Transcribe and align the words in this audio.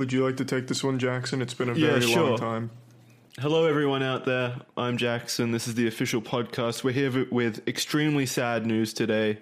Would 0.00 0.14
you 0.14 0.24
like 0.24 0.38
to 0.38 0.46
take 0.46 0.66
this 0.66 0.82
one, 0.82 0.98
Jackson? 0.98 1.42
It's 1.42 1.52
been 1.52 1.68
a 1.68 1.74
Yeah, 1.74 1.88
very 1.88 2.00
sure. 2.00 2.30
long 2.30 2.38
time. 2.38 2.70
Hello, 3.38 3.66
everyone 3.66 4.02
out 4.02 4.24
there. 4.24 4.56
I'm 4.74 4.96
Jackson. 4.96 5.50
This 5.52 5.68
is 5.68 5.74
the 5.74 5.86
official 5.86 6.22
podcast. 6.22 6.82
We're 6.82 6.92
here 6.92 7.26
with 7.30 7.68
extremely 7.68 8.24
sad 8.24 8.64
news 8.64 8.94
today. 8.94 9.40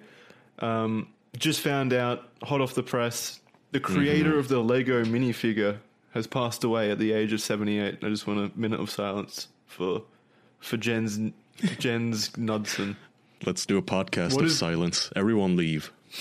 Um, 0.59 1.07
just 1.37 1.61
found 1.61 1.93
out, 1.93 2.27
hot 2.43 2.59
off 2.59 2.73
the 2.75 2.83
press, 2.83 3.39
the 3.71 3.79
creator 3.79 4.37
of 4.37 4.49
the 4.49 4.59
Lego 4.59 5.05
minifigure 5.05 5.77
has 6.13 6.27
passed 6.27 6.65
away 6.65 6.91
at 6.91 6.99
the 6.99 7.13
age 7.13 7.31
of 7.31 7.39
78. 7.39 7.99
I 8.03 8.09
just 8.09 8.27
want 8.27 8.39
a 8.53 8.59
minute 8.59 8.81
of 8.81 8.91
silence 8.91 9.47
for 9.65 10.03
for 10.59 10.75
Jens 10.75 11.17
Jens 11.77 12.31
Knudsen. 12.37 12.97
Let's 13.45 13.65
do 13.65 13.77
a 13.77 13.81
podcast 13.81 14.33
What 14.33 14.41
of 14.41 14.47
is- 14.47 14.59
silence. 14.59 15.09
Everyone 15.15 15.55
leave. 15.55 15.93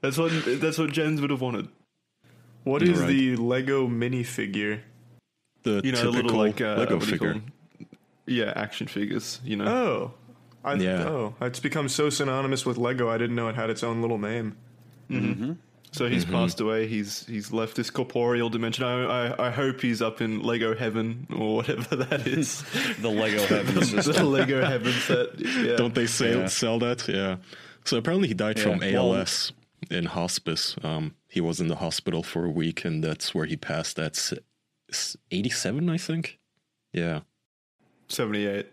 That's 0.00 0.16
what 0.16 0.30
that's 0.60 0.78
what 0.78 0.92
Jens 0.92 1.20
would 1.20 1.30
have 1.30 1.40
wanted. 1.42 1.68
What 2.64 2.82
is 2.82 2.98
Right. 3.00 3.06
the 3.08 3.36
Lego 3.36 3.88
minifigure? 3.88 4.80
The 5.62 5.80
You 5.84 5.92
know, 5.92 5.98
the 5.98 6.12
typical 6.12 6.22
little 6.22 6.38
like 6.38 6.60
uh, 6.60 6.74
Lego 6.76 6.96
what 6.96 7.04
do 7.04 7.10
you 7.12 7.18
call 7.18 7.28
figure. 7.28 7.42
Yeah, 8.26 8.52
action 8.56 8.86
figures. 8.86 9.40
You 9.44 9.56
know. 9.56 9.66
Oh, 9.66 10.14
I, 10.64 10.74
Yeah. 10.74 11.04
Oh, 11.08 11.34
it's 11.40 11.60
become 11.60 11.88
so 11.88 12.10
synonymous 12.10 12.66
with 12.66 12.76
Lego. 12.76 13.08
I 13.08 13.16
didn't 13.18 13.36
know 13.36 13.48
it 13.48 13.54
had 13.54 13.70
its 13.70 13.82
own 13.82 14.00
little 14.02 14.18
name. 14.18 14.56
So 15.90 16.06
he's 16.06 16.26
passed 16.26 16.60
away. 16.60 16.86
He's 16.86 17.24
he's 17.26 17.50
left 17.50 17.74
this 17.76 17.88
corporeal 17.88 18.50
dimension. 18.50 18.84
I, 18.84 19.30
I 19.30 19.46
I 19.46 19.50
hope 19.50 19.80
he's 19.80 20.02
up 20.02 20.20
in 20.20 20.42
Lego 20.42 20.76
heaven 20.76 21.26
or 21.34 21.56
whatever 21.56 21.96
that 22.04 22.26
is. 22.26 22.62
the 23.00 23.08
Lego 23.08 23.38
heaven 23.46 23.74
the. 23.74 24.24
Lego 24.24 24.62
heaven 24.64 24.92
set. 24.92 25.38
Yeah. 25.40 25.76
Don't 25.76 25.94
they 25.94 26.06
sell, 26.06 26.40
Yeah. 26.40 26.46
sell 26.48 26.78
that? 26.80 27.08
Yeah. 27.08 27.36
So 27.84 27.96
apparently 27.96 28.28
he 28.28 28.34
died 28.34 28.58
Yeah, 28.58 28.64
from 28.64 28.78
well- 28.80 29.14
ALS 29.14 29.52
in 29.90 30.04
hospice. 30.04 30.76
Um, 30.82 31.14
he 31.28 31.40
was 31.40 31.60
in 31.60 31.68
the 31.68 31.76
hospital 31.76 32.22
for 32.22 32.44
a 32.44 32.50
week, 32.50 32.84
and 32.84 33.04
that's 33.04 33.34
where 33.34 33.46
he 33.46 33.56
passed 33.56 33.98
at 33.98 34.16
s- 34.16 34.34
s- 34.90 35.16
87, 35.30 35.88
I 35.90 35.98
think. 35.98 36.38
Yeah, 36.92 37.20
seventy 38.08 38.46
eight? 38.46 38.68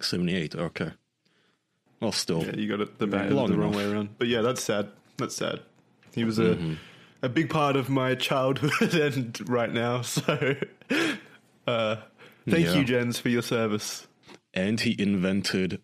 78. 0.00 0.54
Okay. 0.54 0.92
Well, 2.00 2.12
still. 2.12 2.44
Yeah, 2.44 2.54
you 2.56 2.68
got 2.68 2.80
it 2.80 2.98
the, 2.98 3.06
band 3.06 3.34
long 3.34 3.50
the 3.50 3.58
wrong 3.58 3.74
enough. 3.74 3.84
way 3.84 3.92
around. 3.92 4.10
But 4.18 4.28
yeah, 4.28 4.40
that's 4.42 4.62
sad. 4.62 4.88
That's 5.16 5.34
sad. 5.34 5.60
He 6.14 6.24
was 6.24 6.38
a 6.38 6.76
a 7.22 7.28
big 7.28 7.50
part 7.50 7.74
of 7.76 7.88
my 7.90 8.14
childhood 8.14 8.94
and 9.00 9.48
right 9.48 9.72
now. 9.72 10.02
So 10.02 10.54
uh, 11.66 11.96
thank 12.48 12.66
Yeah. 12.66 12.74
you, 12.76 12.84
Jens, 12.84 13.18
for 13.18 13.28
your 13.28 13.42
service. 13.42 14.06
And 14.54 14.80
he 14.80 14.94
invented, 14.98 15.82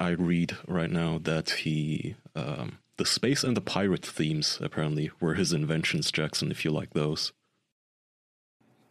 I 0.00 0.10
read 0.10 0.56
right 0.66 0.90
now 0.90 1.18
that 1.22 1.50
he, 1.50 2.16
um, 2.34 2.78
the 2.98 3.06
space 3.06 3.42
and 3.42 3.56
the 3.56 3.60
pirate 3.62 4.04
themes 4.04 4.58
apparently 4.60 5.10
were 5.20 5.34
his 5.34 5.52
inventions, 5.52 6.12
Jackson, 6.12 6.50
if 6.50 6.64
you 6.64 6.70
like 6.70 6.90
those. 6.94 7.32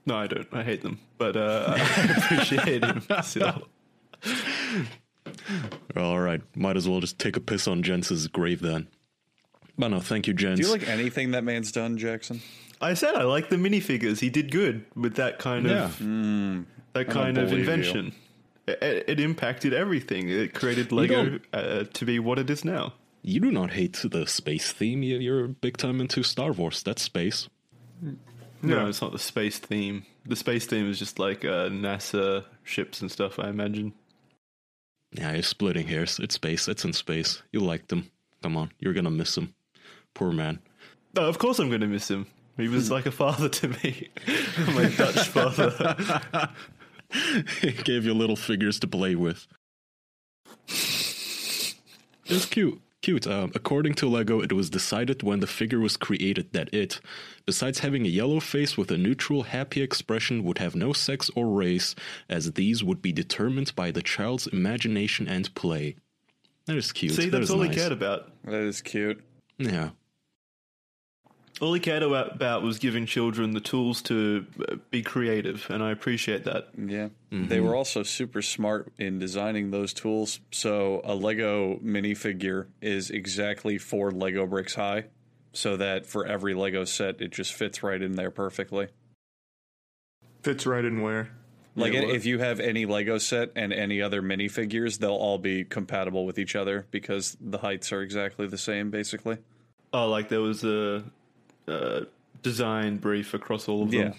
No, 0.05 0.15
I 0.15 0.27
don't. 0.27 0.47
I 0.53 0.63
hate 0.63 0.81
them, 0.81 0.99
but 1.17 1.35
uh, 1.37 1.75
I 1.77 2.13
appreciate 2.17 2.83
him 2.83 3.03
still. 3.21 3.67
All 5.95 6.19
right, 6.19 6.41
might 6.55 6.77
as 6.77 6.87
well 6.87 6.99
just 7.01 7.19
take 7.19 7.35
a 7.35 7.41
piss 7.41 7.67
on 7.67 7.83
Jens's 7.83 8.27
grave 8.27 8.61
then. 8.61 8.87
But 9.77 9.89
no, 9.89 9.99
thank 9.99 10.27
you, 10.27 10.33
Jens. 10.33 10.59
Do 10.59 10.65
you 10.65 10.71
like 10.71 10.87
anything 10.87 11.31
that 11.31 11.43
man's 11.43 11.71
done, 11.71 11.97
Jackson? 11.97 12.41
I 12.79 12.93
said 12.93 13.15
I 13.15 13.23
like 13.23 13.49
the 13.49 13.55
minifigures. 13.55 14.19
He 14.19 14.29
did 14.29 14.51
good 14.51 14.85
with 14.95 15.15
that 15.15 15.39
kind 15.39 15.65
of 15.69 15.99
Yeah. 15.99 16.61
that 16.93 17.09
kind 17.09 17.37
of 17.37 17.51
invention. 17.51 18.13
It, 18.67 19.05
it 19.07 19.19
impacted 19.19 19.73
everything. 19.73 20.29
It 20.29 20.53
created 20.53 20.91
Lego 20.91 21.39
uh, 21.53 21.83
to 21.93 22.05
be 22.05 22.19
what 22.19 22.37
it 22.39 22.49
is 22.49 22.63
now. 22.65 22.93
You 23.27 23.41
do 23.41 23.51
not 23.51 23.71
hate 23.71 24.01
the 24.09 24.25
space 24.25 24.71
theme. 24.71 25.03
You- 25.03 25.17
You're 25.19 25.47
big 25.49 25.75
time 25.77 25.99
into 25.99 26.23
Star 26.23 26.53
Wars. 26.53 26.81
That's 26.81 27.01
space. 27.01 27.49
No, 28.01 28.15
Yeah. 28.63 28.87
it's 28.87 29.01
not 29.01 29.11
the 29.11 29.19
space 29.19 29.59
theme. 29.59 30.05
The 30.25 30.35
space 30.37 30.65
theme 30.65 30.89
is 30.89 30.97
just 30.97 31.19
like 31.19 31.43
uh, 31.43 31.67
NASA 31.69 32.45
ships 32.63 33.01
and 33.01 33.11
stuff. 33.11 33.37
I 33.37 33.49
imagine. 33.49 33.93
Yeah, 35.11 35.33
you're 35.33 35.43
splitting 35.43 35.87
hairs. 35.87 36.19
It's 36.19 36.35
space. 36.35 36.67
It's 36.69 36.85
in 36.85 36.93
space. 36.93 37.41
You 37.51 37.59
like 37.59 37.87
them. 37.87 38.09
Come 38.43 38.55
on, 38.55 38.71
you're 38.79 38.93
gonna 38.93 39.11
miss 39.11 39.37
him. 39.37 39.53
Poor 40.13 40.31
man. 40.31 40.59
No, 41.15 41.23
of 41.27 41.37
course 41.37 41.59
I'm 41.59 41.69
going 41.69 41.81
to 41.81 41.87
miss 41.87 42.09
him. 42.09 42.27
He 42.57 42.67
was 42.67 42.89
like 42.95 43.05
a 43.07 43.11
father 43.11 43.49
to 43.49 43.67
me, 43.69 44.09
my 44.73 44.89
Dutch 44.95 45.27
father. 45.27 46.51
he 47.61 47.71
gave 47.71 48.05
you 48.05 48.13
little 48.13 48.35
figures 48.35 48.79
to 48.81 48.87
play 48.87 49.15
with. 49.15 49.47
It's 52.29 52.45
cute. 52.45 52.81
Cute. 53.07 53.25
Um, 53.25 53.53
according 53.55 53.93
to 53.93 54.09
Lego, 54.09 54.41
it 54.41 54.51
was 54.51 54.69
decided 54.69 55.23
when 55.23 55.39
the 55.39 55.47
figure 55.47 55.79
was 55.79 55.95
created 55.95 56.51
that 56.51 56.67
it, 56.73 56.99
besides 57.45 57.79
having 57.79 58.05
a 58.05 58.09
yellow 58.09 58.41
face 58.41 58.75
with 58.75 58.91
a 58.91 58.97
neutral, 58.97 59.43
happy 59.43 59.81
expression, 59.81 60.43
would 60.43 60.57
have 60.57 60.75
no 60.75 60.91
sex 60.91 61.31
or 61.33 61.47
race, 61.47 61.95
as 62.27 62.51
these 62.51 62.83
would 62.83 63.01
be 63.01 63.13
determined 63.13 63.73
by 63.77 63.91
the 63.91 64.01
child's 64.01 64.47
imagination 64.47 65.25
and 65.25 65.55
play. 65.55 65.95
That 66.65 66.75
is 66.75 66.91
cute. 66.91 67.13
See, 67.13 67.29
that's 67.29 67.45
is 67.45 67.49
all 67.49 67.59
nice. 67.59 67.69
he 67.69 67.79
cared 67.79 67.93
about. 67.93 68.29
That 68.43 68.55
is 68.55 68.81
cute. 68.81 69.23
Yeah. 69.57 69.91
All 71.59 71.73
he 71.73 71.79
cared 71.79 72.03
about, 72.03 72.35
about 72.35 72.61
was 72.61 72.77
giving 72.77 73.07
children 73.07 73.51
the 73.51 73.59
tools 73.59 74.03
to 74.03 74.45
uh, 74.69 74.75
be 74.91 75.01
creative, 75.01 75.65
and 75.69 75.81
I 75.81 75.91
appreciate 75.91 76.43
that. 76.43 76.69
Yeah. 76.77 77.09
They 77.31 77.59
were 77.59 77.75
also 77.75 78.03
super 78.03 78.43
smart 78.43 78.93
in 78.99 79.17
designing 79.17 79.71
those 79.71 79.91
tools. 79.91 80.39
So 80.51 81.01
a 81.03 81.15
Lego 81.15 81.77
minifigure 81.77 82.67
is 82.81 83.09
exactly 83.09 83.79
four 83.79 84.11
Lego 84.11 84.45
bricks 84.45 84.75
high, 84.75 85.05
so 85.51 85.77
that 85.77 86.05
for 86.05 86.27
every 86.27 86.53
Lego 86.53 86.85
set, 86.85 87.21
it 87.21 87.31
just 87.31 87.53
fits 87.53 87.81
right 87.81 88.01
in 88.01 88.15
there 88.15 88.31
perfectly. 88.31 88.89
Fits 90.43 90.67
right 90.67 90.85
in 90.85 91.01
where. 91.01 91.31
Like 91.75 91.93
Yeah, 91.93 92.01
if 92.01 92.25
you 92.25 92.39
have 92.39 92.59
any 92.59 92.85
Lego 92.85 93.17
set 93.17 93.51
and 93.55 93.73
any 93.73 94.01
other 94.01 94.21
minifigures, 94.21 94.99
they'll 94.99 95.11
all 95.11 95.37
be 95.37 95.63
compatible 95.63 96.25
with 96.25 96.37
each 96.37 96.55
other 96.55 96.87
because 96.91 97.35
the 97.41 97.57
heights 97.59 97.91
are 97.91 98.01
exactly 98.01 98.47
the 98.47 98.57
same, 98.57 98.89
basically. 98.91 99.37
Oh, 99.93 100.09
like 100.09 100.29
there 100.29 100.41
was 100.41 100.63
a, 100.63 101.03
uh 101.67 102.01
design 102.41 102.97
brief 102.97 103.33
across 103.33 103.67
all 103.67 103.83
of 103.83 103.91
them. 103.91 103.99
Yeah. 103.99 104.13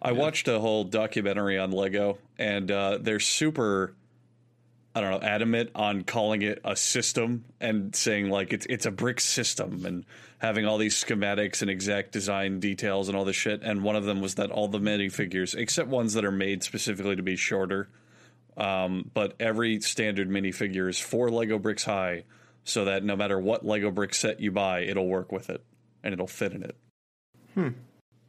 I 0.00 0.12
watched 0.12 0.48
a 0.48 0.60
whole 0.60 0.84
documentary 0.84 1.58
on 1.58 1.72
Lego, 1.72 2.18
and 2.38 2.70
uh, 2.70 2.98
they're 3.00 3.18
super, 3.18 3.94
I 4.94 5.00
don't 5.00 5.10
know, 5.10 5.26
adamant 5.26 5.70
on 5.74 6.04
calling 6.04 6.42
it 6.42 6.60
a 6.64 6.76
system 6.76 7.44
and 7.60 7.94
saying 7.94 8.30
like 8.30 8.52
it's 8.52 8.66
it's 8.66 8.86
a 8.86 8.92
brick 8.92 9.20
system 9.20 9.84
and 9.84 10.04
having 10.38 10.66
all 10.66 10.78
these 10.78 10.94
schematics 11.02 11.62
and 11.62 11.70
exact 11.70 12.12
design 12.12 12.60
details 12.60 13.08
and 13.08 13.16
all 13.16 13.24
this 13.24 13.36
shit. 13.36 13.62
And 13.62 13.82
one 13.82 13.96
of 13.96 14.04
them 14.04 14.20
was 14.20 14.36
that 14.36 14.50
all 14.50 14.68
the 14.68 14.78
minifigures, 14.78 15.56
except 15.56 15.88
ones 15.88 16.14
that 16.14 16.24
are 16.24 16.32
made 16.32 16.62
specifically 16.62 17.16
to 17.16 17.22
be 17.22 17.34
shorter, 17.34 17.88
um, 18.56 19.10
but 19.14 19.34
every 19.40 19.80
standard 19.80 20.30
minifigure 20.30 20.88
is 20.88 21.00
four 21.00 21.28
Lego 21.28 21.58
bricks 21.58 21.84
high, 21.84 22.22
so 22.62 22.84
that 22.84 23.02
no 23.02 23.16
matter 23.16 23.38
what 23.38 23.66
Lego 23.66 23.90
brick 23.90 24.14
set 24.14 24.38
you 24.38 24.52
buy, 24.52 24.80
it'll 24.80 25.08
work 25.08 25.32
with 25.32 25.50
it 25.50 25.64
and 26.04 26.14
it'll 26.14 26.28
fit 26.28 26.52
in 26.52 26.62
it. 26.62 26.76
Hmm. 27.54 27.68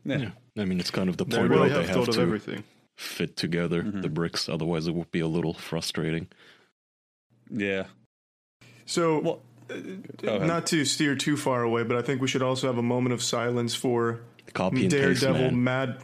Yeah. 0.05 0.17
Yeah. 0.17 0.29
I 0.57 0.65
mean, 0.65 0.79
it's 0.79 0.91
kind 0.91 1.09
of 1.09 1.17
the 1.17 1.25
They 1.25 1.37
point 1.37 1.49
really 1.49 1.69
where 1.69 1.77
have 1.77 1.87
they 1.87 1.93
thought 1.93 1.99
have 2.01 2.09
of 2.09 2.15
to 2.15 2.21
everything. 2.21 2.63
fit 2.97 3.35
together 3.35 3.83
mm-hmm. 3.83 4.01
the 4.01 4.09
bricks. 4.09 4.49
Otherwise, 4.49 4.87
it 4.87 4.93
would 4.95 5.11
be 5.11 5.19
a 5.19 5.27
little 5.27 5.53
frustrating. 5.53 6.27
Yeah. 7.49 7.85
So, 8.85 9.19
Well, 9.19 9.41
uh, 9.69 9.75
go 10.17 10.35
ahead. 10.35 10.47
not 10.47 10.67
to 10.67 10.83
steer 10.85 11.15
too 11.15 11.37
far 11.37 11.63
away, 11.63 11.83
but 11.83 11.97
I 11.97 12.01
think 12.01 12.21
we 12.21 12.27
should 12.27 12.41
also 12.41 12.67
have 12.67 12.77
a 12.77 12.83
moment 12.83 13.13
of 13.13 13.21
silence 13.21 13.75
for 13.75 14.19
Copy 14.53 14.83
and 14.83 14.91
paste, 14.91 15.21
Daredevil. 15.21 15.51
Mad. 15.51 16.03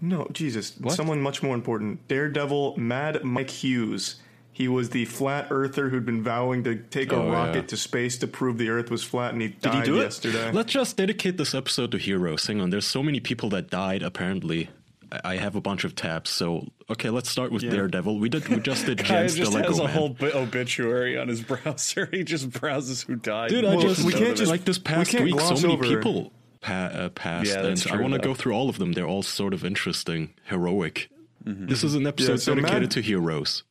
No, 0.00 0.26
Jesus, 0.32 0.76
What? 0.80 0.94
someone 0.94 1.20
much 1.20 1.42
more 1.42 1.54
important. 1.54 2.06
Daredevil 2.08 2.76
Mad 2.78 3.24
Mike 3.24 3.50
Hughes. 3.50 4.16
He 4.54 4.68
was 4.68 4.90
the 4.90 5.04
flat 5.04 5.48
earther 5.50 5.88
who'd 5.88 6.06
been 6.06 6.22
vowing 6.22 6.62
to 6.64 6.76
take 6.76 7.10
a 7.12 7.16
Oh, 7.16 7.28
rocket 7.30 7.54
yeah. 7.56 7.62
to 7.66 7.76
space 7.76 8.16
to 8.18 8.28
prove 8.28 8.56
the 8.56 8.68
Earth 8.70 8.88
was 8.88 9.02
flat, 9.02 9.32
and 9.32 9.42
he 9.42 9.48
he 9.48 9.54
died 9.60 9.84
do 9.84 9.98
it? 10.00 10.04
yesterday. 10.04 10.52
Let's 10.52 10.72
just 10.72 10.96
dedicate 10.96 11.36
this 11.38 11.54
episode 11.56 11.90
to 11.90 11.98
heroes. 11.98 12.46
Hang 12.46 12.60
on, 12.60 12.70
there's 12.70 12.86
so 12.86 13.02
many 13.02 13.18
people 13.18 13.48
that 13.50 13.68
died. 13.68 14.02
Apparently, 14.04 14.68
I 15.10 15.20
I 15.24 15.36
have 15.38 15.54
a 15.56 15.60
bunch 15.60 15.82
of 15.84 15.94
tabs. 15.96 16.30
So 16.30 16.68
okay, 16.88 17.10
let's 17.10 17.28
start 17.28 17.50
with 17.52 17.62
Yeah. 17.64 17.70
Daredevil. 17.72 18.18
We 18.20 18.28
did 18.28 18.46
we 18.48 18.60
just 18.60 18.86
did 18.86 18.98
Guy 18.98 19.04
Jens 19.04 19.34
the 19.34 19.40
just 19.40 19.52
Lego 19.52 19.68
has 19.68 19.78
a 19.80 19.84
Man. 19.84 19.92
whole 19.92 20.08
bi- 20.10 20.30
obituary 20.32 21.18
on 21.18 21.26
his 21.28 21.40
browser. 21.50 22.08
He 22.12 22.22
just 22.24 22.50
browses 22.52 23.02
who 23.02 23.16
died. 23.16 23.50
Dude, 23.50 23.64
I 23.64 23.76
just 23.80 24.04
we 24.04 24.12
can't 24.12 24.36
just- 24.36 24.50
like 24.50 24.64
this 24.64 24.78
past 24.78 25.10
can't 25.10 25.24
week. 25.24 25.38
So 25.40 25.54
many 25.56 25.74
over- 25.74 25.82
people 25.84 26.32
pa- 26.60 26.72
uh, 26.92 27.08
passed, 27.08 27.50
Yeah, 27.50 27.62
that's 27.62 27.86
and 27.86 27.94
I 27.94 28.00
want 28.00 28.14
to 28.14 28.20
go 28.20 28.34
through 28.34 28.52
all 28.54 28.68
of 28.68 28.78
them. 28.78 28.92
They're 28.92 29.06
all 29.06 29.22
sort 29.24 29.52
of 29.52 29.64
interesting, 29.64 30.30
heroic. 30.44 31.10
Mm-hmm. 31.44 31.66
This 31.66 31.82
is 31.84 31.94
an 31.96 32.06
episode 32.06 32.36
so 32.40 32.54
dedicated 32.54 32.82
Mad- 32.82 32.90
to 32.92 33.00
heroes. 33.02 33.64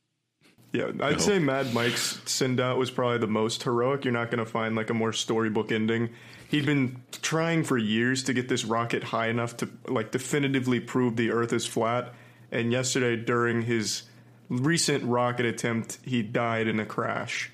Yeah, 0.74 0.90
I'd 1.02 1.20
say 1.20 1.38
Mad 1.38 1.72
Mike's 1.72 2.20
send 2.24 2.58
out 2.58 2.78
was 2.78 2.90
probably 2.90 3.18
the 3.18 3.28
most 3.28 3.62
heroic. 3.62 4.04
You're 4.04 4.12
not 4.12 4.32
going 4.32 4.44
to 4.44 4.50
find 4.50 4.74
like 4.74 4.90
a 4.90 4.94
more 4.94 5.12
storybook 5.12 5.70
ending. 5.70 6.10
He'd 6.48 6.66
been 6.66 7.00
trying 7.22 7.62
for 7.62 7.78
years 7.78 8.24
to 8.24 8.32
get 8.32 8.48
this 8.48 8.64
rocket 8.64 9.04
high 9.04 9.28
enough 9.28 9.56
to 9.58 9.70
like 9.86 10.10
definitively 10.10 10.80
prove 10.80 11.14
the 11.14 11.30
Earth 11.30 11.52
is 11.52 11.64
flat. 11.64 12.12
And 12.50 12.72
yesterday, 12.72 13.14
during 13.14 13.62
his 13.62 14.02
recent 14.48 15.04
rocket 15.04 15.46
attempt, 15.46 15.98
he 16.02 16.22
died 16.22 16.66
in 16.66 16.80
a 16.80 16.86
crash. 16.86 17.52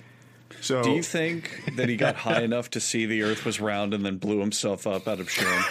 So 0.63 0.83
Do 0.83 0.93
you 0.93 1.03
think 1.03 1.75
that 1.77 1.91
he 1.91 1.97
got 1.97 2.17
high 2.17 2.41
enough 2.43 2.71
to 2.71 2.81
see 2.81 3.05
the 3.05 3.23
Earth 3.23 3.45
was 3.45 3.61
round 3.61 3.93
and 3.93 4.05
then 4.05 4.17
blew 4.17 4.41
himself 4.41 4.87
up 4.87 5.07
out 5.07 5.21
of 5.21 5.31
shame? 5.31 5.63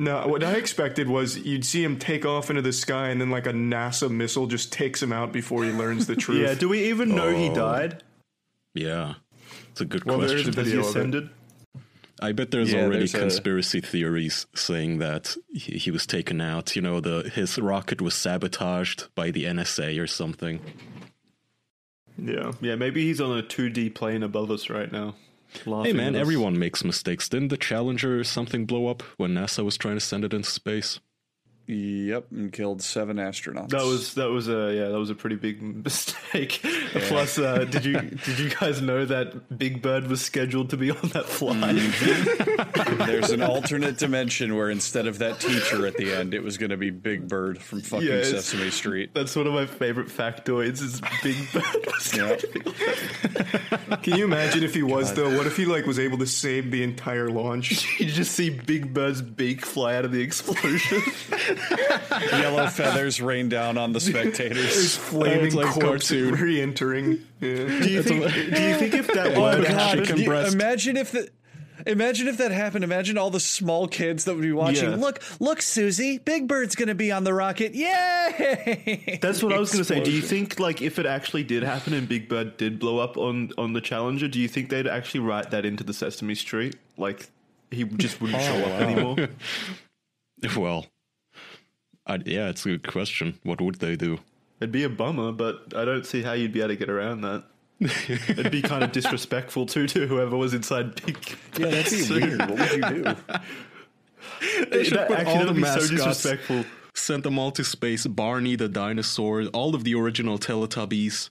No, 0.00 0.28
what 0.28 0.44
I 0.44 0.52
expected 0.54 1.08
was 1.08 1.36
you'd 1.38 1.64
see 1.64 1.82
him 1.82 1.98
take 1.98 2.24
off 2.24 2.50
into 2.50 2.62
the 2.62 2.72
sky, 2.72 3.08
and 3.08 3.20
then 3.20 3.30
like 3.30 3.46
a 3.46 3.52
NASA 3.52 4.08
missile 4.08 4.46
just 4.46 4.72
takes 4.72 5.02
him 5.02 5.12
out 5.12 5.32
before 5.32 5.64
he 5.64 5.72
learns 5.72 6.06
the 6.06 6.14
truth. 6.24 6.40
Yeah, 6.40 6.54
do 6.54 6.68
we 6.68 6.84
even 6.88 7.14
know 7.16 7.28
Oh. 7.28 7.36
he 7.36 7.48
died? 7.48 8.02
Yeah. 8.74 9.14
It's 9.72 9.80
a 9.80 9.84
good 9.84 10.04
Well, 10.04 10.18
there 10.18 10.36
is 10.36 10.44
question. 10.44 10.54
a 10.54 10.56
Has 10.56 10.66
he 10.66 10.72
video 10.76 10.80
of 10.80 10.86
it. 10.86 10.98
ascended? 10.98 11.30
I 12.20 12.32
bet 12.32 12.50
there's 12.52 12.72
Yeah, 12.72 12.82
already 12.82 12.98
there's 12.98 13.14
a- 13.14 13.18
conspiracy 13.18 13.80
theories 13.80 14.46
saying 14.54 14.98
that 14.98 15.36
he, 15.52 15.78
he 15.78 15.90
was 15.90 16.06
taken 16.06 16.40
out. 16.40 16.76
You 16.76 16.82
know, 16.82 17.00
the 17.00 17.30
his 17.34 17.58
rocket 17.58 18.00
was 18.00 18.14
sabotaged 18.14 19.08
by 19.16 19.30
the 19.32 19.44
NSA 19.46 20.00
or 20.00 20.06
something. 20.06 20.60
yeah. 22.16 22.52
Yeah, 22.60 22.74
maybe 22.76 23.02
he's 23.04 23.20
on 23.20 23.36
a 23.38 23.42
2D 23.42 23.94
plane 23.94 24.22
above 24.22 24.50
us 24.50 24.68
right 24.70 24.90
now. 24.92 25.14
Hey 25.64 25.92
man, 25.92 26.14
everyone 26.14 26.58
makes 26.58 26.84
mistakes. 26.84 27.28
Didn't 27.28 27.48
the 27.48 27.56
Challenger 27.56 28.20
or 28.20 28.24
something 28.24 28.66
blow 28.66 28.86
up 28.88 29.02
when 29.16 29.34
NASA 29.34 29.64
was 29.64 29.76
trying 29.76 29.96
to 29.96 30.00
send 30.00 30.24
it 30.24 30.34
into 30.34 30.48
space? 30.50 31.00
Yep, 31.70 32.28
and 32.30 32.50
killed 32.50 32.80
seven 32.80 33.18
astronauts. 33.18 33.68
That 33.68 33.84
was 33.84 34.14
that 34.14 34.30
was 34.30 34.48
a 34.48 34.72
yeah 34.74 34.88
that 34.88 34.98
was 34.98 35.10
a 35.10 35.14
pretty 35.14 35.36
big 35.36 35.60
mistake. 35.84 36.60
Plus, 36.62 37.38
uh, 37.38 37.64
did 37.64 37.84
you 37.84 38.00
did 38.24 38.38
you 38.38 38.48
guys 38.48 38.80
know 38.80 39.04
that 39.04 39.58
Big 39.58 39.82
Bird 39.82 40.06
was 40.06 40.22
scheduled 40.22 40.70
to 40.70 40.78
be 40.78 40.90
on 40.90 41.08
that 41.10 41.26
flight? 41.26 41.76
There's 43.06 43.30
an 43.30 43.42
alternate 43.42 43.98
dimension 43.98 44.56
where 44.56 44.70
instead 44.70 45.06
of 45.06 45.18
that 45.18 45.40
teacher 45.40 45.86
at 45.86 45.98
the 45.98 46.10
end, 46.14 46.32
it 46.32 46.42
was 46.42 46.56
going 46.56 46.70
to 46.70 46.78
be 46.78 46.88
Big 46.88 47.28
Bird 47.28 47.60
from 47.60 47.82
fucking 47.82 48.08
Yeah, 48.08 48.22
Sesame 48.22 48.70
Street. 48.70 49.10
That's 49.12 49.36
one 49.36 49.46
of 49.46 49.52
my 49.52 49.66
favorite 49.66 50.08
factoids. 50.08 50.80
Is 50.80 51.02
Big 51.22 51.36
Bird 51.52 51.86
was 51.86 52.16
Yeah. 52.16 53.96
Can 54.02 54.16
you 54.16 54.24
imagine 54.24 54.62
if 54.62 54.72
he 54.74 54.82
was 54.82 55.12
though? 55.12 55.36
What 55.36 55.46
if 55.46 55.56
he 55.58 55.66
like 55.66 55.84
was 55.84 55.98
able 55.98 56.16
to 56.18 56.26
save 56.26 56.70
the 56.70 56.82
entire 56.82 57.28
launch? 57.28 58.00
You 58.00 58.06
just 58.06 58.32
see 58.32 58.48
Big 58.48 58.94
Bird's 58.94 59.20
beak 59.20 59.66
fly 59.66 59.96
out 59.96 60.06
of 60.06 60.12
the 60.12 60.22
explosion. 60.22 61.02
Yellow 62.32 62.66
feathers 62.68 63.20
rain 63.20 63.48
down 63.48 63.78
on 63.78 63.92
the 63.92 64.00
His 64.00 64.08
spectators. 64.08 64.96
flaming 64.96 65.46
it's 65.46 65.54
like 65.54 65.66
corpse 65.72 66.08
cartoon. 66.10 66.34
re-entering. 66.34 67.20
Yeah. 67.40 67.56
do 67.56 67.90
you 67.90 68.02
think? 68.02 68.24
do 68.32 68.62
you 68.62 68.74
think 68.76 68.94
if 68.94 69.06
that 69.08 69.36
Oh 69.36 69.42
were 69.42 69.56
to 69.56 69.62
God. 69.62 69.98
happen, 69.98 70.18
You- 70.18 70.32
imagine 70.32 70.96
if 70.96 71.12
the. 71.12 71.28
Imagine 71.86 72.26
if 72.26 72.38
that 72.38 72.50
happened. 72.50 72.82
Imagine 72.82 73.16
all 73.16 73.30
the 73.30 73.38
small 73.38 73.86
kids 73.86 74.24
that 74.24 74.34
would 74.34 74.42
be 74.42 74.50
watching. 74.52 74.90
Yeah. 74.90 74.96
Look, 74.96 75.22
look, 75.38 75.62
Susie, 75.62 76.18
Big 76.18 76.48
Bird's 76.48 76.74
going 76.74 76.88
to 76.88 76.94
be 76.96 77.12
on 77.12 77.22
the 77.22 77.32
rocket. 77.32 77.72
Yay! 77.72 79.18
That's 79.22 79.44
what 79.44 79.52
I 79.52 79.60
was 79.60 79.70
going 79.70 79.78
to 79.78 79.84
say. 79.84 80.02
Do 80.02 80.10
you 80.10 80.20
think, 80.20 80.58
like, 80.58 80.82
if 80.82 80.98
it 80.98 81.06
actually 81.06 81.44
did 81.44 81.62
happen 81.62 81.94
and 81.94 82.08
Big 82.08 82.28
Bird 82.28 82.56
did 82.56 82.80
blow 82.80 82.98
up 82.98 83.16
on 83.16 83.52
on 83.56 83.74
the 83.74 83.80
Challenger, 83.80 84.26
do 84.26 84.40
you 84.40 84.48
think 84.48 84.70
they'd 84.70 84.88
actually 84.88 85.20
write 85.20 85.52
that 85.52 85.64
into 85.64 85.84
the 85.84 85.94
Sesame 85.94 86.34
Street? 86.34 86.74
Like, 86.96 87.28
he 87.70 87.84
just 87.84 88.20
wouldn't 88.20 88.40
oh, 88.42 88.44
show 88.44 88.58
up 88.58 88.80
anymore. 88.82 89.28
Well, 90.56 90.86
I, 92.08 92.18
yeah, 92.24 92.48
it's 92.48 92.64
a 92.66 92.70
good 92.70 92.86
question. 92.88 93.38
What 93.42 93.60
would 93.60 93.76
they 93.76 93.96
do? 93.96 94.18
It'd 94.60 94.72
be 94.72 94.82
a 94.84 94.88
bummer, 94.88 95.30
but 95.32 95.72
I 95.76 95.84
don't 95.84 96.04
see 96.06 96.22
how 96.22 96.32
you'd 96.32 96.52
be 96.52 96.60
able 96.60 96.68
to 96.70 96.76
get 96.76 96.88
around 96.90 97.20
that. 97.20 97.44
It'd 97.80 98.50
be 98.50 98.62
kind 98.62 98.82
of 98.82 98.90
disrespectful 98.92 99.66
too 99.66 99.86
to 99.88 100.06
whoever 100.08 100.36
was 100.36 100.52
inside 100.54 101.00
Big. 101.04 101.16
Yeah, 101.58 101.68
that'd 101.68 102.08
be 102.08 102.12
weird. 102.12 102.40
What 102.40 102.50
would 102.58 102.70
you 102.72 102.82
do? 102.82 103.02
That, 103.02 104.86
should 104.86 104.98
put 105.06 105.18
actually, 105.18 105.34
all 105.34 105.40
the 105.40 105.52
would 105.52 105.56
be 105.56 105.64
so 105.64 105.80
disrespectful. 105.88 106.64
Sent 106.94 107.22
them 107.22 107.38
all 107.38 107.52
to 107.52 107.62
space. 107.62 108.06
Barney 108.06 108.56
the 108.56 108.68
dinosaur, 108.68 109.44
all 109.46 109.74
of 109.74 109.84
the 109.84 109.94
original 109.94 110.38
Teletubbies, 110.38 111.30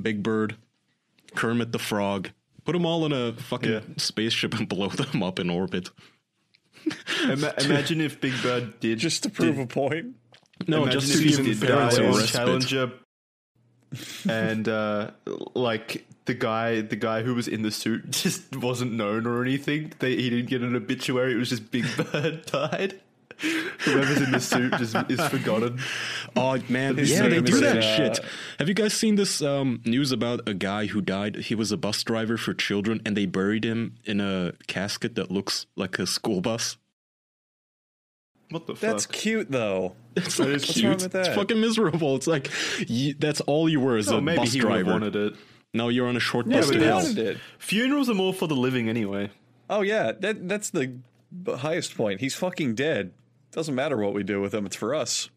Big 0.00 0.22
Bird, 0.22 0.56
Kermit 1.36 1.70
the 1.72 1.78
Frog. 1.78 2.30
Put 2.64 2.72
them 2.72 2.84
all 2.86 3.04
in 3.06 3.12
a 3.12 3.32
fucking 3.34 3.70
Yeah. 3.72 3.80
spaceship 3.96 4.54
and 4.54 4.68
blow 4.68 4.88
them 4.88 5.22
up 5.22 5.38
in 5.38 5.50
orbit. 5.50 5.90
Ima- 7.22 7.54
imagine 7.60 8.00
if 8.00 8.20
Big 8.20 8.34
Bird 8.42 8.78
did 8.80 8.98
Just 8.98 9.22
to 9.24 9.30
prove 9.30 9.58
a 9.58 9.66
point. 9.66 10.16
No, 10.66 10.82
Imagine 10.82 11.00
just 11.00 11.14
if 11.14 11.20
to 11.20 11.28
he 11.28 11.36
give 11.44 11.60
did 11.60 11.68
parents 11.68 11.96
die 11.96 12.04
a. 12.04 12.26
Challenger, 12.26 12.92
and 14.28 14.68
uh, 14.68 15.10
like 15.54 16.06
the 16.26 16.34
guy, 16.34 16.80
the 16.80 16.96
guy 16.96 17.22
who 17.22 17.34
was 17.34 17.48
in 17.48 17.62
the 17.62 17.70
suit 17.70 18.10
just 18.10 18.56
wasn't 18.56 18.92
known 18.92 19.26
or 19.26 19.42
anything. 19.42 19.92
They, 19.98 20.16
he 20.16 20.30
didn't 20.30 20.48
get 20.48 20.62
an 20.62 20.74
obituary. 20.76 21.32
It 21.32 21.36
was 21.36 21.50
just 21.50 21.70
Big 21.70 21.84
Bird 22.12 22.46
died. 22.46 23.00
Whoever's 23.40 24.20
in 24.20 24.30
the 24.32 24.40
suit 24.40 24.72
just 24.78 24.96
is 25.10 25.20
forgotten. 25.28 25.78
Oh 26.36 26.58
man, 26.68 26.96
His 26.96 27.10
yeah, 27.10 27.28
they 27.28 27.40
do 27.40 27.60
that 27.60 27.78
uh, 27.78 27.96
shit. 27.96 28.20
Have 28.58 28.68
you 28.68 28.74
guys 28.74 28.94
seen 28.94 29.14
this 29.16 29.42
um, 29.42 29.80
news 29.84 30.12
about 30.12 30.48
a 30.48 30.54
guy 30.54 30.86
who 30.86 31.00
died? 31.00 31.36
He 31.36 31.54
was 31.54 31.72
a 31.72 31.76
bus 31.76 32.02
driver 32.02 32.36
for 32.36 32.54
children, 32.54 33.00
and 33.04 33.16
they 33.16 33.26
buried 33.26 33.64
him 33.64 33.96
in 34.04 34.20
a 34.20 34.52
casket 34.66 35.14
that 35.16 35.30
looks 35.30 35.66
like 35.76 35.98
a 35.98 36.06
school 36.06 36.40
bus. 36.40 36.76
What 38.50 38.66
the 38.66 38.74
That's 38.74 39.06
fuck? 39.06 39.14
cute, 39.14 39.50
though. 39.50 39.96
It's 40.16 40.36
That 40.36 40.44
not 40.46 40.54
is 40.54 40.64
cute. 40.64 40.74
cute. 40.76 40.90
What's 40.90 41.02
wrong 41.02 41.10
with 41.22 41.26
It's 41.28 41.34
fucking 41.36 41.60
miserable. 41.60 42.16
It's 42.16 42.26
like 42.26 42.50
you, 42.86 43.14
that's 43.14 43.40
all 43.42 43.68
you 43.68 43.80
were 43.80 43.96
as 43.96 44.10
Oh, 44.10 44.18
a 44.18 44.22
maybe 44.22 44.38
bus 44.38 44.52
he 44.52 44.60
driver. 44.60 44.92
wanted 44.92 45.16
it. 45.16 45.34
Now 45.72 45.88
you're 45.88 46.06
on 46.06 46.16
a 46.16 46.20
short 46.20 46.46
Yeah, 46.46 46.58
bus 46.60 46.70
to 46.70 46.78
hell. 46.84 46.96
wanted 46.98 47.18
it. 47.18 47.38
Funerals 47.58 48.08
are 48.08 48.14
more 48.14 48.32
for 48.32 48.46
the 48.46 48.54
living 48.54 48.88
anyway. 48.88 49.30
Oh 49.68 49.80
yeah, 49.80 50.12
that 50.20 50.46
that's 50.48 50.70
the 50.70 50.92
highest 51.56 51.96
point. 51.96 52.20
He's 52.20 52.34
fucking 52.36 52.74
dead. 52.76 53.12
Doesn't 53.54 53.74
matter 53.74 53.96
what 53.96 54.14
we 54.14 54.22
do 54.24 54.40
with 54.40 54.52
him. 54.52 54.66
It's 54.66 54.76
for 54.76 54.94
us. 54.94 55.30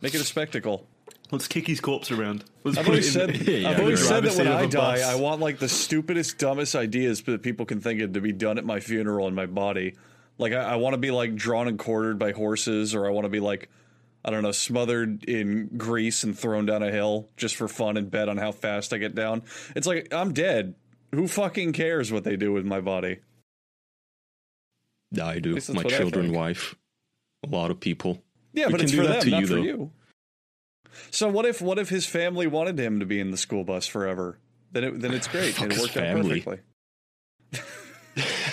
Make 0.00 0.14
it 0.14 0.20
a 0.20 0.24
spectacle. 0.24 0.86
Let's 1.30 1.48
kick 1.48 1.66
his 1.66 1.80
corpse 1.80 2.12
around. 2.12 2.44
Let's 2.62 2.78
I've 2.78 2.86
always 2.86 3.12
said, 3.12 3.36
Yeah, 3.48 3.70
I've 3.70 3.80
always 3.80 4.06
said 4.06 4.22
that 4.24 4.36
when 4.36 4.46
Privacy 4.46 4.48
of 4.48 4.56
I 4.56 4.62
a 4.62 4.68
die, 4.68 4.96
bus. 4.98 5.04
I 5.04 5.14
want 5.16 5.40
like 5.40 5.58
the 5.58 5.68
stupidest, 5.68 6.38
dumbest 6.38 6.76
ideas 6.76 7.22
that 7.22 7.42
people 7.42 7.66
can 7.66 7.80
think 7.80 8.00
of 8.00 8.12
to 8.12 8.20
be 8.20 8.32
done 8.32 8.58
at 8.58 8.64
my 8.64 8.78
funeral 8.78 9.26
in 9.26 9.34
my 9.34 9.46
body. 9.46 9.96
Like 10.38 10.52
I, 10.52 10.62
I 10.62 10.76
want 10.76 10.94
to 10.94 10.98
be 10.98 11.10
like 11.10 11.34
drawn 11.34 11.66
and 11.66 11.78
quartered 11.78 12.18
by 12.18 12.32
horses, 12.32 12.94
or 12.94 13.06
I 13.06 13.10
want 13.10 13.24
to 13.24 13.28
be 13.30 13.40
like, 13.40 13.68
I 14.24 14.30
don't 14.30 14.42
know, 14.42 14.52
smothered 14.52 15.24
in 15.24 15.70
grease 15.76 16.22
and 16.22 16.38
thrown 16.38 16.66
down 16.66 16.82
a 16.82 16.92
hill 16.92 17.28
just 17.36 17.56
for 17.56 17.66
fun 17.66 17.96
and 17.96 18.10
bet 18.10 18.28
on 18.28 18.36
how 18.36 18.52
fast 18.52 18.92
I 18.92 18.98
get 18.98 19.14
down. 19.14 19.42
It's 19.74 19.86
like 19.86 20.12
I'm 20.12 20.32
dead. 20.32 20.74
Who 21.12 21.26
fucking 21.26 21.72
cares 21.72 22.12
what 22.12 22.24
they 22.24 22.36
do 22.36 22.52
with 22.52 22.64
my 22.64 22.80
body? 22.80 23.20
I 25.20 25.38
do. 25.38 25.54
least 25.54 25.72
My 25.72 25.84
children, 25.84 26.32
wife, 26.32 26.74
a 27.52 27.56
lot 27.56 27.70
of 27.70 27.80
people. 27.80 28.22
Yeah, 28.52 28.66
We 28.66 28.72
but 28.72 28.78
can 28.78 28.84
it's 28.84 28.92
do 28.92 28.98
for 28.98 29.06
that 29.08 29.20
them, 29.20 29.24
to 29.24 29.30
not 29.30 29.40
you, 29.40 29.46
for 29.46 29.54
though. 29.54 29.62
you. 29.62 29.90
So 31.10 31.28
what 31.28 31.44
if 31.44 31.60
what 31.60 31.78
if 31.78 31.88
his 31.88 32.06
family 32.06 32.46
wanted 32.46 32.78
him 32.78 33.00
to 33.00 33.06
be 33.06 33.18
in 33.20 33.30
the 33.30 33.36
school 33.36 33.64
bus 33.64 33.86
forever? 33.86 34.38
Then 34.72 34.84
it, 34.84 35.00
then 35.00 35.12
it's 35.12 35.26
great. 35.28 35.54
Fuck 35.56 35.66
it 35.66 35.72
his 35.72 35.82
worked 35.82 35.96
out 35.96 36.02
family. 36.04 36.40
perfectly. 36.40 36.60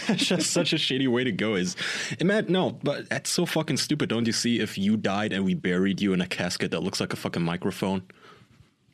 It's 0.07 0.25
just 0.25 0.49
such 0.51 0.73
a 0.73 0.75
shitty 0.77 1.07
way 1.07 1.23
to 1.23 1.31
go. 1.31 1.53
Is 1.53 1.75
imagine 2.19 2.51
no, 2.51 2.71
but 2.71 3.07
that's 3.09 3.29
so 3.29 3.45
fucking 3.45 3.77
stupid. 3.77 4.09
Don't 4.09 4.25
you 4.25 4.33
see? 4.33 4.59
If 4.59 4.75
you 4.75 4.97
died 4.97 5.31
and 5.31 5.45
we 5.45 5.53
buried 5.53 6.01
you 6.01 6.13
in 6.13 6.19
a 6.19 6.27
casket 6.27 6.71
that 6.71 6.81
looks 6.81 6.99
like 6.99 7.13
a 7.13 7.15
fucking 7.15 7.43
microphone, 7.43 8.01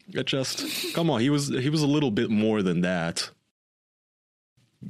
it 0.09 0.25
just 0.25 0.93
come 0.93 1.09
on. 1.09 1.21
He 1.21 1.29
was 1.29 1.47
he 1.47 1.69
was 1.69 1.81
a 1.81 1.87
little 1.87 2.11
bit 2.11 2.29
more 2.29 2.61
than 2.61 2.81
that. 2.81 3.29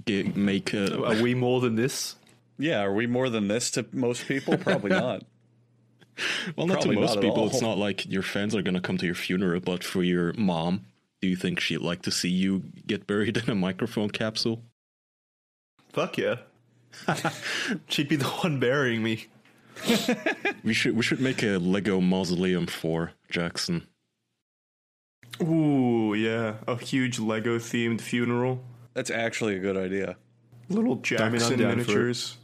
Get, 0.05 0.35
make 0.35 0.73
uh, 0.73 1.03
Are 1.05 1.21
we 1.21 1.33
more 1.35 1.61
than 1.61 1.75
this? 1.75 2.15
Yeah, 2.57 2.81
are 2.81 2.93
we 2.93 3.07
more 3.07 3.29
than 3.29 3.47
this 3.47 3.71
to 3.71 3.85
most 3.91 4.27
people? 4.27 4.57
Probably 4.57 4.89
not. 4.91 5.23
well, 6.55 6.67
not 6.67 6.81
to 6.81 6.91
most 6.91 7.15
not 7.15 7.21
people. 7.23 7.41
all. 7.41 7.47
It's 7.47 7.61
not 7.61 7.77
like 7.77 8.05
your 8.05 8.23
fans 8.23 8.55
are 8.55 8.61
gonna 8.61 8.81
come 8.81 8.97
to 8.97 9.05
your 9.05 9.15
funeral, 9.15 9.59
but 9.59 9.83
for 9.83 10.03
your 10.03 10.33
mom, 10.33 10.85
do 11.21 11.27
you 11.27 11.35
think 11.35 11.59
she'd 11.59 11.79
like 11.79 12.01
to 12.03 12.11
see 12.11 12.29
you 12.29 12.63
get 12.85 13.07
buried 13.07 13.37
in 13.37 13.49
a 13.49 13.55
microphone 13.55 14.09
capsule? 14.09 14.61
Fuck 15.93 16.17
yeah. 16.17 16.35
She'd 17.89 18.07
be 18.07 18.15
the 18.15 18.25
one 18.25 18.59
burying 18.59 19.03
me. 19.03 19.27
We 20.63 20.73
should 20.73 20.97
we 20.97 21.03
should 21.03 21.21
make 21.21 21.43
a 21.43 21.57
Lego 21.59 22.01
mausoleum 22.01 22.67
for 22.67 23.11
Jackson. 23.29 23.87
Ooh, 25.41 26.13
yeah, 26.13 26.55
a 26.67 26.75
huge 26.75 27.19
Lego 27.19 27.57
themed 27.57 28.01
funeral. 28.01 28.63
That's 28.93 29.11
actually 29.11 29.55
a 29.55 29.59
good 29.59 29.77
idea. 29.77 30.17
Little 30.69 30.93
I'm 30.93 31.01
Jackson 31.03 31.57
for 31.57 31.67
miniatures. 31.67 32.37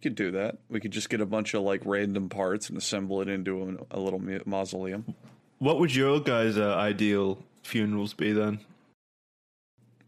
We 0.00 0.08
could 0.08 0.14
do 0.14 0.30
that. 0.30 0.56
We 0.70 0.80
could 0.80 0.92
just 0.92 1.10
get 1.10 1.20
a 1.20 1.26
bunch 1.26 1.52
of 1.52 1.60
like 1.60 1.82
random 1.84 2.30
parts 2.30 2.70
and 2.70 2.78
assemble 2.78 3.20
it 3.20 3.28
into 3.28 3.78
a, 3.92 3.98
a 3.98 4.00
little 4.00 4.18
mu- 4.18 4.40
mausoleum. 4.46 5.14
What 5.58 5.78
would 5.78 5.94
your 5.94 6.20
guys' 6.20 6.56
uh, 6.56 6.74
ideal 6.74 7.42
funerals 7.62 8.14
be 8.14 8.32
then? 8.32 8.60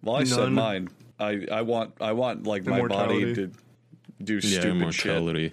Well, 0.03 0.17
I 0.17 0.25
said 0.25 0.51
mine. 0.51 0.89
I, 1.21 1.47
I 1.53 1.61
want 1.61 1.93
I 2.01 2.13
want 2.13 2.47
like 2.47 2.65
my 2.65 2.81
body 2.87 3.35
to 3.35 3.51
do 4.25 4.35
Yeah, 4.37 4.41
stupid 4.41 4.95
shit. 4.95 5.11
immortality. 5.13 5.53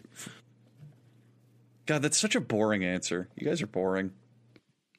God, 1.86 2.01
that's 2.01 2.17
such 2.17 2.36
a 2.36 2.39
boring 2.41 2.86
answer. 2.86 3.27
You 3.36 3.46
guys 3.46 3.62
are 3.62 3.67
boring. 3.67 4.12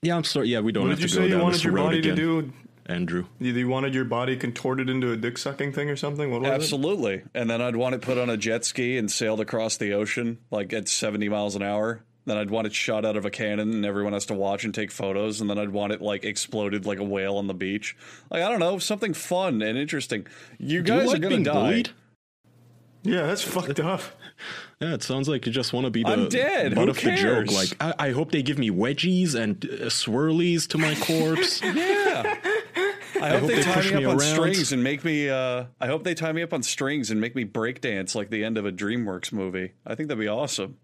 Yeah, 0.02 0.16
I'm 0.16 0.24
sorry. 0.24 0.48
Yeah, 0.48 0.60
we 0.60 0.70
don't 0.70 0.84
What 0.84 0.90
have 0.90 0.98
did 1.00 1.04
you 1.04 1.08
to 1.08 1.14
say 1.14 1.20
go 1.20 1.24
you 1.26 1.32
down 1.32 1.42
wanted 1.44 1.54
this 1.54 1.64
your 1.64 1.72
road 1.72 1.82
body 1.84 1.98
again, 2.00 2.16
to 2.16 2.42
do? 2.42 2.52
Andrew. 2.90 3.26
You, 3.38 3.52
you 3.52 3.68
wanted 3.68 3.94
your 3.94 4.04
body 4.04 4.36
contorted 4.36 4.90
into 4.90 5.12
a 5.12 5.16
dick 5.16 5.38
sucking 5.38 5.72
thing 5.72 5.88
or 5.88 5.96
something? 5.96 6.30
What 6.30 6.40
was 6.40 6.50
it? 6.50 6.54
Absolutely. 6.54 7.22
And 7.34 7.48
then 7.48 7.62
I'd 7.62 7.76
want 7.76 7.94
it 7.94 8.02
put 8.02 8.18
on 8.18 8.28
a 8.28 8.36
jet 8.36 8.64
ski 8.64 8.98
and 8.98 9.10
sailed 9.10 9.40
across 9.40 9.76
the 9.76 9.92
ocean 9.92 10.38
like 10.50 10.72
at 10.72 10.88
70 10.88 11.28
miles 11.28 11.54
an 11.56 11.62
hour 11.62 12.02
Then 12.26 12.36
I'd 12.36 12.50
want 12.50 12.66
it 12.66 12.74
shot 12.74 13.04
out 13.04 13.16
of 13.16 13.24
a 13.24 13.30
cannon, 13.30 13.70
and 13.72 13.86
everyone 13.86 14.12
has 14.12 14.26
to 14.26 14.34
watch 14.34 14.64
and 14.64 14.74
take 14.74 14.90
photos. 14.90 15.40
And 15.40 15.48
then 15.48 15.58
I'd 15.58 15.70
want 15.70 15.92
it 15.92 16.02
like 16.02 16.24
exploded 16.24 16.84
like 16.84 16.98
a 16.98 17.04
whale 17.04 17.36
on 17.38 17.46
the 17.46 17.54
beach. 17.54 17.96
Like 18.30 18.42
I 18.42 18.48
don't 18.50 18.60
know, 18.60 18.78
something 18.78 19.14
fun 19.14 19.62
and 19.62 19.78
interesting. 19.78 20.26
You 20.58 20.82
Do 20.82 20.92
you 20.92 20.98
guys 21.00 21.08
like 21.08 21.16
are 21.18 21.28
gonna 21.28 21.42
die. 21.44 21.52
bullied? 21.52 21.90
Yeah, 23.02 23.22
that's 23.26 23.42
fucked 23.42 23.80
up. 23.80 24.02
Yeah, 24.80 24.94
it 24.94 25.02
sounds 25.02 25.28
like 25.28 25.44
you 25.44 25.52
just 25.52 25.74
want 25.74 25.84
to 25.84 25.90
be 25.90 26.02
the 26.02 26.08
I'm 26.08 26.30
dead. 26.30 26.74
butt 26.74 26.84
Who 26.84 26.90
of 26.92 26.96
the 27.02 27.14
joke. 27.14 27.52
Like, 27.52 27.76
I, 27.78 28.08
I 28.08 28.10
hope 28.12 28.30
they 28.32 28.40
give 28.42 28.56
me 28.58 28.70
wedgies 28.70 29.34
and 29.34 29.62
uh, 29.62 29.90
swirlies 29.90 30.66
to 30.68 30.78
my 30.78 30.94
corpse. 30.94 31.60
Yeah. 31.74 31.74
I 33.22 33.28
hope, 33.30 33.40
hope 33.40 33.48
they, 33.50 33.56
they 33.56 33.62
tie 33.62 33.82
me 33.82 33.96
me 33.96 34.04
up 34.04 34.12
on 34.12 34.18
strings 34.20 34.72
and 34.72 34.82
make 34.84 35.04
me. 35.04 35.28
Uh, 35.28 35.64
I 35.80 35.86
hope 35.86 36.04
they 36.04 36.14
tie 36.14 36.32
me 36.32 36.42
up 36.42 36.52
on 36.52 36.62
strings 36.62 37.10
and 37.10 37.20
make 37.20 37.34
me 37.34 37.44
breakdance 37.44 38.14
like 38.14 38.30
the 38.30 38.44
end 38.44 38.58
of 38.58 38.66
a 38.66 38.72
DreamWorks 38.72 39.32
movie. 39.32 39.72
I 39.86 39.94
think 39.94 40.08
that'd 40.08 40.20
be 40.20 40.28
awesome. 40.28 40.76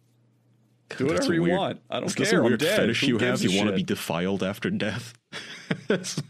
Do 0.96 1.06
whatever 1.06 1.34
you 1.34 1.42
weird- 1.42 1.58
want. 1.58 1.80
I 1.90 1.96
don't 2.00 2.06
Is 2.06 2.14
care. 2.14 2.24
this 2.24 2.32
a 2.32 2.36
I'm 2.36 2.44
weird 2.44 2.60
dead. 2.60 2.76
fetish 2.76 3.00
Who 3.00 3.06
you 3.08 3.18
have? 3.18 3.42
You 3.42 3.56
want 3.58 3.70
to 3.70 3.76
be 3.76 3.82
defiled 3.82 4.42
after 4.42 4.70
death? 4.70 5.14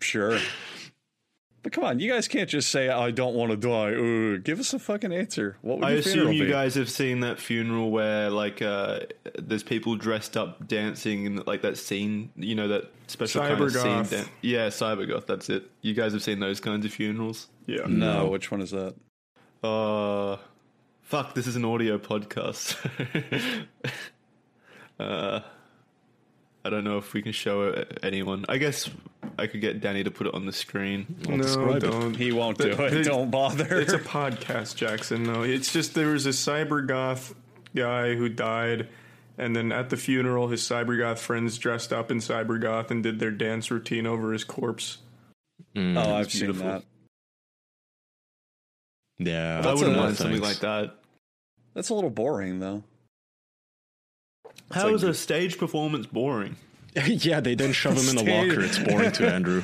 Sure. 0.00 0.38
But 1.66 1.72
come 1.72 1.82
on, 1.82 1.98
you 1.98 2.08
guys 2.08 2.28
can't 2.28 2.48
just 2.48 2.70
say 2.70 2.90
I 2.90 3.10
don't 3.10 3.34
want 3.34 3.50
to 3.50 3.56
die. 3.56 3.90
Ooh, 3.90 4.38
give 4.38 4.60
us 4.60 4.72
a 4.72 4.78
fucking 4.78 5.12
answer. 5.12 5.56
What 5.62 5.80
would 5.80 5.88
you 5.88 5.94
do? 5.94 5.96
I 5.96 5.98
assume 5.98 6.32
you 6.32 6.44
be? 6.44 6.48
guys 6.48 6.76
have 6.76 6.88
seen 6.88 7.18
that 7.20 7.40
funeral 7.40 7.90
where 7.90 8.30
like 8.30 8.62
uh, 8.62 9.00
there's 9.36 9.64
people 9.64 9.96
dressed 9.96 10.36
up 10.36 10.68
dancing 10.68 11.26
and 11.26 11.44
like 11.44 11.62
that 11.62 11.76
scene, 11.76 12.30
you 12.36 12.54
know 12.54 12.68
that 12.68 12.92
special 13.08 13.40
kind 13.40 13.60
of 13.60 13.72
scene. 13.72 13.82
Cybergoth. 13.82 14.10
Dan- 14.10 14.28
yeah, 14.42 14.68
cybergoth. 14.68 15.26
That's 15.26 15.50
it. 15.50 15.68
You 15.82 15.92
guys 15.92 16.12
have 16.12 16.22
seen 16.22 16.38
those 16.38 16.60
kinds 16.60 16.86
of 16.86 16.92
funerals. 16.92 17.48
Yeah. 17.66 17.86
No, 17.88 18.28
which 18.28 18.52
one 18.52 18.60
is 18.60 18.70
that? 18.70 18.94
Uh, 19.64 20.36
fuck. 21.02 21.34
This 21.34 21.48
is 21.48 21.56
an 21.56 21.64
audio 21.64 21.98
podcast. 21.98 22.76
uh, 25.00 25.40
I 26.66 26.70
don't 26.70 26.84
know 26.84 26.98
if 26.98 27.14
we 27.14 27.22
can 27.22 27.32
show 27.32 27.68
it 27.68 27.98
anyone. 28.02 28.44
I 28.48 28.58
guess 28.58 28.90
I 29.38 29.46
could 29.46 29.60
get 29.60 29.80
Danny 29.80 30.02
to 30.04 30.10
put 30.10 30.26
it 30.26 30.34
on 30.34 30.44
the 30.46 30.52
screen. 30.52 31.06
No, 31.28 31.36
describe 31.38 31.76
it. 31.76 31.90
don't. 31.90 32.14
He 32.16 32.32
won't 32.32 32.58
do 32.58 32.74
The- 32.74 32.84
it. 32.86 32.90
the- 32.90 33.04
don't 33.04 33.30
bother. 33.30 33.80
It's 33.80 33.92
a 33.92 33.98
podcast, 33.98 34.74
Jackson. 34.76 35.22
No, 35.22 35.42
it's 35.42 35.72
just 35.72 35.94
there 35.94 36.08
was 36.08 36.26
a 36.26 36.30
cybergoth 36.30 37.34
guy 37.74 38.14
who 38.14 38.28
died, 38.28 38.88
and 39.38 39.54
then 39.54 39.70
at 39.72 39.90
the 39.90 39.96
funeral, 39.96 40.48
his 40.48 40.62
cybergoth 40.62 41.18
friends 41.18 41.56
dressed 41.58 41.92
up 41.92 42.10
in 42.10 42.18
cybergoth 42.18 42.90
and 42.90 43.02
did 43.02 43.18
their 43.20 43.30
dance 43.30 43.70
routine 43.70 44.06
over 44.06 44.32
his 44.32 44.44
corpse. 44.44 44.98
Mm, 45.74 45.96
oh, 45.96 46.14
I've 46.16 46.30
seen 46.32 46.40
beautiful. 46.46 46.66
that. 46.66 46.84
yeah, 49.18 49.62
I 49.64 49.72
wouldn't 49.74 49.96
a- 49.96 50.00
mind 50.00 50.16
something 50.16 50.42
like 50.42 50.58
that. 50.60 50.94
That's 51.74 51.90
a 51.90 51.94
little 51.94 52.10
boring, 52.10 52.60
though. 52.60 52.82
How 54.70 54.86
like- 54.86 54.94
is 54.96 55.02
a 55.02 55.14
stage 55.14 55.58
performance 55.58 56.06
boring? 56.06 56.56
yeah, 57.06 57.40
they 57.40 57.54
then 57.54 57.72
shove 57.72 57.94
him 57.98 58.08
in 58.08 58.16
a 58.16 58.20
Stay- 58.20 58.48
locker. 58.48 58.60
It's 58.62 58.78
boring 58.78 59.12
to 59.12 59.30
Andrew. 59.32 59.62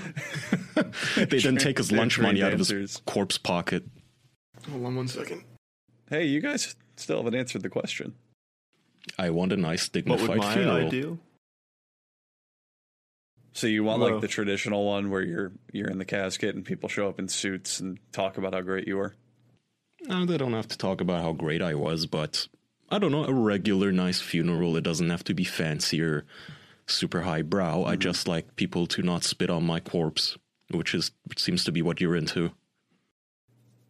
they 1.16 1.38
then 1.38 1.56
take 1.56 1.78
his 1.78 1.90
lunch 1.90 2.14
trained 2.14 2.28
money 2.38 2.42
out 2.42 2.52
of 2.52 2.58
his 2.66 2.99
corpse 3.06 3.38
pocket. 3.38 3.84
Hold 4.70 4.84
on 4.84 4.96
one 4.96 5.08
second. 5.08 5.42
Hey, 6.11 6.26
you 6.26 6.40
guys 6.40 6.76
still 6.96 7.16
haven't 7.18 7.34
answered 7.34 7.62
the 7.62 7.70
question. 7.70 8.14
I 9.18 9.30
want 9.30 9.52
a 9.52 9.56
nice, 9.56 9.88
What 9.88 9.94
would 9.94 10.04
dignified 10.18 10.37
my 10.38 10.54
funeral. 10.54 10.87
ideal? 10.87 11.18
So 13.54 13.66
you 13.66 13.84
want 13.84 14.00
Well- 14.00 14.12
like 14.12 14.20
the 14.20 14.28
traditional 14.28 14.84
one 14.87 15.11
where 15.11 15.22
you're 15.22 15.52
you're 15.72 15.88
in 15.90 15.99
the 15.99 16.04
casket 16.04 16.54
and 16.54 16.64
people 16.64 16.88
show 16.88 17.08
up 17.08 17.18
in 17.18 17.28
suits 17.28 17.80
and 17.80 17.99
talk 18.12 18.38
about 18.38 18.54
how 18.54 18.61
great 18.61 18.87
you 18.87 18.96
were? 18.96 19.14
No, 20.02 20.22
uh, 20.22 20.25
they 20.26 20.37
don't 20.38 20.52
have 20.54 20.68
to 20.68 20.78
talk 20.78 21.00
about 21.00 21.22
how 21.22 21.32
great 21.32 21.62
I 21.62 21.75
was, 21.75 22.06
but 22.06 22.46
I 22.92 22.99
don't 22.99 23.11
know, 23.11 23.25
a 23.25 23.32
regular 23.32 23.90
nice 23.90 24.20
funeral. 24.20 24.76
It 24.76 24.84
doesn't 24.84 25.08
have 25.08 25.25
to 25.25 25.34
be 25.34 25.44
fancy 25.44 26.02
or 26.02 26.26
super 26.87 27.22
highbrow. 27.22 27.78
Mm-hmm. 27.78 27.88
I 27.88 27.96
just 27.96 28.28
like 28.28 28.54
people 28.56 28.87
to 28.88 29.02
not 29.02 29.25
spit 29.25 29.49
on 29.49 29.64
my 29.64 29.80
corpse, 29.80 30.37
which 30.70 30.94
is 30.94 31.11
which 31.25 31.42
seems 31.42 31.64
to 31.64 31.72
be 31.72 31.80
what 31.80 32.00
you're 32.02 32.14
into. 32.14 32.52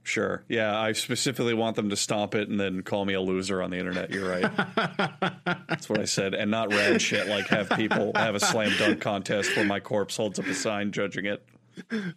Sure. 0.04 0.44
Yeah, 0.48 0.78
I 0.78 0.92
specifically 0.92 1.54
want 1.54 1.76
them 1.76 1.90
to 1.90 1.96
stomp 1.96 2.34
it 2.34 2.48
and 2.48 2.58
then 2.58 2.82
call 2.82 3.04
me 3.04 3.14
a 3.14 3.20
loser 3.20 3.62
on 3.62 3.70
the 3.70 3.78
internet. 3.78 4.10
You're 4.10 4.28
right. 4.28 4.50
That's 5.68 5.88
what 5.88 6.00
I 6.00 6.06
said. 6.06 6.34
And 6.34 6.50
not 6.50 6.72
rad 6.72 7.00
shit 7.00 7.28
like 7.28 7.46
have 7.48 7.70
people 7.70 8.12
have 8.16 8.34
a 8.34 8.40
slam 8.40 8.72
dunk 8.78 9.00
contest 9.00 9.54
where 9.56 9.64
my 9.64 9.78
corpse 9.78 10.16
holds 10.16 10.40
up 10.40 10.46
a 10.46 10.54
sign 10.54 10.90
judging 10.90 11.26
it. 11.26 11.46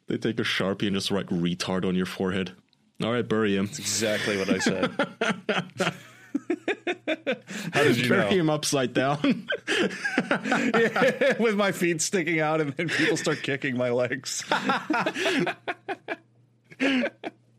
They 0.08 0.18
take 0.18 0.40
a 0.40 0.44
sharpie 0.44 0.88
and 0.88 0.96
just 0.96 1.12
write 1.12 1.28
retard 1.28 1.88
on 1.88 1.96
your 1.96 2.08
forehead. 2.08 2.54
All 3.04 3.12
right, 3.12 3.28
bury 3.28 3.56
him. 3.56 3.66
That's 3.68 3.80
Exactly 3.80 4.38
what 4.38 4.50
I 4.50 4.58
said. 4.60 5.94
How 7.74 7.84
did 7.84 7.98
you 7.98 8.10
Bury 8.10 8.24
know? 8.24 8.30
him 8.30 8.50
upside 8.50 8.94
down. 8.94 9.20
With 11.40 11.56
my 11.56 11.72
feet 11.72 12.02
sticking 12.02 12.40
out 12.40 12.62
and 12.62 12.74
then 12.74 12.90
people 12.90 13.18
start 13.18 13.42
kicking 13.44 13.78
my 13.78 13.90
legs. 13.90 14.44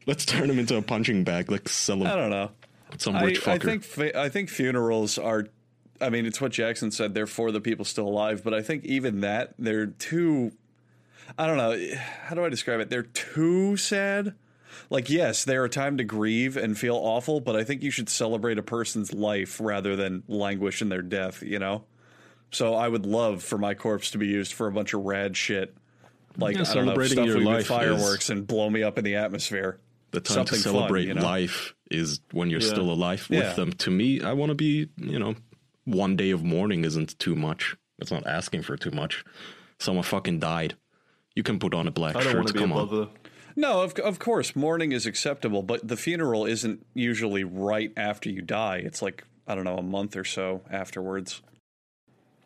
Let's 0.07 0.25
turn 0.25 0.49
him 0.51 0.59
into 0.59 0.77
a 0.77 0.83
punching 0.83 1.25
bag, 1.25 1.51
like 1.51 1.69
sell 1.69 1.97
him 1.97 2.07
I 2.07 2.15
don't 2.15 2.31
know. 2.31 2.51
some 2.99 3.17
rich 3.17 3.47
I 3.49 3.59
fucker. 3.59 3.63
think 3.65 3.83
fu- 3.85 4.13
I 4.15 4.29
think 4.29 4.49
funerals 4.49 5.19
are. 5.19 5.47
I 6.01 6.11
mean, 6.11 6.27
it's 6.27 6.41
what 6.41 6.53
Jackson 6.53 6.91
said. 6.91 7.15
They're 7.15 7.27
for 7.27 7.51
the 7.51 7.61
people 7.61 7.85
still 7.85 8.07
alive, 8.07 8.45
but 8.45 8.55
I 8.55 8.63
think 8.63 8.85
even 8.85 9.21
that 9.23 9.55
they're 9.59 9.87
too. 9.87 10.53
I 11.39 11.47
don't 11.47 11.57
know. 11.57 11.77
How 12.25 12.37
do 12.37 12.45
I 12.45 12.49
describe 12.51 12.79
it? 12.81 12.89
They're 12.91 13.03
too 13.03 13.77
sad. 13.77 14.35
Like, 14.91 15.09
yes, 15.11 15.45
they're 15.45 15.65
a 15.65 15.69
time 15.69 15.97
to 15.99 16.05
grieve 16.05 16.57
and 16.57 16.77
feel 16.79 16.97
awful, 16.97 17.41
but 17.41 17.57
I 17.57 17.65
think 17.65 17.83
you 17.83 17.91
should 17.91 18.09
celebrate 18.09 18.59
a 18.59 18.63
person's 18.63 19.13
life 19.13 19.61
rather 19.61 19.97
than 19.97 20.23
languish 20.29 20.83
in 20.83 20.89
their 20.89 21.03
death. 21.03 21.43
You 21.43 21.59
know. 21.59 21.85
So 22.53 22.75
I 22.75 22.89
would 22.89 23.05
love 23.07 23.43
for 23.43 23.59
my 23.59 23.75
corpse 23.75 24.13
to 24.13 24.19
be 24.19 24.27
used 24.29 24.53
for 24.53 24.67
a 24.69 24.73
bunch 24.73 24.95
of 24.95 25.03
rad 25.05 25.37
shit, 25.37 25.77
like 26.39 26.55
Yeah, 26.57 26.63
I 26.63 26.65
don't 26.65 26.75
know, 26.87 26.93
celebrating 26.93 27.17
stuff 27.17 27.27
your 27.27 27.41
life 27.41 27.67
fireworks 27.67 28.31
and 28.31 28.47
blow 28.47 28.71
me 28.71 28.83
up 28.83 28.99
in 28.99 29.05
the 29.05 29.17
atmosphere. 29.17 29.79
the 30.13 30.21
time 30.21 30.35
something 30.37 30.59
to 30.59 30.63
fun, 30.65 30.73
celebrate 30.75 31.09
you 31.09 31.15
know? 31.15 31.21
life 31.23 31.75
is 31.91 32.21
when 32.33 32.49
you're 32.49 32.61
Yeah. 32.61 32.69
still 32.69 32.91
alive 32.91 33.27
with 33.29 33.41
Yeah. 33.41 33.53
them. 33.55 33.73
To 33.73 33.91
me, 33.91 34.23
I 34.23 34.33
want 34.33 34.51
to 34.51 34.55
be, 34.55 34.89
you 34.97 35.19
know, 35.19 35.35
one 35.85 36.17
day 36.17 36.31
of 36.31 36.43
mourning 36.45 36.85
isn't 36.85 37.19
too 37.19 37.35
much. 37.35 37.77
It's 37.99 38.13
not 38.13 38.27
asking 38.27 38.63
for 38.63 38.77
too 38.77 38.93
much. 38.93 39.25
Someone 39.79 40.05
fucking 40.05 40.39
died. 40.39 40.75
You 41.35 41.43
can 41.43 41.59
put 41.59 41.75
on 41.75 41.87
a 41.87 41.91
black 41.91 42.17
I 42.17 42.23
don't 42.23 42.33
shirt. 42.33 42.55
be 42.55 42.61
Come 42.61 42.73
a 42.73 42.77
on. 42.79 42.87
bother. 42.89 43.09
No, 43.57 43.81
of 43.83 43.95
of 44.01 44.19
course, 44.19 44.55
mourning 44.55 44.93
is 44.93 45.07
acceptable, 45.07 45.63
but 45.63 45.87
the 45.89 45.97
funeral 45.97 46.45
isn't 46.45 46.85
usually 46.95 47.43
right 47.45 47.91
after 47.97 48.29
you 48.29 48.43
die. 48.43 48.77
It's 48.85 49.01
like 49.01 49.25
I 49.49 49.55
don't 49.55 49.65
know, 49.65 49.79
a 49.79 49.83
month 49.83 50.15
or 50.17 50.25
so 50.25 50.61
afterwards. 50.71 51.41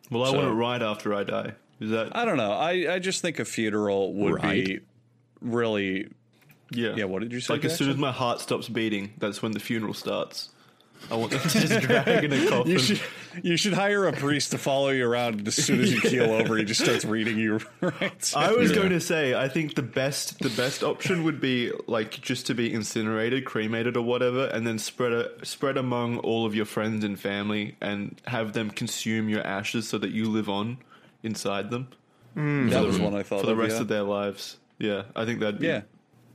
Well, 0.09 0.23
I 0.23 0.27
So- 0.31 0.35
want 0.37 0.47
it 0.47 0.51
right 0.53 0.81
after 0.81 1.13
I 1.13 1.23
die. 1.23 1.53
Is 1.81 1.89
that? 1.89 2.15
I 2.15 2.25
don't 2.25 2.37
know. 2.37 2.51
I 2.51 2.93
I 2.93 2.99
just 2.99 3.21
think 3.21 3.39
a 3.39 3.45
funeral 3.45 4.13
would 4.13 4.41
be 4.41 4.79
really. 5.41 6.07
yeah. 6.71 6.93
Yeah. 6.95 7.05
What 7.05 7.21
did 7.23 7.33
you 7.33 7.39
say? 7.41 7.55
Like 7.55 7.65
as 7.65 7.75
soon 7.75 7.89
as 7.89 7.97
my 7.97 8.11
heart 8.11 8.39
stops 8.39 8.69
beating, 8.69 9.13
that's 9.17 9.41
when 9.41 9.51
the 9.51 9.59
funeral 9.59 9.93
starts. 9.95 10.50
I 11.09 11.15
want 11.15 11.31
them 11.31 11.41
to 11.41 11.49
just 11.49 11.81
drag 11.81 12.23
in 12.23 12.33
a 12.33 12.47
coffin. 12.47 12.71
you 12.71 12.79
should 12.79 13.01
you 13.43 13.57
should 13.57 13.73
hire 13.73 14.07
a 14.07 14.13
priest 14.13 14.51
to 14.51 14.57
follow 14.57 14.89
you 14.89 15.07
around. 15.07 15.39
And 15.39 15.47
as 15.47 15.55
soon 15.55 15.81
as 15.81 15.91
you 15.93 16.01
keel 16.09 16.31
over, 16.31 16.57
he 16.57 16.63
just 16.63 16.81
starts 16.81 17.05
reading 17.05 17.37
you. 17.37 17.59
Right. 17.81 18.33
I 18.35 18.51
was 18.51 18.69
Yeah. 18.69 18.75
going 18.75 18.89
to 18.89 18.99
say, 18.99 19.33
I 19.33 19.47
think 19.47 19.75
the 19.75 19.81
best 19.81 20.39
the 20.39 20.49
best 20.49 20.83
option 20.83 21.23
would 21.23 21.41
be 21.41 21.71
like 21.87 22.21
just 22.21 22.45
to 22.47 22.53
be 22.53 22.71
incinerated, 22.73 23.45
cremated, 23.45 23.97
or 23.97 24.03
whatever, 24.03 24.45
and 24.47 24.67
then 24.67 24.77
spread 24.77 25.13
a, 25.13 25.45
spread 25.45 25.77
among 25.77 26.19
all 26.19 26.45
of 26.45 26.53
your 26.53 26.65
friends 26.65 27.03
and 27.03 27.19
family, 27.19 27.75
and 27.81 28.21
have 28.25 28.53
them 28.53 28.69
consume 28.69 29.29
your 29.29 29.45
ashes 29.45 29.87
so 29.87 29.97
that 29.97 30.11
you 30.11 30.29
live 30.29 30.49
on 30.49 30.77
inside 31.23 31.69
them 31.71 31.87
mm. 32.35 32.69
that 32.69 32.83
was 32.83 32.99
one 32.99 33.15
I 33.15 33.23
thought 33.23 33.41
for 33.41 33.47
the 33.47 33.51
of, 33.53 33.57
rest 33.57 33.75
yeah. 33.75 33.81
of 33.81 33.87
their 33.87 34.03
lives. 34.03 34.57
Yeah, 34.79 35.03
I 35.15 35.25
think 35.25 35.39
that'd 35.39 35.59
be. 35.59 35.67
Yeah. 35.67 35.81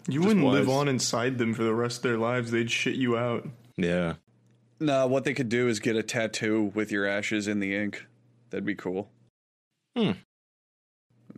You 0.09 0.21
wouldn't 0.23 0.45
live 0.45 0.69
on 0.69 0.87
inside 0.87 1.39
them 1.39 1.53
for 1.53 1.65
the 1.65 1.75
rest 1.75 1.99
of 1.99 2.03
their 2.05 2.19
lives. 2.19 2.53
They'd 2.53 2.71
shit 2.71 2.95
you 2.95 3.17
out. 3.17 3.49
Yeah. 3.77 4.15
No, 4.79 5.07
what 5.07 5.25
they 5.25 5.35
could 5.35 5.49
do 5.49 5.69
is 5.69 5.81
get 5.81 5.97
a 5.97 6.03
tattoo 6.03 6.73
with 6.75 6.91
your 6.93 7.07
ashes 7.07 7.49
in 7.49 7.61
the 7.61 7.75
ink. 7.75 8.05
That'd 8.51 8.67
be 8.67 8.75
cool. 8.75 9.09
Hmm. 9.97 10.13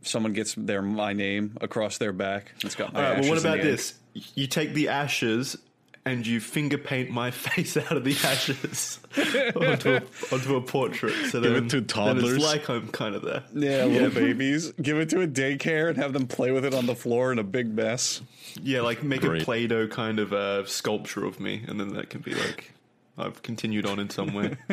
If 0.00 0.07
someone 0.09 0.33
gets 0.33 0.54
their 0.54 0.83
my 0.83 1.12
name 1.12 1.57
across 1.61 1.99
their 1.99 2.12
back, 2.12 2.52
it's 2.64 2.75
got 2.75 2.92
my 2.92 3.00
All 3.00 3.12
right. 3.12 3.21
Well, 3.21 3.28
what 3.30 3.38
ashes 3.38 3.45
in 3.45 3.50
about 3.50 3.62
the 3.62 3.68
ink. 3.71 3.76
this? 3.78 3.95
You 4.35 4.47
take 4.47 4.75
the 4.75 4.88
ashes 4.88 5.57
and 6.04 6.26
you 6.26 6.40
finger 6.40 6.78
paint 6.78 7.11
my 7.11 7.30
face 7.33 7.76
out 7.76 7.97
of 7.97 8.04
the 8.04 8.16
ashes 8.25 8.99
onto, 9.57 9.97
a, 9.97 10.02
onto 10.33 10.57
a 10.57 10.61
portrait. 10.61 11.14
So 11.30 11.40
Give 11.40 11.52
then, 11.54 11.64
it 11.66 11.71
to 11.71 11.76
then 11.76 11.87
toddlers. 11.87 12.35
it's 12.35 12.45
like 12.45 12.68
I'm 12.68 12.88
kind 12.88 13.14
of 13.14 13.23
there. 13.23 13.42
Yeah, 13.54 13.85
little 13.87 14.11
babies. 14.11 14.73
Give 14.80 14.99
it 14.99 15.11
to 15.11 15.23
a 15.23 15.28
daycare 15.28 15.88
and 15.88 15.97
have 15.99 16.12
them 16.12 16.26
play 16.26 16.50
with 16.52 16.64
it 16.64 16.75
on 16.75 16.87
the 16.87 16.95
floor 16.95 17.30
in 17.33 17.38
a 17.38 17.45
big 17.45 17.68
mess. 17.75 18.21
Yeah, 18.62 18.80
like 18.80 19.02
make 19.02 19.21
Great. 19.21 19.42
a 19.42 19.45
Play-Doh 19.45 19.88
kind 19.88 20.18
of 20.18 20.33
uh, 20.33 20.64
sculpture 20.66 21.25
of 21.25 21.38
me, 21.40 21.64
and 21.68 21.78
then 21.78 21.88
that 21.95 22.11
can 22.11 22.21
be 22.21 22.35
like 22.35 22.73
I've 23.18 23.42
continued 23.42 23.84
on 23.87 23.98
in 23.98 24.08
some 24.10 24.32
way. 24.32 24.56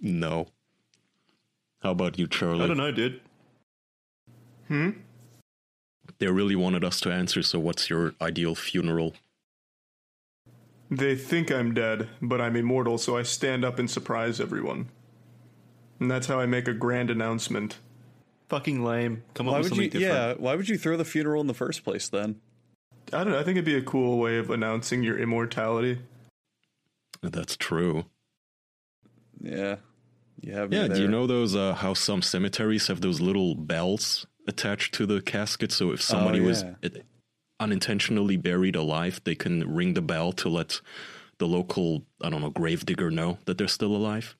No. 0.00 0.46
How 1.82 1.90
about 1.90 2.18
you, 2.18 2.26
Charlie? 2.26 2.64
I 2.64 2.66
don't 2.66 2.76
know, 2.76 2.92
dude. 2.92 3.20
Hmm? 4.68 4.90
They 6.18 6.26
really 6.28 6.56
wanted 6.56 6.84
us 6.84 7.00
to 7.00 7.12
answer, 7.12 7.42
so 7.42 7.58
what's 7.58 7.90
your 7.90 8.14
ideal 8.20 8.54
funeral? 8.54 9.14
They 10.90 11.16
think 11.16 11.50
I'm 11.50 11.74
dead, 11.74 12.08
but 12.22 12.40
I'm 12.40 12.56
immortal, 12.56 12.98
so 12.98 13.16
I 13.16 13.22
stand 13.22 13.64
up 13.64 13.78
and 13.78 13.90
surprise 13.90 14.40
everyone. 14.40 14.88
And 16.00 16.10
that's 16.10 16.26
how 16.26 16.40
I 16.40 16.46
make 16.46 16.68
a 16.68 16.74
grand 16.74 17.10
announcement. 17.10 17.78
Fucking 18.48 18.82
lame. 18.84 19.22
Come 19.34 19.48
up 19.48 19.52
Why 19.52 19.58
with 19.58 19.70
would 19.70 19.76
you? 19.78 19.84
something 19.84 20.00
different. 20.00 20.38
Yeah. 20.38 20.42
Why 20.44 20.54
would 20.54 20.68
you 20.68 20.78
throw 20.78 20.96
the 20.96 21.04
funeral 21.04 21.40
in 21.40 21.46
the 21.46 21.54
first 21.54 21.84
place 21.84 22.08
then? 22.08 22.40
I 23.12 23.24
don't 23.24 23.32
know. 23.32 23.38
I 23.38 23.42
think 23.42 23.56
it'd 23.56 23.64
be 23.64 23.76
a 23.76 23.82
cool 23.82 24.18
way 24.18 24.38
of 24.38 24.50
announcing 24.50 25.02
your 25.02 25.18
immortality. 25.18 26.00
That's 27.22 27.56
true. 27.56 28.04
Yeah. 29.40 29.76
You 30.40 30.52
have 30.52 30.72
Yeah, 30.72 30.88
do 30.88 31.00
you 31.00 31.08
know 31.08 31.26
those 31.26 31.56
uh, 31.56 31.74
how 31.74 31.94
some 31.94 32.22
cemeteries 32.22 32.86
have 32.88 33.00
those 33.00 33.20
little 33.20 33.54
bells 33.54 34.26
attached 34.46 34.94
to 34.94 35.06
the 35.06 35.20
casket? 35.20 35.72
So 35.72 35.90
if 35.92 36.00
somebody 36.02 36.40
was 36.40 36.62
yeah. 36.62 36.74
uh, 36.84 37.00
unintentionally 37.60 38.36
buried 38.36 38.76
alive, 38.76 39.20
they 39.24 39.34
can 39.34 39.74
ring 39.74 39.94
the 39.94 40.02
bell 40.02 40.32
to 40.32 40.48
let 40.48 40.80
the 41.38 41.46
local 41.46 42.04
I 42.22 42.30
don't 42.30 42.40
know 42.40 42.50
gravedigger 42.50 43.10
know 43.10 43.38
that 43.46 43.58
they're 43.58 43.68
still 43.68 43.94
alive. 43.96 44.36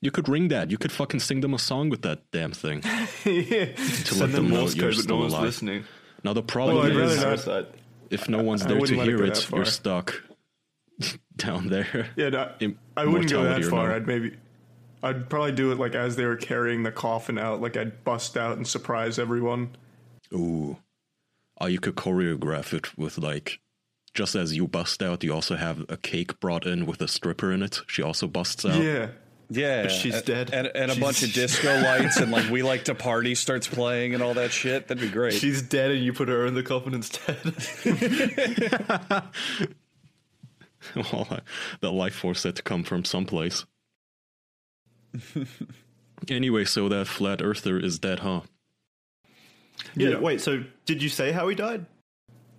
You 0.00 0.10
could 0.10 0.28
ring 0.28 0.48
that. 0.48 0.70
You 0.70 0.78
could 0.78 0.92
fucking 0.92 1.20
sing 1.20 1.40
them 1.40 1.54
a 1.54 1.58
song 1.58 1.88
with 1.88 2.02
that 2.02 2.30
damn 2.30 2.52
thing 2.52 2.80
to 2.82 2.88
let 3.30 3.78
Send 3.78 4.20
them 4.20 4.30
them 4.32 4.48
know 4.50 4.68
you're 4.68 4.92
code, 4.92 4.96
but 4.96 4.96
no 4.96 5.02
still 5.02 5.22
alive. 5.26 5.42
listening. 5.42 5.84
Now 6.22 6.32
the 6.34 6.42
problem 6.42 6.76
Well, 6.76 6.86
is 7.10 7.16
not- 7.20 7.38
Suicide. 7.40 7.66
If 8.10 8.28
no 8.28 8.42
one's 8.42 8.62
there 8.62 8.74
to 8.74 8.80
wouldn't 8.80 9.00
it 9.00 9.04
hear 9.06 9.24
it, 9.24 9.50
you're 9.50 9.64
stuck 9.64 10.22
down 11.36 11.68
there. 11.68 12.10
Yeah, 12.16 12.28
no, 12.30 12.52
I 12.96 13.04
wouldn't 13.04 13.30
go 13.30 13.44
that 13.44 13.64
far. 13.64 13.92
I'd 13.92 14.06
maybe, 14.06 14.36
I'd 15.02 15.28
probably 15.28 15.52
do 15.52 15.72
it 15.72 15.78
like 15.78 15.94
as 15.94 16.16
they 16.16 16.24
were 16.24 16.36
carrying 16.36 16.82
the 16.82 16.92
coffin 16.92 17.38
out. 17.38 17.60
Like 17.60 17.76
I'd 17.76 18.04
bust 18.04 18.36
out 18.36 18.56
and 18.56 18.66
surprise 18.66 19.18
everyone. 19.18 19.76
Ooh. 20.32 20.78
Oh, 21.60 21.66
you 21.66 21.80
could 21.80 21.94
choreograph 21.94 22.72
it 22.74 22.96
with 22.98 23.18
like 23.18 23.60
just 24.14 24.34
as 24.34 24.56
you 24.56 24.66
bust 24.66 25.02
out, 25.02 25.22
you 25.22 25.32
also 25.32 25.56
have 25.56 25.84
a 25.88 25.96
cake 25.96 26.40
brought 26.40 26.66
in 26.66 26.86
with 26.86 27.00
a 27.00 27.08
stripper 27.08 27.52
in 27.52 27.62
it. 27.62 27.82
She 27.86 28.02
also 28.02 28.26
busts 28.26 28.64
out. 28.64 28.82
Yeah, 28.82 29.10
Yeah, 29.48 29.82
But 29.82 29.92
she's 29.92 30.14
and, 30.16 30.24
dead. 30.24 30.50
and, 30.52 30.66
and 30.74 30.90
a 30.90 30.96
bunch 30.96 31.22
of 31.22 31.32
disco 31.34 31.80
lights, 31.80 32.16
and 32.16 32.32
like 32.32 32.50
we 32.50 32.62
like 32.64 32.84
to 32.86 32.94
party 32.96 33.34
starts 33.36 33.68
playing 33.68 34.12
and 34.14 34.22
all 34.22 34.34
that 34.34 34.50
shit. 34.50 34.88
That'd 34.88 35.00
be 35.00 35.08
great. 35.08 35.34
She's 35.34 35.62
dead, 35.62 35.92
and 35.92 36.04
you 36.04 36.12
put 36.12 36.28
her 36.28 36.46
in 36.46 36.54
the 36.54 36.62
coffin 36.64 36.94
instead. 36.94 37.36
well, 41.12 41.26
uh, 41.30 41.40
the 41.80 41.92
life 41.92 42.14
force 42.14 42.42
had 42.42 42.56
to 42.56 42.62
come 42.62 42.82
from 42.84 43.04
someplace. 43.04 43.64
anyway, 46.28 46.64
so 46.64 46.88
that 46.88 47.06
flat 47.06 47.42
earther 47.42 47.78
is 47.78 47.98
dead, 47.98 48.20
huh? 48.20 48.40
yeah. 49.94 50.10
Yeah. 50.10 50.18
Wait. 50.18 50.40
So, 50.40 50.64
did 50.86 51.02
you 51.02 51.08
say 51.08 51.32
how 51.32 51.48
he 51.48 51.54
died? 51.54 51.86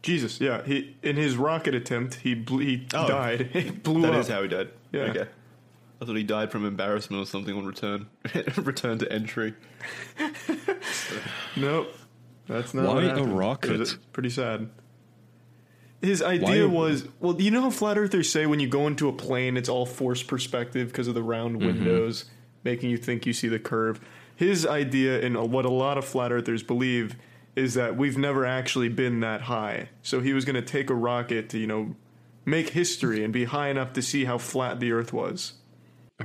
Jesus. 0.04 0.40
Yeah, 0.40 0.64
he 0.64 0.96
in 1.04 1.16
his 1.18 1.36
rocket 1.36 1.76
attempt, 1.76 2.16
he 2.16 2.34
ble- 2.34 2.60
he 2.60 2.88
Oh. 2.94 3.08
died. 3.08 3.50
He 3.52 3.72
blew 3.72 4.02
That 4.04 4.14
up. 4.14 4.20
is 4.22 4.28
how 4.30 4.42
he 4.42 4.48
died. 4.48 4.70
Yeah. 4.92 5.02
Okay. 5.02 5.26
I 6.00 6.06
thought 6.06 6.16
he 6.16 6.24
died 6.24 6.52
from 6.52 6.66
embarrassment 6.66 7.22
or 7.24 7.26
something 7.26 7.56
on 7.58 7.66
return. 7.66 8.08
return 8.58 8.98
to 9.00 9.12
entry. 9.12 9.54
Nope, 11.56 11.94
that's 12.48 12.74
not. 12.74 12.86
Why 12.96 13.04
a 13.06 13.24
rocket? 13.24 13.72
It 13.72 13.80
was 13.80 13.96
pretty 14.14 14.30
sad. 14.30 14.70
His 16.02 16.22
idea 16.22 16.68
Why- 16.68 16.74
was 16.90 17.08
well, 17.20 17.40
you 17.42 17.50
know 17.52 17.62
how 17.62 17.70
flat 17.72 17.98
earthers 17.98 18.32
say 18.32 18.46
when 18.46 18.60
you 18.60 18.68
go 18.68 18.86
into 18.88 19.10
a 19.10 19.14
plane, 19.14 19.58
it's 19.58 19.70
all 19.70 19.86
forced 19.86 20.28
perspective 20.28 20.90
because 20.90 21.08
of 21.08 21.16
the 21.16 21.24
round 21.24 21.58
Mm-hmm. 21.58 21.66
windows, 21.68 22.26
making 22.64 22.90
you 22.92 22.98
think 22.98 23.26
you 23.26 23.34
see 23.34 23.48
the 23.48 23.60
curve. 23.60 24.00
His 24.36 24.68
idea, 24.68 25.20
and 25.26 25.52
what 25.52 25.66
a 25.66 25.72
lot 25.72 25.98
of 25.98 26.06
flat 26.06 26.32
earthers 26.32 26.62
believe, 26.62 27.16
is 27.56 27.74
that 27.74 27.98
we've 27.98 28.18
never 28.20 28.46
actually 28.46 28.90
been 28.90 29.22
that 29.22 29.42
high. 29.42 29.90
So 30.04 30.22
he 30.22 30.34
was 30.34 30.46
going 30.46 30.56
to 30.58 30.62
take 30.62 30.92
a 30.92 30.96
rocket 30.96 31.50
to, 31.50 31.58
you 31.58 31.66
know, 31.66 31.96
make 32.46 32.70
history 32.70 33.24
and 33.24 33.34
be 33.34 33.46
high 33.46 33.70
enough 33.70 33.94
to 33.94 34.02
see 34.04 34.26
how 34.26 34.38
flat 34.38 34.80
the 34.80 34.92
Earth 34.92 35.12
was. 35.12 35.54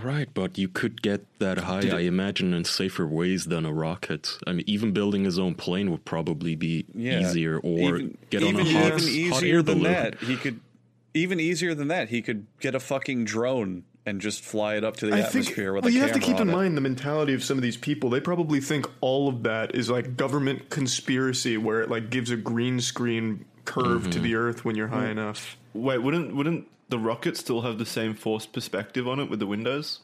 Right, 0.01 0.29
but 0.33 0.57
you 0.57 0.69
could 0.69 1.03
get 1.03 1.27
that 1.39 1.59
high, 1.59 1.83
Did 1.83 1.91
it- 1.93 1.97
I 1.97 2.01
imagine, 2.01 2.55
in 2.55 2.65
safer 2.65 3.07
ways 3.07 3.45
than 3.47 3.67
a 3.67 3.73
rocket. 3.73 4.39
I 4.47 4.53
mean, 4.53 4.65
even 4.67 4.93
building 4.93 5.25
his 5.25 5.39
own 5.39 5.55
plane 5.55 5.91
would 5.91 6.05
probably 6.07 6.55
be 6.57 6.87
Yeah. 6.95 7.21
easier, 7.21 7.59
or 7.59 7.97
even, 7.99 8.19
get 8.31 8.43
on 8.43 8.49
even, 8.51 8.67
a 8.67 8.71
Yeah. 8.71 8.91
hot, 8.91 9.03
even 9.03 9.31
hot 9.33 9.43
easier 9.43 9.55
air 9.57 9.63
than 9.63 9.79
balloon. 9.81 9.93
that. 9.93 10.21
He 10.21 10.37
could 10.37 10.61
even 11.15 11.39
easier 11.39 11.75
than 11.75 11.89
that. 11.89 12.09
He 12.09 12.23
could 12.23 12.47
get 12.59 12.75
a 12.75 12.81
fucking 12.81 13.27
drone 13.27 13.83
and 14.07 14.19
just 14.19 14.41
fly 14.41 14.77
it 14.77 14.83
up 14.83 14.97
to 14.97 15.07
the 15.07 15.13
I 15.13 15.17
think. 15.17 15.29
atmosphere 15.29 15.75
with 15.75 15.85
Well, 15.85 15.93
a 15.93 15.95
you 15.95 16.01
have 16.01 16.13
to 16.13 16.19
keep 16.21 16.41
in 16.41 16.49
it. 16.49 16.53
mind 16.53 16.75
the 16.75 16.81
mentality 16.81 17.35
of 17.35 17.45
some 17.45 17.59
of 17.59 17.63
these 17.63 17.77
people. 17.77 18.09
They 18.09 18.19
probably 18.21 18.61
think 18.61 18.87
all 19.03 19.29
of 19.29 19.43
that 19.43 19.75
is 19.75 19.91
like 19.91 20.17
government 20.17 20.71
conspiracy, 20.71 21.59
where 21.59 21.83
it 21.83 21.91
like 21.91 22.09
gives 22.09 22.31
a 22.31 22.37
green 22.39 22.81
screen 22.81 23.45
curve 23.67 24.03
Mm-hmm. 24.03 24.11
to 24.11 24.19
the 24.21 24.35
Earth 24.37 24.65
when 24.65 24.75
you're 24.75 24.89
high 24.89 25.11
enough. 25.11 25.59
Wait, 25.75 25.99
wouldn't 25.99 26.35
wouldn't 26.35 26.67
the 26.93 26.99
rocket 27.01 27.37
still 27.37 27.63
have 27.63 27.79
the 27.79 27.87
same 27.87 28.15
forced 28.15 28.53
perspective 28.53 29.09
on 29.09 29.19
it 29.19 29.29
with 29.29 29.41
the 29.41 29.47
windows? 29.47 29.99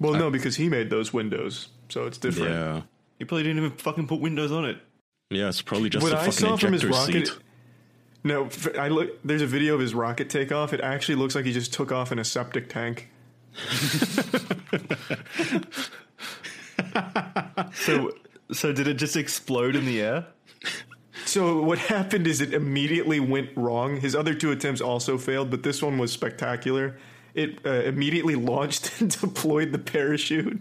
Well, 0.00 0.14
no, 0.14 0.30
because 0.30 0.56
he 0.56 0.68
made 0.68 0.90
those 0.90 1.12
windows, 1.12 1.68
so 1.88 2.06
it's 2.06 2.18
different. 2.18 2.50
Yeah, 2.50 2.82
He 3.20 3.24
probably 3.24 3.44
didn't 3.44 3.58
even 3.58 3.70
fucking 3.78 4.08
put 4.08 4.20
windows 4.20 4.50
on 4.50 4.64
it. 4.64 4.78
yeah, 5.30 5.48
it's 5.48 5.62
probably 5.62 5.90
just 5.90 6.02
what 6.02 6.12
a 6.12 6.16
I 6.16 6.30
fucking 6.30 6.32
saw 6.32 6.56
from 6.56 6.72
his 6.72 6.82
ejector 6.82 7.12
rocket. 7.12 7.26
seat. 7.28 7.38
No, 8.24 8.48
I 8.78 8.88
look. 8.88 9.20
There's 9.24 9.42
a 9.42 9.46
video 9.46 9.74
of 9.74 9.80
his 9.80 9.94
rocket 9.94 10.28
takeoff. 10.30 10.72
It 10.72 10.80
actually 10.80 11.14
looks 11.16 11.34
like 11.36 11.44
he 11.44 11.52
just 11.52 11.72
took 11.72 11.92
off 11.92 12.10
in 12.12 12.18
a 12.18 12.24
septic 12.24 12.68
tank. 12.68 13.08
So, 17.74 18.12
so 18.52 18.72
did 18.72 18.86
it 18.86 18.94
just 18.94 19.16
explode 19.16 19.76
in 19.76 19.84
the 19.86 20.00
air? 20.00 20.26
So 21.32 21.62
what 21.62 21.78
happened 21.94 22.26
is 22.26 22.40
it 22.40 22.52
immediately 22.52 23.20
went 23.20 23.50
wrong. 23.56 23.98
His 24.00 24.14
other 24.14 24.34
two 24.34 24.50
attempts 24.50 24.80
also 24.80 25.16
failed, 25.18 25.50
but 25.50 25.62
this 25.62 25.82
one 25.82 25.96
was 25.98 26.12
spectacular. 26.12 26.96
It 27.34 27.60
uh, 27.64 27.70
immediately 27.84 28.34
launched 28.52 29.00
and 29.00 29.10
deployed 29.20 29.72
the 29.72 29.78
parachute. 29.78 30.60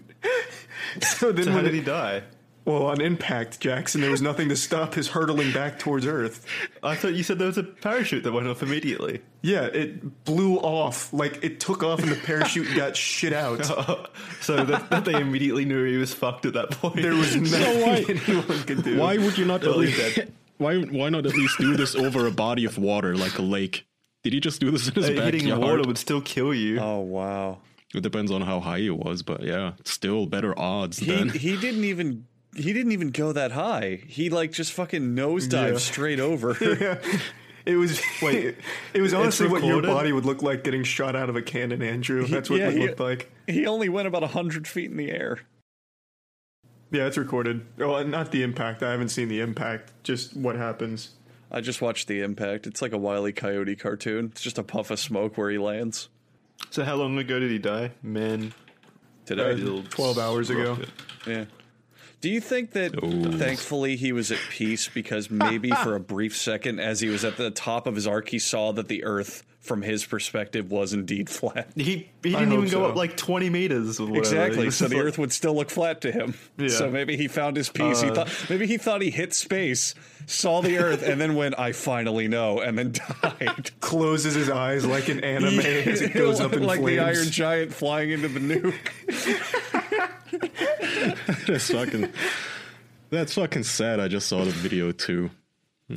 so 1.02 1.32
then, 1.32 1.46
So 1.46 1.50
how 1.52 1.56
when 1.58 1.66
did 1.66 1.74
it- 1.74 1.78
he 1.80 1.84
die? 1.84 2.24
well, 2.64 2.86
on 2.86 3.02
impact, 3.02 3.60
Jackson, 3.60 4.02
there 4.02 4.12
was 4.12 4.22
nothing 4.22 4.48
to 4.50 4.56
stop 4.56 4.94
his 4.94 5.08
hurtling 5.08 5.52
back 5.52 5.80
towards 5.80 6.06
Earth. 6.06 6.46
I 6.84 6.96
thought 6.96 7.16
you 7.16 7.24
said 7.24 7.40
there 7.40 7.48
was 7.48 7.58
a 7.58 7.64
parachute 7.64 8.24
that 8.24 8.32
went 8.32 8.48
off 8.48 8.62
immediately. 8.62 9.22
Yeah, 9.42 9.64
it 9.64 10.24
blew 10.26 10.58
off. 10.58 11.12
Like 11.12 11.44
it 11.44 11.60
took 11.60 11.82
off, 11.84 12.00
and 12.04 12.10
the 12.12 12.16
parachute 12.18 12.68
got 12.76 12.96
shit 12.96 13.34
out. 13.34 13.66
so 14.42 14.64
that, 14.64 14.92
that 14.92 15.06
they 15.06 15.16
immediately 15.20 15.66
knew 15.66 15.84
he 15.86 15.98
was 15.98 16.14
fucked 16.14 16.46
at 16.46 16.54
that 16.54 16.70
point. 16.70 16.98
There 17.02 17.16
was 17.16 17.36
nothing 17.36 17.82
why- 17.82 18.06
anyone 18.08 18.64
could 18.64 18.84
do. 18.84 18.98
Why 19.00 19.18
would 19.18 19.38
you 19.40 19.46
not 19.46 19.62
believe 19.62 19.96
Totally 19.96 20.06
least, 20.06 20.16
dead. 20.18 20.34
Why 20.62 20.78
why 20.82 21.10
not 21.10 21.26
at 21.26 21.34
least 21.36 21.58
do 21.58 21.76
this 21.76 21.96
over 21.96 22.28
a 22.28 22.32
body 22.32 22.66
of 22.66 22.78
water 22.78 23.16
like 23.16 23.38
a 23.38 23.42
lake? 23.42 23.86
Did 24.24 24.34
he 24.34 24.40
just 24.40 24.62
do 24.62 24.70
this 24.72 24.88
in 24.88 24.94
his 24.94 25.10
Uh, 25.10 25.14
hitting 25.24 25.50
water 25.60 25.82
would 25.84 25.98
still 25.98 26.22
kill 26.22 26.54
you. 26.54 26.80
Oh 26.80 27.00
wow. 27.00 27.60
It 27.94 28.02
depends 28.04 28.32
on 28.32 28.42
how 28.44 28.60
high 28.62 28.78
it 28.78 28.96
was, 28.98 29.22
but 29.24 29.42
yeah, 29.44 29.74
still 29.84 30.26
better 30.26 30.58
odds 30.58 31.00
He 31.00 31.08
than 31.08 31.30
he 31.30 31.58
didn't 31.58 31.84
even 31.84 32.26
he 32.56 32.72
didn't 32.74 32.92
even 32.92 33.10
go 33.12 33.34
that 33.34 33.52
high. 33.52 34.02
He 34.08 34.30
like 34.30 34.52
just 34.52 34.72
fucking 34.74 35.16
nosedived 35.16 35.72
Yeah. 35.74 35.78
straight 35.78 36.20
over. 36.20 36.56
yeah. 36.62 36.98
It 37.66 37.76
was 37.76 38.02
wait. 38.22 38.56
It 38.94 39.02
was 39.02 39.14
honestly 39.14 39.48
what 39.48 39.64
your 39.64 39.82
body 39.82 40.12
would 40.14 40.26
look 40.26 40.42
like 40.42 40.64
getting 40.64 40.84
shot 40.84 41.16
out 41.16 41.30
of 41.30 41.36
a 41.36 41.42
cannon, 41.42 41.82
Andrew. 41.82 42.26
That's 42.28 42.50
what 42.50 42.60
yeah, 42.60 42.70
it 42.70 42.74
he- 42.78 42.88
looked 42.88 43.00
like. 43.00 43.30
he 43.48 43.66
only 43.68 43.90
went 43.90 44.08
about 44.08 44.24
hundred 44.24 44.68
feet 44.68 44.90
in 44.92 44.98
the 44.98 45.12
air. 45.12 45.40
Yeah, 46.92 47.06
it's 47.08 47.18
recorded. 47.18 47.66
Oh, 47.80 48.04
not 48.04 48.32
the 48.32 48.44
impact. 48.44 48.84
I 48.84 48.92
haven't 48.92 49.10
seen 49.10 49.30
the 49.30 49.40
impact. 49.40 49.94
Just 50.04 50.36
what 50.36 50.56
happens. 50.58 51.12
I 51.50 51.62
just 51.62 51.82
watched 51.82 52.08
the 52.08 52.22
impact. 52.22 52.68
It's 52.68 52.82
like 52.82 52.92
a 52.94 52.98
wily 52.98 53.32
coyote 53.34 53.76
cartoon. 53.76 54.26
It's 54.32 54.42
just 54.42 54.58
a 54.58 54.64
puff 54.64 54.92
of 54.92 55.00
smoke 55.00 55.38
where 55.38 55.50
he 55.50 55.58
lands. 55.58 56.10
So 56.70 56.84
how 56.84 56.96
long 56.96 57.18
ago 57.18 57.40
did 57.40 57.50
he 57.52 57.58
die? 57.60 57.92
Man, 58.04 58.54
Today. 59.26 59.52
Uh, 59.52 59.82
12 59.90 60.18
hours 60.18 60.50
ago. 60.50 60.72
rocket. 60.72 60.90
Yeah. 61.26 61.46
Do 62.22 62.30
you 62.30 62.40
think 62.40 62.72
that 62.72 63.04
Ooh. 63.04 63.38
thankfully 63.38 63.96
he 63.96 64.12
was 64.12 64.32
at 64.32 64.40
peace 64.50 64.88
because 64.90 65.30
maybe 65.32 65.70
for 65.84 65.96
a 65.96 66.00
brief 66.00 66.38
second, 66.38 66.80
as 66.80 67.00
he 67.00 67.10
was 67.10 67.26
at 67.26 67.38
the 67.38 67.52
top 67.52 67.88
of 67.88 67.96
his 67.96 68.06
arc, 68.08 68.30
he 68.30 68.40
saw 68.40 68.72
that 68.74 68.88
the 68.88 69.04
Earth, 69.04 69.44
from 69.62 69.82
his 69.84 70.04
perspective, 70.06 70.70
was 70.72 70.92
indeed 70.94 71.30
flat? 71.38 71.70
He 71.76 72.10
he 72.24 72.32
didn't 72.32 72.52
even 72.52 72.64
hope 72.64 72.72
go 72.72 72.86
up 72.86 72.96
like 72.96 73.16
twenty 73.16 73.50
meters. 73.50 74.00
Or 74.00 74.18
Exactly. 74.18 74.70
So 74.72 74.88
the 74.88 74.96
like- 74.98 75.06
Earth 75.06 75.18
would 75.18 75.32
still 75.32 75.56
look 75.56 75.70
flat 75.70 76.02
to 76.02 76.12
him. 76.12 76.34
Yeah. 76.58 76.70
So 76.70 76.90
maybe 76.90 77.16
he 77.18 77.28
found 77.28 77.56
his 77.58 77.70
peace. 77.70 78.02
he 78.02 78.10
Uh, 78.10 78.16
thought 78.16 78.46
maybe 78.50 78.66
he 78.68 78.78
thought 78.78 79.02
he 79.02 79.10
hit 79.12 79.34
space, 79.34 79.94
saw 80.28 80.62
the 80.62 80.78
Earth, 80.80 81.04
and 81.04 81.22
then 81.22 81.36
went, 81.36 81.58
"I 81.60 81.72
finally 81.74 82.28
know," 82.28 82.60
and 82.60 82.78
then 82.78 82.92
died. 83.22 83.72
Closes 83.82 84.34
his 84.36 84.50
eyes 84.50 84.86
like 84.86 85.10
an 85.10 85.24
anime 85.24 85.60
as 85.60 86.02
it 86.02 86.14
goes 86.14 86.40
up 86.40 86.54
in 86.54 86.64
like 86.64 86.80
flames. 86.80 86.98
the 86.98 87.04
Iron 87.06 87.30
Giant 87.32 87.74
flying 87.74 88.10
into 88.12 88.28
the 88.28 88.40
nuke. 88.40 88.76
That's 91.48 91.72
fucking. 91.72 92.12
That's 93.10 93.34
fucking 93.36 93.64
sad. 93.64 94.00
I 94.00 94.08
just 94.08 94.28
saw 94.28 94.44
the 94.46 94.52
video 94.52 94.92
too. 94.92 95.30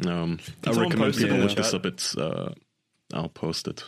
Um, 0.07 0.40
I 0.66 0.70
recommend 0.70 0.98
post 0.98 1.18
it 1.20 1.22
people 1.22 1.37
in 1.37 1.46
look 1.46 1.57
this 1.57 1.72
up. 1.72 1.87
It's. 1.87 2.16
Uh, 2.16 2.53
I'll 3.14 3.29
post 3.29 3.68
it. 3.68 3.85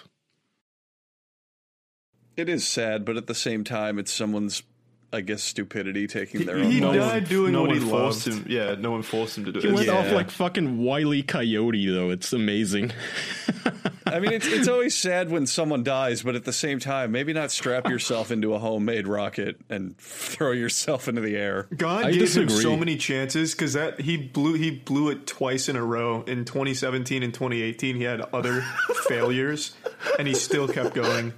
It 2.36 2.48
is 2.48 2.66
sad, 2.66 3.04
but 3.04 3.16
at 3.16 3.26
the 3.26 3.34
same 3.34 3.64
time, 3.64 3.98
it's 3.98 4.12
someone's, 4.12 4.62
I 5.12 5.20
guess, 5.22 5.42
stupidity 5.42 6.06
taking 6.06 6.44
their 6.46 6.58
own 6.58 6.70
he 6.70 6.80
life. 6.80 6.98
died 7.00 7.28
doing 7.28 7.52
no 7.52 7.62
what 7.62 7.70
one 7.70 7.78
he 7.80 7.84
forced 7.88 8.26
loved. 8.26 8.46
him. 8.46 8.52
Yeah, 8.52 8.74
no 8.78 8.90
one 8.90 9.02
forced 9.02 9.38
him 9.38 9.46
to 9.46 9.52
do 9.52 9.58
He 9.60 9.66
it. 9.66 9.70
He 9.70 9.74
went 9.74 9.86
Yeah. 9.88 9.94
off 9.98 10.12
like 10.12 10.30
fucking 10.30 10.78
Wiley 10.78 11.22
Coyote 11.22 11.86
though. 11.90 12.10
It's 12.10 12.32
amazing. 12.32 12.92
I 14.06 14.20
mean, 14.20 14.32
it's 14.32 14.46
it's 14.46 14.68
always 14.68 14.96
sad 14.96 15.30
when 15.30 15.46
someone 15.46 15.82
dies, 15.82 16.22
but 16.22 16.36
at 16.36 16.44
the 16.44 16.52
same 16.52 16.78
time, 16.78 17.10
maybe 17.10 17.32
not 17.32 17.50
strap 17.50 17.88
yourself 17.88 18.30
into 18.30 18.54
a 18.54 18.58
homemade 18.58 19.08
rocket 19.08 19.56
and 19.68 19.98
throw 19.98 20.52
yourself 20.52 21.08
into 21.08 21.20
the 21.20 21.36
air. 21.36 21.66
God 21.76 22.06
I 22.06 22.12
gave 22.12 22.32
him 22.32 22.48
so 22.48 22.76
many 22.76 22.96
chances 22.96 23.52
because 23.52 23.72
that 23.72 24.00
he 24.00 24.16
blew 24.16 24.54
he 24.54 24.70
blew 24.70 25.10
it 25.10 25.26
twice 25.26 25.68
in 25.68 25.76
a 25.76 25.84
row 25.84 26.22
in 26.22 26.44
2017 26.44 27.22
and 27.22 27.34
2018. 27.34 27.96
He 27.96 28.04
had 28.04 28.20
other 28.32 28.60
failures, 29.08 29.74
and 30.18 30.28
he 30.28 30.34
still 30.34 30.68
kept 30.68 30.94
going. 30.94 31.32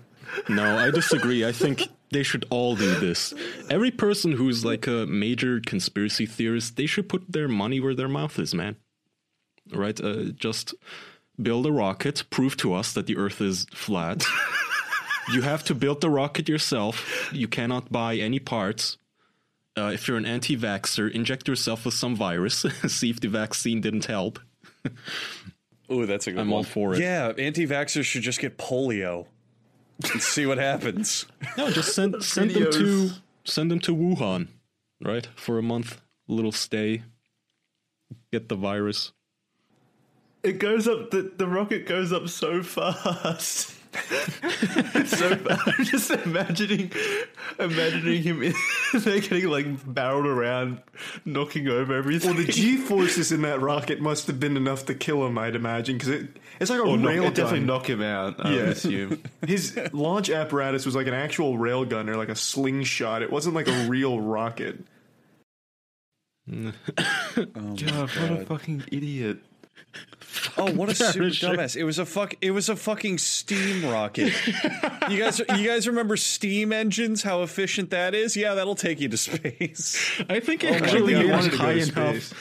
No, 0.48 0.78
I 0.78 0.90
disagree. 0.90 1.46
I 1.46 1.52
think 1.52 1.88
they 2.10 2.22
should 2.22 2.44
all 2.50 2.76
do 2.76 2.94
this. 3.00 3.34
Every 3.70 3.90
person 3.90 4.32
who's 4.32 4.64
like 4.64 4.86
a 4.86 5.06
major 5.06 5.60
conspiracy 5.60 6.26
theorist, 6.26 6.76
they 6.76 6.86
should 6.86 7.08
put 7.08 7.32
their 7.32 7.48
money 7.48 7.80
where 7.80 7.94
their 7.94 8.08
mouth 8.08 8.38
is, 8.38 8.54
man. 8.54 8.76
Right? 9.72 9.98
Uh, 10.00 10.24
just 10.36 10.74
build 11.40 11.66
a 11.66 11.72
rocket, 11.72 12.24
prove 12.30 12.56
to 12.58 12.74
us 12.74 12.92
that 12.92 13.06
the 13.06 13.16
Earth 13.16 13.40
is 13.40 13.66
flat. 13.72 14.24
you 15.32 15.42
have 15.42 15.64
to 15.64 15.74
build 15.74 16.00
the 16.00 16.10
rocket 16.10 16.48
yourself. 16.48 17.30
You 17.32 17.48
cannot 17.48 17.92
buy 17.92 18.16
any 18.16 18.38
parts. 18.38 18.98
Uh, 19.76 19.90
if 19.92 20.08
you're 20.08 20.16
an 20.16 20.26
anti-vaxxer, 20.26 21.10
inject 21.12 21.46
yourself 21.46 21.84
with 21.84 21.94
some 21.94 22.16
virus. 22.16 22.66
See 22.88 23.10
if 23.10 23.20
the 23.20 23.28
vaccine 23.28 23.80
didn't 23.80 24.06
help. 24.06 24.40
oh, 25.88 26.04
that's 26.06 26.26
a 26.26 26.32
good 26.32 26.40
I'm 26.40 26.50
one. 26.50 26.58
all 26.58 26.64
for 26.64 26.94
it. 26.94 27.00
Yeah, 27.00 27.32
anti-vaxxers 27.38 28.04
should 28.04 28.22
just 28.22 28.40
get 28.40 28.58
polio 28.58 29.26
and 30.12 30.22
see 30.22 30.46
what 30.46 30.58
happens. 30.58 31.26
No, 31.56 31.70
just 31.70 31.94
send 31.94 32.22
send 32.22 32.50
them 32.50 32.70
to 32.72 33.10
send 33.44 33.70
them 33.70 33.80
to 33.80 33.94
Wuhan, 33.94 34.48
right? 35.02 35.28
For 35.36 35.58
a 35.58 35.62
month, 35.62 36.00
little 36.26 36.52
stay. 36.52 37.02
Get 38.32 38.48
the 38.48 38.56
virus. 38.56 39.12
It 40.42 40.58
goes 40.58 40.86
up. 40.88 41.10
The, 41.10 41.32
the 41.36 41.46
rocket 41.46 41.86
goes 41.86 42.12
up 42.12 42.28
so 42.28 42.62
fast. 42.62 43.74
so 45.06 45.38
I'm 45.50 45.84
just 45.84 46.10
imagining, 46.10 46.92
imagining 47.58 48.22
him. 48.22 48.42
In, 48.42 48.52
they're 48.94 49.20
getting 49.20 49.48
like 49.48 49.66
barreled 49.94 50.26
around, 50.26 50.80
knocking 51.24 51.68
over 51.68 51.94
everything. 51.94 52.34
Well, 52.34 52.44
the 52.44 52.52
G 52.52 52.76
forces 52.76 53.32
in 53.32 53.42
that 53.42 53.60
rocket 53.60 54.00
must 54.00 54.26
have 54.26 54.38
been 54.38 54.56
enough 54.56 54.84
to 54.86 54.94
kill 54.94 55.26
him, 55.26 55.38
I'd 55.38 55.56
imagine, 55.56 55.96
because 55.96 56.10
it, 56.10 56.28
it's 56.60 56.70
like 56.70 56.80
a 56.80 56.82
Or 56.82 56.96
knock, 56.98 57.08
rail 57.08 57.24
it 57.24 57.34
definitely 57.34 57.60
gun. 57.60 57.66
knock 57.66 57.88
him 57.88 58.02
out. 58.02 58.36
I 58.44 58.50
Yeah. 58.50 58.56
would 58.60 58.68
assume. 58.68 59.22
His 59.46 59.76
launch 59.92 60.28
apparatus 60.30 60.84
was 60.86 60.94
like 60.94 61.06
an 61.06 61.14
actual 61.14 61.56
rail 61.58 61.84
gun 61.84 62.08
or 62.10 62.16
like 62.16 62.28
a 62.28 62.36
slingshot. 62.36 63.22
It 63.22 63.32
wasn't 63.32 63.54
like 63.56 63.68
a 63.68 63.88
real 63.88 64.20
rocket. 64.20 64.84
Oh 66.50 66.72
my 67.36 67.74
God, 67.74 68.10
what 68.10 68.30
a 68.30 68.44
fucking 68.46 68.84
idiot! 68.92 69.38
Oh, 70.56 70.70
what 70.72 70.88
a 70.88 70.94
super 70.94 71.26
dumbass! 71.30 71.74
It 71.76 71.84
was 71.84 71.98
a 71.98 72.06
fuck. 72.06 72.34
It 72.40 72.50
was 72.52 72.68
a 72.68 72.76
fucking 72.76 73.18
steam 73.18 73.84
rocket. 73.90 74.32
you 75.08 75.18
guys, 75.18 75.38
you 75.56 75.66
guys 75.66 75.88
remember 75.88 76.16
steam 76.16 76.72
engines? 76.72 77.22
How 77.22 77.42
efficient 77.42 77.90
that 77.90 78.14
is? 78.14 78.36
Yeah, 78.36 78.54
that'll 78.54 78.74
take 78.76 79.00
you 79.00 79.08
to 79.08 79.16
space. 79.16 80.20
I 80.28 80.40
think 80.40 80.64
Oh 80.64 80.68
actually 80.68 81.14
God, 81.14 81.26
I 81.26 81.30
wanted 81.30 81.50
to 81.52 81.56
go 81.56 81.62
high 81.64 81.74
to 81.74 81.80
enough 81.80 82.22
space. 82.22 82.34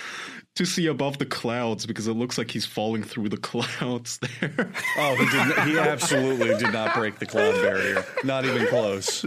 to 0.55 0.65
see 0.65 0.85
above 0.87 1.17
the 1.17 1.25
clouds 1.25 1.85
because 1.85 2.07
it 2.07 2.13
looks 2.13 2.37
like 2.37 2.51
he's 2.51 2.65
falling 2.65 3.03
through 3.03 3.29
the 3.29 3.37
clouds 3.51 4.19
there. 4.19 4.71
Oh, 4.97 5.15
he 5.15 5.25
did. 5.25 5.33
Not, 5.57 5.67
he 5.67 5.79
absolutely 5.79 6.49
did 6.57 6.73
not 6.73 6.93
break 6.93 7.17
the 7.19 7.25
cloud 7.25 7.55
barrier. 7.61 8.05
Not 8.23 8.45
even 8.45 8.67
close. 8.67 9.25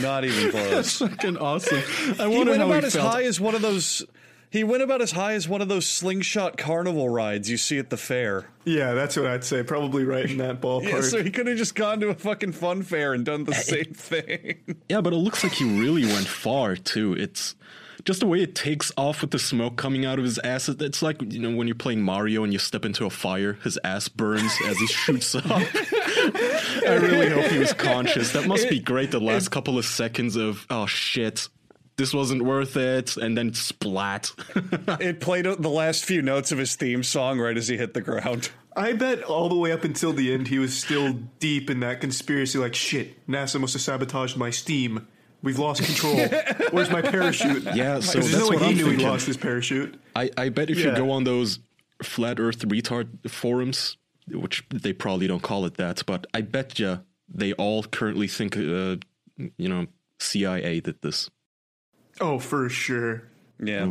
Not 0.00 0.24
even 0.24 0.50
close. 0.50 0.98
Fucking 0.98 1.36
awesome. 1.38 1.78
I 2.18 2.28
He 2.28 2.36
went 2.38 2.50
about 2.50 2.80
he 2.82 2.86
as 2.86 2.94
felt. 2.96 3.12
high 3.12 3.24
as 3.24 3.40
one 3.40 3.54
of 3.54 3.62
those. 3.62 4.04
He 4.52 4.64
went 4.64 4.82
about 4.82 5.00
as 5.00 5.12
high 5.12 5.32
as 5.32 5.48
one 5.48 5.62
of 5.62 5.68
those 5.68 5.86
slingshot 5.86 6.58
carnival 6.58 7.08
rides 7.08 7.48
you 7.48 7.56
see 7.56 7.78
at 7.78 7.88
the 7.88 7.96
fair. 7.96 8.48
Yeah, 8.66 8.92
that's 8.92 9.16
what 9.16 9.26
I'd 9.26 9.44
say. 9.44 9.62
Probably 9.62 10.04
right 10.04 10.30
in 10.30 10.36
that 10.36 10.60
ballpark. 10.60 10.90
Yeah, 10.90 11.00
so 11.00 11.22
he 11.22 11.30
could 11.30 11.46
have 11.46 11.56
just 11.56 11.74
gone 11.74 12.00
to 12.00 12.10
a 12.10 12.14
fucking 12.14 12.52
fun 12.52 12.82
fair 12.82 13.14
and 13.14 13.24
done 13.24 13.44
the 13.44 13.54
same 13.54 13.94
thing. 13.94 14.58
Yeah, 14.90 15.00
but 15.00 15.14
it 15.14 15.16
looks 15.16 15.42
like 15.42 15.54
he 15.54 15.64
really 15.64 16.04
went 16.04 16.26
far 16.26 16.76
too. 16.76 17.14
It's 17.14 17.54
just 18.04 18.20
the 18.20 18.26
way 18.26 18.42
it 18.42 18.54
takes 18.54 18.92
off 18.98 19.22
with 19.22 19.30
the 19.30 19.38
smoke 19.38 19.76
coming 19.76 20.04
out 20.04 20.18
of 20.18 20.24
his 20.26 20.38
ass. 20.40 20.68
It's 20.68 21.00
like 21.00 21.22
you 21.32 21.38
know 21.38 21.56
when 21.56 21.66
you're 21.66 21.74
playing 21.74 22.02
Mario 22.02 22.44
and 22.44 22.52
you 22.52 22.58
step 22.58 22.84
into 22.84 23.06
a 23.06 23.10
fire, 23.10 23.54
his 23.64 23.78
ass 23.84 24.08
burns 24.08 24.52
as 24.66 24.76
he 24.76 24.86
shoots 24.86 25.34
up. 25.34 25.44
I 25.46 26.98
really 27.00 27.30
hope 27.30 27.46
he 27.46 27.58
was 27.58 27.72
conscious. 27.72 28.32
That 28.32 28.46
must 28.46 28.68
be 28.68 28.80
great. 28.80 29.12
The 29.12 29.20
last 29.20 29.50
couple 29.50 29.78
of 29.78 29.86
seconds 29.86 30.36
of 30.36 30.66
oh 30.68 30.84
shit, 30.86 31.48
this 32.02 32.12
wasn't 32.12 32.42
worth 32.42 32.76
it, 32.76 33.16
and 33.16 33.38
then 33.38 33.54
splat. 33.54 34.32
It 35.00 35.20
played 35.20 35.44
the 35.44 35.68
last 35.68 36.04
few 36.04 36.20
notes 36.20 36.50
of 36.50 36.58
his 36.58 36.74
theme 36.74 37.04
song 37.04 37.38
right 37.38 37.56
as 37.56 37.68
he 37.68 37.76
hit 37.76 37.94
the 37.94 38.00
ground. 38.00 38.50
I 38.74 38.92
bet 38.92 39.22
all 39.22 39.48
the 39.48 39.54
way 39.54 39.70
up 39.70 39.84
until 39.84 40.12
the 40.12 40.34
end, 40.34 40.48
he 40.48 40.58
was 40.58 40.76
still 40.76 41.12
deep 41.38 41.70
in 41.70 41.78
that 41.80 42.00
conspiracy. 42.00 42.58
Like, 42.58 42.74
shit, 42.74 43.24
NASA 43.28 43.60
must 43.60 43.74
have 43.74 43.82
sabotaged 43.82 44.36
my 44.36 44.50
Steam. 44.50 45.06
We've 45.42 45.60
lost 45.60 45.84
control. 45.84 46.16
Where's 46.72 46.90
my 46.90 47.02
parachute? 47.02 47.62
Yeah, 47.74 48.00
so 48.00 48.18
There's 48.18 48.32
that's 48.32 48.44
no 48.44 48.50
way 48.50 48.56
what 48.56 48.64
he 48.64 48.70
I'm 48.70 48.76
knew 48.76 48.96
he 48.96 49.04
lost 49.04 49.26
his 49.26 49.36
parachute. 49.36 50.00
I, 50.16 50.30
I 50.36 50.48
bet 50.48 50.68
if 50.70 50.78
you 50.78 50.92
go 50.96 51.12
on 51.12 51.22
those 51.22 51.60
flat 52.02 52.40
Earth 52.40 52.60
retard 52.66 53.30
forums, 53.30 53.96
which 54.28 54.64
they 54.70 54.92
probably 54.92 55.28
don't 55.28 55.42
call 55.42 55.66
it 55.66 55.74
that, 55.74 56.02
but 56.04 56.26
I 56.34 56.40
bet 56.40 56.80
you 56.80 57.00
they 57.28 57.52
all 57.52 57.84
currently 57.84 58.26
think, 58.26 58.56
uh, 58.56 58.96
you 59.36 59.68
know, 59.68 59.86
CIA 60.18 60.80
did 60.80 61.00
this. 61.02 61.30
Oh, 62.20 62.38
for 62.38 62.68
sure. 62.68 63.24
Yeah, 63.58 63.86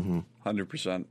100%. 0.46 1.06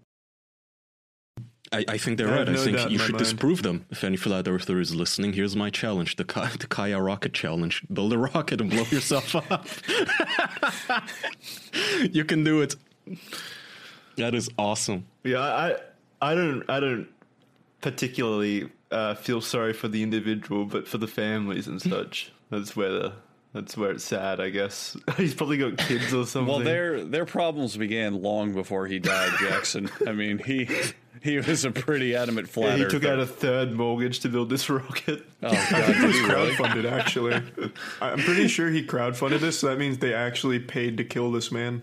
I, 1.73 1.85
I 1.87 1.99
think 1.99 2.19
they're 2.19 2.27
I 2.29 2.39
have 2.39 2.49
right. 2.49 2.57
I 2.57 2.65
think 2.65 2.91
you 2.91 2.99
should 2.99 3.13
mind. 3.13 3.19
disprove 3.25 3.63
them. 3.63 3.87
If 3.91 4.03
any 4.03 4.17
flat 4.17 4.49
earther 4.49 4.81
is 4.81 4.93
listening, 4.95 5.35
here's 5.35 5.55
my 5.55 5.71
challenge: 5.71 6.17
the 6.17 6.25
Ka- 6.25 6.51
the 6.59 6.67
Kaya 6.67 7.01
rocket 7.01 7.33
challenge. 7.33 7.85
Build 7.93 8.13
a 8.13 8.19
rocket 8.19 8.61
and 8.61 8.71
blow 8.71 8.83
yourself 8.91 9.37
up. 9.37 9.67
you 12.11 12.25
can 12.25 12.43
do 12.43 12.61
it. 12.61 12.75
That 14.17 14.35
is 14.35 14.51
awesome. 14.59 15.07
Yeah, 15.23 15.41
I, 15.41 15.77
I 16.21 16.35
don't, 16.35 16.69
I 16.69 16.81
don't 16.81 17.09
particularly 17.81 18.69
uh, 18.91 19.15
feel 19.15 19.41
sorry 19.41 19.73
for 19.73 19.87
the 19.87 20.03
individual, 20.03 20.65
but 20.65 20.89
for 20.89 20.99
the 20.99 21.07
families 21.07 21.69
and 21.69 21.81
such. 21.81 22.33
That's 22.51 22.75
where 22.75 22.91
the, 22.91 23.13
that's 23.53 23.77
where 23.77 23.91
it's 23.91 24.05
sad, 24.05 24.41
I 24.41 24.51
guess. 24.51 24.97
He's 25.17 25.35
probably 25.35 25.59
got 25.59 25.77
kids 25.77 26.15
or 26.15 26.25
something. 26.27 26.47
Well, 26.47 26.61
their 26.61 27.03
their 27.05 27.27
problems 27.27 27.77
began 27.77 28.23
long 28.23 28.53
before 28.53 28.87
he 28.87 28.99
died, 28.99 29.33
Jackson. 29.41 29.91
I 30.07 30.13
mean, 30.13 30.39
he 30.39 30.69
he 31.21 31.39
was 31.39 31.65
a 31.65 31.71
pretty 31.71 32.15
adamant 32.15 32.49
Yeah, 32.57 32.77
he 32.77 32.87
took 32.87 33.05
out 33.05 33.19
a 33.19 33.27
third 33.27 33.73
mortgage 33.73 34.21
to 34.21 34.29
build 34.29 34.51
this 34.51 34.71
rocket. 34.71 35.27
Oh 35.43 35.51
god, 35.71 35.87
did 35.87 35.97
he 35.97 36.03
really? 36.25 36.53
Crowdfunded, 36.53 36.91
actually. 36.91 37.43
I'm 38.01 38.21
pretty 38.21 38.47
sure 38.47 38.71
he 38.71 38.87
crowdfunded 38.87 39.41
this, 39.41 39.59
so 39.59 39.69
that 39.69 39.79
means 39.79 39.99
they 39.99 40.15
actually 40.15 40.61
paid 40.61 40.97
to 40.99 41.05
kill 41.05 41.33
this 41.33 41.51
man. 41.51 41.83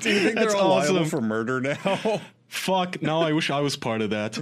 Do 0.00 0.10
you 0.10 0.20
think 0.20 0.34
That's 0.36 0.52
they're 0.52 0.56
all 0.56 0.76
liable 0.76 0.98
awesome. 0.98 1.10
for 1.10 1.20
murder 1.20 1.60
now? 1.60 2.20
Fuck! 2.48 3.02
Now 3.02 3.20
I 3.20 3.32
wish 3.32 3.50
I 3.50 3.60
was 3.60 3.76
part 3.76 4.00
of 4.00 4.10
that. 4.10 4.38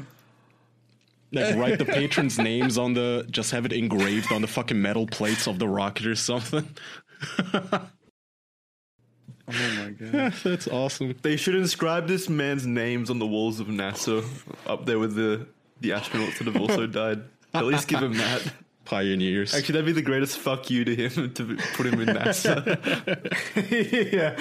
Like 1.33 1.57
write 1.57 1.79
the 1.79 1.85
patrons' 1.85 2.39
names 2.39 2.79
on 2.79 2.95
the, 2.95 3.27
just 3.31 3.51
have 3.51 3.67
it 3.67 3.73
engraved 3.73 4.33
on 4.33 4.41
the 4.41 4.49
fucking 4.49 4.81
metal 4.81 5.07
plates 5.07 5.47
of 5.47 5.59
the 5.59 5.69
rocket 5.69 6.07
or 6.07 6.15
something. 6.15 6.69
oh 7.55 7.89
my 9.47 9.91
god. 9.91 10.33
That's 10.43 10.69
awesome. 10.69 11.15
They 11.23 11.37
should 11.37 11.55
inscribe 11.55 12.09
this 12.09 12.29
man's 12.29 12.67
names 12.67 13.11
on 13.11 13.19
the 13.19 13.27
walls 13.27 13.61
of 13.61 13.67
NASA, 13.67 14.25
up 14.67 14.87
there 14.87 14.99
with 14.99 15.15
the 15.15 15.47
the 15.81 15.91
astronauts 15.91 16.39
that 16.39 16.47
have 16.47 16.57
also 16.57 16.87
died. 16.87 17.23
At 17.55 17.65
least 17.65 17.89
give 17.89 18.03
him 18.03 18.15
that. 18.15 18.53
Pioneers. 18.85 19.55
Actually, 19.55 19.75
that'd 19.75 19.87
be 19.87 19.93
the 19.93 20.01
greatest 20.01 20.39
fuck 20.39 20.71
you 20.71 20.83
to 20.83 20.97
him 20.97 21.35
to 21.35 21.59
put 21.75 21.85
him 21.87 22.01
in 22.01 22.09
NASA. 22.09 22.65
yeah. 24.11 24.35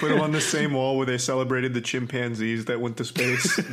Put 0.00 0.08
them 0.10 0.20
on 0.20 0.32
the 0.32 0.40
same 0.40 0.72
wall 0.74 0.96
where 0.96 1.06
they 1.06 1.18
celebrated 1.18 1.74
the 1.74 1.80
chimpanzees 1.80 2.64
that 2.66 2.80
went 2.80 2.96
to 2.98 3.04
space. 3.04 3.60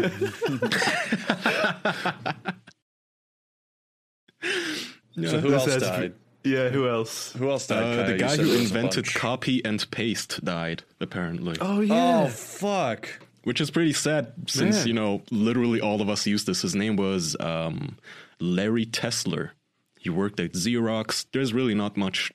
So 5.19 5.39
who 5.39 5.53
else 5.53 5.65
This 5.65 5.73
has- 5.75 5.83
died? 5.83 6.13
yeah, 6.43 6.69
who 6.69 6.87
else? 6.87 7.33
Who 7.33 7.49
else 7.49 7.67
died? 7.67 7.99
Uh, 7.99 8.07
the 8.07 8.17
guy 8.17 8.37
who 8.37 8.43
there 8.45 8.45
was 8.45 8.55
a 8.55 8.61
invented 8.77 9.13
copy 9.13 9.63
and 9.65 9.89
paste 9.91 10.43
died, 10.45 10.83
apparently. 10.99 11.55
Oh 11.59 11.81
yeah. 11.81 12.25
Oh 12.25 12.27
fuck! 12.27 13.19
Which 13.43 13.59
is 13.59 13.71
pretty 13.71 13.93
sad 13.93 14.33
since, 14.47 14.77
Yeah. 14.79 14.85
you 14.85 14.93
know, 14.93 15.23
literally 15.31 15.81
all 15.81 16.01
of 16.01 16.09
us 16.09 16.27
use 16.27 16.45
this. 16.45 16.61
His 16.61 16.75
name 16.75 16.97
was 16.97 17.35
um, 17.39 17.97
Larry 18.39 18.85
Tesler. 18.85 19.51
He 19.99 20.09
worked 20.11 20.39
at 20.39 20.53
Xerox. 20.53 21.25
There's 21.33 21.53
really 21.53 21.73
not 21.73 21.97
much 21.97 22.31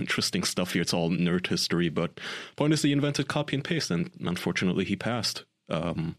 interesting 0.00 0.42
stuff 0.42 0.72
here. 0.72 0.82
It's 0.82 0.94
all 0.94 1.10
nerd 1.10 1.46
history. 1.46 1.88
But 1.88 2.18
point 2.56 2.72
is, 2.72 2.82
he 2.82 2.92
invented 2.92 3.28
copy 3.28 3.56
and 3.56 3.64
paste, 3.64 3.90
and 3.90 4.10
unfortunately, 4.20 4.84
he 4.84 4.96
passed 4.96 5.44
um, 5.68 6.16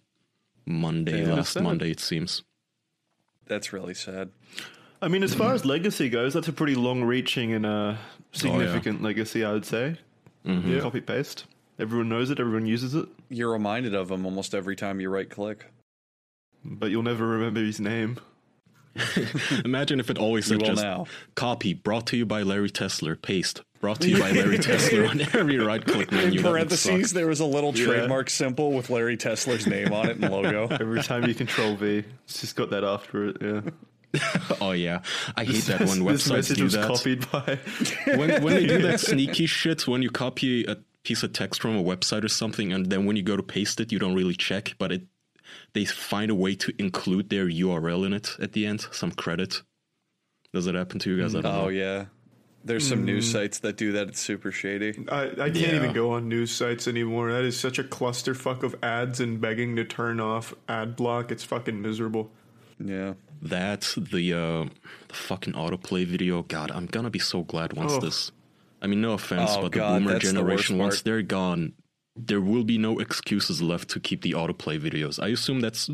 Monday, 0.65 1.25
Yeah, 1.25 1.33
last. 1.35 1.59
Monday, 1.59 1.91
it 1.91 1.99
seems. 1.99 2.43
That's 3.47 3.71
really 3.71 3.93
sad. 3.93 4.29
I 5.01 5.07
mean, 5.07 5.23
as 5.23 5.33
far 5.33 5.53
as 5.53 5.63
legacy 5.63 6.09
goes, 6.09 6.33
that's 6.33 6.47
a 6.47 6.53
pretty 6.53 6.75
long-reaching 6.75 7.53
and 7.53 7.65
uh, 7.65 7.95
significant 8.31 9.01
legacy, 9.03 9.45
I 9.45 9.53
would 9.53 9.65
say. 9.65 9.97
Yeah. 10.43 10.79
Copy 10.79 11.01
paste. 11.01 11.45
Everyone 11.79 12.09
knows 12.09 12.29
it. 12.31 12.39
Everyone 12.39 12.65
uses 12.65 12.95
it, 12.95 13.07
You're 13.29 13.51
reminded 13.51 13.93
of 13.93 14.09
him 14.09 14.25
almost 14.25 14.55
every 14.55 14.75
time 14.75 14.99
you 14.99 15.09
right 15.09 15.29
click. 15.29 15.65
but 16.65 16.89
you'll 16.89 17.03
never 17.03 17.27
remember 17.27 17.59
his 17.59 17.79
name. 17.79 18.17
Imagine 19.65 19.99
if 19.99 20.09
it 20.09 20.17
always 20.17 20.45
said 20.45 20.63
just 20.63 20.81
now. 20.81 21.05
copy 21.35 21.73
brought 21.73 22.07
to 22.07 22.17
you 22.17 22.25
by 22.25 22.43
Larry 22.43 22.69
Tesler, 22.69 23.21
paste 23.21 23.61
brought 23.79 24.01
to 24.01 24.09
you 24.09 24.19
by 24.19 24.31
Larry 24.31 24.57
Tesler 24.59 25.09
on 25.09 25.21
every 25.21 25.57
right 25.57 25.85
click 25.85 26.11
menu. 26.11 26.39
In 26.39 26.43
parentheses, 26.43 27.13
there 27.13 27.27
was 27.27 27.39
a 27.39 27.45
little 27.45 27.73
trademark 27.73 28.29
symbol 28.29 28.73
with 28.73 28.89
Larry 28.89 29.17
Tesler's 29.17 29.67
name 29.67 29.93
on 29.93 30.09
it 30.09 30.17
and 30.17 30.29
logo. 30.31 30.67
Every 30.79 31.01
time 31.03 31.25
you 31.25 31.35
control 31.35 31.75
V, 31.75 32.03
it's 32.25 32.41
just 32.41 32.55
got 32.55 32.69
that 32.71 32.83
after 32.83 33.29
it. 33.29 33.37
Yeah. 33.41 33.61
Oh 34.61 34.71
yeah, 34.71 35.01
I 35.35 35.43
hate 35.43 35.65
that 35.65 35.79
when 35.81 36.03
this 36.03 36.27
websites 36.27 36.33
message 36.33 36.57
do 36.57 36.63
was 36.63 36.73
that. 36.73 36.87
copied 36.87 37.29
by. 37.31 37.59
when, 38.17 38.41
when 38.41 38.53
they 38.55 38.65
do 38.65 38.81
that 38.83 38.99
sneaky 38.99 39.45
shit, 39.45 39.87
when 39.87 40.01
you 40.01 40.09
copy 40.09 40.63
a 40.65 40.77
piece 41.03 41.23
of 41.23 41.33
text 41.33 41.61
from 41.61 41.77
a 41.77 41.83
website 41.83 42.23
or 42.23 42.29
something, 42.29 42.71
and 42.73 42.87
then 42.87 43.05
when 43.05 43.15
you 43.15 43.21
go 43.21 43.35
to 43.35 43.43
paste 43.43 43.79
it, 43.79 43.91
you 43.91 43.99
don't 43.99 44.15
really 44.15 44.33
check, 44.33 44.73
but 44.79 44.91
it 44.91 45.03
they 45.73 45.85
find 45.85 46.31
a 46.31 46.35
way 46.35 46.55
to 46.55 46.73
include 46.79 47.29
their 47.29 47.47
URL 47.47 48.05
in 48.05 48.13
it 48.13 48.35
at 48.39 48.53
the 48.53 48.65
end, 48.65 48.87
some 48.91 49.11
credit. 49.11 49.61
Does 50.53 50.67
it 50.67 50.75
happen 50.75 50.99
to 50.99 51.09
you 51.15 51.21
guys? 51.21 51.35
I 51.35 51.41
don't 51.41 51.53
Oh 51.53 51.63
know. 51.63 51.67
yeah, 51.69 52.05
there's 52.63 52.87
some 52.87 53.05
news 53.05 53.29
sites 53.31 53.59
that 53.59 53.77
do 53.77 53.91
that. 53.93 54.07
It's 54.09 54.19
super 54.21 54.51
shady. 54.51 55.05
I, 55.11 55.23
I 55.23 55.33
can't 55.35 55.55
Yeah. 55.57 55.75
even 55.75 55.93
go 55.93 56.11
on 56.11 56.27
news 56.29 56.51
sites 56.51 56.87
anymore. 56.87 57.31
That 57.31 57.43
is 57.43 57.59
such 57.59 57.79
a 57.79 57.83
clusterfuck 57.83 58.63
of 58.63 58.75
ads 58.81 59.19
and 59.19 59.39
begging 59.39 59.75
to 59.75 59.83
turn 59.83 60.19
off 60.19 60.53
ad 60.67 60.95
block. 60.95 61.31
It's 61.31 61.43
fucking 61.43 61.81
miserable. 61.81 62.31
Yeah, 62.79 63.13
That 63.41 63.93
the 63.97 64.33
uh, 64.33 64.63
the 65.07 65.13
fucking 65.13 65.53
autoplay 65.53 66.05
video. 66.05 66.43
God, 66.43 66.71
I'm 66.71 66.85
gonna 66.85 67.09
be 67.09 67.19
so 67.19 67.43
glad 67.43 67.73
once 67.73 67.93
Oh. 67.93 67.99
this. 67.99 68.31
I 68.81 68.85
mean, 68.87 69.01
no 69.01 69.13
offense, 69.13 69.51
Oh, 69.55 69.63
but 69.63 69.71
God, 69.71 69.95
the 69.95 69.99
boomer 69.99 70.11
that's 70.13 70.25
the 70.27 70.33
generation, 70.33 70.77
once 70.77 71.01
they're 71.01 71.23
gone, 71.23 71.73
there 72.17 72.41
will 72.41 72.63
be 72.63 72.77
no 72.77 72.99
excuses 72.99 73.61
left 73.61 73.89
to 73.89 73.99
keep 73.99 74.21
the 74.21 74.31
autoplay 74.31 74.79
videos. 74.79 75.21
I 75.21 75.29
assume 75.29 75.59
that's 75.61 75.89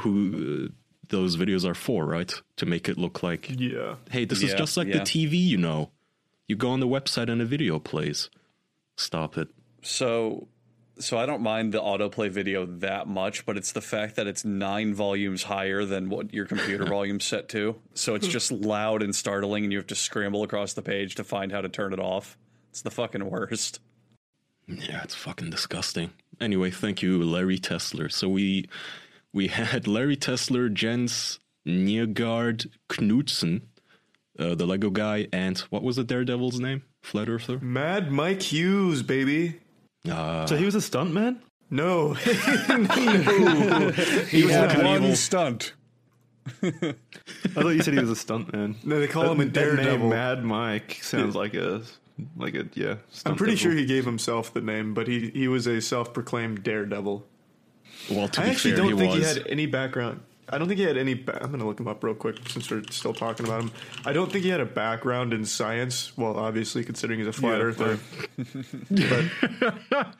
who 0.00 0.66
uh, 0.66 0.72
those 1.08 1.36
videos 1.36 1.64
are 1.64 1.74
for, 1.74 2.04
right? 2.04 2.32
To 2.56 2.66
make 2.66 2.88
it 2.88 2.98
look 2.98 3.22
like, 3.22 3.48
Yeah. 3.58 3.96
hey, 4.10 4.24
this 4.24 4.42
is 4.42 4.54
just 4.54 4.76
like 4.76 4.88
yeah. 4.88 4.98
the 4.98 5.00
TV, 5.00 5.32
you 5.38 5.56
know. 5.56 5.90
You 6.48 6.56
go 6.56 6.70
on 6.70 6.80
the 6.80 6.86
website 6.88 7.30
and 7.30 7.40
a 7.42 7.44
video 7.44 7.78
plays. 7.78 8.30
Stop 8.96 9.36
it. 9.36 9.48
so 9.82 10.48
so 10.98 11.18
I 11.18 11.26
don't 11.26 11.42
mind 11.42 11.74
the 11.74 11.80
autoplay 11.80 12.30
video 12.30 12.64
that 12.64 13.06
much, 13.06 13.44
but 13.44 13.58
it's 13.58 13.72
the 13.72 13.82
fact 13.82 14.16
that 14.16 14.26
it's 14.26 14.46
nine 14.46 14.94
volumes 14.94 15.42
higher 15.42 15.84
than 15.84 16.08
what 16.08 16.32
your 16.32 16.46
computer 16.46 16.86
volume's 16.88 17.26
set 17.26 17.50
to. 17.50 17.76
So 17.92 18.14
it's 18.14 18.26
just 18.26 18.50
loud 18.50 19.02
and 19.02 19.14
startling, 19.14 19.64
and 19.64 19.72
you 19.74 19.78
have 19.78 19.88
to 19.88 19.94
scramble 19.94 20.42
across 20.42 20.72
the 20.72 20.80
page 20.80 21.16
to 21.16 21.24
find 21.24 21.52
how 21.52 21.60
to 21.60 21.68
turn 21.68 21.92
it 21.92 21.98
off. 21.98 22.38
It's 22.70 22.80
the 22.80 22.90
fucking 22.90 23.28
worst. 23.28 23.80
Yeah, 24.68 25.02
it's 25.04 25.14
fucking 25.14 25.50
disgusting. 25.50 26.10
Anyway, 26.40 26.70
thank 26.70 27.02
you, 27.02 27.22
Larry 27.22 27.58
Tesler. 27.58 28.10
So 28.10 28.28
we 28.28 28.68
we 29.32 29.46
had 29.48 29.86
Larry 29.86 30.16
Tesler, 30.16 30.72
Jens 30.72 31.38
Nygaard 31.66 32.66
Knudsen, 32.88 33.62
uh, 34.38 34.54
the 34.54 34.66
Lego 34.66 34.90
guy, 34.90 35.28
and 35.32 35.58
what 35.70 35.82
was 35.82 35.96
the 35.96 36.04
Daredevil's 36.04 36.60
name? 36.60 36.82
Flat 37.02 37.28
Earther. 37.28 37.58
Mad 37.60 38.10
Mike 38.10 38.42
Hughes, 38.42 39.02
baby. 39.02 39.60
Uh, 40.08 40.46
So 40.46 40.56
he 40.56 40.64
was 40.64 40.74
a 40.74 40.78
stuntman. 40.78 41.38
No. 41.70 42.14
He 44.30 44.42
was 44.44 44.52
had 44.52 44.82
one 44.84 45.02
evil. 45.02 45.16
stunt. 45.16 45.72
I 46.62 46.72
thought 47.54 47.68
you 47.70 47.82
said 47.82 47.94
he 47.94 48.00
was 48.00 48.10
a 48.10 48.14
stuntman. 48.24 48.76
No, 48.84 49.00
they 49.00 49.08
call 49.08 49.24
him 49.32 49.40
a 49.40 49.44
That- 49.46 49.54
that 49.54 49.60
name, 49.66 49.76
daredevil. 49.76 50.08
Mad 50.08 50.44
Mike 50.44 50.98
sounds 51.02 51.34
like 51.34 51.54
a 51.54 51.82
like 52.36 52.54
a 52.54 52.66
yeah. 52.74 52.96
I'm 53.24 53.36
pretty 53.36 53.54
devil. 53.54 53.70
sure 53.70 53.72
he 53.72 53.86
gave 53.86 54.04
himself 54.04 54.52
the 54.52 54.60
name, 54.60 54.94
but 54.94 55.06
he, 55.08 55.30
he 55.30 55.48
was 55.48 55.66
a 55.66 55.80
self-proclaimed 55.80 56.62
daredevil. 56.62 57.24
well, 58.10 58.28
to 58.28 58.40
I 58.40 58.44
be 58.44 58.50
actually 58.50 58.70
fair, 58.72 58.78
don't 58.78 58.92
he 58.92 58.98
think 58.98 59.14
was. 59.14 59.32
he 59.34 59.38
had 59.40 59.46
any 59.48 59.66
background. 59.66 60.20
I 60.48 60.58
don't 60.58 60.68
think 60.68 60.78
he 60.78 60.86
had 60.86 60.96
any. 60.96 61.14
Ba- 61.14 61.42
I'm 61.42 61.48
going 61.48 61.58
to 61.60 61.66
look 61.66 61.80
him 61.80 61.88
up 61.88 62.04
real 62.04 62.14
quick 62.14 62.36
since 62.48 62.70
we're 62.70 62.84
still 62.90 63.12
talking 63.12 63.44
about 63.46 63.62
him. 63.62 63.72
I 64.04 64.12
don't 64.12 64.30
think 64.30 64.44
he 64.44 64.50
had 64.50 64.60
a 64.60 64.64
background 64.66 65.32
in 65.34 65.44
science. 65.44 66.16
Well, 66.16 66.36
obviously, 66.38 66.84
considering 66.84 67.18
he's 67.18 67.26
a 67.28 67.32
flat 67.32 67.58
Yeah, 67.58 67.64
earther. 67.64 67.98
but 69.90 70.06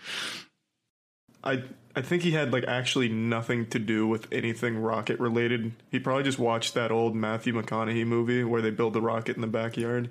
I 1.45 1.63
I 1.95 2.03
think 2.03 2.23
he 2.25 2.33
had 2.33 2.53
like 2.53 2.65
actually 2.67 3.09
nothing 3.09 3.67
to 3.69 3.79
do 3.79 4.07
with 4.07 4.27
anything 4.33 4.77
rocket 4.79 5.21
related. 5.21 5.73
He 5.93 6.01
probably 6.01 6.25
just 6.25 6.39
watched 6.41 6.75
that 6.75 6.91
old 6.91 7.15
Matthew 7.15 7.53
McConaughey 7.55 8.05
movie 8.07 8.43
where 8.43 8.61
they 8.61 8.71
build 8.71 8.95
the 8.95 9.01
rocket 9.01 9.37
in 9.37 9.43
the 9.43 9.47
backyard. 9.47 10.11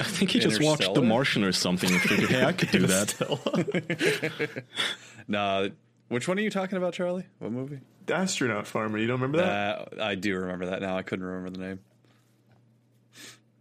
I 0.00 0.04
think 0.04 0.30
he 0.32 0.40
just 0.40 0.60
watched 0.62 0.92
The 0.94 1.02
Martian 1.02 1.44
or 1.44 1.52
something 1.52 1.90
and 1.90 2.00
figured, 2.00 2.30
hey, 2.30 2.44
I 2.44 2.52
could 2.52 2.70
do 2.70 2.86
that. 2.86 4.64
Nah, 5.28 5.68
which 6.08 6.28
one 6.28 6.38
are 6.38 6.42
you 6.42 6.50
talking 6.50 6.76
about, 6.76 6.92
Charlie? 6.92 7.24
What 7.38 7.50
movie? 7.52 7.80
The 8.06 8.14
astronaut 8.16 8.66
farmer. 8.66 8.98
You 8.98 9.06
don't 9.06 9.20
remember 9.20 9.38
that? 9.38 9.98
Uh, 9.98 10.04
I 10.04 10.16
do 10.16 10.36
remember 10.36 10.66
that 10.66 10.82
now. 10.82 10.98
I 10.98 11.02
couldn't 11.02 11.24
remember 11.24 11.50
the 11.58 11.64
name. 11.64 11.80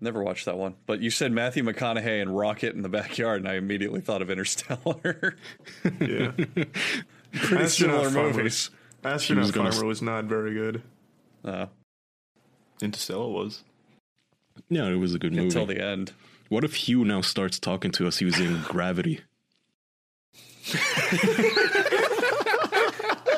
Never 0.01 0.21
watched 0.21 0.45
that 0.45 0.57
one. 0.57 0.75
But 0.85 0.99
you 1.01 1.09
said 1.09 1.31
Matthew 1.31 1.63
McConaughey 1.63 2.21
and 2.21 2.35
Rocket 2.35 2.75
in 2.75 2.81
the 2.81 2.89
backyard, 2.89 3.39
and 3.39 3.47
I 3.47 3.53
immediately 3.55 4.01
thought 4.01 4.21
of 4.21 4.29
Interstellar. 4.29 5.37
yeah. 6.01 6.31
Pretty 7.31 7.67
similar 7.69 8.09
Farmer. 8.09 8.33
movies. 8.33 8.69
Astronaut 9.05 9.43
was 9.45 9.51
farmer 9.51 9.69
s- 9.69 9.81
was 9.81 10.01
not 10.01 10.25
very 10.25 10.53
good. 10.53 10.83
Uh, 11.45 11.67
Interstellar 12.81 13.29
was. 13.29 13.63
Yeah, 14.69 14.87
it 14.87 14.95
was 14.95 15.13
a 15.13 15.19
good 15.19 15.31
movie. 15.33 15.45
until 15.45 15.65
the 15.65 15.83
end. 15.83 16.13
What 16.49 16.63
if 16.63 16.75
Hugh 16.75 17.03
now 17.05 17.21
starts 17.21 17.59
talking 17.59 17.91
to 17.91 18.07
us 18.07 18.21
using 18.21 18.61
gravity? 18.67 19.21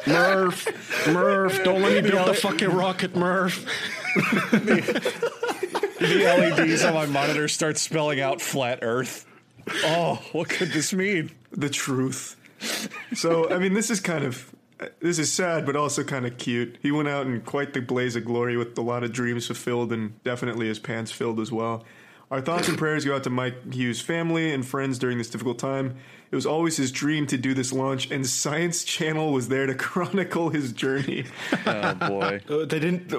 Murph, 0.07 1.07
Murph, 1.07 1.63
don't 1.63 1.81
let 1.81 2.03
me 2.03 2.09
build 2.09 2.27
the 2.27 2.33
fucking 2.35 2.69
rocket, 2.69 3.15
Murph. 3.15 3.65
The 5.99 6.55
LEDs 6.57 6.83
on 6.83 6.93
my 6.93 7.05
monitor 7.07 7.47
start 7.47 7.77
spelling 7.77 8.19
out 8.19 8.41
flat 8.41 8.79
Earth. 8.83 9.25
Oh, 9.83 10.21
what 10.31 10.49
could 10.49 10.69
this 10.71 10.93
mean? 10.93 11.31
the 11.51 11.69
truth. 11.69 12.35
So, 13.15 13.49
I 13.49 13.57
mean, 13.59 13.73
this 13.73 13.89
is 13.89 13.99
kind 13.99 14.23
of 14.23 14.53
this 14.99 15.19
is 15.19 15.31
sad, 15.31 15.65
but 15.65 15.75
also 15.75 16.03
kind 16.03 16.25
of 16.25 16.37
cute. 16.37 16.77
He 16.81 16.91
went 16.91 17.07
out 17.07 17.27
in 17.27 17.41
quite 17.41 17.73
the 17.73 17.81
blaze 17.81 18.15
of 18.15 18.25
glory 18.25 18.57
with 18.57 18.77
a 18.77 18.81
lot 18.81 19.03
of 19.03 19.11
dreams 19.11 19.47
fulfilled, 19.47 19.91
and 19.91 20.21
definitely 20.23 20.67
his 20.67 20.79
pants 20.79 21.11
filled 21.11 21.39
as 21.39 21.51
well. 21.51 21.83
Our 22.31 22.41
thoughts 22.41 22.67
and 22.67 22.77
prayers 22.77 23.05
go 23.05 23.15
out 23.15 23.23
to 23.25 23.29
Mike 23.29 23.71
Hughes' 23.71 24.01
family 24.01 24.51
and 24.51 24.65
friends 24.65 24.97
during 24.97 25.19
this 25.19 25.29
difficult 25.29 25.59
time. 25.59 25.95
It 26.31 26.35
was 26.35 26.47
always 26.47 26.75
his 26.75 26.91
dream 26.91 27.27
to 27.27 27.37
do 27.37 27.53
this 27.53 27.71
launch, 27.71 28.09
and 28.09 28.25
Science 28.25 28.83
Channel 28.83 29.31
was 29.31 29.47
there 29.47 29.67
to 29.67 29.75
chronicle 29.75 30.49
his 30.49 30.73
journey. 30.73 31.25
Oh 31.65 31.93
boy. 31.93 32.41
Uh, 32.49 32.65
they 32.65 32.79
didn't. 32.79 33.09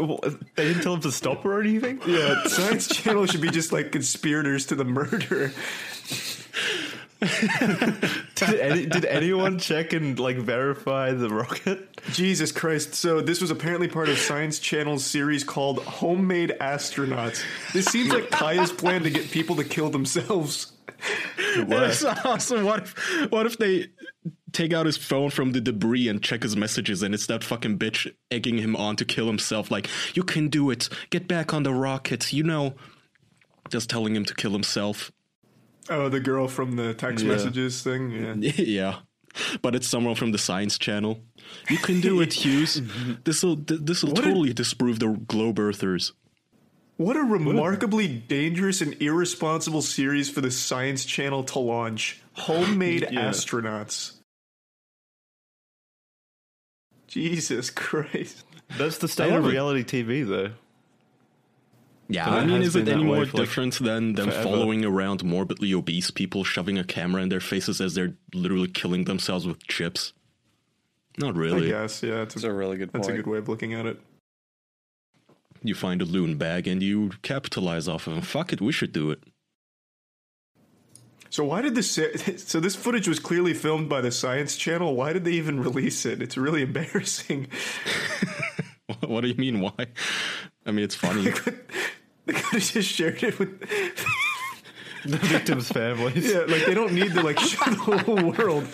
They 0.56 0.64
didn't 0.64 0.82
tell 0.82 0.94
him 0.94 1.00
to 1.02 1.12
stop 1.12 1.44
or 1.44 1.60
anything. 1.60 2.00
Yeah, 2.06 2.44
Science 2.46 2.88
Channel 2.88 3.26
should 3.26 3.40
be 3.40 3.50
just 3.50 3.72
like 3.72 3.92
conspirators 3.92 4.66
to 4.66 4.74
the 4.74 4.84
murder. 4.84 5.52
Did, 8.34 8.60
any, 8.60 8.86
did 8.86 9.04
anyone 9.06 9.58
check 9.58 9.94
and 9.94 10.18
like 10.18 10.36
verify 10.36 11.12
the 11.12 11.30
rocket? 11.30 11.88
Jesus 12.12 12.52
Christ. 12.52 12.94
So, 12.94 13.22
this 13.22 13.40
was 13.40 13.50
apparently 13.50 13.88
part 13.88 14.10
of 14.10 14.18
Science 14.18 14.58
Channel's 14.58 15.04
series 15.04 15.42
called 15.42 15.82
Homemade 15.84 16.54
Astronauts. 16.60 17.42
This 17.72 17.86
seems 17.86 18.12
like 18.12 18.30
Kaya's 18.30 18.72
plan 18.72 19.02
to 19.04 19.10
get 19.10 19.30
people 19.30 19.56
to 19.56 19.64
kill 19.64 19.88
themselves. 19.88 20.72
That's 21.56 22.04
awesome. 22.04 22.64
What 22.64 22.80
if, 22.80 23.30
what 23.32 23.46
if 23.46 23.56
they 23.58 23.86
take 24.52 24.72
out 24.72 24.86
his 24.86 24.96
phone 24.96 25.30
from 25.30 25.52
the 25.52 25.60
debris 25.60 26.08
and 26.08 26.22
check 26.22 26.42
his 26.42 26.56
messages, 26.56 27.02
and 27.02 27.14
it's 27.14 27.26
that 27.26 27.42
fucking 27.42 27.78
bitch 27.78 28.12
egging 28.30 28.58
him 28.58 28.76
on 28.76 28.96
to 28.96 29.04
kill 29.04 29.26
himself? 29.26 29.70
Like, 29.70 29.88
you 30.14 30.22
can 30.22 30.48
do 30.48 30.70
it. 30.70 30.88
Get 31.10 31.26
back 31.26 31.54
on 31.54 31.62
the 31.62 31.72
rocket. 31.72 32.32
You 32.32 32.42
know, 32.42 32.74
just 33.70 33.90
telling 33.90 34.14
him 34.14 34.24
to 34.26 34.34
kill 34.34 34.52
himself. 34.52 35.10
Oh, 35.88 36.08
the 36.08 36.20
girl 36.20 36.48
from 36.48 36.76
the 36.76 36.94
text 36.94 37.24
Yeah. 37.24 37.32
messages 37.32 37.82
thing? 37.82 38.10
Yeah. 38.42 38.52
yeah. 38.56 38.96
But 39.62 39.74
it's 39.74 39.86
someone 39.86 40.14
from 40.14 40.32
the 40.32 40.38
Science 40.38 40.78
Channel. 40.78 41.20
You 41.68 41.76
can 41.78 42.00
do 42.00 42.20
it, 42.22 42.32
Hughes. 42.44 42.80
This 43.24 43.42
will 43.42 43.56
this 43.56 44.02
will 44.02 44.12
What 44.12 44.20
a- 44.20 44.28
totally 44.28 44.52
disprove 44.52 44.98
the 44.98 45.08
globe 45.28 45.58
earthers. 45.58 46.12
What 46.96 47.16
a 47.16 47.20
remarkably 47.20 48.08
dangerous 48.08 48.80
and 48.80 48.94
irresponsible 49.02 49.82
series 49.82 50.30
for 50.30 50.40
the 50.40 50.50
Science 50.50 51.04
Channel 51.04 51.44
to 51.44 51.58
launch. 51.58 52.22
Homemade 52.32 53.08
Yeah. 53.12 53.28
astronauts. 53.28 54.12
Jesus 57.06 57.70
Christ. 57.70 58.44
That's 58.78 58.98
the 58.98 59.08
state 59.08 59.32
I 59.32 59.36
of 59.36 59.44
reality 59.46 59.84
TV, 59.84 60.26
though. 60.26 60.52
Yeah, 62.08 62.26
But 62.26 62.38
I 62.38 62.46
mean, 62.46 62.62
is 62.62 62.76
it 62.76 62.88
any 62.88 63.02
more 63.02 63.26
for, 63.26 63.38
like, 63.38 63.46
different 63.46 63.78
than 63.80 64.14
them 64.14 64.30
forever. 64.30 64.42
following 64.42 64.84
around 64.84 65.24
morbidly 65.24 65.74
obese 65.74 66.10
people, 66.10 66.44
shoving 66.44 66.78
a 66.78 66.84
camera 66.84 67.22
in 67.22 67.30
their 67.30 67.40
faces 67.40 67.80
as 67.80 67.94
they're 67.94 68.14
literally 68.32 68.68
killing 68.68 69.04
themselves 69.04 69.46
with 69.46 69.66
chips? 69.66 70.12
Not 71.18 71.34
really. 71.34 71.74
I 71.74 71.82
guess, 71.82 72.02
yeah, 72.02 72.22
it's 72.22 72.34
That's 72.34 72.44
a, 72.44 72.50
a 72.50 72.54
really 72.54 72.76
good 72.76 72.92
that's 72.92 73.08
a 73.08 73.12
good 73.12 73.26
way 73.26 73.38
of 73.38 73.48
looking 73.48 73.74
at 73.74 73.86
it. 73.86 74.00
You 75.62 75.74
find 75.74 76.00
a 76.00 76.04
loon 76.04 76.36
bag 76.36 76.68
and 76.68 76.82
you 76.82 77.10
capitalize 77.22 77.88
off 77.88 78.06
of 78.06 78.14
them. 78.14 78.22
Fuck 78.22 78.52
it, 78.52 78.60
we 78.60 78.72
should 78.72 78.92
do 78.92 79.10
it. 79.10 79.24
So 81.30 81.44
why 81.44 81.60
did 81.60 81.74
this? 81.74 81.98
So 82.38 82.60
this 82.60 82.76
footage 82.76 83.08
was 83.08 83.18
clearly 83.18 83.52
filmed 83.52 83.88
by 83.88 84.00
the 84.00 84.12
Science 84.12 84.56
Channel. 84.56 84.94
Why 84.94 85.12
did 85.12 85.24
they 85.24 85.32
even 85.32 85.60
release 85.60 86.06
it? 86.06 86.22
It's 86.22 86.36
really 86.36 86.62
embarrassing. 86.70 87.48
what 89.00 89.22
do 89.22 89.28
you 89.28 89.34
mean? 89.34 89.60
Why? 89.60 89.86
I 90.64 90.70
mean, 90.70 90.84
it's 90.84 90.94
funny. 90.94 91.32
They 92.26 92.32
could 92.34 92.44
have 92.44 92.62
just 92.62 92.90
shared 92.90 93.22
it 93.22 93.38
with 93.38 93.60
the 95.04 95.16
victims' 95.18 95.68
families. 95.70 96.30
Yeah, 96.32 96.40
like 96.40 96.66
they 96.66 96.74
don't 96.74 96.92
need 96.92 97.14
to 97.14 97.22
like 97.22 97.38
show 97.38 97.70
the 97.70 97.76
whole 97.76 98.32
world. 98.32 98.66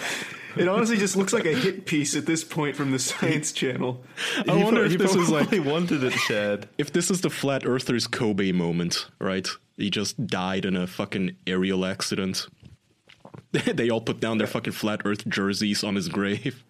It 0.55 0.69
honestly 0.69 0.99
just 0.99 1.17
looks 1.17 1.33
like 1.33 1.47
a 1.47 1.55
hit 1.55 1.87
piece 1.87 2.15
at 2.15 2.27
this 2.27 2.45
point 2.45 2.77
from 2.77 2.91
the 2.91 2.99
Science 2.99 3.53
Channel. 3.53 4.03
I 4.47 4.57
He 4.57 4.63
wonder 4.65 4.83
pro- 4.83 4.91
if 4.91 4.99
this 4.99 5.15
is 5.15 5.31
like 5.31 5.51
wanted 5.65 6.05
it 6.05 6.13
shared. 6.13 6.69
if 6.77 6.93
this 6.93 7.11
is 7.11 7.23
the 7.23 7.31
flat 7.31 7.65
earthers 7.65 8.07
Kobe 8.07 8.53
moment, 8.53 9.07
right? 9.19 9.49
He 9.79 9.89
just 9.89 10.27
died 10.27 10.67
in 10.67 10.77
a 10.77 10.87
fucking 10.87 11.37
aerial 11.47 11.87
accident. 11.87 12.47
they 13.53 13.89
all 13.89 14.03
put 14.03 14.21
down 14.21 14.37
their 14.39 14.47
fucking 14.47 14.75
flat 14.75 15.01
earth 15.07 15.27
jerseys 15.27 15.83
on 15.83 15.95
his 15.95 16.09
grave. 16.09 16.63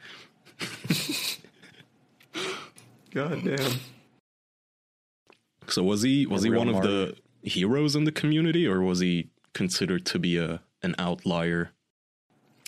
God 3.12 3.42
damn. 3.44 3.80
So 5.72 5.82
was 5.82 6.02
he 6.02 6.26
was 6.26 6.42
he 6.42 6.50
real 6.50 6.60
one 6.60 6.68
of 6.68 6.74
martyr. 6.74 6.88
the 6.88 7.16
heroes 7.42 7.96
in 7.96 8.04
the 8.04 8.12
community 8.12 8.66
or 8.66 8.82
was 8.82 9.00
he 9.00 9.30
considered 9.54 10.04
to 10.06 10.18
be 10.18 10.36
a 10.36 10.60
an 10.82 10.94
outlier? 10.98 11.70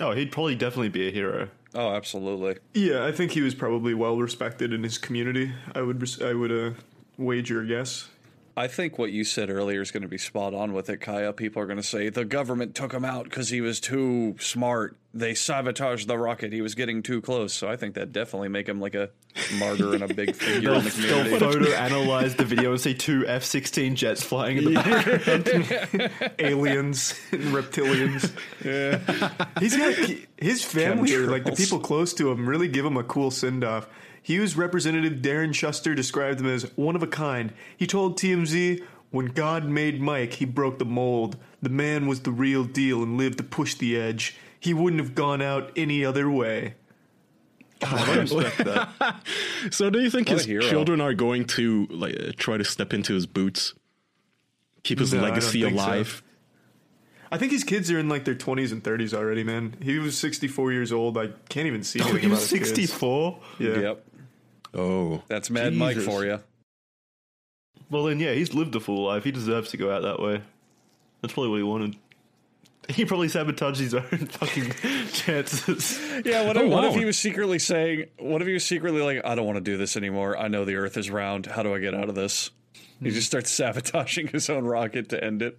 Oh, 0.00 0.12
he'd 0.12 0.32
probably 0.32 0.54
definitely 0.54 0.88
be 0.88 1.08
a 1.08 1.10
hero. 1.10 1.48
Oh, 1.74 1.94
absolutely. 1.94 2.56
Yeah, 2.72 3.04
I 3.04 3.12
think 3.12 3.32
he 3.32 3.40
was 3.42 3.54
probably 3.54 3.94
well 3.94 4.16
respected 4.16 4.72
in 4.72 4.82
his 4.82 4.96
community. 4.98 5.52
I 5.74 5.82
would 5.82 6.00
res- 6.00 6.22
I 6.22 6.32
would 6.32 6.52
uh, 6.52 6.70
wager 7.18 7.60
a 7.60 7.66
guess. 7.66 8.08
I 8.56 8.68
think 8.68 8.98
what 8.98 9.10
you 9.10 9.24
said 9.24 9.50
earlier 9.50 9.80
is 9.80 9.90
going 9.90 10.04
to 10.04 10.08
be 10.08 10.18
spot 10.18 10.54
on 10.54 10.72
with 10.72 10.88
it, 10.88 11.00
Kaya. 11.00 11.32
People 11.32 11.60
are 11.60 11.66
going 11.66 11.76
to 11.78 11.82
say 11.82 12.08
the 12.08 12.24
government 12.24 12.76
took 12.76 12.92
him 12.92 13.04
out 13.04 13.24
because 13.24 13.48
he 13.48 13.60
was 13.60 13.80
too 13.80 14.36
smart. 14.38 14.96
They 15.12 15.34
sabotaged 15.34 16.06
the 16.06 16.16
rocket. 16.16 16.52
He 16.52 16.60
was 16.60 16.76
getting 16.76 17.02
too 17.02 17.20
close. 17.20 17.52
So 17.52 17.68
I 17.68 17.76
think 17.76 17.94
that 17.94 18.12
definitely 18.12 18.48
make 18.48 18.68
him 18.68 18.80
like 18.80 18.94
a 18.94 19.10
martyr 19.58 19.94
and 19.94 20.04
a 20.04 20.14
big 20.14 20.36
figure 20.36 20.72
in 20.74 20.84
the 20.84 20.90
They'll 20.90 21.38
photo 21.38 21.68
analyze 21.74 22.36
the 22.36 22.44
video 22.44 22.70
and 22.70 22.80
see 22.80 22.94
two 22.94 23.26
F 23.26 23.42
sixteen 23.42 23.96
jets 23.96 24.22
flying 24.22 24.58
in 24.58 24.64
the 24.64 24.74
background. 24.74 26.34
Aliens 26.38 27.18
and 27.32 27.42
reptilians. 27.42 28.32
Yeah, 28.64 29.48
he's 29.58 29.76
got 29.76 29.94
his 30.36 30.64
family, 30.64 31.12
or 31.14 31.26
like 31.28 31.44
the 31.44 31.52
people 31.52 31.80
close 31.80 32.14
to 32.14 32.30
him, 32.30 32.48
really 32.48 32.68
give 32.68 32.84
him 32.84 32.96
a 32.96 33.04
cool 33.04 33.32
send 33.32 33.64
off. 33.64 33.88
Hughes 34.24 34.56
Representative 34.56 35.20
Darren 35.20 35.54
Shuster 35.54 35.94
described 35.94 36.40
him 36.40 36.46
as 36.46 36.64
one 36.76 36.96
of 36.96 37.02
a 37.02 37.06
kind. 37.06 37.52
He 37.76 37.87
told 37.87 38.16
TMZ, 38.18 38.82
"When 39.10 39.26
God 39.26 39.68
made 39.68 40.00
Mike, 40.00 40.32
he 40.34 40.46
broke 40.46 40.78
the 40.78 40.84
mold. 40.87 41.37
The 41.62 41.68
man 41.68 42.06
was 42.06 42.20
the 42.20 42.30
real 42.32 42.64
deal 42.64 43.02
and 43.02 43.16
lived 43.18 43.37
to 43.38 43.44
push 43.44 43.74
the 43.74 43.96
edge. 43.96 44.34
He 44.58 44.72
wouldn't 44.72 45.00
have 45.02 45.14
gone 45.14 45.42
out 45.42 45.70
any 45.76 46.04
other 46.04 46.30
way." 46.30 46.74
I 47.82 48.16
respect 48.16 48.58
that. 48.64 49.16
So 49.70 49.90
do 49.90 50.00
you 50.00 50.08
think 50.08 50.30
What 50.30 50.42
his 50.42 50.64
children 50.70 51.02
are 51.02 51.12
going 51.12 51.44
to 51.58 51.87
like 51.90 52.16
uh, 52.18 52.32
try 52.37 52.56
to 52.56 52.64
step 52.64 52.94
into 52.94 53.12
his 53.12 53.26
boots? 53.26 53.74
Keep 54.84 55.00
his 55.00 55.12
No, 55.12 55.18
I 55.18 55.22
don't 55.22 55.30
legacy 55.30 55.62
think 55.62 55.76
so. 55.78 55.84
alive? 55.84 56.22
I 57.30 57.37
think 57.37 57.52
his 57.52 57.64
kids 57.64 57.90
are 57.90 57.98
in 57.98 58.08
like 58.08 58.24
their 58.24 58.34
20s 58.37 58.70
and 58.70 58.82
30s 58.82 59.12
already, 59.12 59.42
man. 59.42 59.74
He 59.82 59.98
was 59.98 60.16
64 60.16 60.72
years 60.72 60.92
old. 60.92 61.18
I 61.18 61.30
can't 61.48 61.66
even 61.66 61.82
see 61.82 62.00
Oh, 62.00 62.04
anything 62.04 62.20
he 62.22 62.26
was 62.28 62.46
sixty 62.46 62.87
four. 62.87 63.40
Yeah. 63.58 63.80
Yep, 63.80 64.04
Oh. 64.74 65.22
that's 65.28 65.50
Mad 65.50 65.74
Mike 65.74 65.96
for 65.98 66.24
you. 66.24 66.40
Well, 67.90 68.04
then, 68.04 68.18
yeah, 68.18 68.32
he's 68.32 68.54
lived 68.54 68.74
a 68.74 68.80
full 68.80 69.04
life. 69.04 69.24
He 69.24 69.30
deserves 69.30 69.70
to 69.70 69.76
go 69.76 69.94
out 69.94 70.02
that 70.02 70.20
way. 70.20 70.40
That's 71.20 71.34
probably 71.34 71.50
what 71.50 71.56
he 71.58 71.62
wanted. 71.62 71.96
He 72.88 73.04
probably 73.04 73.28
sabotaged 73.28 73.80
his 73.80 73.94
own 73.94 74.02
fucking 74.08 74.70
chances. 75.12 75.98
Yeah, 76.24 76.46
what, 76.46 76.56
Oh, 76.56 76.64
if, 76.64 76.70
what 76.70 76.82
wow. 76.82 76.88
if 76.90 76.96
he 76.96 77.04
was 77.04 77.18
secretly 77.18 77.58
saying? 77.58 78.06
What 78.18 78.42
if 78.42 78.48
he 78.48 78.52
was 78.54 78.64
secretly 78.64 79.00
like, 79.00 79.24
"I 79.24 79.34
don't 79.34 79.46
want 79.46 79.56
to 79.56 79.62
do 79.62 79.76
this 79.78 79.96
anymore. 79.96 80.37
I 80.37 80.48
know 80.48 80.64
the 80.66 80.74
Earth 80.76 80.96
is 80.98 81.10
round. 81.10 81.46
How 81.46 81.62
do 81.62 81.74
I 81.74 81.78
get 81.78 81.94
out 81.94 82.08
of 82.10 82.14
this?" 82.14 82.50
He 83.02 83.10
just 83.10 83.26
starts 83.26 83.50
sabotaging 83.56 84.28
his 84.28 84.50
own 84.50 84.64
rocket 84.64 85.08
to 85.10 85.22
end 85.22 85.40
it. 85.40 85.58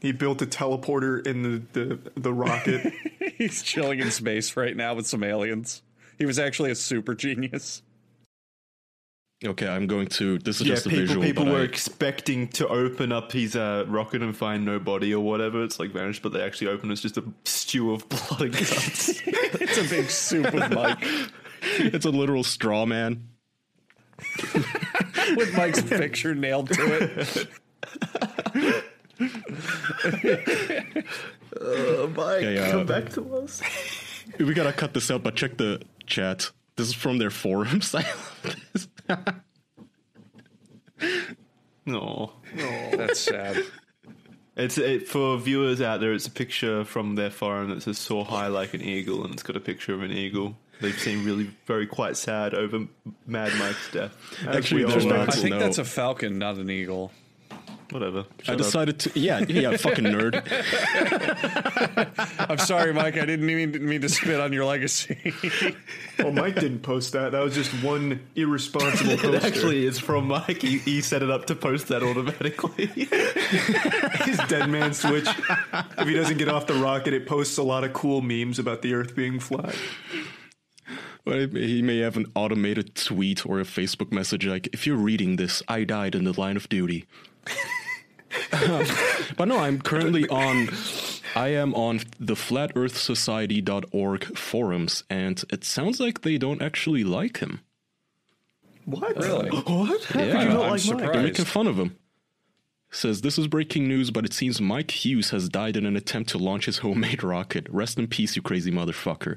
He 0.00 0.12
built 0.12 0.42
a 0.42 0.46
teleporter 0.46 1.26
in 1.26 1.42
the, 1.42 1.62
the, 1.72 1.98
the 2.20 2.32
rocket. 2.32 2.92
He's 3.38 3.62
chilling 3.62 3.98
in 4.00 4.10
space 4.10 4.54
right 4.56 4.76
now 4.76 4.94
with 4.94 5.06
some 5.06 5.24
aliens. 5.24 5.82
He 6.18 6.26
was 6.26 6.38
actually 6.38 6.70
a 6.70 6.74
super 6.74 7.14
genius. 7.14 7.82
Okay, 9.44 9.68
I'm 9.68 9.86
going 9.86 10.06
to. 10.08 10.38
This 10.38 10.62
is 10.62 10.66
yeah, 10.66 10.74
just 10.74 10.86
a 10.86 10.88
people 10.88 11.06
visual. 11.06 11.22
people 11.24 11.44
but 11.44 11.52
were 11.52 11.60
I- 11.60 11.64
expecting 11.64 12.48
to 12.48 12.66
open 12.68 13.12
up 13.12 13.32
his 13.32 13.54
uh, 13.54 13.84
rocket 13.86 14.22
and 14.22 14.34
find 14.34 14.64
no 14.64 14.78
body 14.78 15.12
or 15.14 15.22
whatever. 15.22 15.62
It's 15.62 15.78
like 15.78 15.90
vanished, 15.92 16.22
but 16.22 16.32
they 16.32 16.40
actually 16.40 16.68
open. 16.68 16.90
It's 16.90 17.02
just 17.02 17.18
a 17.18 17.24
stew 17.44 17.92
of 17.92 18.08
blood 18.08 18.40
and 18.40 18.52
guts. 18.52 19.20
It's 19.26 19.78
a 19.78 19.84
big 19.84 20.08
soup 20.10 20.52
with 20.54 20.70
Mike, 20.72 21.04
it's 21.62 22.04
a 22.06 22.10
literal 22.10 22.44
straw 22.44 22.86
man. 22.86 23.28
with 25.36 25.54
Mike's 25.56 25.82
picture 25.82 26.34
nailed 26.34 26.70
to 26.70 27.12
it. 27.18 27.48
Mike, 32.16 32.42
Okay, 32.42 32.58
uh, 32.58 32.70
come 32.70 32.86
back 32.86 33.10
to 33.10 33.36
us. 33.36 33.62
We 34.38 34.54
gotta 34.54 34.72
cut 34.72 34.94
this 34.94 35.10
out, 35.10 35.22
but 35.22 35.36
check 35.36 35.56
the 35.58 35.82
chat. 36.06 36.50
This 36.76 36.88
is 36.88 36.94
from 36.94 37.18
their 37.18 37.30
forums. 37.30 37.94
I 37.94 38.00
love 38.02 38.56
this. 38.72 38.88
No, 41.88 42.32
That's 42.56 43.20
sad. 43.20 43.62
it's 44.56 44.76
it, 44.76 45.06
for 45.06 45.38
viewers 45.38 45.80
out 45.80 46.00
there. 46.00 46.12
It's 46.12 46.26
a 46.26 46.32
picture 46.32 46.84
from 46.84 47.14
their 47.14 47.30
forum 47.30 47.70
that 47.70 47.82
says 47.82 47.96
"soar 47.96 48.24
high 48.24 48.48
like 48.48 48.74
an 48.74 48.82
eagle," 48.82 49.22
and 49.22 49.32
it's 49.32 49.44
got 49.44 49.54
a 49.56 49.60
picture 49.60 49.94
of 49.94 50.02
an 50.02 50.10
eagle. 50.10 50.56
They've 50.80 50.98
seem 50.98 51.24
really 51.24 51.50
very 51.66 51.86
quite 51.86 52.16
sad 52.16 52.54
over 52.54 52.86
Mad 53.24 53.52
Mike's 53.56 53.92
death. 53.92 54.16
Actually, 54.48 54.84
we 54.84 54.90
there's 54.90 55.04
all 55.04 55.10
no. 55.10 55.16
are. 55.18 55.28
I 55.28 55.30
think 55.30 55.50
no. 55.50 55.58
that's 55.60 55.78
a 55.78 55.84
falcon, 55.84 56.38
not 56.38 56.56
an 56.56 56.70
eagle. 56.70 57.12
Whatever. 57.90 58.20
I 58.20 58.42
Shut 58.42 58.54
up. 58.54 58.58
decided 58.58 58.98
to. 59.00 59.18
Yeah, 59.18 59.44
yeah, 59.48 59.76
fucking 59.76 60.04
nerd. 60.04 60.42
I'm 62.50 62.58
sorry, 62.58 62.92
Mike. 62.92 63.16
I 63.16 63.24
didn't 63.24 63.46
mean, 63.46 63.70
mean 63.86 64.00
to 64.00 64.08
spit 64.08 64.40
on 64.40 64.52
your 64.52 64.64
legacy. 64.64 65.32
well, 66.18 66.32
Mike 66.32 66.56
didn't 66.56 66.80
post 66.80 67.12
that. 67.12 67.32
That 67.32 67.42
was 67.42 67.54
just 67.54 67.70
one 67.84 68.20
irresponsible 68.34 69.12
It 69.34 69.44
actually 69.44 69.86
it's 69.86 69.98
from 69.98 70.26
Mike. 70.28 70.62
He, 70.62 70.78
he 70.78 71.00
set 71.00 71.22
it 71.22 71.30
up 71.30 71.46
to 71.46 71.54
post 71.54 71.88
that 71.88 72.02
automatically. 72.02 72.86
his 72.86 74.38
dead 74.48 74.68
man 74.68 74.92
switch. 74.92 75.28
If 75.98 76.08
he 76.08 76.14
doesn't 76.14 76.38
get 76.38 76.48
off 76.48 76.66
the 76.66 76.74
rocket, 76.74 77.14
it 77.14 77.26
posts 77.26 77.56
a 77.58 77.62
lot 77.62 77.84
of 77.84 77.92
cool 77.92 78.20
memes 78.20 78.58
about 78.58 78.82
the 78.82 78.94
Earth 78.94 79.14
being 79.14 79.38
flat. 79.38 79.76
But 81.24 81.52
he 81.52 81.82
may 81.82 81.98
have 81.98 82.16
an 82.16 82.26
automated 82.36 82.94
tweet 82.94 83.44
or 83.44 83.58
a 83.60 83.64
Facebook 83.64 84.12
message 84.12 84.46
like, 84.46 84.68
if 84.72 84.86
you're 84.86 84.96
reading 84.96 85.36
this, 85.36 85.62
I 85.66 85.82
died 85.84 86.14
in 86.14 86.22
the 86.24 86.38
line 86.40 86.56
of 86.56 86.68
duty. 86.68 87.04
but 89.36 89.46
no, 89.46 89.58
I'm 89.58 89.80
currently 89.80 90.28
on. 90.28 90.68
I 91.34 91.48
am 91.48 91.74
on 91.74 92.00
the 92.18 92.34
flatearthsociety.org 92.34 94.38
forums, 94.38 95.04
and 95.10 95.44
it 95.50 95.64
sounds 95.64 96.00
like 96.00 96.22
they 96.22 96.38
don't 96.38 96.62
actually 96.62 97.04
like 97.04 97.38
him. 97.38 97.60
What? 98.86 99.16
really? 99.16 99.50
what? 99.50 100.04
How 100.04 100.20
Yeah, 100.20 100.32
could 100.32 100.42
you 100.42 100.48
not 100.48 100.64
I'm 100.64 100.70
like 100.70 100.80
surprised. 100.80 101.14
They're 101.14 101.22
making 101.22 101.44
fun 101.44 101.66
of 101.66 101.78
him. 101.78 101.96
Says 102.90 103.20
this 103.20 103.36
is 103.36 103.48
breaking 103.48 103.88
news, 103.88 104.10
but 104.10 104.24
it 104.24 104.32
seems 104.32 104.60
Mike 104.60 105.04
Hughes 105.04 105.30
has 105.30 105.48
died 105.48 105.76
in 105.76 105.84
an 105.86 105.96
attempt 105.96 106.30
to 106.30 106.38
launch 106.38 106.66
his 106.66 106.78
homemade 106.78 107.22
rocket. 107.22 107.66
Rest 107.68 107.98
in 107.98 108.06
peace, 108.06 108.36
you 108.36 108.42
crazy 108.42 108.70
motherfucker. 108.70 109.36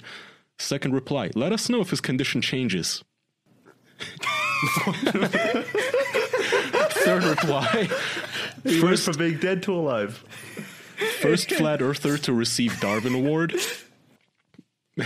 Second 0.58 0.94
reply: 0.94 1.32
Let 1.36 1.52
us 1.52 1.68
know 1.68 1.82
if 1.82 1.90
his 1.90 2.00
condition 2.00 2.42
changes. 2.42 3.04
Third 7.04 7.24
reply: 7.24 7.68
Mike? 7.74 7.92
He 8.64 8.82
went 8.82 9.00
from 9.00 9.18
being 9.18 9.38
dead 9.38 9.64
to 9.64 9.74
alive. 9.74 10.18
First 11.22 11.52
flat 11.52 11.82
earther 11.82 12.18
to 12.20 12.34
receive 12.34 12.80
Darwin 12.80 13.16
Award. 13.16 13.54
Do 14.98 15.06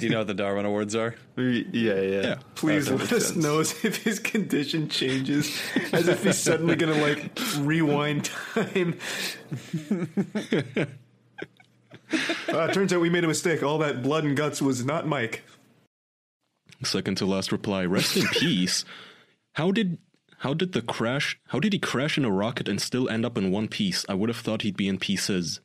you 0.00 0.08
know 0.08 0.18
what 0.18 0.26
the 0.26 0.34
Darwin 0.34 0.64
Awards 0.64 0.94
are? 0.94 1.14
Yeah, 1.36 1.62
yeah. 1.72 2.00
Yeah. 2.00 2.34
Please 2.54 2.90
let 2.90 3.12
us 3.12 3.28
sense. 3.28 3.36
know 3.36 3.60
if 3.60 4.02
his 4.02 4.18
condition 4.18 4.88
changes, 4.88 5.60
as 5.92 6.08
if 6.08 6.24
he's 6.24 6.38
suddenly 6.38 6.74
gonna 6.76 6.94
like 6.94 7.38
rewind 7.58 8.30
time. 8.54 8.98
uh, 12.48 12.72
turns 12.72 12.92
out 12.92 13.00
we 13.00 13.10
made 13.10 13.24
a 13.24 13.28
mistake. 13.28 13.62
All 13.62 13.78
that 13.78 14.02
blood 14.02 14.24
and 14.24 14.36
guts 14.36 14.62
was 14.62 14.84
not 14.84 15.06
Mike. 15.06 15.42
Second 16.82 17.16
to 17.18 17.26
last 17.26 17.52
reply: 17.52 17.84
Rest 17.84 18.16
in 18.16 18.26
peace. 18.28 18.84
How 19.52 19.70
did 19.70 19.98
how 20.38 20.54
did 20.54 20.72
the 20.72 20.82
crash? 20.82 21.38
How 21.48 21.58
did 21.60 21.72
he 21.72 21.78
crash 21.78 22.18
in 22.18 22.24
a 22.24 22.30
rocket 22.30 22.68
and 22.68 22.80
still 22.80 23.08
end 23.08 23.24
up 23.24 23.36
in 23.38 23.50
one 23.50 23.68
piece? 23.68 24.04
I 24.08 24.14
would 24.14 24.28
have 24.28 24.38
thought 24.38 24.62
he'd 24.62 24.76
be 24.76 24.88
in 24.88 24.98
pieces. 24.98 25.60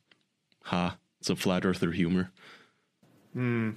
Ha! 0.64 0.96
It's 1.20 1.30
a 1.30 1.36
flat 1.36 1.64
earther 1.64 1.92
humor. 1.92 2.30
Hmm. 3.32 3.70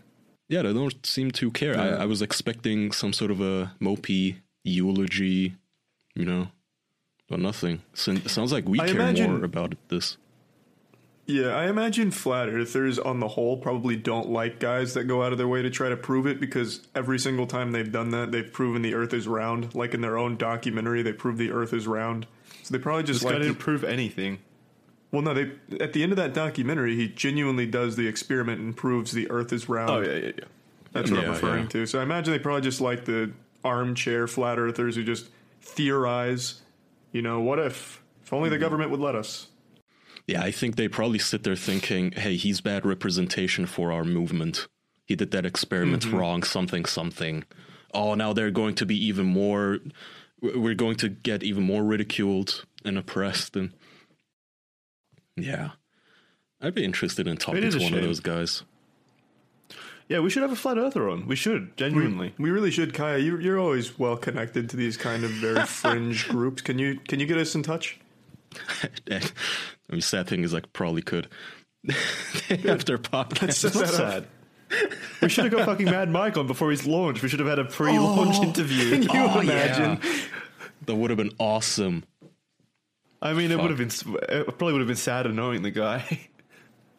Yeah, 0.47 0.61
they 0.63 0.73
don't 0.73 1.05
seem 1.05 1.31
to 1.31 1.51
care. 1.51 1.77
I, 1.77 2.03
I 2.03 2.05
was 2.05 2.21
expecting 2.21 2.91
some 2.91 3.13
sort 3.13 3.31
of 3.31 3.41
a 3.41 3.73
mopey 3.81 4.37
eulogy, 4.63 5.55
you 6.15 6.25
know, 6.25 6.49
but 7.27 7.39
nothing. 7.39 7.81
So, 7.93 8.15
sounds 8.27 8.51
like 8.51 8.67
we 8.67 8.79
I 8.79 8.85
care 8.87 8.95
imagine- 8.95 9.31
more 9.35 9.43
about 9.43 9.73
this. 9.89 10.17
Yeah, 11.27 11.55
I 11.55 11.67
imagine 11.67 12.11
flat 12.11 12.49
earthers 12.49 12.99
on 12.99 13.19
the 13.19 13.29
whole 13.29 13.57
probably 13.57 13.95
don't 13.95 14.29
like 14.29 14.59
guys 14.59 14.93
that 14.93 15.05
go 15.05 15.23
out 15.23 15.31
of 15.31 15.39
their 15.39 15.47
way 15.47 15.63
to 15.63 15.71
try 15.71 15.89
to 15.89 15.97
prove 15.97 16.27
it 16.27 16.39
because 16.39 16.87
every 16.93 17.17
single 17.17 17.47
time 17.47 17.71
they've 17.71 17.91
done 17.91 18.11
that, 18.11 18.31
they've 18.31 18.51
proven 18.51 18.83
the 18.83 18.93
earth 18.93 19.11
is 19.11 19.27
round. 19.27 19.73
Like 19.73 19.95
in 19.95 20.01
their 20.01 20.17
own 20.17 20.37
documentary, 20.37 21.01
they 21.01 21.13
prove 21.13 21.37
the 21.37 21.51
earth 21.51 21.73
is 21.73 21.87
round. 21.87 22.27
So 22.61 22.75
they 22.75 22.79
probably 22.81 23.03
just 23.03 23.21
This 23.21 23.31
guy 23.31 23.37
like. 23.37 23.43
didn't 23.43 23.57
prove 23.59 23.83
anything. 23.83 24.39
well, 25.11 25.23
no, 25.23 25.33
they 25.33 25.51
at 25.79 25.93
the 25.93 26.03
end 26.03 26.11
of 26.11 26.17
that 26.17 26.33
documentary, 26.35 26.95
he 26.95 27.07
genuinely 27.07 27.65
does 27.65 27.95
the 27.95 28.07
experiment 28.07 28.61
and 28.61 28.77
proves 28.77 29.11
the 29.11 29.29
earth 29.31 29.51
is 29.51 29.67
round. 29.67 29.89
Oh 29.89 30.01
yeah, 30.01 30.17
yeah, 30.17 30.31
yeah. 30.37 30.43
That's 30.91 31.09
what 31.09 31.21
Yeah, 31.21 31.25
I'm 31.27 31.31
referring 31.33 31.63
yeah. 31.63 31.69
to. 31.69 31.85
So 31.87 31.99
I 31.99 32.03
imagine 32.03 32.33
they 32.33 32.39
probably 32.39 32.61
just 32.61 32.81
like 32.81 33.05
the 33.05 33.31
armchair 33.63 34.27
flat 34.27 34.59
earthers 34.59 34.95
who 34.95 35.03
just 35.03 35.27
theorize, 35.61 36.61
you 37.11 37.23
know, 37.23 37.39
what 37.41 37.57
if? 37.57 38.01
If 38.23 38.31
only 38.31 38.49
the 38.49 38.57
hmm. 38.57 38.61
government 38.61 38.91
would 38.91 38.99
let 38.99 39.15
us. 39.15 39.47
Yeah, 40.27 40.41
I 40.41 40.51
think 40.51 40.75
they 40.75 40.87
probably 40.87 41.19
sit 41.19 41.43
there 41.43 41.55
thinking, 41.55 42.11
hey, 42.11 42.35
he's 42.35 42.61
bad 42.61 42.85
representation 42.85 43.65
for 43.65 43.91
our 43.91 44.03
movement. 44.03 44.67
He 45.05 45.15
did 45.15 45.31
that 45.31 45.45
experiment 45.45 46.03
mm-hmm. 46.03 46.17
wrong, 46.17 46.43
something, 46.43 46.85
something. 46.85 47.43
Oh, 47.93 48.15
now 48.15 48.33
they're 48.33 48.51
going 48.51 48.75
to 48.75 48.85
be 48.85 48.97
even 49.05 49.27
more, 49.27 49.79
we're 50.41 50.73
going 50.73 50.95
to 50.97 51.09
get 51.09 51.43
even 51.43 51.63
more 51.63 51.83
ridiculed 51.83 52.65
and 52.83 52.97
oppressed. 52.97 53.55
And 53.55 53.71
yeah, 55.35 55.71
I'd 56.59 56.73
be 56.73 56.83
interested 56.83 57.27
in 57.27 57.37
talking 57.37 57.69
to 57.69 57.77
a 57.77 57.83
one 57.83 57.93
of 57.93 58.01
those 58.01 58.19
guys. 58.19 58.63
Yeah, 60.07 60.19
we 60.19 60.29
should 60.29 60.43
have 60.43 60.51
a 60.51 60.55
flat 60.55 60.77
earther 60.77 61.09
on. 61.09 61.27
We 61.27 61.35
should 61.35 61.75
genuinely. 61.77 62.33
We 62.37 62.51
really 62.51 62.69
should, 62.69 62.93
Kaya. 62.93 63.17
You, 63.17 63.39
you're 63.39 63.57
always 63.57 63.97
well 63.97 64.17
connected 64.17 64.69
to 64.69 64.77
these 64.77 64.97
kind 64.97 65.23
of 65.23 65.31
very 65.31 65.65
fringe 65.65 66.27
groups. 66.27 66.61
Can 66.61 66.77
you 66.77 66.99
can 67.07 67.19
you 67.19 67.25
get 67.25 67.37
us 67.37 67.55
in 67.55 67.63
touch? 67.63 67.99
I 69.11 69.21
mean, 69.89 70.01
sad 70.01 70.27
thing 70.27 70.43
is, 70.43 70.53
I 70.53 70.61
probably 70.73 71.01
could. 71.01 71.27
After 72.49 72.97
podcast. 72.97 73.53
Set 73.53 73.71
It's 73.71 73.75
not 73.75 73.85
that 73.87 73.93
up. 73.93 73.95
sad. 74.11 74.27
we 75.21 75.29
should 75.29 75.45
have 75.45 75.53
got 75.53 75.65
fucking 75.65 75.85
Mad 75.85 76.09
Mike 76.09 76.37
on 76.37 76.47
before 76.47 76.71
he's 76.71 76.87
launched. 76.87 77.21
We 77.21 77.29
should 77.29 77.39
have 77.39 77.47
had 77.47 77.59
a 77.59 77.65
pre-launch 77.65 78.37
oh, 78.39 78.43
interview. 78.43 78.91
Can 78.91 79.01
you 79.03 79.09
oh, 79.13 79.39
imagine? 79.39 79.99
That 80.85 80.95
would 80.95 81.11
have 81.11 81.17
been 81.17 81.33
awesome. 81.39 82.03
I 83.21 83.33
mean, 83.33 83.51
it 83.51 83.59
would 83.59 83.69
have 83.71 83.77
been 83.77 83.91
it 84.29 84.45
probably 84.45 84.73
would 84.73 84.81
have 84.81 84.87
been 84.87 84.95
sad 84.95 85.31
knowing 85.33 85.61
the 85.61 85.71
guy. 85.71 86.27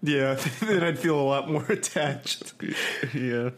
Yeah, 0.03 0.35
then 0.61 0.85
I'd 0.85 0.99
feel 0.99 1.19
a 1.19 1.23
lot 1.23 1.51
more 1.51 1.65
attached. 1.65 2.55
yeah, 3.15 3.51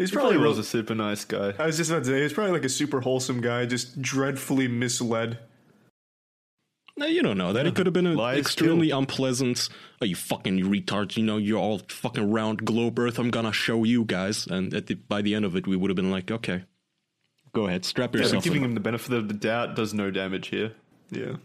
He's 0.00 0.10
he 0.10 0.16
probably 0.16 0.36
probably 0.36 0.48
was 0.48 0.58
a 0.58 0.64
super 0.64 0.94
nice 0.94 1.24
guy. 1.24 1.52
I 1.58 1.66
was 1.66 1.76
just 1.76 1.90
about 1.90 2.04
to 2.04 2.10
say 2.10 2.22
he's 2.22 2.32
probably 2.32 2.52
like 2.52 2.64
a 2.64 2.68
super 2.68 3.00
wholesome 3.00 3.40
guy, 3.40 3.66
just 3.66 4.00
dreadfully 4.00 4.66
misled. 4.68 5.38
No, 7.00 7.06
you 7.06 7.22
don't 7.22 7.38
know 7.38 7.54
that. 7.54 7.66
It 7.66 7.74
could 7.74 7.86
have 7.86 7.94
been 7.94 8.06
an 8.06 8.14
Lies 8.14 8.36
extremely 8.36 8.90
unpleasant. 8.90 9.70
Oh, 10.02 10.04
you 10.04 10.14
fucking 10.14 10.58
retards! 10.60 11.16
You 11.16 11.22
know 11.22 11.38
you're 11.38 11.58
all 11.58 11.80
fucking 11.88 12.30
round 12.30 12.66
globe 12.66 12.98
Earth. 12.98 13.18
I'm 13.18 13.30
gonna 13.30 13.54
show 13.54 13.84
you 13.84 14.04
guys. 14.04 14.46
And 14.46 14.74
at 14.74 14.86
the, 14.86 14.96
by 14.96 15.22
the 15.22 15.34
end 15.34 15.46
of 15.46 15.56
it, 15.56 15.66
we 15.66 15.76
would 15.76 15.88
have 15.88 15.96
been 15.96 16.10
like, 16.10 16.30
okay, 16.30 16.64
go 17.54 17.66
ahead, 17.66 17.86
strap 17.86 18.14
yourself. 18.14 18.32
Yeah, 18.32 18.36
yourself. 18.36 18.44
giving 18.44 18.64
in. 18.64 18.68
him 18.68 18.74
the 18.74 18.80
benefit 18.80 19.14
of 19.14 19.28
the 19.28 19.34
doubt 19.34 19.76
does 19.76 19.94
no 19.94 20.10
damage 20.10 20.48
here. 20.48 20.74
Yeah. 21.10 21.36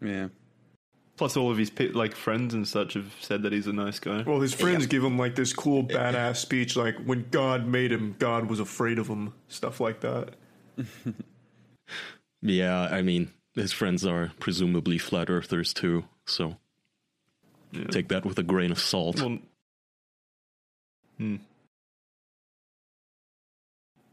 Yeah. 0.00 0.28
Plus, 1.18 1.36
all 1.36 1.50
of 1.50 1.58
his 1.58 1.70
like 1.92 2.16
friends 2.16 2.54
and 2.54 2.66
such 2.66 2.94
have 2.94 3.14
said 3.20 3.42
that 3.42 3.52
he's 3.52 3.66
a 3.66 3.74
nice 3.74 3.98
guy. 3.98 4.22
Well, 4.22 4.40
his 4.40 4.54
friends 4.54 4.86
give 4.86 5.04
him 5.04 5.18
like 5.18 5.34
this 5.34 5.52
cool 5.52 5.84
badass 5.84 6.36
speech, 6.36 6.74
like 6.74 6.96
when 7.04 7.26
God 7.30 7.66
made 7.66 7.92
him, 7.92 8.16
God 8.18 8.48
was 8.48 8.60
afraid 8.60 8.98
of 8.98 9.08
him, 9.08 9.34
stuff 9.48 9.78
like 9.78 10.00
that. 10.00 10.30
Yeah, 12.42 12.88
I 12.90 13.02
mean, 13.02 13.30
his 13.60 13.72
friends 13.72 14.04
are 14.06 14.32
presumably 14.40 14.98
flat 14.98 15.28
earthers 15.30 15.72
too. 15.74 16.04
So 16.26 16.56
take 17.90 18.08
that 18.08 18.24
with 18.24 18.38
a 18.38 18.42
grain 18.42 18.70
of 18.72 18.78
salt. 18.78 19.20
Well, 19.20 19.38
hmm. 21.18 21.36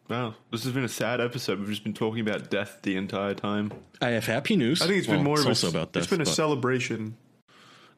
Wow, 0.09 0.35
this 0.51 0.63
has 0.63 0.71
been 0.71 0.85
a 0.85 0.89
sad 0.89 1.19
episode. 1.19 1.59
We've 1.59 1.67
just 1.69 1.83
been 1.83 1.93
talking 1.93 2.21
about 2.21 2.49
death 2.49 2.79
the 2.81 2.95
entire 2.95 3.33
time. 3.33 3.73
I 4.01 4.09
have 4.11 4.25
happy 4.25 4.55
news. 4.55 4.81
I 4.81 4.85
think 4.87 4.99
it's 4.99 5.07
Well, 5.07 5.17
been 5.17 5.25
more 5.25 5.37
of 5.39 5.45
a, 5.45 5.49
also 5.49 5.67
about 5.67 5.87
it's 5.87 6.05
death, 6.05 6.09
been 6.11 6.21
a 6.21 6.25
but- 6.25 6.33
celebration. 6.33 7.17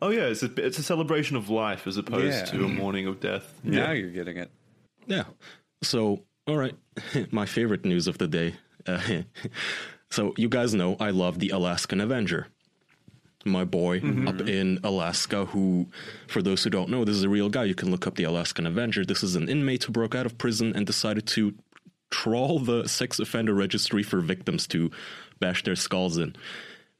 Oh 0.02 0.10
yeah, 0.10 0.22
it's 0.28 0.42
a 0.42 0.52
it's 0.66 0.80
a 0.80 0.84
celebration 0.84 1.36
of 1.36 1.50
life 1.50 1.86
as 1.86 1.98
opposed 1.98 2.34
Yeah. 2.34 2.46
to 2.46 2.64
a 2.66 2.68
mourning 2.70 3.06
of 3.06 3.20
death. 3.20 3.54
Now 3.64 3.92
you're 3.92 4.10
getting 4.12 4.38
it. 4.38 4.50
Yeah. 5.08 5.26
So, 5.84 6.24
all 6.48 6.58
right, 6.58 6.76
my 7.32 7.46
favorite 7.46 7.84
news 7.86 8.08
of 8.08 8.18
the 8.18 8.28
day. 8.28 8.56
Uh, 8.88 9.24
so, 10.12 10.34
you 10.38 10.50
guys 10.50 10.74
know 10.74 10.98
I 11.00 11.12
love 11.12 11.40
the 11.40 11.50
Alaskan 11.50 12.02
Avenger. 12.02 12.48
My 13.46 13.64
boy 13.64 14.02
mm-hmm. 14.02 14.28
up 14.28 14.42
in 14.42 14.80
Alaska, 14.84 15.46
who, 15.46 15.88
for 16.28 16.42
those 16.42 16.64
who 16.64 16.70
don't 16.70 16.90
know, 16.90 17.06
this 17.06 17.16
is 17.16 17.24
a 17.24 17.30
real 17.30 17.48
guy. 17.48 17.64
You 17.64 17.76
can 17.76 17.90
look 17.90 18.06
up 18.06 18.16
the 18.16 18.26
Alaskan 18.26 18.68
Avenger. 18.68 19.06
This 19.06 19.24
is 19.24 19.36
an 19.36 19.48
inmate 19.48 19.84
who 19.86 19.94
broke 19.94 20.14
out 20.14 20.26
of 20.26 20.38
prison 20.38 20.76
and 20.76 20.86
decided 20.86 21.26
to 21.28 21.54
trawl 22.10 22.60
the 22.60 22.88
sex 22.88 23.20
offender 23.20 23.54
registry 23.54 24.04
for 24.04 24.20
victims 24.20 24.68
to 24.68 24.92
bash 25.40 25.64
their 25.64 25.76
skulls 25.76 26.18
in. 26.18 26.36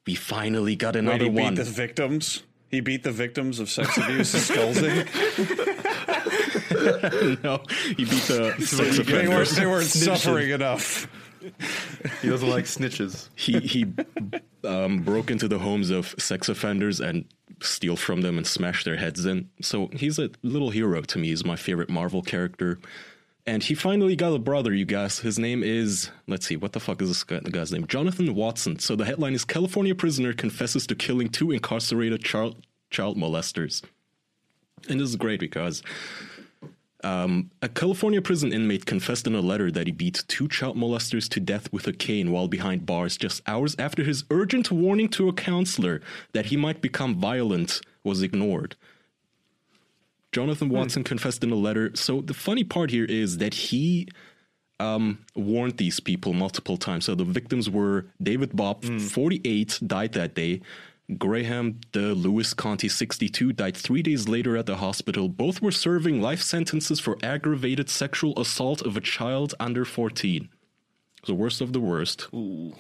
We 0.06 0.16
finally 0.16 0.76
got 0.76 0.94
Wait, 0.96 1.02
another 1.02 1.26
he 1.26 1.30
beat 1.30 1.42
one. 1.42 1.56
the 1.56 1.64
victims. 1.66 2.44
He 2.70 2.80
beat 2.80 3.04
the 3.04 3.12
victims 3.12 3.60
of 3.60 3.70
sex 3.70 3.98
abuse 3.98 4.30
skulls 4.32 4.78
in. 4.78 5.08
no, 7.44 7.62
he 7.98 8.06
beat 8.06 8.24
the 8.24 8.56
sex 8.60 8.98
They 8.98 9.28
weren't, 9.28 9.42
offenders. 9.42 9.52
they 9.56 9.66
weren't 9.66 9.88
suffering 9.88 10.52
enough. 10.52 11.08
He 12.22 12.30
doesn't 12.30 12.50
like 12.50 12.66
snitches. 12.66 13.30
he 13.36 13.60
he 13.60 13.86
um, 14.64 15.00
broke 15.00 15.32
into 15.32 15.48
the 15.48 15.60
homes 15.60 15.90
of 15.90 16.16
sex 16.18 16.50
offenders 16.50 17.00
and 17.00 17.26
steal 17.62 17.96
from 17.96 18.22
them 18.22 18.38
and 18.38 18.46
smash 18.46 18.84
their 18.84 18.98
heads 18.98 19.26
in. 19.26 19.50
So 19.62 19.88
he's 19.94 20.20
a 20.20 20.30
little 20.44 20.70
hero 20.70 21.02
to 21.02 21.18
me. 21.18 21.28
He's 21.28 21.46
my 21.46 21.56
favorite 21.56 21.90
Marvel 21.90 22.22
character. 22.22 22.80
And 23.46 23.64
he 23.64 23.74
finally 23.74 24.16
got 24.16 24.34
a 24.34 24.40
brother, 24.40 24.74
you 24.74 24.86
guys. 24.86 25.20
His 25.20 25.40
name 25.40 25.64
is, 25.64 26.12
let's 26.28 26.46
see, 26.46 26.56
what 26.56 26.74
the 26.74 26.80
fuck 26.80 27.02
is 27.02 27.08
this 27.08 27.24
guy, 27.24 27.40
the 27.40 27.50
guy's 27.50 27.72
name? 27.72 27.88
Jonathan 27.88 28.36
Watson. 28.36 28.78
So 28.78 28.96
the 28.96 29.06
headline 29.06 29.34
is 29.34 29.44
California 29.44 29.96
prisoner 29.96 30.34
confesses 30.34 30.86
to 30.88 30.96
killing 30.96 31.30
two 31.30 31.52
incarcerated 31.52 32.24
child, 32.24 32.58
child 32.92 33.18
molesters. 33.18 33.82
And 34.88 35.00
this 35.00 35.10
is 35.10 35.16
great 35.16 35.40
because 35.40 35.82
um, 37.04 37.52
a 37.62 37.70
California 37.70 38.22
prison 38.22 38.52
inmate 38.52 38.86
confessed 38.86 39.26
in 39.26 39.34
a 39.34 39.42
letter 39.42 39.72
that 39.72 39.88
he 39.88 39.94
beat 39.94 40.24
two 40.28 40.48
child 40.48 40.76
molesters 40.76 41.30
to 41.30 41.40
death 41.40 41.72
with 41.72 41.88
a 41.88 41.94
cane 41.94 42.32
while 42.32 42.48
behind 42.48 42.86
bars 42.86 43.16
just 43.16 43.42
hours 43.48 43.76
after 43.80 44.04
his 44.04 44.26
urgent 44.30 44.72
warning 44.72 45.08
to 45.10 45.30
a 45.30 45.34
counselor 45.34 46.02
that 46.34 46.48
he 46.48 46.58
might 46.58 46.82
become 46.82 47.16
violent 47.16 47.82
was 48.04 48.22
ignored. 48.22 48.76
Jonathan 50.32 50.70
Watson 50.70 51.04
confessed 51.04 51.44
in 51.44 51.52
a 51.52 51.56
letter. 51.56 51.92
So 51.96 52.22
the 52.22 52.34
funny 52.34 52.64
part 52.64 52.92
here 52.92 53.06
is 53.06 53.38
that 53.38 53.54
he 53.54 54.08
um, 54.80 55.26
warned 55.36 55.78
these 55.78 56.00
people 56.00 56.34
multiple 56.34 56.78
times. 56.78 57.06
So 57.06 57.16
the 57.16 57.24
victims 57.24 57.70
were 57.70 58.06
David 58.22 58.56
Bobb, 58.56 58.84
48, 58.84 59.80
died 59.86 60.14
that 60.14 60.36
day. 60.36 60.62
Graham 61.18 61.80
de 61.92 62.14
Luis-Conti, 62.14 62.88
62, 62.88 63.54
died 63.54 63.76
three 63.76 64.02
days 64.04 64.28
later 64.28 64.56
at 64.58 64.66
the 64.68 64.78
hospital. 64.78 65.28
Both 65.28 65.62
were 65.62 65.72
serving 65.72 66.22
life 66.22 66.42
sentences 66.42 67.00
for 67.00 67.18
aggravated 67.24 67.90
sexual 67.90 68.40
assault 68.40 68.82
of 68.84 68.96
a 68.96 69.02
child 69.02 69.56
under 69.60 69.86
14. 69.86 70.50
The 71.26 71.34
worst 71.34 71.62
of 71.62 71.74
the 71.74 71.80
worst. 71.80 72.28
Ooh, 72.34 72.74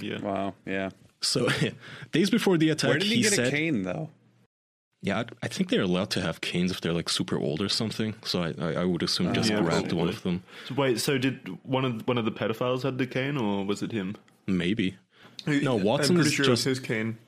yeah. 0.00 0.20
Wow. 0.20 0.54
Yeah. 0.66 0.90
So, 1.20 1.48
days 2.12 2.30
before 2.30 2.58
the 2.58 2.70
attack, 2.70 2.90
Where 2.90 2.98
did 2.98 3.08
he, 3.08 3.22
get 3.22 3.32
said, 3.34 3.46
a 3.46 3.50
cane 3.50 3.82
though? 3.82 4.10
"Yeah, 5.00 5.20
I- 5.20 5.26
I 5.44 5.48
think 5.48 5.70
they're 5.70 5.82
allowed 5.82 6.10
to 6.10 6.20
have 6.20 6.40
canes 6.40 6.70
if 6.72 6.80
they're 6.80 6.92
like 6.92 7.08
super 7.08 7.38
old 7.38 7.62
or 7.62 7.68
something." 7.68 8.14
So 8.24 8.42
I, 8.42 8.54
I, 8.58 8.72
I 8.82 8.84
would 8.84 9.02
assume 9.02 9.28
oh, 9.28 9.32
just 9.32 9.48
Yeah, 9.50 9.62
grabbed 9.62 9.92
one 9.92 10.08
of 10.08 10.22
them. 10.22 10.42
So 10.68 10.74
wait, 10.74 11.00
so 11.00 11.16
did 11.16 11.48
one 11.62 11.84
of 11.84 12.06
one 12.08 12.18
of 12.18 12.24
the 12.24 12.32
pedophiles 12.32 12.82
had 12.82 12.98
the 12.98 13.06
cane, 13.06 13.36
or 13.38 13.64
was 13.64 13.82
it 13.82 13.92
him? 13.92 14.16
Maybe. 14.46 14.96
No, 15.46 15.76
Watson 15.76 16.16
I'm 16.16 16.22
pretty 16.22 16.28
is 16.30 16.34
sure 16.34 16.44
it 16.46 16.48
was 16.50 16.58
just 16.58 16.64
his 16.64 16.80
cane. 16.80 17.18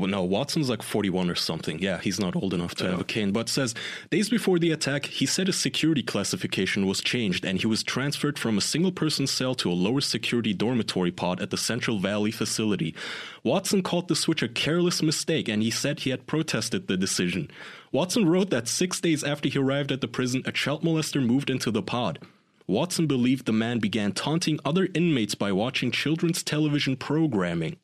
Well, 0.00 0.08
no, 0.08 0.22
Watson's 0.22 0.68
like 0.68 0.82
41 0.82 1.30
or 1.30 1.34
something. 1.34 1.78
Yeah, 1.78 1.98
he's 1.98 2.20
not 2.20 2.36
old 2.36 2.52
enough 2.52 2.74
to 2.76 2.90
have 2.90 3.00
a 3.00 3.04
cane. 3.04 3.32
But 3.32 3.48
says 3.48 3.74
days 4.10 4.28
before 4.28 4.58
the 4.58 4.72
attack, 4.72 5.06
he 5.06 5.26
said 5.26 5.46
his 5.46 5.58
security 5.58 6.02
classification 6.02 6.86
was 6.86 7.00
changed 7.00 7.44
and 7.44 7.60
he 7.60 7.66
was 7.66 7.82
transferred 7.82 8.38
from 8.38 8.58
a 8.58 8.60
single 8.60 8.92
person 8.92 9.26
cell 9.26 9.54
to 9.56 9.70
a 9.70 9.72
lower 9.72 10.00
security 10.00 10.52
dormitory 10.52 11.10
pod 11.10 11.40
at 11.40 11.50
the 11.50 11.56
Central 11.56 11.98
Valley 11.98 12.30
facility. 12.30 12.94
Watson 13.42 13.82
called 13.82 14.08
the 14.08 14.16
switch 14.16 14.42
a 14.42 14.48
careless 14.48 15.02
mistake 15.02 15.48
and 15.48 15.62
he 15.62 15.70
said 15.70 16.00
he 16.00 16.10
had 16.10 16.26
protested 16.26 16.88
the 16.88 16.96
decision. 16.96 17.50
Watson 17.92 18.28
wrote 18.28 18.50
that 18.50 18.68
six 18.68 19.00
days 19.00 19.22
after 19.22 19.48
he 19.48 19.58
arrived 19.58 19.92
at 19.92 20.00
the 20.00 20.08
prison, 20.08 20.42
a 20.44 20.52
child 20.52 20.82
molester 20.82 21.24
moved 21.24 21.48
into 21.48 21.70
the 21.70 21.82
pod. 21.82 22.18
Watson 22.66 23.06
believed 23.06 23.44
the 23.44 23.52
man 23.52 23.78
began 23.78 24.12
taunting 24.12 24.58
other 24.64 24.88
inmates 24.94 25.34
by 25.34 25.52
watching 25.52 25.90
children's 25.90 26.42
television 26.42 26.96
programming. 26.96 27.76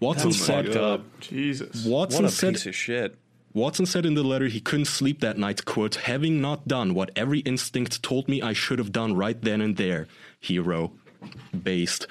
Watson 0.00 0.30
That's 0.30 0.42
said, 0.42 0.66
fucked 0.66 0.76
up. 0.76 1.20
Jesus. 1.20 1.84
Watson 1.84 2.24
What 2.24 2.32
a 2.32 2.34
said 2.34 2.54
piece 2.54 2.66
of 2.66 2.74
shit. 2.74 3.16
Watson 3.54 3.86
said 3.86 4.04
in 4.04 4.14
the 4.14 4.24
letter 4.24 4.48
he 4.48 4.60
couldn't 4.60 4.86
sleep 4.86 5.20
that 5.20 5.38
night, 5.38 5.64
quote, 5.64 5.94
having 5.94 6.40
not 6.40 6.66
done 6.66 6.92
what 6.92 7.10
every 7.14 7.38
instinct 7.40 8.02
told 8.02 8.28
me 8.28 8.42
I 8.42 8.52
should 8.52 8.80
have 8.80 8.90
done 8.90 9.14
right 9.14 9.40
then 9.40 9.60
and 9.60 9.76
there, 9.76 10.08
hero. 10.40 10.92
Based. 11.62 12.08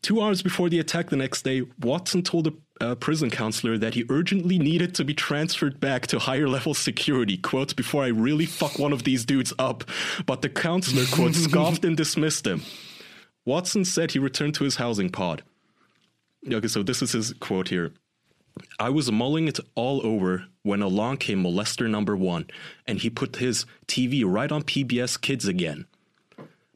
Two 0.00 0.20
hours 0.22 0.42
before 0.42 0.70
the 0.70 0.78
attack 0.78 1.10
the 1.10 1.16
next 1.16 1.42
day, 1.42 1.62
Watson 1.78 2.22
told 2.22 2.46
a, 2.48 2.52
uh, 2.80 2.94
prison 2.96 3.30
counselor 3.30 3.78
that 3.78 3.94
he 3.94 4.04
urgently 4.08 4.58
needed 4.58 4.94
to 4.96 5.04
be 5.04 5.14
transferred 5.14 5.78
back 5.78 6.06
to 6.08 6.18
higher 6.18 6.48
level 6.48 6.74
security, 6.74 7.36
quote, 7.36 7.76
before 7.76 8.02
I 8.02 8.08
really 8.08 8.46
fuck 8.46 8.78
one 8.78 8.92
of 8.92 9.04
these 9.04 9.24
dudes 9.24 9.52
up. 9.58 9.84
But 10.26 10.42
the 10.42 10.48
counselor, 10.48 11.04
quote, 11.12 11.34
scoffed 11.36 11.84
and 11.84 11.96
dismissed 11.96 12.46
him. 12.46 12.62
Watson 13.44 13.84
said 13.84 14.10
he 14.10 14.18
returned 14.18 14.54
to 14.54 14.64
his 14.64 14.76
housing 14.76 15.10
pod. 15.10 15.42
Okay, 16.50 16.68
so 16.68 16.82
this 16.82 17.02
is 17.02 17.12
his 17.12 17.32
quote 17.34 17.68
here. 17.68 17.92
I 18.78 18.90
was 18.90 19.10
mulling 19.10 19.48
it 19.48 19.60
all 19.74 20.04
over 20.04 20.44
when 20.62 20.82
along 20.82 21.18
came 21.18 21.42
molester 21.42 21.88
number 21.88 22.16
one, 22.16 22.46
and 22.86 22.98
he 22.98 23.10
put 23.10 23.36
his 23.36 23.64
TV 23.86 24.24
right 24.26 24.50
on 24.50 24.62
PBS 24.62 25.20
Kids 25.20 25.46
again. 25.46 25.86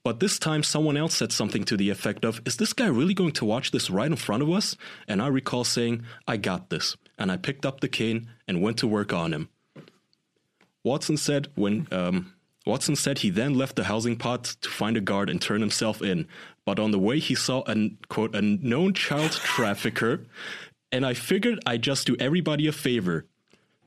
But 0.05 0.21
this 0.21 0.39
time, 0.39 0.63
someone 0.63 0.97
else 0.97 1.17
said 1.17 1.33
something 1.33 1.65
to 1.65 1.77
the 1.77 1.91
effect 1.91 2.25
of, 2.25 2.41
Is 2.47 2.57
this 2.57 2.73
guy 2.73 2.87
really 2.87 3.13
going 3.13 3.33
to 3.33 3.45
watch 3.45 3.73
this 3.73 3.91
right 3.91 4.07
in 4.07 4.17
front 4.17 4.43
of 4.43 4.51
us? 4.51 4.77
And 5.09 5.21
I 5.21 5.27
recall 5.27 5.65
saying, 5.65 6.05
I 6.29 6.37
got 6.37 6.71
this. 6.71 6.97
And 7.19 7.33
I 7.33 7.37
picked 7.37 7.67
up 7.67 7.81
the 7.81 7.89
cane 7.89 8.29
and 8.47 8.63
went 8.63 8.79
to 8.79 8.87
work 8.87 9.13
on 9.13 9.33
him. 9.33 9.49
Watson 10.85 11.17
said 11.17 11.49
when 11.57 11.89
um, 11.91 12.33
Watson 12.67 12.97
said 12.97 13.19
he 13.21 13.31
then 13.31 13.55
left 13.55 13.77
the 13.77 13.85
housing 13.85 14.17
pod 14.17 14.45
to 14.45 14.69
find 14.69 14.97
a 14.97 15.01
guard 15.01 15.31
and 15.31 15.41
turn 15.41 15.61
himself 15.61 16.03
in. 16.03 16.27
But 16.65 16.81
on 16.81 16.91
the 16.91 16.99
way, 16.99 17.21
he 17.21 17.35
saw 17.37 17.63
a 17.67 17.91
quote 18.09 18.35
a 18.35 18.43
known 18.43 18.93
child 18.93 19.31
trafficker, 19.33 20.25
and 20.91 21.07
I 21.07 21.15
figured 21.15 21.61
I'd 21.65 21.83
just 21.83 22.07
do 22.07 22.17
everybody 22.19 22.67
a 22.67 22.73
favor. 22.73 23.25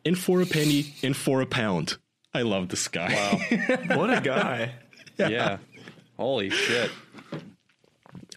In 0.06 0.16
for 0.16 0.42
a 0.42 0.46
penny, 0.46 0.94
in 1.02 1.14
for 1.14 1.42
a 1.42 1.46
pound. 1.46 1.98
I 2.34 2.44
love 2.44 2.70
this 2.70 2.88
guy. 2.88 3.14
Wow. 3.14 3.78
What 3.98 4.18
a 4.18 4.22
guy. 4.22 4.76
yeah. 5.18 5.58
Holy 6.16 6.50
shit. 6.50 6.90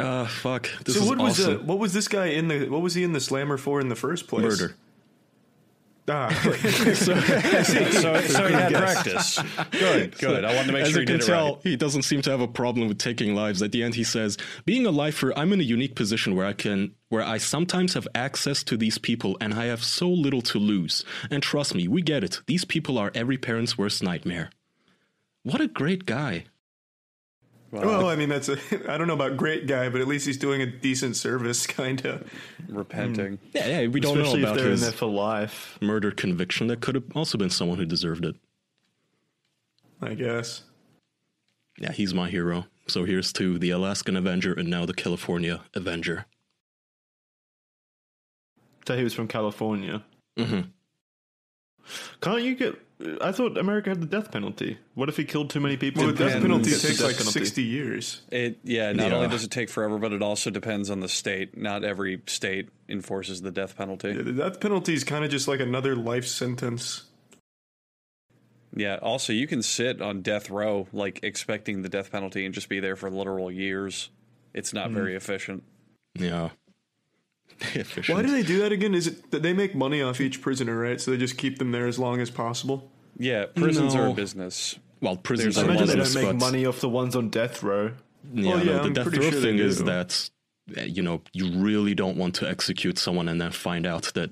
Uh, 0.00 0.26
fuck. 0.26 0.68
This 0.84 0.96
so 0.96 1.02
is 1.02 1.08
what 1.08 1.18
was 1.18 1.38
awesome. 1.40 1.60
uh, 1.60 1.62
what 1.62 1.78
was 1.78 1.92
this 1.92 2.08
guy 2.08 2.26
in 2.26 2.48
the 2.48 2.68
what 2.68 2.80
was 2.80 2.94
he 2.94 3.04
in 3.04 3.12
the 3.12 3.20
slammer 3.20 3.56
for 3.56 3.80
in 3.80 3.88
the 3.88 3.94
first 3.96 4.26
place? 4.26 4.42
Murder. 4.60 4.74
Ah, 6.08 6.28
So, 6.94 7.14
so 8.20 8.46
he 8.48 8.52
had 8.54 8.72
practice. 8.72 9.38
Good, 9.70 10.18
good. 10.18 10.44
I 10.44 10.54
wanted 10.54 10.66
to 10.66 10.72
make 10.72 10.82
As 10.82 10.90
sure 10.90 10.96
you 10.98 11.00
he 11.02 11.06
can 11.06 11.18
did 11.18 11.22
it 11.22 11.26
tell, 11.26 11.54
right. 11.54 11.62
he 11.62 11.76
doesn't 11.76 12.02
seem 12.02 12.22
to 12.22 12.30
have 12.30 12.40
a 12.40 12.48
problem 12.48 12.88
with 12.88 12.98
taking 12.98 13.34
lives. 13.34 13.62
At 13.62 13.70
the 13.72 13.82
end, 13.82 13.94
he 13.94 14.02
says, 14.04 14.36
"Being 14.64 14.84
a 14.86 14.90
lifer, 14.90 15.32
I'm 15.38 15.52
in 15.52 15.60
a 15.60 15.64
unique 15.64 15.94
position 15.94 16.34
where 16.34 16.46
I 16.46 16.54
can, 16.54 16.92
where 17.08 17.22
I 17.22 17.38
sometimes 17.38 17.94
have 17.94 18.08
access 18.14 18.64
to 18.64 18.76
these 18.76 18.98
people, 18.98 19.36
and 19.40 19.54
I 19.54 19.66
have 19.66 19.84
so 19.84 20.08
little 20.08 20.42
to 20.42 20.58
lose. 20.58 21.04
And 21.30 21.42
trust 21.42 21.74
me, 21.74 21.86
we 21.86 22.02
get 22.02 22.24
it. 22.24 22.40
These 22.46 22.64
people 22.64 22.98
are 22.98 23.12
every 23.14 23.38
parent's 23.38 23.78
worst 23.78 24.02
nightmare." 24.02 24.50
What 25.44 25.60
a 25.60 25.66
great 25.68 26.06
guy! 26.06 26.44
Well, 27.72 28.08
I 28.08 28.16
mean 28.16 28.28
that's 28.28 28.48
a 28.48 28.58
I 28.92 28.98
don't 28.98 29.06
know 29.06 29.14
about 29.14 29.36
great 29.36 29.66
guy, 29.66 29.88
but 29.88 30.00
at 30.00 30.06
least 30.06 30.26
he's 30.26 30.36
doing 30.36 30.60
a 30.62 30.66
decent 30.66 31.16
service, 31.16 31.66
kind 31.80 32.04
of. 32.04 32.30
Repenting. 32.68 33.38
Yeah, 33.54 33.66
yeah. 33.80 33.86
We 33.88 34.00
don't 34.00 34.18
Especially 34.18 34.42
know 34.42 34.50
if 34.50 34.56
they're 34.56 34.70
in 34.72 34.80
there 34.80 34.92
for 34.92 35.06
life. 35.06 35.78
murder 35.80 36.10
conviction. 36.10 36.66
That 36.68 36.80
could 36.80 36.94
have 36.94 37.04
also 37.14 37.38
been 37.38 37.50
someone 37.50 37.78
who 37.78 37.86
deserved 37.86 38.24
it. 38.24 38.36
I 40.00 40.14
guess. 40.14 40.62
Yeah, 41.78 41.92
he's 41.92 42.12
my 42.12 42.28
hero. 42.28 42.66
So 42.88 43.04
here's 43.04 43.32
to 43.34 43.58
the 43.58 43.70
Alaskan 43.70 44.16
Avenger 44.16 44.52
and 44.52 44.68
now 44.68 44.84
the 44.84 44.92
California 44.94 45.62
Avenger. 45.74 46.26
So 48.86 48.96
he 48.96 49.04
was 49.04 49.14
from 49.14 49.28
California. 49.28 50.02
hmm 50.36 50.60
Can't 52.20 52.42
you 52.42 52.54
get? 52.54 52.80
I 53.20 53.32
thought 53.32 53.58
America 53.58 53.90
had 53.90 54.00
the 54.00 54.06
death 54.06 54.30
penalty. 54.30 54.78
What 54.94 55.08
if 55.08 55.16
he 55.16 55.24
killed 55.24 55.50
too 55.50 55.60
many 55.60 55.76
people? 55.76 56.02
Well, 56.02 56.10
and 56.10 56.18
the 56.18 56.24
death 56.24 56.42
penalty 56.42 56.70
gets 56.70 56.82
takes 56.82 56.98
death 56.98 57.06
like 57.08 57.16
penalty? 57.16 57.38
sixty 57.40 57.62
years. 57.62 58.22
It 58.30 58.60
yeah. 58.62 58.92
Not 58.92 59.08
Yeah. 59.08 59.16
only 59.16 59.28
does 59.28 59.44
it 59.44 59.50
take 59.50 59.70
forever, 59.70 59.98
but 59.98 60.12
it 60.12 60.22
also 60.22 60.50
depends 60.50 60.90
on 60.90 61.00
the 61.00 61.08
state. 61.08 61.56
Not 61.56 61.84
every 61.84 62.22
state 62.26 62.68
enforces 62.88 63.42
the 63.42 63.50
death 63.50 63.76
penalty. 63.76 64.12
The 64.12 64.32
death 64.32 64.60
penalty 64.60 64.94
is 64.94 65.04
kind 65.04 65.24
of 65.24 65.30
just 65.30 65.48
like 65.48 65.60
another 65.60 65.96
life 65.96 66.26
sentence. 66.26 67.04
Yeah. 68.74 68.98
Also, 69.02 69.32
you 69.32 69.46
can 69.46 69.62
sit 69.62 70.00
on 70.00 70.22
death 70.22 70.48
row, 70.48 70.86
like 70.92 71.20
expecting 71.22 71.82
the 71.82 71.88
death 71.88 72.12
penalty, 72.12 72.44
and 72.44 72.54
just 72.54 72.68
be 72.68 72.80
there 72.80 72.96
for 72.96 73.10
literal 73.10 73.50
years. 73.50 74.10
It's 74.54 74.72
not 74.72 74.88
hmm. 74.88 74.94
very 74.94 75.16
efficient. 75.16 75.64
Yeah. 76.14 76.50
Efficient. 77.74 78.16
Why 78.16 78.22
do 78.22 78.30
they 78.30 78.42
do 78.42 78.58
that 78.60 78.72
again? 78.72 78.94
Is 78.94 79.06
it 79.06 79.30
that 79.30 79.42
they 79.42 79.52
make 79.52 79.74
money 79.74 80.02
off 80.02 80.20
each 80.20 80.40
prisoner, 80.40 80.78
right? 80.78 81.00
So 81.00 81.10
they 81.10 81.16
just 81.16 81.36
keep 81.38 81.58
them 81.58 81.72
there 81.72 81.86
as 81.86 81.98
long 81.98 82.20
as 82.20 82.30
possible. 82.30 82.90
Yeah, 83.18 83.46
prisons 83.54 83.94
are 83.94 84.06
a 84.08 84.12
business. 84.14 84.78
well, 85.00 85.16
prisons 85.16 85.56
I 85.58 85.62
are 85.62 85.64
imagine 85.66 85.86
they 85.86 85.94
business, 85.96 86.14
don't 86.14 86.32
make 86.32 86.40
money 86.40 86.66
off 86.66 86.80
the 86.80 86.88
ones 86.88 87.14
on 87.14 87.28
death 87.28 87.62
row. 87.62 87.92
yeah, 88.34 88.48
Well, 88.54 88.64
no, 88.64 88.72
the 88.74 88.80
I'm 88.82 88.92
death 88.94 89.04
pretty 89.04 89.18
row 89.18 89.30
sure 89.30 89.40
they 89.40 89.46
thing 89.48 89.58
is 89.58 89.84
that 89.84 90.30
uh, 90.76 90.82
you 90.82 91.02
know 91.02 91.20
you 91.32 91.52
really 91.58 91.94
don't 91.94 92.16
want 92.16 92.34
to 92.36 92.48
execute 92.48 92.98
someone 92.98 93.28
and 93.28 93.40
then 93.40 93.52
find 93.52 93.86
out 93.86 94.04
that 94.14 94.30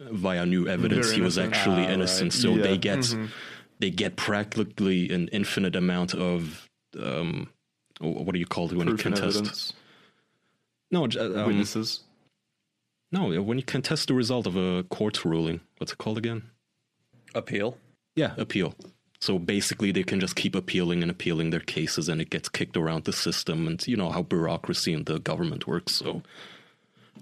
uh, 0.00 0.12
via 0.12 0.44
new 0.46 0.66
evidence 0.66 1.10
he 1.12 1.20
was 1.20 1.38
actually 1.38 1.82
Ah, 1.82 1.86
right. 1.86 1.90
innocent. 1.90 2.32
So 2.32 2.54
Yeah. 2.56 2.62
they 2.62 2.78
get 2.78 2.98
Mm-hmm. 2.98 3.26
they 3.78 3.90
get 3.90 4.16
practically 4.16 5.10
an 5.10 5.28
infinite 5.28 5.76
amount 5.76 6.14
of 6.14 6.68
um, 6.98 7.48
what 8.00 8.32
do 8.32 8.38
you 8.40 8.46
call 8.46 8.70
it 8.70 8.76
when 8.76 8.86
Proof 8.88 8.98
you 9.00 9.02
contest? 9.12 9.36
evidence. 9.36 9.72
No, 10.90 11.06
j- 11.06 11.20
um, 11.20 11.46
Witnesses. 11.46 12.00
No, 13.12 13.42
when 13.42 13.58
you 13.58 13.64
contest 13.64 14.08
the 14.08 14.14
result 14.14 14.46
of 14.46 14.56
a 14.56 14.84
court 14.84 15.24
ruling. 15.24 15.60
What's 15.78 15.92
it 15.92 15.98
called 15.98 16.18
again? 16.18 16.42
Appeal. 17.34 17.76
Yeah, 18.16 18.34
appeal. 18.36 18.74
So 19.20 19.38
basically, 19.38 19.92
they 19.92 20.02
can 20.02 20.18
just 20.20 20.34
keep 20.36 20.54
appealing 20.54 21.02
and 21.02 21.10
appealing 21.10 21.50
their 21.50 21.60
cases, 21.60 22.08
and 22.08 22.20
it 22.20 22.30
gets 22.30 22.48
kicked 22.48 22.76
around 22.76 23.04
the 23.04 23.12
system. 23.12 23.66
And 23.66 23.86
you 23.86 23.96
know 23.96 24.10
how 24.10 24.22
bureaucracy 24.22 24.92
and 24.94 25.04
the 25.06 25.18
government 25.18 25.66
works. 25.66 25.92
So 25.92 26.22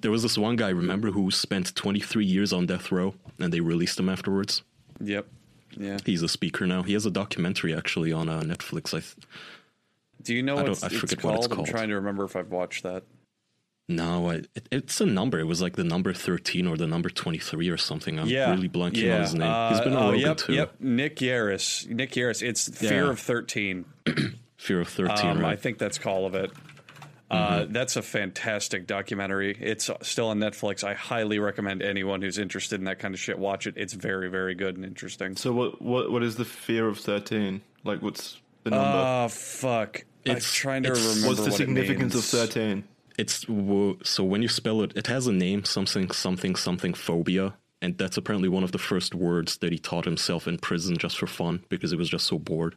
there 0.01 0.11
was 0.11 0.22
this 0.22 0.39
one 0.39 0.57
guy, 0.57 0.68
remember, 0.68 1.11
who 1.11 1.30
spent 1.30 1.74
23 1.74 2.24
years 2.24 2.53
on 2.53 2.66
death 2.66 2.93
row, 2.93 3.14
and 3.39 3.53
they 3.53 3.61
released 3.61 3.99
him 3.99 4.09
afterwards. 4.09 4.62
Yep. 5.01 5.26
Yeah. 5.76 5.99
He's 6.05 6.22
a 6.22 6.28
speaker 6.28 6.66
now. 6.66 6.82
He 6.82 6.93
has 6.95 7.05
a 7.05 7.11
documentary 7.11 7.74
actually 7.74 8.12
on 8.12 8.28
uh, 8.28 8.41
Netflix. 8.43 8.89
I 8.95 9.01
th- 9.01 9.16
Do 10.22 10.34
you 10.34 10.43
know 10.43 10.55
I 10.55 10.57
what 10.62 10.66
don't- 10.66 10.72
it's, 10.74 10.82
I 10.84 10.86
it's 10.86 10.97
forget 10.99 11.18
called? 11.20 11.34
what 11.36 11.45
it's 11.47 11.59
I'm 11.59 11.64
trying 11.64 11.89
to 11.89 11.97
remember 11.97 12.24
if 12.24 12.36
I've 12.36 12.51
watched 12.51 12.84
that. 12.84 13.03
No, 13.91 14.30
I, 14.30 14.34
it, 14.55 14.68
it's 14.70 15.01
a 15.01 15.07
number. 15.07 15.39
It 15.39 15.45
was 15.45 15.62
like 15.62 15.76
the 15.76 15.84
number 15.84 16.12
13 16.12 16.66
or 16.66 16.76
the 16.76 16.86
number 16.86 17.09
23 17.09 17.70
or 17.70 17.78
something. 17.78 18.18
I'm 18.18 18.26
Yeah, 18.28 18.51
really 18.51 18.68
blanking 18.68 18.99
yeah. 19.05 19.14
on 19.16 19.20
his 19.22 19.34
name. 19.34 19.70
He's 19.72 19.80
been 19.80 19.95
Uh, 19.95 19.97
on 19.97 20.03
oh, 20.03 20.07
Rogan 20.12 20.20
yep, 20.20 20.36
too. 20.36 20.53
Yep, 20.53 20.74
Nick 20.80 21.16
Yarris. 21.16 21.89
Nick 21.89 22.12
Yarris. 22.12 22.43
It's 22.43 22.68
Fear 22.68 23.05
Yeah. 23.05 23.11
of 23.11 23.18
Thirteen. 23.18 23.86
Fear 24.59 24.80
of 24.82 24.89
13, 24.89 25.30
Um, 25.30 25.45
I 25.45 25.57
think 25.57 25.78
that's 25.78 25.99
call 25.99 26.26
of 26.26 26.34
it. 26.34 26.51
Uh, 27.30 27.66
that's 27.68 27.97
a 27.97 28.03
fantastic 28.03 28.86
documentary. 28.86 29.57
It's 29.61 29.89
still 30.03 30.28
on 30.28 30.39
Netflix. 30.39 30.82
I 30.82 30.95
highly 30.95 31.39
recommend 31.39 31.82
anyone 31.82 32.22
who's 32.22 32.39
interested 32.39 32.80
in 32.80 32.84
that 32.86 32.99
kind 32.99 33.12
of 33.14 33.20
shit 33.20 33.39
watch 33.39 33.66
it. 33.66 33.74
It's 33.76 33.93
very, 33.93 34.28
very 34.28 34.55
good 34.55 34.76
and 34.76 34.84
interesting. 34.84 35.36
So 35.36 35.53
what? 35.53 35.80
What? 35.82 36.11
What 36.11 36.22
is 36.22 36.36
the 36.36 36.45
fear 36.47 36.89
of 36.89 36.99
thirteen? 36.99 37.61
Like, 37.84 38.01
what's 38.03 38.41
the 38.64 38.70
number? 38.70 38.86
Oh 38.86 39.28
fuck! 39.28 40.05
It's- 40.24 40.36
I'm 40.36 40.41
trying 40.55 40.82
to 40.84 40.91
it's- 40.91 41.07
remember 41.07 41.28
what's 41.28 41.41
the 41.41 41.51
what 41.51 41.53
it 41.61 41.64
significance 41.64 42.14
of 42.14 42.24
thirteen? 42.24 42.84
It's 43.19 43.45
so 44.05 44.25
when 44.25 44.43
you 44.43 44.49
spell 44.49 44.81
it, 44.83 44.97
it 44.97 45.09
has 45.09 45.27
a 45.27 45.33
name, 45.33 45.64
something, 45.64 46.11
something, 46.12 46.55
something 46.55 46.95
phobia, 46.95 47.55
and 47.83 47.99
that's 47.99 48.16
apparently 48.16 48.49
one 48.49 48.62
of 48.62 48.71
the 48.71 48.79
first 48.79 49.14
words 49.14 49.59
that 49.59 49.73
he 49.73 49.79
taught 49.79 50.05
himself 50.05 50.47
in 50.47 50.59
prison 50.59 50.97
just 50.97 51.19
for 51.19 51.27
fun 51.27 51.64
because 51.69 51.91
he 51.91 51.97
was 51.97 52.09
just 52.09 52.27
so 52.27 52.39
bored. 52.39 52.77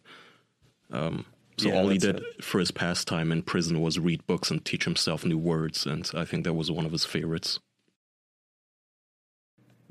Um, 0.92 1.26
so 1.58 1.70
Yeah, 1.70 1.76
all 1.76 1.90
he 1.90 2.00
did 2.00 2.24
for 2.42 2.60
his 2.60 2.72
pastime 2.72 3.32
in 3.32 3.44
prison 3.44 3.82
was 3.82 4.00
read 4.00 4.26
books 4.26 4.50
and 4.50 4.66
teach 4.66 4.86
himself 4.86 5.24
new 5.24 5.38
words, 5.38 5.86
and 5.86 6.10
I 6.16 6.26
think 6.26 6.44
that 6.44 6.54
was 6.54 6.72
one 6.72 6.88
of 6.88 6.92
his 6.92 7.06
favorites. 7.06 7.60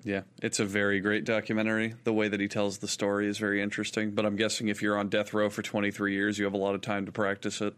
Yeah, 0.02 0.22
it's 0.42 0.58
a 0.58 0.64
very 0.64 1.00
great 1.00 1.24
documentary. 1.24 1.94
The 2.04 2.12
way 2.12 2.28
that 2.28 2.40
he 2.40 2.48
tells 2.48 2.78
the 2.78 2.88
story 2.88 3.28
is 3.28 3.38
very 3.38 3.62
interesting. 3.62 4.12
But 4.12 4.24
I'm 4.24 4.36
guessing 4.36 4.68
if 4.68 4.82
you're 4.82 4.98
on 4.98 5.08
death 5.08 5.34
row 5.34 5.50
for 5.50 5.62
23 5.62 6.14
years, 6.14 6.38
you 6.38 6.44
have 6.44 6.54
a 6.54 6.58
lot 6.58 6.74
of 6.74 6.80
time 6.80 7.06
to 7.06 7.12
practice 7.12 7.60
it. 7.60 7.74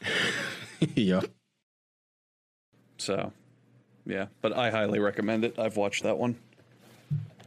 yeah, 0.94 1.22
So, 2.98 3.32
yeah, 4.06 4.26
but 4.40 4.56
I 4.56 4.70
highly 4.70 4.98
recommend 4.98 5.44
it. 5.44 5.58
I've 5.58 5.76
watched 5.76 6.02
that 6.02 6.18
one. 6.18 6.36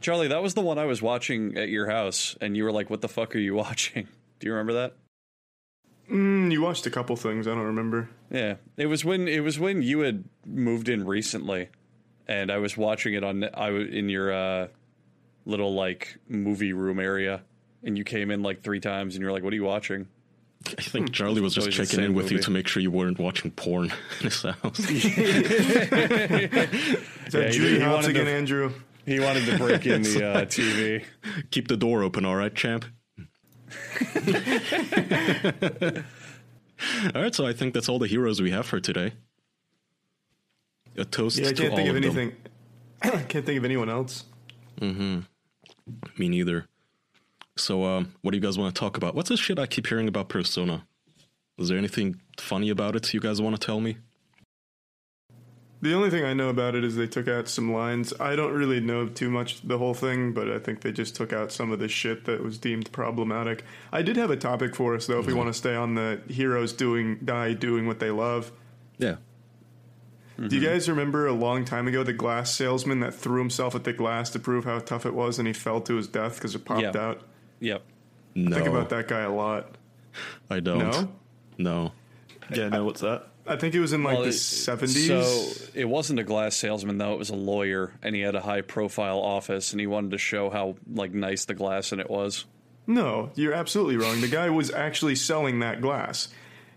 Charlie, 0.00 0.28
that 0.28 0.42
was 0.42 0.54
the 0.54 0.60
one 0.60 0.78
I 0.78 0.84
was 0.84 1.00
watching 1.00 1.56
at 1.56 1.68
your 1.68 1.88
house, 1.88 2.36
and 2.40 2.56
you 2.56 2.64
were 2.64 2.72
like, 2.72 2.90
"What 2.90 3.00
the 3.00 3.08
fuck 3.08 3.36
are 3.36 3.38
you 3.38 3.54
watching?" 3.66 4.08
Do 4.40 4.46
you 4.46 4.52
remember 4.52 4.72
that? 4.74 4.96
Mm, 6.10 6.50
you 6.50 6.60
watched 6.60 6.86
a 6.86 6.90
couple 6.90 7.14
things. 7.16 7.46
I 7.46 7.50
don't 7.50 7.60
remember. 7.66 8.10
Yeah, 8.30 8.56
it 8.76 8.86
was 8.86 9.04
when 9.04 9.28
it 9.28 9.40
was 9.40 9.58
when 9.58 9.82
you 9.82 10.00
had 10.00 10.24
moved 10.44 10.88
in 10.88 11.06
recently, 11.06 11.68
and 12.26 12.50
I 12.50 12.58
was 12.58 12.76
watching 12.76 13.14
it 13.14 13.22
on 13.22 13.48
I 13.54 13.70
was 13.70 13.88
in 13.88 14.08
your 14.08 14.32
uh, 14.32 14.68
little 15.44 15.74
like 15.74 16.18
movie 16.28 16.72
room 16.72 16.98
area, 16.98 17.42
and 17.84 17.96
you 17.96 18.04
came 18.04 18.30
in 18.30 18.42
like 18.42 18.62
three 18.62 18.80
times, 18.80 19.14
and 19.14 19.22
you're 19.22 19.32
like, 19.32 19.44
"What 19.44 19.52
are 19.52 19.56
you 19.56 19.64
watching?" 19.64 20.08
I 20.78 20.82
think 20.82 21.12
Charlie 21.12 21.40
was 21.40 21.54
just 21.54 21.64
always 21.66 21.76
checking 21.76 21.98
in 22.00 22.06
same 22.10 22.14
with 22.14 22.30
you 22.30 22.38
to 22.38 22.50
make 22.50 22.68
sure 22.68 22.82
you 22.82 22.90
weren't 22.90 23.18
watching 23.18 23.50
porn 23.50 23.84
in 24.20 24.24
his 24.24 24.42
house. 24.42 24.78
Is 24.78 25.02
that 25.02 26.68
Yeah, 27.32 27.46
he- 27.46 27.52
Judy 27.52 27.80
he 27.80 27.86
wanted 27.86 28.10
again, 28.10 28.24
to- 28.26 28.30
Andrew? 28.32 28.72
He 29.04 29.18
wanted 29.18 29.44
to 29.46 29.58
break 29.58 29.84
in 29.86 30.02
the 30.02 30.24
uh, 30.32 30.44
TV. 30.44 31.04
Keep 31.50 31.66
the 31.68 31.76
door 31.76 32.02
open, 32.04 32.24
all 32.24 32.36
right, 32.36 32.54
champ. 32.54 32.84
all 37.14 37.22
right, 37.22 37.34
so 37.34 37.46
I 37.46 37.52
think 37.52 37.74
that's 37.74 37.88
all 37.88 37.98
the 37.98 38.06
heroes 38.06 38.40
we 38.40 38.50
have 38.52 38.66
for 38.66 38.78
today. 38.80 39.12
A 40.96 41.04
toast 41.04 41.38
Yeah, 41.38 41.48
I 41.48 41.52
to 41.52 41.54
can't 41.54 41.70
all 41.70 41.76
think 41.76 41.88
of 41.88 41.96
of 41.96 42.02
them. 42.02 42.12
anything. 42.20 42.36
Can't 43.28 43.44
think 43.44 43.58
of 43.58 43.64
anyone 43.64 43.88
else. 43.88 44.24
Me 44.80 45.24
neither. 46.18 46.66
So, 47.62 47.84
um, 47.84 48.12
what 48.22 48.32
do 48.32 48.36
you 48.36 48.42
guys 48.42 48.58
want 48.58 48.74
to 48.74 48.78
talk 48.78 48.96
about? 48.96 49.14
What's 49.14 49.28
this 49.28 49.38
shit 49.38 49.56
I 49.56 49.66
keep 49.66 49.86
hearing 49.86 50.08
about 50.08 50.28
Persona? 50.28 50.84
Is 51.58 51.68
there 51.68 51.78
anything 51.78 52.20
funny 52.36 52.70
about 52.70 52.96
it 52.96 53.14
you 53.14 53.20
guys 53.20 53.40
want 53.40 53.54
to 53.54 53.64
tell 53.64 53.78
me? 53.80 53.98
The 55.80 55.94
only 55.94 56.10
thing 56.10 56.24
I 56.24 56.32
know 56.32 56.48
about 56.48 56.74
it 56.74 56.82
is 56.82 56.96
they 56.96 57.06
took 57.06 57.28
out 57.28 57.48
some 57.48 57.72
lines. 57.72 58.12
I 58.18 58.34
don't 58.34 58.52
really 58.52 58.80
know 58.80 59.06
too 59.06 59.30
much 59.30 59.62
the 59.62 59.78
whole 59.78 59.94
thing, 59.94 60.32
but 60.32 60.50
I 60.50 60.58
think 60.58 60.80
they 60.80 60.90
just 60.90 61.14
took 61.14 61.32
out 61.32 61.52
some 61.52 61.70
of 61.70 61.78
the 61.78 61.88
shit 61.88 62.24
that 62.24 62.42
was 62.42 62.58
deemed 62.58 62.90
problematic. 62.90 63.64
I 63.92 64.02
did 64.02 64.16
have 64.16 64.30
a 64.30 64.36
topic 64.36 64.74
for 64.74 64.96
us 64.96 65.06
though, 65.06 65.20
if 65.20 65.26
we 65.26 65.34
want 65.34 65.48
to 65.48 65.54
stay 65.54 65.74
on 65.76 65.94
the 65.94 66.20
heroes 66.28 66.72
doing 66.72 67.18
die 67.24 67.52
doing 67.52 67.86
what 67.86 68.00
they 68.00 68.10
love. 68.10 68.50
Yeah. 68.98 69.16
Do 70.48 70.56
you 70.56 70.66
guys 70.66 70.88
remember 70.88 71.28
a 71.28 71.32
long 71.32 71.64
time 71.64 71.86
ago 71.86 72.02
the 72.02 72.12
glass 72.12 72.52
salesman 72.52 72.98
that 73.00 73.14
threw 73.14 73.38
himself 73.38 73.76
at 73.76 73.84
the 73.84 73.92
glass 73.92 74.30
to 74.30 74.40
prove 74.40 74.64
how 74.64 74.80
tough 74.80 75.06
it 75.06 75.14
was 75.14 75.38
and 75.38 75.46
he 75.46 75.52
fell 75.54 75.80
to 75.82 75.94
his 75.94 76.08
death 76.08 76.36
because 76.36 76.56
it 76.56 76.64
popped 76.64 76.82
Yeah. 76.82 76.96
out? 76.96 77.22
Yep. 77.62 77.82
No, 78.34 78.56
Think 78.56 78.68
about 78.68 78.88
that 78.90 79.08
guy 79.08 79.20
a 79.20 79.32
lot. 79.32 79.76
I 80.50 80.60
don't. 80.60 80.78
No? 80.78 81.12
No. 81.58 81.92
Yeah, 82.52 82.68
no, 82.68 82.84
what's 82.84 83.00
that? 83.02 83.28
I 83.46 83.56
think 83.56 83.74
it 83.74 83.80
was 83.80 83.92
in 83.92 84.02
like 84.02 84.16
Well, 84.16 84.24
the 84.24 84.30
70s. 84.30 85.06
So 85.06 85.70
it 85.74 85.84
wasn't 85.84 86.18
a 86.18 86.24
glass 86.24 86.56
salesman 86.56 86.98
though; 86.98 87.12
it 87.12 87.18
was 87.18 87.30
a 87.30 87.36
lawyer, 87.36 87.92
and 88.02 88.14
he 88.14 88.20
had 88.20 88.34
a 88.34 88.40
high-profile 88.40 89.18
office, 89.18 89.72
and 89.72 89.80
he 89.80 89.86
wanted 89.86 90.10
to 90.12 90.18
show 90.18 90.50
how 90.50 90.76
like 90.92 91.12
nice 91.12 91.44
the 91.44 91.54
glass 91.54 91.92
in 91.92 92.00
it 92.00 92.10
was. 92.10 92.44
No, 92.86 93.30
you're 93.36 93.52
absolutely 93.52 93.96
wrong. 93.96 94.20
The 94.20 94.28
guy 94.28 94.50
was 94.50 94.70
actually 94.70 95.14
selling 95.14 95.60
that 95.60 95.80
glass. 95.80 96.28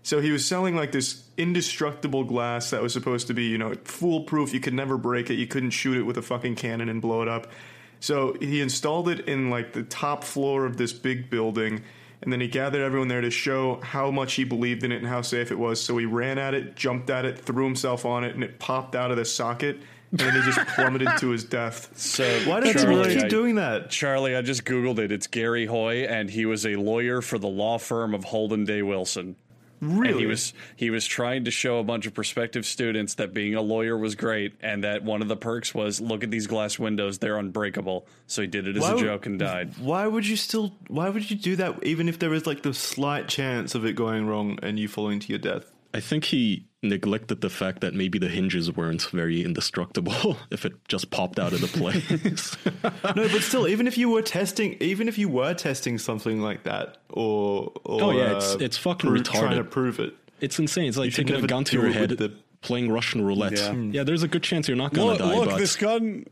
So 0.04 0.20
he 0.20 0.30
was 0.30 0.44
selling 0.44 0.76
like 0.76 0.92
this 0.92 1.24
indestructible 1.36 2.22
glass 2.22 2.70
that 2.70 2.80
was 2.80 2.92
supposed 2.92 3.26
to 3.26 3.34
be, 3.34 3.46
you 3.46 3.58
know, 3.58 3.74
foolproof. 3.84 4.54
You 4.54 4.60
could 4.60 4.74
never 4.74 4.96
break 4.96 5.30
it. 5.30 5.34
You 5.34 5.48
couldn't 5.48 5.70
shoot 5.70 5.96
it 5.96 6.04
with 6.04 6.16
a 6.16 6.22
fucking 6.22 6.54
cannon 6.54 6.88
and 6.88 7.02
blow 7.02 7.22
it 7.22 7.28
up. 7.28 7.48
So 8.00 8.36
he 8.40 8.60
installed 8.60 9.08
it 9.08 9.28
in 9.28 9.50
like 9.50 9.72
the 9.72 9.82
top 9.84 10.22
floor 10.24 10.66
of 10.66 10.76
this 10.76 10.92
big 10.92 11.30
building. 11.30 11.82
And 12.22 12.32
then 12.32 12.40
he 12.40 12.48
gathered 12.48 12.82
everyone 12.82 13.08
there 13.08 13.20
to 13.20 13.30
show 13.30 13.78
how 13.82 14.10
much 14.10 14.34
he 14.34 14.44
believed 14.44 14.84
in 14.84 14.90
it 14.92 14.96
and 14.96 15.06
how 15.06 15.20
safe 15.22 15.50
it 15.52 15.58
was. 15.58 15.80
So 15.80 15.96
he 15.98 16.06
ran 16.06 16.38
at 16.38 16.54
it, 16.54 16.74
jumped 16.74 17.10
at 17.10 17.24
it, 17.24 17.38
threw 17.38 17.64
himself 17.64 18.06
on 18.06 18.24
it, 18.24 18.34
and 18.34 18.42
it 18.42 18.58
popped 18.58 18.94
out 18.96 19.10
of 19.10 19.16
the 19.16 19.24
socket. 19.24 19.80
And 20.12 20.20
then 20.20 20.34
he 20.34 20.40
just 20.42 20.66
plummeted 20.74 21.08
to 21.18 21.28
his 21.30 21.44
death. 21.44 21.90
So 21.98 22.24
Why 22.46 22.60
does 22.60 22.72
Charlie, 22.72 23.00
everyone 23.00 23.08
keep 23.10 23.24
I- 23.24 23.28
doing 23.28 23.54
that? 23.56 23.90
Charlie, 23.90 24.34
I 24.34 24.40
just 24.42 24.64
googled 24.64 24.98
it. 24.98 25.12
It's 25.12 25.26
Garry 25.26 25.66
Hoy, 25.66 26.04
and 26.04 26.30
he 26.30 26.46
was 26.46 26.64
a 26.64 26.76
lawyer 26.76 27.20
for 27.20 27.38
the 27.38 27.48
law 27.48 27.76
firm 27.76 28.14
of 28.14 28.24
Holden 28.24 28.64
Day 28.64 28.82
Wilson. 28.82 29.36
Really? 29.80 30.10
And 30.12 30.20
he 30.20 30.26
was 30.26 30.52
he 30.76 30.90
was 30.90 31.06
trying 31.06 31.44
to 31.44 31.50
show 31.50 31.78
a 31.78 31.84
bunch 31.84 32.06
of 32.06 32.14
prospective 32.14 32.64
students 32.66 33.14
that 33.14 33.34
being 33.34 33.54
a 33.54 33.60
lawyer 33.62 33.96
was 33.96 34.14
great, 34.14 34.54
and 34.60 34.84
that 34.84 35.02
one 35.04 35.22
of 35.22 35.28
the 35.28 35.36
perks 35.36 35.74
was 35.74 36.00
look 36.00 36.24
at 36.24 36.30
these 36.30 36.46
glass 36.46 36.78
windows; 36.78 37.18
they're 37.18 37.38
unbreakable. 37.38 38.06
So 38.26 38.42
he 38.42 38.48
did 38.48 38.66
it 38.68 38.76
as 38.76 38.82
Why 38.82 38.90
a 38.90 38.94
would- 38.94 39.04
joke 39.04 39.26
and 39.26 39.38
died. 39.38 39.74
Why 39.78 40.06
would 40.06 40.26
you 40.26 40.36
still? 40.36 40.72
Why 40.88 41.08
would 41.08 41.30
you 41.30 41.36
do 41.36 41.56
that? 41.56 41.84
Even 41.84 42.08
if 42.08 42.18
there 42.18 42.30
was 42.30 42.46
like 42.46 42.62
the 42.62 42.74
slight 42.74 43.28
chance 43.28 43.74
of 43.74 43.84
it 43.84 43.94
going 43.94 44.26
wrong 44.26 44.58
and 44.62 44.78
you 44.78 44.88
falling 44.88 45.20
to 45.20 45.28
your 45.28 45.38
death. 45.38 45.72
I 45.94 46.00
think 46.00 46.24
he 46.24 46.66
neglected 46.88 47.40
the 47.40 47.50
fact 47.50 47.80
that 47.80 47.94
maybe 47.94 48.18
the 48.18 48.28
hinges 48.28 48.74
weren't 48.74 49.02
very 49.10 49.42
indestructible 49.44 50.36
if 50.50 50.64
it 50.64 50.72
just 50.88 51.10
popped 51.10 51.38
out 51.38 51.52
of 51.52 51.60
the 51.60 51.66
place. 51.68 52.56
No, 53.16 53.28
but 53.28 53.42
still, 53.42 53.66
even 53.68 53.86
if 53.86 53.96
you 53.96 54.10
were 54.10 54.22
testing, 54.22 54.76
even 54.80 55.08
if 55.08 55.16
you 55.18 55.28
were 55.28 55.54
testing 55.54 55.98
something 55.98 56.40
like 56.40 56.64
that, 56.64 56.98
or, 57.10 57.72
or 57.84 58.02
Oh, 58.02 58.10
yeah, 58.10 58.26
it's- 58.32 58.54
uh, 58.54 58.58
it's 58.60 58.76
fucking 58.76 59.10
pro- 59.10 59.22
trying 59.22 59.56
to 59.56 59.64
prove 59.64 59.98
it. 60.00 60.14
it's 60.40 60.58
insane. 60.58 60.88
It's 60.88 60.96
like 60.96 61.12
should 61.12 61.26
taking 61.26 61.42
a 61.44 61.46
gun 61.46 61.64
to 61.64 61.80
your 61.80 61.90
head, 61.90 62.10
the- 62.10 62.32
playing 62.62 62.90
Russian 62.90 63.22
roulette. 63.24 63.52
Yeah. 63.58 63.72
Yeah. 63.74 64.04
there's 64.04 64.22
a 64.22 64.28
good 64.28 64.42
chance 64.42 64.66
you're 64.68 64.76
not 64.76 64.92
going 64.92 65.08
Look, 65.08 65.18
to 65.18 65.24
die. 65.24 65.36
look 65.36 65.50
but 65.50 65.58
this 65.58 65.76
gun. 65.76 66.24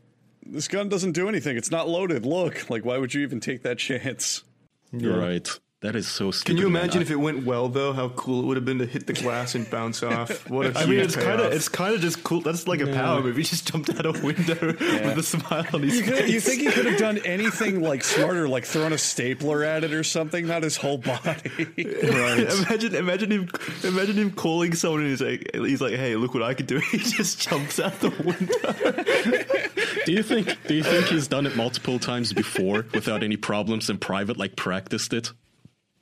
This 0.45 0.67
gun 0.67 0.89
doesn't 0.89 1.13
do 1.13 1.27
anything. 1.29 1.57
It's 1.57 1.71
not 1.71 1.87
loaded. 1.89 2.25
Look, 2.25 2.69
like 2.69 2.85
why 2.85 2.97
would 2.99 3.13
you 3.13 3.21
even 3.21 3.39
take 3.39 3.63
that 3.63 3.77
chance? 3.87 4.43
you're 4.91 5.17
right. 5.17 5.49
That 5.85 5.95
is 5.95 6.07
so 6.07 6.31
stupid. 6.31 6.47
Can 6.47 6.57
you 6.57 6.65
imagine 6.65 6.99
I- 6.99 7.01
if 7.03 7.11
it 7.11 7.15
went 7.17 7.45
well 7.45 7.69
though? 7.69 7.93
How 7.93 8.09
cool 8.09 8.41
it 8.41 8.45
would 8.47 8.57
have 8.57 8.65
been 8.65 8.79
to 8.79 8.87
hit 8.87 9.05
the 9.05 9.13
glass 9.13 9.53
and 9.53 9.69
bounce 9.69 10.01
off. 10.11 10.49
What 10.49 10.65
a 10.65 10.79
I 10.79 10.85
mean, 10.87 10.97
it's 10.99 11.15
kind 11.15 11.39
of 11.39 11.53
it's 11.53 11.69
kind 11.69 11.93
of 11.93 12.01
just 12.01 12.23
cool. 12.23 12.41
That's 12.41 12.67
like 12.67 12.79
a 12.81 12.87
power 12.87 13.21
move. 13.21 13.35
He 13.37 13.43
just 13.43 13.71
jumped 13.71 13.89
out 13.91 14.05
a 14.05 14.11
window 14.13 14.55
with 14.65 15.17
a 15.19 15.23
smile 15.23 15.65
on 15.73 15.83
his 15.83 15.97
You, 15.97 16.03
could, 16.03 16.15
face. 16.15 16.29
you 16.31 16.39
think 16.39 16.61
he 16.61 16.71
could 16.71 16.87
have 16.87 16.97
done 17.07 17.19
anything 17.19 17.81
like 17.83 18.03
smarter, 18.03 18.47
like 18.49 18.65
thrown 18.65 18.93
a 18.93 18.97
stapler 18.97 19.63
at 19.63 19.83
it 19.83 19.93
or 19.93 20.03
something? 20.03 20.47
Not 20.47 20.63
his 20.63 20.75
whole 20.75 20.97
body. 20.97 21.51
Right. 21.77 22.47
Imagine, 22.49 22.95
imagine 22.95 23.31
him, 23.31 23.49
imagine 23.83 24.15
him 24.15 24.31
calling 24.31 24.73
someone 24.73 25.01
and 25.01 25.09
he's 25.11 25.21
like, 25.21 25.51
he's 25.53 25.81
like, 25.81 25.93
"Hey, 25.93 26.15
look 26.15 26.33
what 26.33 26.41
I 26.43 26.53
could 26.55 26.67
do!" 26.67 26.79
He 26.79 26.97
just 26.97 27.47
jumps 27.47 27.79
out 27.79 27.99
the 27.99 28.09
window. 28.09 30.03
Do 30.05 30.11
you 30.11 30.23
think? 30.23 30.47
Do 30.67 30.73
you 30.73 30.83
think 30.83 31.07
he's 31.07 31.27
done 31.27 31.45
it 31.45 31.55
multiple 31.55 31.99
times 31.99 32.33
before 32.33 32.85
without 32.93 33.21
any 33.23 33.37
problems 33.37 33.89
in 33.89 33.97
private? 33.97 34.37
Like 34.37 34.55
practiced 34.55 35.13
it 35.13 35.31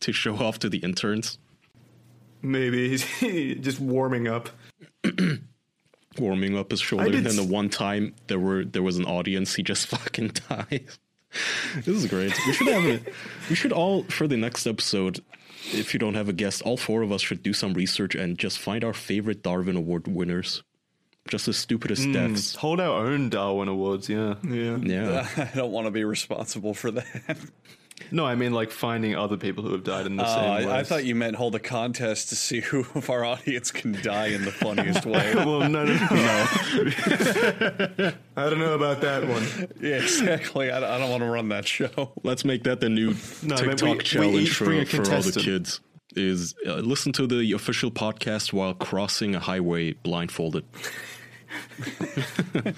to 0.04 0.12
show 0.14 0.36
off 0.38 0.60
to 0.60 0.70
the 0.70 0.78
interns, 0.80 1.38
Maybe 2.44 2.90
he's 3.20 3.60
just 3.62 3.80
warming 3.80 4.28
up. 4.28 4.50
warming 6.20 6.56
up 6.58 6.70
his 6.70 6.82
shoulder, 6.82 7.10
did 7.10 7.26
and 7.26 7.38
the 7.38 7.44
one 7.44 7.70
time 7.70 8.14
there 8.28 8.38
were 8.38 8.64
there 8.66 8.84
was 8.84 8.98
an 8.98 9.06
audience, 9.06 9.56
he 9.56 9.64
just 9.64 9.88
fucking 9.96 10.34
dies. 10.50 11.00
This 11.78 11.88
is 11.88 12.06
great. 12.06 12.32
We 12.46 12.54
should 12.54 12.68
have 12.68 12.86
it. 12.86 13.12
We 13.50 13.56
should 13.56 13.72
all 13.72 14.04
for 14.04 14.28
the 14.28 14.38
next 14.38 14.68
episode. 14.68 15.20
If 15.72 15.92
you 15.92 16.00
don't 16.00 16.14
have 16.14 16.30
a 16.30 16.34
guest, 16.34 16.62
all 16.62 16.78
four 16.78 17.02
of 17.02 17.12
us 17.12 17.22
should 17.24 17.42
do 17.42 17.54
some 17.54 17.74
research 17.74 18.14
and 18.14 18.38
just 18.38 18.60
find 18.60 18.84
our 18.84 18.94
favorite 18.94 19.42
Darwin 19.42 19.76
Award 19.76 20.08
winners. 20.08 20.62
Just 21.28 21.48
the 21.48 21.54
stupidest 21.54 22.04
hmm. 22.04 22.12
deaths. 22.12 22.54
Hold 22.54 22.80
our 22.80 23.08
own 23.08 23.30
Darwin 23.32 23.68
Awards, 23.68 24.10
yeah. 24.10 24.36
Yeah. 24.44 24.78
Yeah. 24.78 25.28
I 25.36 25.50
don't 25.56 25.72
want 25.72 25.88
to 25.88 25.92
be 25.92 26.04
responsible 26.04 26.76
for 26.76 26.92
that. 26.92 27.38
No, 28.12 28.26
I 28.26 28.36
mean 28.36 28.54
like 28.54 28.70
finding 28.72 29.16
other 29.16 29.38
people 29.38 29.64
who 29.64 29.72
have 29.72 29.84
died 29.84 30.06
in 30.06 30.18
the 30.18 30.24
Oh, 30.24 30.36
same 30.36 30.68
way. 30.68 30.72
I, 30.74 30.80
I 30.80 30.84
thought 30.84 31.06
you 31.06 31.16
meant 31.16 31.36
hold 31.36 31.56
a 31.56 31.60
contest 31.60 32.30
to 32.30 32.36
see 32.36 32.60
who 32.70 32.86
of 32.96 33.10
our 33.10 33.24
audience 33.24 33.72
can 33.72 33.94
die 34.02 34.28
in 34.28 34.44
the 34.46 34.52
funniest 34.66 35.06
way. 35.06 35.34
Well, 35.44 35.70
no, 35.70 35.84
no, 35.86 35.94
no. 35.94 36.48
I 38.36 38.50
don't 38.50 38.60
know 38.60 38.74
about 38.74 39.02
that 39.02 39.28
one. 39.28 39.44
yeah, 39.82 39.98
exactly. 39.98 40.72
I, 40.72 40.78
I 40.78 40.98
don't 40.98 41.10
want 41.10 41.22
to 41.24 41.30
run 41.30 41.50
that 41.50 41.68
show. 41.68 42.12
Let's 42.24 42.44
make 42.46 42.64
that 42.64 42.80
the 42.80 42.90
new 42.90 43.16
No, 43.44 43.56
I 43.56 43.62
mean, 43.62 43.78
TikTok 43.78 43.82
we- 43.90 43.98
we 43.98 44.04
challenge 44.04 44.36
each 44.50 44.54
for, 44.54 44.86
for 44.86 45.14
all 45.14 45.22
the 45.22 45.40
kids. 45.44 45.80
Is 46.16 46.54
uh, 46.68 46.76
listen 46.76 47.12
to 47.14 47.26
the 47.26 47.54
official 47.54 47.90
podcast 47.90 48.54
while 48.54 48.76
crossing 48.76 49.34
a 49.34 49.40
highway 49.40 49.94
blindfolded. 49.94 50.64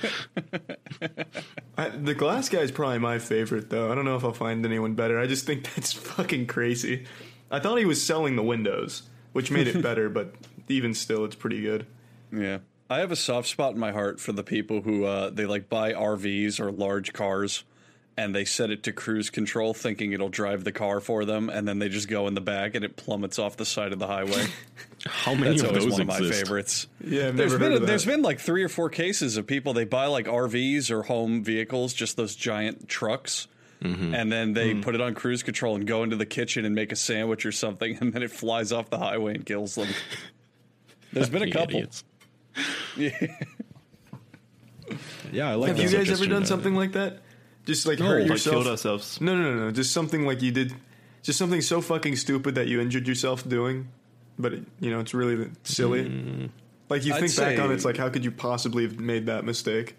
I, 1.77 1.89
the 1.89 2.15
glass 2.15 2.49
guy 2.49 2.59
is 2.59 2.71
probably 2.71 2.99
my 2.99 3.19
favorite, 3.19 3.69
though. 3.69 3.91
I 3.91 3.95
don't 3.95 4.05
know 4.05 4.15
if 4.15 4.23
I'll 4.23 4.33
find 4.33 4.65
anyone 4.65 4.95
better. 4.95 5.19
I 5.19 5.27
just 5.27 5.45
think 5.45 5.73
that's 5.75 5.93
fucking 5.93 6.47
crazy. 6.47 7.05
I 7.51 7.59
thought 7.59 7.77
he 7.77 7.85
was 7.85 8.03
selling 8.03 8.35
the 8.35 8.43
windows, 8.43 9.03
which 9.33 9.51
made 9.51 9.67
it 9.67 9.81
better, 9.81 10.09
but 10.09 10.33
even 10.67 10.93
still, 10.93 11.25
it's 11.25 11.35
pretty 11.35 11.61
good. 11.61 11.85
Yeah. 12.31 12.59
I 12.89 12.99
have 12.99 13.11
a 13.11 13.15
soft 13.15 13.47
spot 13.47 13.73
in 13.73 13.79
my 13.79 13.91
heart 13.91 14.19
for 14.19 14.31
the 14.31 14.43
people 14.43 14.81
who 14.81 15.05
uh, 15.05 15.29
they 15.31 15.45
like 15.45 15.69
buy 15.69 15.93
RVs 15.93 16.59
or 16.59 16.71
large 16.71 17.13
cars 17.13 17.63
and 18.17 18.33
they 18.33 18.45
set 18.45 18.71
it 18.71 18.83
to 18.83 18.93
cruise 18.93 19.29
control 19.29 19.73
thinking 19.73 20.13
it'll 20.13 20.29
drive 20.29 20.63
the 20.63 20.71
car 20.71 21.01
for 21.01 21.25
them 21.25 21.49
and 21.49 21.67
then 21.67 21.79
they 21.79 21.89
just 21.89 22.07
go 22.07 22.27
in 22.27 22.33
the 22.33 22.39
back 22.41 22.73
and 22.75 22.85
it 22.85 22.95
plummets 22.95 23.37
off 23.39 23.57
the 23.57 23.65
side 23.65 23.91
of 23.91 23.99
the 23.99 24.07
highway. 24.07 24.45
How 25.05 25.33
many 25.35 25.49
That's 25.49 25.61
of 25.63 25.67
always 25.69 25.83
those 25.83 25.91
one 25.93 26.01
of 26.01 26.07
my 26.07 26.19
favorites. 26.19 26.87
Yeah, 27.03 27.27
I've 27.27 27.37
There's 27.37 27.51
never 27.51 27.59
been 27.63 27.71
heard 27.73 27.81
of 27.81 27.87
there's 27.87 28.05
that. 28.05 28.11
been 28.11 28.21
like 28.21 28.39
three 28.39 28.63
or 28.63 28.69
four 28.69 28.89
cases 28.89 29.35
of 29.37 29.45
people 29.45 29.73
they 29.73 29.83
buy 29.85 30.05
like 30.07 30.25
RVs 30.27 30.89
or 30.91 31.03
home 31.03 31.43
vehicles, 31.43 31.93
just 31.93 32.15
those 32.17 32.35
giant 32.35 32.87
trucks. 32.87 33.47
Mm-hmm. 33.83 34.15
And 34.15 34.31
then 34.31 34.53
they 34.53 34.71
Hmm. 34.71 34.81
put 34.81 34.95
it 34.95 35.01
on 35.01 35.13
cruise 35.13 35.43
control 35.43 35.75
and 35.75 35.85
go 35.85 36.01
into 36.03 36.15
the 36.15 36.25
kitchen 36.25 36.63
and 36.65 36.73
make 36.73 36.93
a 36.93 36.95
sandwich 36.95 37.45
or 37.45 37.51
something, 37.51 37.97
and 38.01 38.13
then 38.13 38.23
it 38.23 38.31
flies 38.31 38.71
off 38.71 38.89
the 38.89 38.97
highway 38.97 39.35
and 39.35 39.45
kills 39.45 39.75
them. 39.75 39.89
There's 41.11 41.29
been 41.29 41.43
a 41.43 41.51
couple. 41.51 41.75
idiots. 41.75 42.03
Yeah, 45.31 45.49
I 45.49 45.55
like 45.55 45.67
Have 45.69 45.77
that 45.77 45.83
you 45.83 45.89
guys 45.97 46.09
ever 46.09 46.25
done 46.25 46.39
man. 46.41 46.45
something 46.45 46.75
like 46.75 46.93
that? 46.93 47.19
Just 47.65 47.85
like 47.87 47.99
No, 47.99 48.05
hurt 48.05 48.21
like 48.21 48.29
yourself? 48.29 48.53
killed 48.53 48.67
ourselves. 48.67 49.19
No, 49.21 49.35
no, 49.35 49.53
no, 49.55 49.65
no. 49.65 49.71
Just 49.71 49.91
something 49.91 50.25
like 50.25 50.41
you 50.41 50.51
did. 50.51 50.73
Just 51.23 51.39
something 51.39 51.61
so 51.61 51.81
fucking 51.81 52.15
stupid 52.15 52.55
that 52.55 52.67
you 52.67 52.79
injured 52.79 53.07
yourself 53.07 53.47
doing, 53.47 53.87
but 54.37 54.53
it, 54.53 54.63
you 54.79 54.91
know 54.91 54.99
it's 54.99 55.13
really 55.13 55.49
silly. 55.63 56.07
Hmm. 56.07 56.45
Like 56.87 57.03
you 57.03 57.13
I'd 57.15 57.21
think 57.21 57.35
back 57.35 57.59
on 57.59 57.71
it, 57.71 57.73
it's 57.73 57.85
like 57.85 57.97
how 57.97 58.09
could 58.09 58.23
you 58.23 58.31
possibly 58.31 58.83
have 58.83 58.99
made 58.99 59.25
that 59.25 59.43
mistake? 59.43 59.95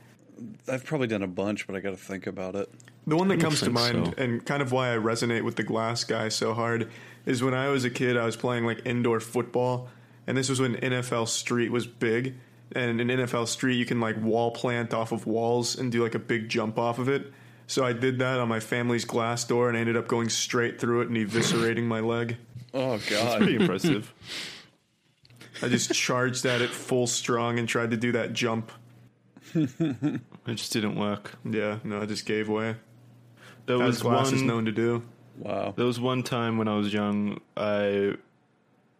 I've 0.68 0.84
probably 0.84 1.08
done 1.08 1.22
a 1.22 1.28
bunch, 1.28 1.66
but 1.66 1.74
I 1.74 1.80
got 1.80 1.90
to 1.90 1.96
think 1.96 2.26
about 2.26 2.54
it. 2.54 2.70
The 3.06 3.16
one 3.16 3.28
that 3.28 3.40
comes 3.40 3.60
to 3.60 3.70
mind, 3.70 4.14
so. 4.16 4.22
and 4.22 4.44
kind 4.44 4.60
of 4.62 4.72
why 4.72 4.92
I 4.92 4.96
resonate 4.96 5.42
with 5.42 5.56
the 5.56 5.62
glass 5.62 6.04
guy 6.04 6.28
so 6.28 6.54
hard, 6.54 6.90
is 7.24 7.42
when 7.42 7.54
I 7.54 7.68
was 7.68 7.84
a 7.84 7.90
kid, 7.90 8.16
I 8.16 8.24
was 8.24 8.36
playing 8.36 8.64
like 8.64 8.82
indoor 8.84 9.20
football, 9.20 9.88
and 10.26 10.36
this 10.36 10.48
was 10.48 10.60
when 10.60 10.74
NFL 10.76 11.28
Street 11.28 11.70
was 11.70 11.86
big. 11.86 12.34
And 12.72 13.00
in 13.00 13.06
NFL 13.06 13.46
Street, 13.46 13.76
you 13.76 13.86
can 13.86 14.00
like 14.00 14.20
wall 14.20 14.50
plant 14.50 14.92
off 14.92 15.12
of 15.12 15.24
walls 15.24 15.76
and 15.76 15.92
do 15.92 16.02
like 16.02 16.16
a 16.16 16.18
big 16.18 16.48
jump 16.48 16.78
off 16.78 16.98
of 16.98 17.08
it. 17.08 17.32
So 17.66 17.84
I 17.84 17.92
did 17.92 18.18
that 18.20 18.38
on 18.38 18.48
my 18.48 18.60
family's 18.60 19.04
glass 19.04 19.44
door, 19.44 19.68
and 19.68 19.76
I 19.76 19.80
ended 19.80 19.96
up 19.96 20.06
going 20.08 20.28
straight 20.28 20.80
through 20.80 21.02
it 21.02 21.08
and 21.08 21.16
eviscerating 21.16 21.84
my 21.84 22.00
leg. 22.00 22.36
Oh 22.72 22.98
God! 22.98 23.08
that's 23.08 23.36
Pretty 23.36 23.56
impressive. 23.56 24.12
I 25.62 25.68
just 25.68 25.92
charged 25.92 26.44
at 26.46 26.60
it 26.60 26.70
full 26.70 27.06
strong 27.06 27.58
and 27.58 27.68
tried 27.68 27.90
to 27.90 27.96
do 27.96 28.12
that 28.12 28.32
jump. 28.32 28.70
It 29.54 30.20
just 30.46 30.72
didn't 30.72 30.96
work. 30.96 31.32
Yeah, 31.44 31.78
no, 31.82 32.02
I 32.02 32.06
just 32.06 32.26
gave 32.26 32.48
way. 32.48 32.76
There 33.66 33.82
As 33.82 33.86
was 33.86 34.02
glass 34.02 34.32
is 34.32 34.42
known 34.42 34.66
to 34.66 34.72
do. 34.72 35.02
Wow. 35.38 35.74
There 35.76 35.86
was 35.86 35.98
one 35.98 36.22
time 36.22 36.58
when 36.58 36.68
I 36.68 36.76
was 36.76 36.92
young, 36.92 37.40
I 37.56 38.16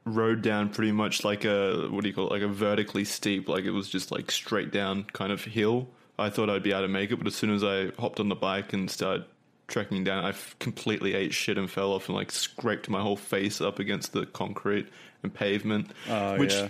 rode 0.05 0.43
down 0.43 0.71
pretty 0.71 0.93
much 0.93 1.25
like 1.25 1.45
a 1.45 1.89
what 1.91 2.03
do 2.03 2.09
you 2.09 2.15
call 2.15 2.29
it, 2.29 2.33
like 2.33 2.43
a 2.43 2.49
vertically 2.49 3.05
steep, 3.05 3.49
like 3.49 3.65
it 3.65 3.71
was 3.71 3.89
just 3.89 4.11
like 4.11 4.31
straight 4.31 4.73
down 4.73 5.05
kind 5.13 5.33
of 5.33 5.45
hill. 5.45 5.89
I 6.19 6.31
thought 6.31 6.49
I'd 6.49 6.63
be 6.63 6.73
able 6.73 6.83
to 6.83 6.89
make 6.89 7.11
it, 7.11 7.17
but 7.17 7.27
as 7.27 7.35
soon 7.35 7.51
as 7.51 7.63
I 7.63 7.91
hopped 7.99 8.21
on 8.21 8.29
the 8.29 8.35
bike 8.35 8.73
and 8.73 8.91
started 8.91 9.27
trekking 9.69 10.05
down, 10.05 10.25
I 10.25 10.35
completely 10.59 11.15
ate 11.15 11.35
shit 11.35 11.59
and 11.59 11.71
fell 11.71 11.93
off 11.93 12.09
and 12.09 12.17
like 12.17 12.31
scraped 12.31 12.89
my 12.89 13.01
whole 13.01 13.17
face 13.17 13.61
up 13.61 13.79
against 13.79 14.13
the 14.13 14.27
concrete 14.27 14.89
and 15.23 15.33
pavement. 15.33 15.91
Oh, 16.09 16.39
which 16.39 16.55
yeah. 16.55 16.69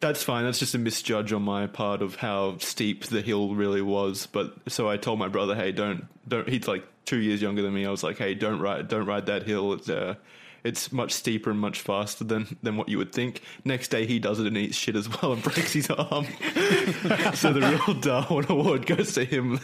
that's 0.00 0.22
fine. 0.22 0.44
That's 0.44 0.58
just 0.58 0.74
a 0.74 0.78
misjudge 0.78 1.32
on 1.32 1.42
my 1.42 1.66
part 1.66 2.02
of 2.02 2.16
how 2.16 2.58
steep 2.58 3.04
the 3.06 3.22
hill 3.22 3.54
really 3.54 3.82
was. 3.82 4.26
But 4.26 4.54
so 4.68 4.88
I 4.88 4.96
told 4.96 5.18
my 5.18 5.28
brother, 5.28 5.54
"Hey, 5.54 5.72
don't 5.72 6.06
don't." 6.28 6.48
He's 6.48 6.68
like 6.68 6.84
two 7.04 7.18
years 7.18 7.40
younger 7.40 7.62
than 7.62 7.72
me. 7.72 7.86
I 7.86 7.90
was 7.90 8.02
like, 8.02 8.18
"Hey, 8.18 8.34
don't 8.34 8.60
ride 8.60 8.88
don't 8.88 9.06
ride 9.06 9.26
that 9.26 9.44
hill. 9.44 9.72
It's 9.74 9.88
uh, 9.88 10.16
it's 10.64 10.92
much 10.92 11.12
steeper 11.12 11.50
and 11.50 11.58
much 11.58 11.80
faster 11.80 12.24
than 12.24 12.56
than 12.62 12.76
what 12.76 12.88
you 12.88 12.98
would 12.98 13.12
think." 13.12 13.42
Next 13.64 13.88
day, 13.88 14.06
he 14.06 14.18
does 14.18 14.38
it 14.40 14.46
and 14.46 14.56
eats 14.56 14.76
shit 14.76 14.96
as 14.96 15.08
well 15.08 15.32
and 15.32 15.42
breaks 15.42 15.72
his 15.72 15.90
arm. 15.90 16.26
so 17.34 17.52
the 17.52 17.82
real 17.86 17.98
Darwin 18.00 18.46
Award 18.48 18.86
goes 18.86 19.12
to 19.14 19.24
him. 19.24 19.58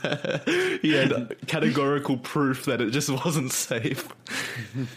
he 0.82 0.94
had 0.94 1.36
categorical 1.46 2.16
proof 2.18 2.64
that 2.66 2.80
it 2.80 2.90
just 2.90 3.10
wasn't 3.10 3.52
safe. 3.52 4.08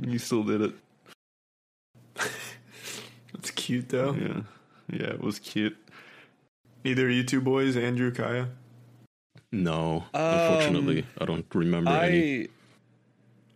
you 0.00 0.18
still 0.18 0.44
did 0.44 0.62
it. 0.62 0.74
That's 3.32 3.50
cute 3.52 3.88
though. 3.88 4.12
Yeah, 4.12 4.40
yeah, 4.92 5.10
it 5.10 5.20
was 5.20 5.38
cute. 5.38 5.76
Either 6.84 7.06
of 7.06 7.12
you 7.12 7.24
two 7.24 7.40
boys, 7.40 7.76
Andrew, 7.76 8.10
Kaya. 8.10 8.48
No, 9.52 10.04
unfortunately, 10.14 11.00
um, 11.00 11.08
I 11.18 11.24
don't 11.24 11.46
remember 11.54 11.90
any. 11.90 12.48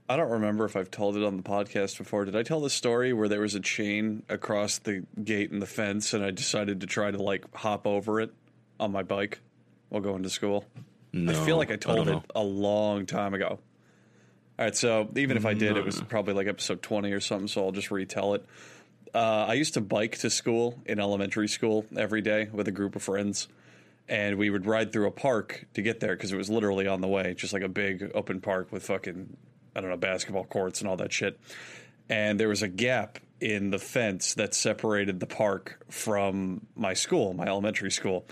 I 0.09 0.15
I 0.15 0.17
don't 0.17 0.31
remember 0.31 0.65
if 0.65 0.77
I've 0.77 0.91
told 0.91 1.17
it 1.17 1.25
on 1.25 1.37
the 1.37 1.43
podcast 1.43 1.99
before. 1.99 2.25
Did 2.25 2.37
I 2.37 2.43
tell 2.43 2.61
the 2.61 2.71
story 2.71 3.13
where 3.13 3.29
there 3.29 3.41
was 3.41 3.55
a 3.55 3.61
chain 3.61 4.23
across 4.29 4.79
the 4.79 5.05
gate 5.23 5.51
and 5.51 5.63
the 5.63 5.67
fence, 5.67 6.13
and 6.13 6.25
I 6.25 6.31
decided 6.31 6.83
to 6.83 6.87
try 6.87 7.11
to 7.11 7.23
like 7.23 7.55
hop 7.55 7.87
over 7.87 8.21
it 8.21 8.33
on 8.79 8.93
my 8.93 9.03
bike 9.03 9.41
while 9.89 10.03
going 10.03 10.23
to 10.23 10.31
school? 10.31 10.67
No, 11.13 11.33
I 11.33 11.45
feel 11.45 11.57
like 11.57 11.71
I 11.71 11.77
told 11.77 12.07
don't 12.07 12.19
it 12.19 12.31
a 12.35 12.43
long 12.43 13.07
time 13.07 13.35
ago. 13.35 13.59
All 14.57 14.65
right, 14.65 14.77
so 14.77 15.09
even 15.17 15.37
if 15.37 15.47
I 15.47 15.55
did, 15.55 15.77
it 15.77 15.85
was 15.85 16.01
probably 16.03 16.35
like 16.35 16.47
episode 16.47 16.81
20 16.81 17.11
or 17.13 17.21
something, 17.21 17.49
so 17.49 17.65
I'll 17.65 17.73
just 17.73 17.91
retell 17.91 18.35
it. 18.35 18.45
Uh, 19.13 19.47
I 19.49 19.55
used 19.55 19.75
to 19.75 19.81
bike 19.81 20.19
to 20.19 20.31
school 20.31 20.81
in 20.87 21.01
elementary 21.01 21.49
school 21.49 21.87
every 21.97 22.21
day 22.21 22.49
with 22.53 22.69
a 22.69 22.73
group 22.73 22.95
of 22.95 23.03
friends, 23.03 23.49
and 24.09 24.39
we 24.39 24.51
would 24.51 24.67
ride 24.67 24.93
through 24.93 25.07
a 25.07 25.13
park 25.13 25.67
to 25.75 25.83
get 25.83 26.01
there 26.01 26.15
because 26.15 26.33
it 26.33 26.37
was 26.37 26.51
literally 26.51 26.87
on 26.87 27.01
the 27.01 27.09
way, 27.09 27.35
just 27.35 27.53
like 27.53 27.63
a 27.63 27.69
big 27.69 28.11
open 28.15 28.41
park 28.41 28.71
with 28.71 28.85
fucking, 28.87 29.37
I 29.75 29.81
don't 29.81 29.91
know, 29.91 29.97
basketball 29.97 30.45
courts 30.45 30.81
and 30.81 30.89
all 30.89 30.97
that 30.97 31.13
shit. 31.13 31.39
And 32.09 32.39
there 32.39 32.49
was 32.49 32.63
a 32.63 32.69
gap 32.69 33.19
in 33.41 33.71
the 33.71 33.79
fence 33.79 34.35
that 34.35 34.55
separated 34.55 35.21
the 35.21 35.27
park 35.27 35.85
from 35.91 36.67
my 36.77 36.95
school, 36.95 37.35
my 37.35 37.47
elementary 37.47 37.91
school. 37.91 38.27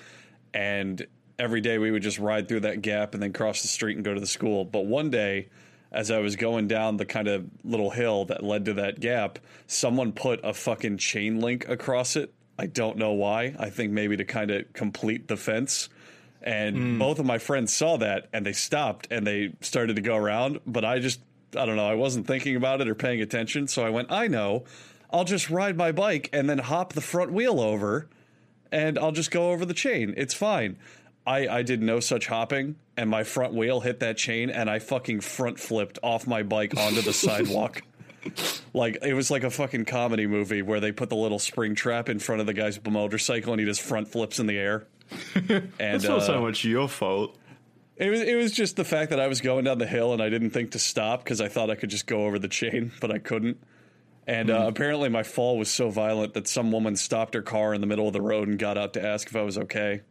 And 0.55 1.07
every 1.39 1.61
day 1.61 1.79
we 1.79 1.91
would 1.91 2.03
just 2.03 2.19
ride 2.19 2.49
through 2.49 2.61
that 2.61 2.83
gap 2.83 3.15
and 3.15 3.23
then 3.23 3.33
cross 3.33 3.63
the 3.63 3.69
street 3.69 3.97
and 3.97 4.05
go 4.05 4.15
to 4.15 4.21
the 4.21 4.27
school. 4.27 4.65
But 4.65 4.87
one 4.87 5.11
day, 5.11 5.49
as 5.91 6.11
I 6.11 6.19
was 6.19 6.37
going 6.37 6.69
down 6.69 6.97
the 6.97 7.05
kind 7.05 7.29
of 7.29 7.47
little 7.65 7.91
hill 7.91 8.27
that 8.27 8.43
led 8.43 8.65
to 8.67 8.75
that 8.75 9.01
gap, 9.01 9.39
someone 9.67 10.13
put 10.13 10.41
a 10.45 10.55
fucking 10.55 10.99
chain 10.99 11.41
link 11.41 11.69
across 11.69 12.17
it. 12.17 12.33
I 12.59 12.67
don't 12.67 12.97
know 12.97 13.13
why. 13.13 13.55
I 13.59 13.71
think 13.71 13.93
maybe 13.93 14.17
to 14.17 14.25
kind 14.25 14.51
of 14.51 14.73
complete 14.73 15.29
the 15.29 15.37
fence. 15.37 15.89
And 16.43 16.77
hmm. 16.77 16.99
both 16.99 17.19
of 17.19 17.27
my 17.27 17.39
friends 17.39 17.73
saw 17.73 17.99
that 17.99 18.29
and 18.33 18.45
they 18.45 18.53
stopped 18.53 19.09
and 19.11 19.27
they 19.27 19.55
started 19.61 19.97
to 19.97 20.03
go 20.03 20.17
around. 20.17 20.61
But 20.67 20.85
I 20.85 20.99
just, 20.99 21.21
I 21.57 21.67
don't 21.67 21.77
know, 21.77 21.87
I 21.87 21.95
wasn't 21.95 22.27
thinking 22.27 22.57
about 22.57 22.81
it 22.81 22.89
or 22.89 22.95
paying 22.95 23.21
attention. 23.21 23.69
So 23.69 23.85
I 23.85 23.91
went, 23.91 24.11
I 24.11 24.29
know, 24.29 24.65
I'll 25.11 25.25
just 25.25 25.51
ride 25.51 25.77
my 25.77 25.93
bike 25.93 26.31
and 26.33 26.49
then 26.49 26.59
hop 26.59 26.95
the 26.95 27.01
front 27.01 27.33
wheel 27.33 27.61
over 27.61 28.09
and 28.71 28.99
I'll 28.99 29.13
just 29.13 29.31
go 29.31 29.53
over 29.53 29.65
the 29.65 29.75
chain. 29.75 30.15
It's 30.17 30.35
fine. 30.35 30.79
I, 31.27 31.47
I 31.47 31.63
did 31.63 31.83
no 31.83 32.01
such 32.01 32.27
hopping, 32.27 32.77
and 32.97 33.09
my 33.09 33.23
front 33.23 33.55
wheel 33.55 33.81
hit 33.81 34.01
that 34.01 34.17
chain, 34.17 34.51
and 34.51 34.69
I 34.69 34.81
fucking 34.81 35.21
front 35.21 35.61
flipped 35.61 35.99
off 36.03 36.27
my 36.27 36.43
bike 36.43 36.77
onto 36.77 37.01
the 37.01 37.13
sidewalk. 37.13 37.83
Like 38.75 38.99
it 39.03 39.15
was 39.15 39.31
like 39.31 39.45
a 39.45 39.51
fucking 39.51 39.85
comedy 39.85 40.27
movie 40.27 40.63
where 40.63 40.81
they 40.81 40.91
put 40.91 41.11
the 41.11 41.17
little 41.17 41.39
spring 41.39 41.75
trap 41.75 42.09
in 42.09 42.19
front 42.19 42.41
of 42.41 42.47
the 42.47 42.55
guy's 42.55 42.81
motorcycle, 42.85 43.53
and 43.53 43.61
he 43.61 43.67
just 43.67 43.83
front 43.83 44.09
flips 44.09 44.39
in 44.41 44.47
the 44.47 44.59
air. 44.59 44.87
And 45.49 45.71
It's 45.79 46.05
not 46.05 46.19
uh, 46.19 46.27
so 46.27 46.41
much 46.41 46.65
your 46.65 46.89
fault. 46.89 47.37
It 47.97 48.11
was 48.11 48.21
it 48.21 48.35
was 48.37 48.53
just 48.53 48.77
the 48.77 48.85
fact 48.85 49.11
that 49.11 49.21
I 49.21 49.27
was 49.29 49.41
going 49.41 49.65
down 49.65 49.79
the 49.79 49.87
hill 49.87 50.13
and 50.13 50.23
I 50.23 50.29
didn't 50.29 50.51
think 50.51 50.73
to 50.73 50.79
stop 50.79 51.23
because 51.25 51.41
I 51.41 51.49
thought 51.49 51.71
I 51.71 51.75
could 51.75 51.91
just 51.91 52.07
go 52.07 52.25
over 52.27 52.39
the 52.39 52.49
chain, 52.49 52.93
but 53.01 53.11
I 53.11 53.19
couldn't. 53.19 53.63
And 54.27 54.51
uh, 54.51 54.67
apparently, 54.69 55.09
my 55.09 55.25
fall 55.25 55.59
was 55.59 55.69
so 55.69 55.91
violent 55.91 56.35
that 56.35 56.47
some 56.47 56.71
woman 56.71 56.95
stopped 56.95 57.35
her 57.35 57.43
car 57.43 57.75
in 57.75 57.81
the 57.81 57.89
middle 57.89 58.07
of 58.07 58.13
the 58.13 58.21
road 58.23 58.47
and 58.47 58.57
got 58.59 58.79
out 58.79 58.93
to 58.95 59.05
ask 59.05 59.27
if 59.29 59.35
I 59.35 59.43
was 59.43 59.59
okay. 59.59 60.03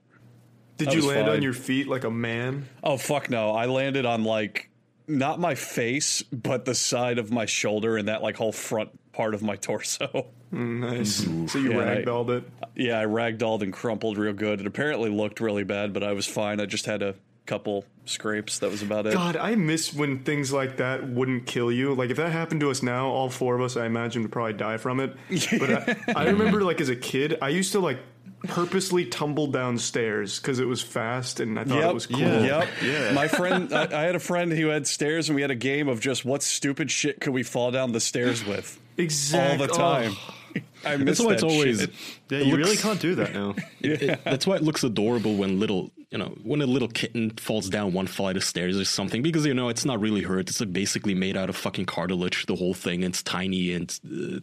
Did 0.78 0.90
That 0.90 0.96
you 0.96 1.08
land 1.08 1.28
fine. 1.28 1.36
on 1.38 1.42
your 1.42 1.54
feet 1.54 1.88
like 1.88 2.04
a 2.04 2.12
man? 2.12 2.68
Oh 2.84 2.98
fuck 2.98 3.30
no! 3.30 3.52
I 3.52 3.68
landed 3.68 4.06
on 4.06 4.24
like 4.26 4.70
not 5.08 5.40
my 5.40 5.56
face, 5.56 6.22
but 6.24 6.66
the 6.66 6.76
side 6.76 7.20
of 7.20 7.32
my 7.32 7.46
shoulder 7.46 7.98
and 7.98 8.08
that 8.10 8.22
like 8.22 8.36
whole 8.36 8.52
front 8.52 8.90
part 9.14 9.34
of 9.34 9.42
my 9.42 9.56
torso. 9.56 10.28
Nice. 10.54 11.24
So 11.50 11.60
you 11.60 11.72
Yeah, 11.72 11.80
I- 11.80 11.96
ragdolled 12.04 12.30
it. 12.38 12.44
yeah, 12.76 13.00
I 13.00 13.06
ragdolled 13.06 13.62
and 13.62 13.72
crumpled 13.72 14.18
real 14.18 14.34
good. 14.34 14.60
It 14.60 14.68
apparently 14.68 15.10
looked 15.10 15.40
really 15.40 15.64
bad, 15.64 15.94
but 15.94 16.04
I 16.04 16.12
was 16.12 16.28
fine. 16.28 16.60
I 16.60 16.66
just 16.66 16.86
had 16.86 17.02
a 17.02 17.16
couple 17.46 17.86
scrapes. 18.06 18.60
That 18.60 18.72
was 18.72 18.82
about 18.82 19.08
it. 19.08 19.14
God, 19.14 19.36
I 19.36 19.56
miss 19.56 19.94
when 19.94 20.24
things 20.24 20.52
like 20.54 20.78
that 20.78 21.08
wouldn't 21.08 21.46
kill 21.48 21.72
you. 21.72 21.94
Like 21.94 22.10
if 22.10 22.18
that 22.18 22.32
happened 22.32 22.62
to 22.62 22.70
us 22.72 22.82
now, 22.84 23.08
all 23.10 23.30
four 23.30 23.56
of 23.56 23.62
us, 23.62 23.78
I 23.78 23.86
imagine, 23.86 24.22
would 24.24 24.32
probably 24.32 24.54
die 24.54 24.78
from 24.78 25.00
it. 25.00 25.16
But 25.60 25.72
I, 25.90 26.14
I 26.16 26.26
remember, 26.30 26.62
like 26.64 26.80
as 26.82 26.90
a 26.90 26.96
kid, 26.96 27.38
I 27.42 27.50
used 27.50 27.72
to 27.74 27.80
like 27.80 28.00
purposely 28.44 29.06
tumble 29.06 29.48
downstairs 29.48 30.40
because 30.40 30.58
it 30.60 30.66
was 30.68 30.82
fast 30.82 31.40
and 31.40 31.60
I 31.60 31.64
thought 31.64 31.78
Yep. 31.78 31.90
it 31.90 31.94
was 31.94 32.08
cool. 32.08 32.20
Yeah. 32.20 32.42
Yep. 32.44 32.70
Yeah. 32.84 33.12
My 33.14 33.28
friend, 33.28 33.72
I, 33.74 33.84
I 33.86 34.02
had 34.04 34.16
a 34.16 34.20
friend 34.20 34.52
who 34.52 34.68
had 34.68 34.88
stairs, 34.88 35.30
and 35.30 35.36
we 35.36 35.42
had 35.42 35.52
a 35.52 35.56
game 35.56 35.88
of 35.88 36.00
just 36.00 36.26
what 36.26 36.42
stupid 36.44 36.90
shit 36.90 37.22
could 37.22 37.34
we 37.34 37.44
fall 37.44 37.70
down 37.72 37.92
the 37.92 38.00
stairs 38.00 38.44
with 38.46 38.80
Exactly. 38.98 39.62
all 39.62 39.68
the 39.68 39.74
time. 39.74 40.14
Oh. 40.18 40.36
I 40.86 40.98
miss 40.98 41.20
That's 41.20 41.22
why 41.28 41.34
it's 41.34 41.44
always. 41.44 41.80
shit. 41.82 41.92
Yeah, 42.30 42.40
it 42.40 42.46
you 42.48 42.56
looks- 42.58 42.66
really 42.66 42.78
can't 42.78 43.00
do 43.00 43.16
that 43.16 43.34
now. 43.34 43.56
it- 43.82 44.02
it- 44.02 44.24
that's 44.24 44.48
why 44.48 44.56
it 44.56 44.64
looks 44.64 44.84
adorable 44.84 45.36
when 45.36 45.60
little, 45.60 45.92
you 46.12 46.18
know, 46.18 46.36
when 46.44 46.62
a 46.62 46.66
little 46.66 46.90
kitten 46.90 47.32
falls 47.32 47.70
down 47.70 47.94
one 47.94 48.06
flight 48.06 48.36
of 48.36 48.44
stairs 48.44 48.78
or 48.78 48.84
something, 48.84 49.22
because 49.22 49.46
you 49.46 49.54
know 49.54 49.70
it's 49.70 49.86
not 49.86 50.00
really 50.02 50.22
hurt. 50.22 50.50
It's 50.50 50.60
like 50.60 50.74
basically 50.74 51.16
made 51.16 51.38
out 51.38 51.50
of 51.50 51.56
fucking 51.56 51.86
cartilage, 51.86 52.46
the 52.46 52.56
whole 52.56 52.74
thing. 52.74 53.04
It's 53.04 53.24
tiny, 53.24 53.74
and 53.74 54.00
uh, 54.06 54.40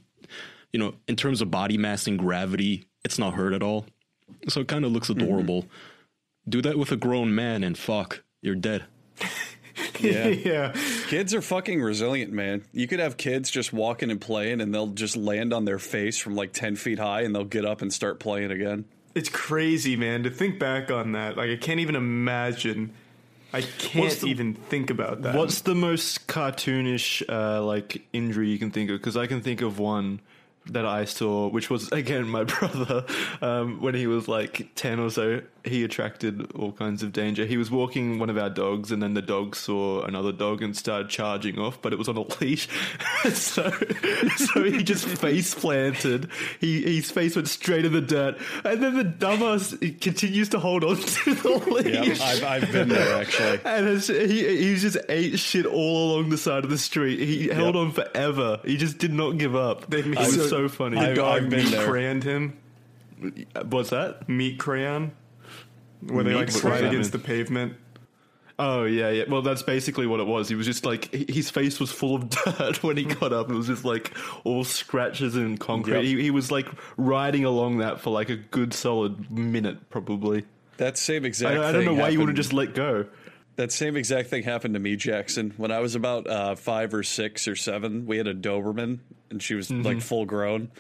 you 0.73 0.79
know, 0.79 0.95
in 1.07 1.17
terms 1.17 1.43
of 1.43 1.51
body 1.51 1.77
mass 1.77 2.07
and 2.07 2.19
gravity, 2.19 2.87
it's 3.05 3.19
not 3.19 3.35
hurt 3.35 3.53
at 3.53 3.63
all. 3.63 3.85
So 4.49 4.61
it 4.61 4.69
kind 4.69 4.85
of 4.85 4.93
looks 4.93 5.11
adorable. 5.11 5.67
Do 6.49 6.63
that 6.63 6.79
with 6.79 6.91
a 6.91 6.97
grown 6.97 7.35
man, 7.35 7.63
and 7.63 7.77
fuck, 7.77 8.23
you're 8.41 8.55
dead. 8.55 8.85
Yeah. 10.01 10.29
yeah. 10.29 10.73
Kids 11.09 11.35
are 11.35 11.43
fucking 11.43 11.81
resilient, 11.81 12.33
man. 12.33 12.65
You 12.73 12.87
could 12.87 13.01
have 13.01 13.17
kids 13.17 13.51
just 13.51 13.73
walking 13.73 14.11
and 14.11 14.21
playing, 14.21 14.61
and 14.61 14.73
they'll 14.73 14.89
just 14.89 15.17
land 15.17 15.53
on 15.53 15.65
their 15.65 15.79
face 15.79 16.19
from 16.19 16.37
like 16.37 16.53
10 16.53 16.77
feet 16.77 16.99
high, 16.99 17.23
and 17.23 17.35
they'll 17.35 17.45
get 17.45 17.65
up 17.65 17.83
and 17.83 17.93
start 17.93 18.21
playing 18.21 18.51
again. 18.51 18.85
It's 19.15 19.29
crazy, 19.29 19.97
man, 19.97 20.23
to 20.25 20.31
think 20.31 20.59
back 20.59 20.91
on 20.91 21.13
that. 21.13 21.37
Like 21.37 21.51
I 21.51 21.57
can't 21.57 21.81
even 21.81 21.97
imagine. 21.97 22.93
I 23.53 23.63
can't 23.63 24.13
the- 24.13 24.27
even 24.29 24.55
think 24.55 24.91
about 24.91 25.23
that. 25.23 25.35
What's 25.35 25.63
the 25.63 25.75
most 25.75 26.27
cartoonish 26.29 27.23
uh, 27.29 27.63
like 27.65 28.07
injury 28.13 28.49
you 28.51 28.59
can 28.59 28.71
think 28.71 28.91
of? 28.91 28.99
Because 28.99 29.17
I 29.17 29.27
can 29.27 29.41
think 29.41 29.63
of 29.63 29.79
one 29.79 30.21
that 30.69 30.87
I 30.87 31.05
saw, 31.05 31.49
which 31.49 31.71
was 31.71 31.91
again 31.93 32.29
my 32.29 32.45
brother 32.45 33.05
um, 33.43 33.81
when 33.81 33.95
he 33.95 34.07
was 34.07 34.29
like 34.29 34.69
ten 34.75 34.99
or 35.01 35.11
so. 35.11 35.41
He 35.65 35.85
attracted 35.85 36.53
all 36.53 36.73
kinds 36.73 37.03
of 37.03 37.13
danger. 37.13 37.45
He 37.45 37.59
was 37.59 37.71
walking 37.71 38.19
one 38.19 38.31
of 38.31 38.39
our 38.39 38.49
dogs, 38.49 38.91
and 38.91 39.03
then 39.03 39.13
the 39.13 39.21
dog 39.21 39.55
saw 39.55 40.03
another 40.03 40.33
dog 40.33 40.63
and 40.63 40.75
started 40.75 41.11
charging 41.11 41.59
off, 41.59 41.83
but 41.83 41.93
it 41.93 41.99
was 41.99 42.09
on 42.09 42.17
a 42.17 42.23
leash. 42.41 42.69
so, 43.35 43.71
so 44.37 44.63
he 44.65 44.83
just 44.83 45.07
face 45.07 45.55
planted. 45.55 46.31
He 46.61 46.97
his 46.97 47.11
face 47.11 47.37
went 47.37 47.49
straight 47.49 47.85
in 47.85 47.93
the 47.93 48.01
dirt, 48.01 48.39
and 48.65 48.83
then 48.83 48.97
the 48.97 49.05
dumbass 49.05 49.77
continues 50.01 50.49
to 50.51 50.59
hold 50.59 50.85
on 50.85 50.97
to 50.97 51.35
the 51.35 51.51
leash. 51.71 52.19
Yeah, 52.19 52.25
I've, 52.25 52.45
I've 52.63 52.73
been 52.73 52.89
there 52.89 53.21
actually. 53.21 53.61
And 53.65 53.89
it's, 53.89 54.07
he 54.07 54.69
he 54.69 54.77
just 54.77 54.97
ate 55.11 55.39
shit 55.39 55.67
all 55.67 56.15
along 56.15 56.31
the 56.31 56.39
side 56.39 56.65
of 56.65 56.71
the 56.71 56.79
street. 56.79 57.19
He 57.19 57.49
held 57.49 57.75
Yep. 57.75 57.83
on 57.85 57.93
forever. 57.93 58.61
He 58.65 58.77
just 58.79 58.97
did 58.99 59.13
not 59.13 59.33
give 59.37 59.55
up. 59.55 59.91
They 59.91 60.03
was 60.03 60.35
so- 60.35 60.49
so 60.63 60.69
funny. 60.69 60.97
the 60.99 61.07
I've- 61.07 61.15
dog 61.15 61.43
I've 61.43 61.51
been 61.51 61.65
meat 61.65 61.71
there. 61.71 61.89
crayoned 61.89 62.23
him? 62.25 62.59
What's 63.69 63.91
that? 63.91 64.29
Meat 64.29 64.59
crayon? 64.59 65.13
Where 66.09 66.23
they 66.25 66.31
Meat 66.31 66.37
like 66.37 66.51
slide 66.51 66.79
crayon. 66.79 66.87
against 66.95 67.13
the 67.13 67.19
pavement. 67.19 67.75
Oh 68.61 68.85
yeah, 68.85 69.11
yeah. 69.11 69.25
Well, 69.29 69.43
that's 69.43 69.63
basically 69.63 70.07
what 70.07 70.19
it 70.21 70.27
was. 70.27 70.49
He 70.49 70.55
was 70.57 70.67
just 70.67 70.85
like 70.85 71.13
he- 71.15 71.27
his 71.33 71.49
face 71.51 71.79
was 71.79 71.91
full 71.93 72.17
of 72.17 72.29
dirt 72.45 72.83
when 72.83 72.97
he 72.97 73.05
got 73.05 73.33
up. 73.33 73.51
It 73.51 73.55
was 73.55 73.67
just 73.69 73.85
like 73.85 74.13
all 74.45 74.65
scratches 74.65 75.37
and 75.37 75.59
concrete. 75.61 75.95
Yep. 75.95 76.05
He, 76.05 76.23
he 76.23 76.31
was 76.31 76.51
like 76.51 76.67
riding 76.97 77.45
along 77.45 77.79
that 77.79 78.01
for 78.01 78.11
like 78.11 78.31
a 78.31 78.37
good 78.37 78.73
solid 78.75 79.31
minute, 79.31 79.91
probably. 79.91 80.45
That 80.79 80.97
same 80.99 81.25
exact. 81.25 81.53
I, 81.53 81.55
don't- 81.55 81.65
I 81.65 81.73
don't 81.73 81.85
know 81.85 81.91
thing 81.93 81.99
why 82.01 82.09
you 82.09 82.19
wouldn't 82.19 82.37
happened- 82.37 82.37
just 82.37 82.53
let 82.53 82.75
go. 82.75 83.07
That 83.59 83.73
same 83.73 83.97
exact 83.97 84.29
thing 84.31 84.45
happened 84.45 84.75
to 84.75 84.81
me, 84.81 84.95
Jackson. 84.95 85.53
When 85.57 85.73
I 85.73 85.81
was 85.81 85.97
about 85.97 86.29
uh, 86.29 86.55
five 86.55 86.95
or 86.95 87.03
six 87.03 87.49
or 87.49 87.57
seven, 87.57 88.07
we 88.07 88.17
had 88.17 88.29
a 88.29 88.35
Doberman, 88.35 89.01
and 89.31 89.43
she 89.43 89.55
was 89.55 89.69
like 89.69 90.01
full 90.01 90.27
grown. 90.27 90.71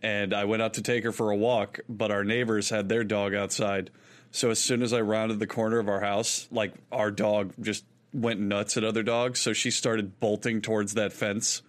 And 0.00 0.32
I 0.32 0.44
went 0.44 0.62
out 0.62 0.74
to 0.74 0.82
take 0.82 1.02
her 1.02 1.10
for 1.10 1.32
a 1.32 1.36
walk, 1.36 1.80
but 1.88 2.12
our 2.12 2.22
neighbors 2.22 2.70
had 2.70 2.88
their 2.88 3.02
dog 3.02 3.34
outside. 3.34 3.90
So 4.30 4.50
as 4.50 4.60
soon 4.60 4.82
as 4.82 4.92
I 4.92 5.00
rounded 5.00 5.40
the 5.40 5.48
corner 5.48 5.80
of 5.80 5.88
our 5.88 5.98
house, 5.98 6.46
like 6.52 6.72
our 6.92 7.10
dog 7.10 7.52
just 7.60 7.84
went 8.14 8.38
nuts 8.38 8.76
at 8.76 8.84
other 8.84 9.02
dogs. 9.02 9.40
So 9.40 9.52
she 9.52 9.72
started 9.72 10.20
bolting 10.20 10.62
towards 10.62 10.94
that 10.94 11.12
fence. 11.12 11.62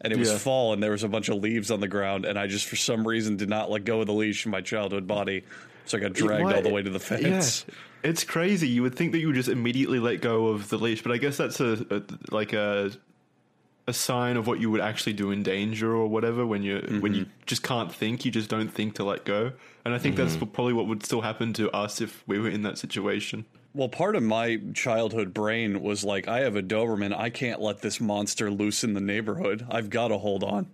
And 0.00 0.12
it 0.12 0.18
was 0.18 0.30
Yeah. 0.30 0.38
fall, 0.38 0.72
and 0.72 0.80
there 0.80 0.92
was 0.92 1.02
a 1.02 1.08
bunch 1.08 1.28
of 1.28 1.38
leaves 1.42 1.72
on 1.72 1.80
the 1.80 1.88
ground. 1.88 2.24
And 2.24 2.38
I 2.38 2.46
just, 2.46 2.66
for 2.66 2.76
some 2.76 3.04
reason, 3.08 3.36
did 3.36 3.48
not 3.48 3.68
let 3.68 3.84
go 3.84 4.00
of 4.00 4.06
the 4.06 4.12
leash 4.12 4.44
in 4.46 4.52
my 4.52 4.60
childhood 4.60 5.08
body. 5.08 5.42
So 5.86 5.98
I 5.98 6.00
got 6.00 6.12
dragged 6.12 6.44
Why- 6.44 6.54
all 6.54 6.62
the 6.62 6.72
way 6.72 6.82
to 6.82 6.90
the 6.90 7.00
fence. 7.00 7.64
Yeah, 7.66 7.74
it's 8.04 8.24
crazy. 8.24 8.68
You 8.68 8.82
would 8.82 8.94
think 8.94 9.12
that 9.12 9.18
you 9.18 9.28
would 9.28 9.36
just 9.36 9.48
immediately 9.48 9.98
let 9.98 10.20
go 10.20 10.48
of 10.48 10.68
the 10.68 10.76
leash, 10.76 11.02
but 11.02 11.12
I 11.12 11.16
guess 11.16 11.36
that's 11.36 11.60
a, 11.60 11.86
a 11.90 12.02
like 12.30 12.52
a 12.52 12.90
a 13.86 13.92
sign 13.92 14.36
of 14.36 14.46
what 14.46 14.60
you 14.60 14.70
would 14.70 14.80
actually 14.80 15.12
do 15.12 15.30
in 15.30 15.42
danger 15.42 15.94
or 15.94 16.06
whatever. 16.06 16.46
When 16.46 16.62
you 16.62 16.98
when 17.00 17.14
you 17.14 17.22
mm-hmm. 17.22 17.40
just 17.46 17.62
can't 17.62 17.92
think, 17.92 18.24
you 18.24 18.30
just 18.30 18.50
don't 18.50 18.68
think 18.68 18.94
to 18.96 19.04
let 19.04 19.24
go. 19.24 19.52
And 19.84 19.94
I 19.94 19.98
think 19.98 20.16
that's 20.16 20.36
mm-hmm. 20.36 20.46
probably 20.46 20.72
what 20.72 20.86
would 20.86 21.04
still 21.04 21.20
happen 21.20 21.52
to 21.54 21.70
us 21.70 22.00
if 22.00 22.22
we 22.26 22.38
were 22.38 22.48
in 22.48 22.62
that 22.62 22.78
situation. 22.78 23.44
Well, 23.74 23.88
part 23.88 24.16
of 24.16 24.22
my 24.22 24.60
childhood 24.72 25.34
brain 25.34 25.82
was 25.82 26.04
like, 26.04 26.28
I 26.28 26.40
have 26.40 26.56
a 26.56 26.62
Doberman. 26.62 27.14
I 27.16 27.28
can't 27.28 27.60
let 27.60 27.80
this 27.80 28.00
monster 28.00 28.50
loose 28.50 28.84
in 28.84 28.94
the 28.94 29.00
neighborhood. 29.00 29.66
I've 29.68 29.90
got 29.90 30.08
to 30.08 30.18
hold 30.18 30.44
on 30.44 30.68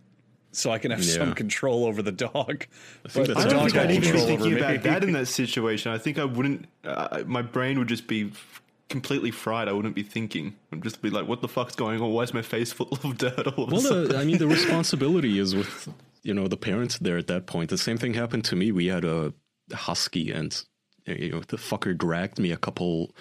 so 0.53 0.71
I 0.71 0.79
can 0.79 0.91
have 0.91 1.05
some 1.05 1.35
control 1.35 1.85
over 1.85 2.03
the 2.03 2.13
dog. 2.13 2.67
think 2.67 2.69
But 3.15 3.27
that's 3.29 3.41
I 3.41 3.43
the 3.45 3.49
don't 3.51 3.59
Dog 3.61 3.71
think 3.73 3.77
I'd 3.85 3.91
has 3.91 3.97
even 3.97 4.01
be 4.01 4.07
control 4.09 4.27
thinking 4.27 4.47
over 4.49 4.57
about 4.59 4.71
me. 4.73 4.77
that 4.79 5.05
in 5.05 5.13
that 5.13 5.27
situation. 5.43 5.93
I 5.93 5.99
think 5.99 6.19
I 6.19 6.25
wouldn't. 6.25 6.67
Uh, 6.85 7.23
my 7.27 7.43
brain 7.43 7.79
would 7.79 7.89
just 7.89 8.07
be 8.07 8.27
f- 8.27 8.63
completely 8.89 9.31
fried. 9.31 9.69
I 9.69 9.73
wouldn't 9.73 9.95
be 9.95 10.03
thinking. 10.03 10.57
I'd 10.73 10.83
just 10.83 11.01
be 11.03 11.11
like, 11.11 11.29
"What 11.29 11.41
the 11.43 11.49
fuck's 11.49 11.75
going 11.77 12.01
on? 12.01 12.11
Why 12.13 12.23
is 12.23 12.35
my 12.35 12.43
face 12.43 12.73
full 12.73 12.89
of 13.05 13.19
dirt 13.19 13.47
all 13.47 13.65
of 13.65 13.73
Well, 13.73 13.81
sudden?" 13.81 14.09
the, 14.09 14.19
I 14.19 14.25
mean, 14.25 14.39
the 14.39 14.47
responsibility 14.59 15.39
is 15.39 15.55
with 15.55 15.89
you 16.23 16.35
know 16.35 16.49
the 16.49 16.57
parents 16.57 16.99
there 16.99 17.17
at 17.19 17.27
that 17.29 17.47
point. 17.47 17.71
The 17.71 17.79
same 17.79 17.97
thing 17.99 18.15
happened 18.15 18.45
to 18.47 18.57
me. 18.57 18.73
We 18.73 18.87
had 18.87 19.05
a 19.05 19.33
husky, 19.73 20.33
and 20.33 20.61
you 21.07 21.31
know 21.31 21.41
the 21.47 21.57
fucker 21.59 21.97
dragged 21.97 22.39
me 22.41 22.51
a 22.51 22.57
couple 22.57 23.15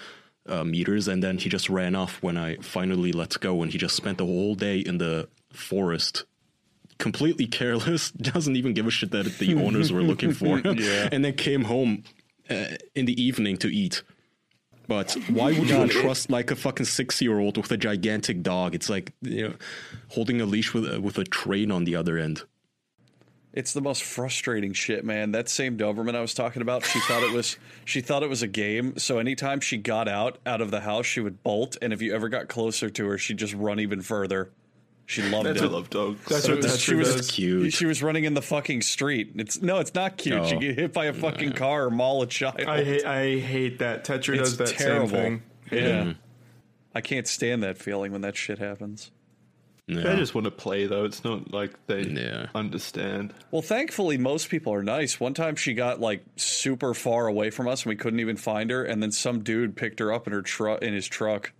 uh, 0.47 0.63
meters, 0.63 1.07
and 1.07 1.21
then 1.23 1.37
he 1.37 1.47
just 1.49 1.69
ran 1.69 1.95
off 1.95 2.23
when 2.23 2.37
I 2.37 2.55
finally 2.57 3.11
let 3.11 3.39
go. 3.39 3.61
And 3.61 3.71
he 3.71 3.77
just 3.77 3.95
spent 3.95 4.17
the 4.17 4.25
whole 4.25 4.55
day 4.55 4.79
in 4.79 4.97
the 4.97 5.27
forest, 5.53 6.25
completely 6.99 7.47
careless, 7.47 8.11
doesn't 8.33 8.55
even 8.55 8.73
give 8.73 8.85
a 8.85 8.91
shit 8.91 9.09
that 9.11 9.25
the 9.39 9.55
owners 9.63 9.91
were 9.91 10.03
looking 10.03 10.33
for 10.33 10.59
him, 10.59 10.77
Yeah. 10.77 11.09
and 11.11 11.25
then 11.25 11.33
came 11.33 11.63
home 11.63 12.03
uh, 12.49 12.65
in 12.93 13.05
the 13.05 13.19
evening 13.21 13.57
to 13.57 13.67
eat. 13.73 14.03
But 14.87 15.15
why 15.29 15.51
would 15.57 15.69
you 15.69 15.87
trust 15.87 16.31
like 16.31 16.49
a 16.49 16.55
fucking 16.55 16.87
six 16.87 17.21
year 17.21 17.37
old 17.39 17.57
with 17.57 17.71
a 17.71 17.77
gigantic 17.77 18.41
dog? 18.41 18.73
It's 18.73 18.89
like 18.89 19.13
you 19.21 19.49
know, 19.49 19.53
holding 20.09 20.41
a 20.41 20.45
leash 20.45 20.73
with 20.73 20.91
a, 20.91 20.99
with 20.99 21.17
a 21.19 21.23
train 21.23 21.71
on 21.71 21.83
the 21.83 21.95
other 21.95 22.17
end. 22.17 22.41
It's 23.53 23.73
the 23.73 23.81
most 23.81 24.03
frustrating 24.03 24.73
shit, 24.73 25.03
man. 25.05 25.31
That 25.31 25.47
same 25.49 25.77
Doberman 25.77 26.15
I 26.15 26.21
was 26.21 26.33
talking 26.35 26.61
about, 26.63 26.85
she 26.85 26.99
thought 27.01 27.21
it 27.23 27.31
was 27.31 27.57
she 27.85 28.01
thought 28.01 28.23
it 28.23 28.29
was 28.29 28.41
a 28.41 28.47
game. 28.47 28.97
So 28.97 29.19
anytime 29.19 29.59
she 29.59 29.77
got 29.77 30.07
out 30.07 30.39
out 30.45 30.59
of 30.61 30.71
the 30.71 30.81
house, 30.81 31.05
she 31.05 31.19
would 31.19 31.43
bolt, 31.43 31.77
and 31.83 31.93
if 31.93 32.01
you 32.01 32.13
ever 32.15 32.27
got 32.27 32.47
closer 32.47 32.89
to 32.89 33.07
her, 33.09 33.17
she'd 33.19 33.37
just 33.37 33.53
run 33.53 33.79
even 33.79 34.01
further. 34.01 34.49
She 35.09 35.23
loved 35.23 35.47
I 35.47 35.51
it. 35.65 35.71
love 35.71 35.89
dogs. 35.89 36.23
That's 36.29 36.43
So 36.43 36.51
what 36.51 36.59
it's- 36.59 36.77
Tetra 36.77 36.79
she 36.85 36.93
was 36.93 37.15
does. 37.15 37.31
Cute. 37.31 37.73
She 37.73 37.87
was 37.87 38.03
running 38.03 38.25
in 38.25 38.35
the 38.35 38.43
fucking 38.43 38.83
street. 38.83 39.31
It's 39.37 39.59
no, 39.59 39.79
it's 39.79 39.95
not 39.95 40.17
cute. 40.17 40.45
She 40.45 40.55
Oh. 40.55 40.59
get 40.59 40.77
hit 40.77 40.93
by 40.93 41.05
a 41.05 41.13
fucking 41.13 41.53
car 41.53 41.85
or 41.85 41.89
maul 41.89 42.21
a 42.21 42.27
child. 42.27 42.61
I 42.61 42.83
hate 42.83 43.05
I 43.05 43.39
hate 43.39 43.79
that 43.79 44.03
Tetra 44.05 44.37
it's 44.39 44.55
does 44.55 44.57
that 44.57 44.67
terrible. 44.67 45.09
same 45.09 45.41
thing. 45.67 45.79
Yeah, 45.83 46.13
I 46.93 47.01
can't 47.01 47.27
stand 47.27 47.63
that 47.63 47.79
feeling 47.79 48.11
when 48.11 48.21
that 48.21 48.37
shit 48.37 48.59
happens. 48.59 49.09
Yeah. 49.87 50.01
They 50.01 50.15
just 50.17 50.35
want 50.35 50.45
to 50.45 50.51
play, 50.51 50.85
though. 50.85 51.05
It's 51.05 51.23
not 51.23 51.51
like 51.51 51.71
they 51.87 52.01
Yeah. 52.03 52.45
understand. 52.53 53.33
Well, 53.49 53.63
thankfully, 53.63 54.19
most 54.19 54.49
people 54.49 54.71
are 54.75 54.83
nice. 54.83 55.19
One 55.19 55.33
time, 55.33 55.55
she 55.55 55.73
got 55.73 55.99
like 55.99 56.23
super 56.35 56.93
far 56.93 57.25
away 57.25 57.49
from 57.49 57.67
us, 57.67 57.81
and 57.81 57.89
we 57.89 57.95
couldn't 57.95 58.19
even 58.19 58.37
find 58.37 58.69
her. 58.69 58.83
And 58.83 59.01
then 59.01 59.11
some 59.11 59.39
dude 59.41 59.75
picked 59.75 59.97
her 59.97 60.13
up 60.13 60.27
in 60.27 60.33
her 60.33 60.43
truck 60.43 60.83
in 60.83 60.93
his 60.93 61.07
truck 61.07 61.51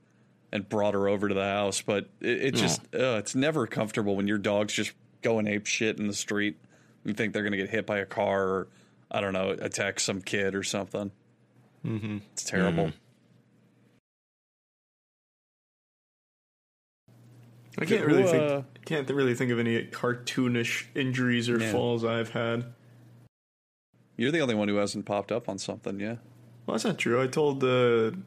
and 0.52 0.68
brought 0.68 0.94
her 0.94 1.08
over 1.08 1.28
to 1.28 1.34
the 1.34 1.44
house. 1.44 1.82
But 1.82 2.10
it, 2.22 2.46
it 2.46 2.56
just 2.56 2.82
uh, 2.94 3.18
it's 3.18 3.36
never 3.36 3.68
comfortable 3.68 4.16
when 4.16 4.28
your 4.28 4.38
dog's 4.38 4.74
just 4.74 4.94
going 5.22 5.48
ape 5.48 5.66
shit 5.66 6.00
in 6.00 6.08
the 6.08 6.14
street. 6.14 6.58
You 7.06 7.14
think 7.14 7.34
they're 7.34 7.44
gonna 7.44 7.58
get 7.58 7.70
hit 7.70 7.86
by 7.86 8.00
a 8.00 8.06
car 8.06 8.44
or 8.44 8.68
I 9.12 9.22
don't 9.22 9.34
know, 9.34 9.52
attack 9.52 10.00
some 10.00 10.22
kid 10.22 10.56
or 10.56 10.64
something. 10.64 11.12
Mm-hmm. 11.86 12.18
It's 12.34 12.44
terrible. 12.44 12.92
I 17.78 17.86
can't 17.86 18.06
really 18.06 18.24
think 18.24 18.44
uh, 18.44 18.62
can't 18.86 19.10
really 19.10 19.36
think 19.36 19.52
of 19.52 19.60
any 19.60 19.86
cartoonish 19.86 20.86
injuries 20.96 21.50
or 21.50 21.60
Yeah. 21.60 21.72
falls 21.72 22.04
I've 22.04 22.32
had. 22.32 22.66
You're 24.18 24.32
the 24.32 24.42
only 24.42 24.56
one 24.56 24.68
who 24.68 24.76
hasn't 24.76 25.06
popped 25.06 25.32
up 25.32 25.48
on 25.48 25.58
something, 25.58 26.00
yeah. 26.00 26.16
Well, 26.66 26.74
that's 26.76 26.84
not 26.84 26.98
true. 26.98 27.22
I 27.22 27.28
told 27.28 27.62
the 27.62 28.18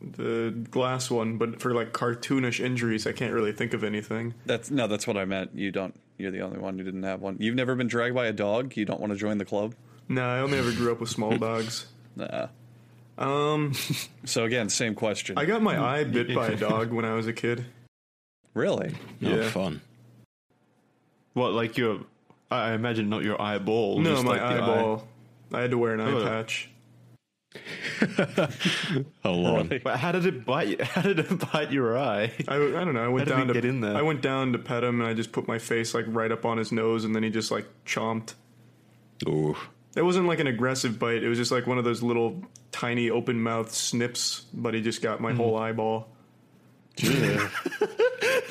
the 0.00 0.54
glass 0.70 1.10
one, 1.10 1.38
but 1.38 1.60
for 1.60 1.74
like 1.74 1.92
cartoonish 1.92 2.64
injuries, 2.64 3.06
I 3.06 3.12
can't 3.12 3.32
really 3.32 3.52
think 3.52 3.74
of 3.74 3.82
anything. 3.84 4.34
That's 4.46 4.70
no, 4.70 4.86
that's 4.86 5.06
what 5.06 5.16
I 5.16 5.24
meant. 5.24 5.50
You 5.54 5.70
don't. 5.72 5.94
You're 6.18 6.30
the 6.30 6.40
only 6.40 6.58
one 6.58 6.76
who 6.78 6.84
didn't 6.84 7.02
have 7.04 7.20
one. 7.20 7.36
You've 7.38 7.54
never 7.54 7.74
been 7.74 7.86
dragged 7.86 8.14
by 8.14 8.26
a 8.26 8.32
dog. 8.32 8.76
You 8.76 8.84
don't 8.84 9.00
want 9.00 9.12
to 9.12 9.18
join 9.18 9.38
the 9.38 9.44
club. 9.44 9.74
No, 10.08 10.22
I 10.24 10.40
only 10.40 10.58
ever 10.58 10.72
grew 10.72 10.90
up 10.92 11.00
with 11.00 11.10
small 11.10 11.36
dogs. 11.36 11.86
Nah. 12.16 12.48
Um, 13.16 13.72
So 14.24 14.44
again, 14.44 14.68
same 14.68 14.94
question. 14.96 15.38
I 15.38 15.44
got 15.44 15.62
my 15.62 15.80
eye 15.80 16.02
bit 16.04 16.34
by 16.34 16.48
a 16.48 16.56
dog 16.56 16.92
when 16.92 17.04
I 17.04 17.14
was 17.14 17.26
a 17.28 17.32
kid. 17.32 17.64
really? 18.54 18.92
Oh, 18.94 18.96
Yeah. 19.36 19.48
fun. 19.50 19.80
What, 21.34 21.52
like 21.52 21.76
your? 21.76 22.00
I 22.50 22.70
I 22.70 22.72
imagine 22.72 23.08
not 23.08 23.22
your 23.22 23.40
eyeball. 23.40 24.00
No, 24.00 24.22
my 24.22 24.30
like 24.30 24.40
the 24.40 24.44
eye. 24.46 24.54
eyeball. 24.58 25.06
I 25.52 25.60
had 25.60 25.70
to 25.70 25.78
wear 25.78 25.94
an 25.94 26.00
eye 26.00 26.10
Oh. 26.12 26.24
patch. 26.24 26.70
How 29.22 29.30
long? 29.30 29.68
Really? 29.68 29.82
How 29.84 30.12
did 30.12 30.26
it 30.26 30.44
bite? 30.44 30.68
You? 30.68 30.76
How 30.84 31.02
did 31.02 31.18
it 31.18 31.52
bite 31.52 31.72
your 31.72 31.98
eye? 31.98 32.32
I, 32.46 32.54
I 32.54 32.58
don't 32.58 32.94
know. 32.94 33.04
I 33.04 33.08
went 33.08 33.28
down 33.28 33.46
to 33.48 33.52
get 33.52 33.64
in 33.64 33.80
there? 33.80 33.96
I 33.96 34.02
went 34.02 34.22
down 34.22 34.52
to 34.52 34.58
pet 34.58 34.84
him, 34.84 35.00
and 35.00 35.08
I 35.08 35.14
just 35.14 35.32
put 35.32 35.48
my 35.48 35.58
face 35.58 35.94
like 35.94 36.04
right 36.08 36.30
up 36.30 36.44
on 36.44 36.58
his 36.58 36.72
nose, 36.72 37.04
and 37.04 37.14
then 37.14 37.22
he 37.22 37.30
just 37.30 37.50
like 37.50 37.66
chomped. 37.84 38.34
Ooh. 39.26 39.56
It 39.96 40.02
wasn't 40.02 40.26
like 40.26 40.38
an 40.38 40.46
aggressive 40.46 40.98
bite. 40.98 41.22
It 41.22 41.28
was 41.28 41.38
just 41.38 41.50
like 41.50 41.66
one 41.66 41.78
of 41.78 41.84
those 41.84 42.02
little 42.02 42.42
tiny 42.70 43.10
open 43.10 43.42
mouth 43.42 43.74
snips, 43.74 44.46
but 44.52 44.74
he 44.74 44.80
just 44.80 45.02
got 45.02 45.20
my 45.20 45.32
hmm. 45.32 45.38
whole 45.38 45.56
eyeball. 45.56 46.08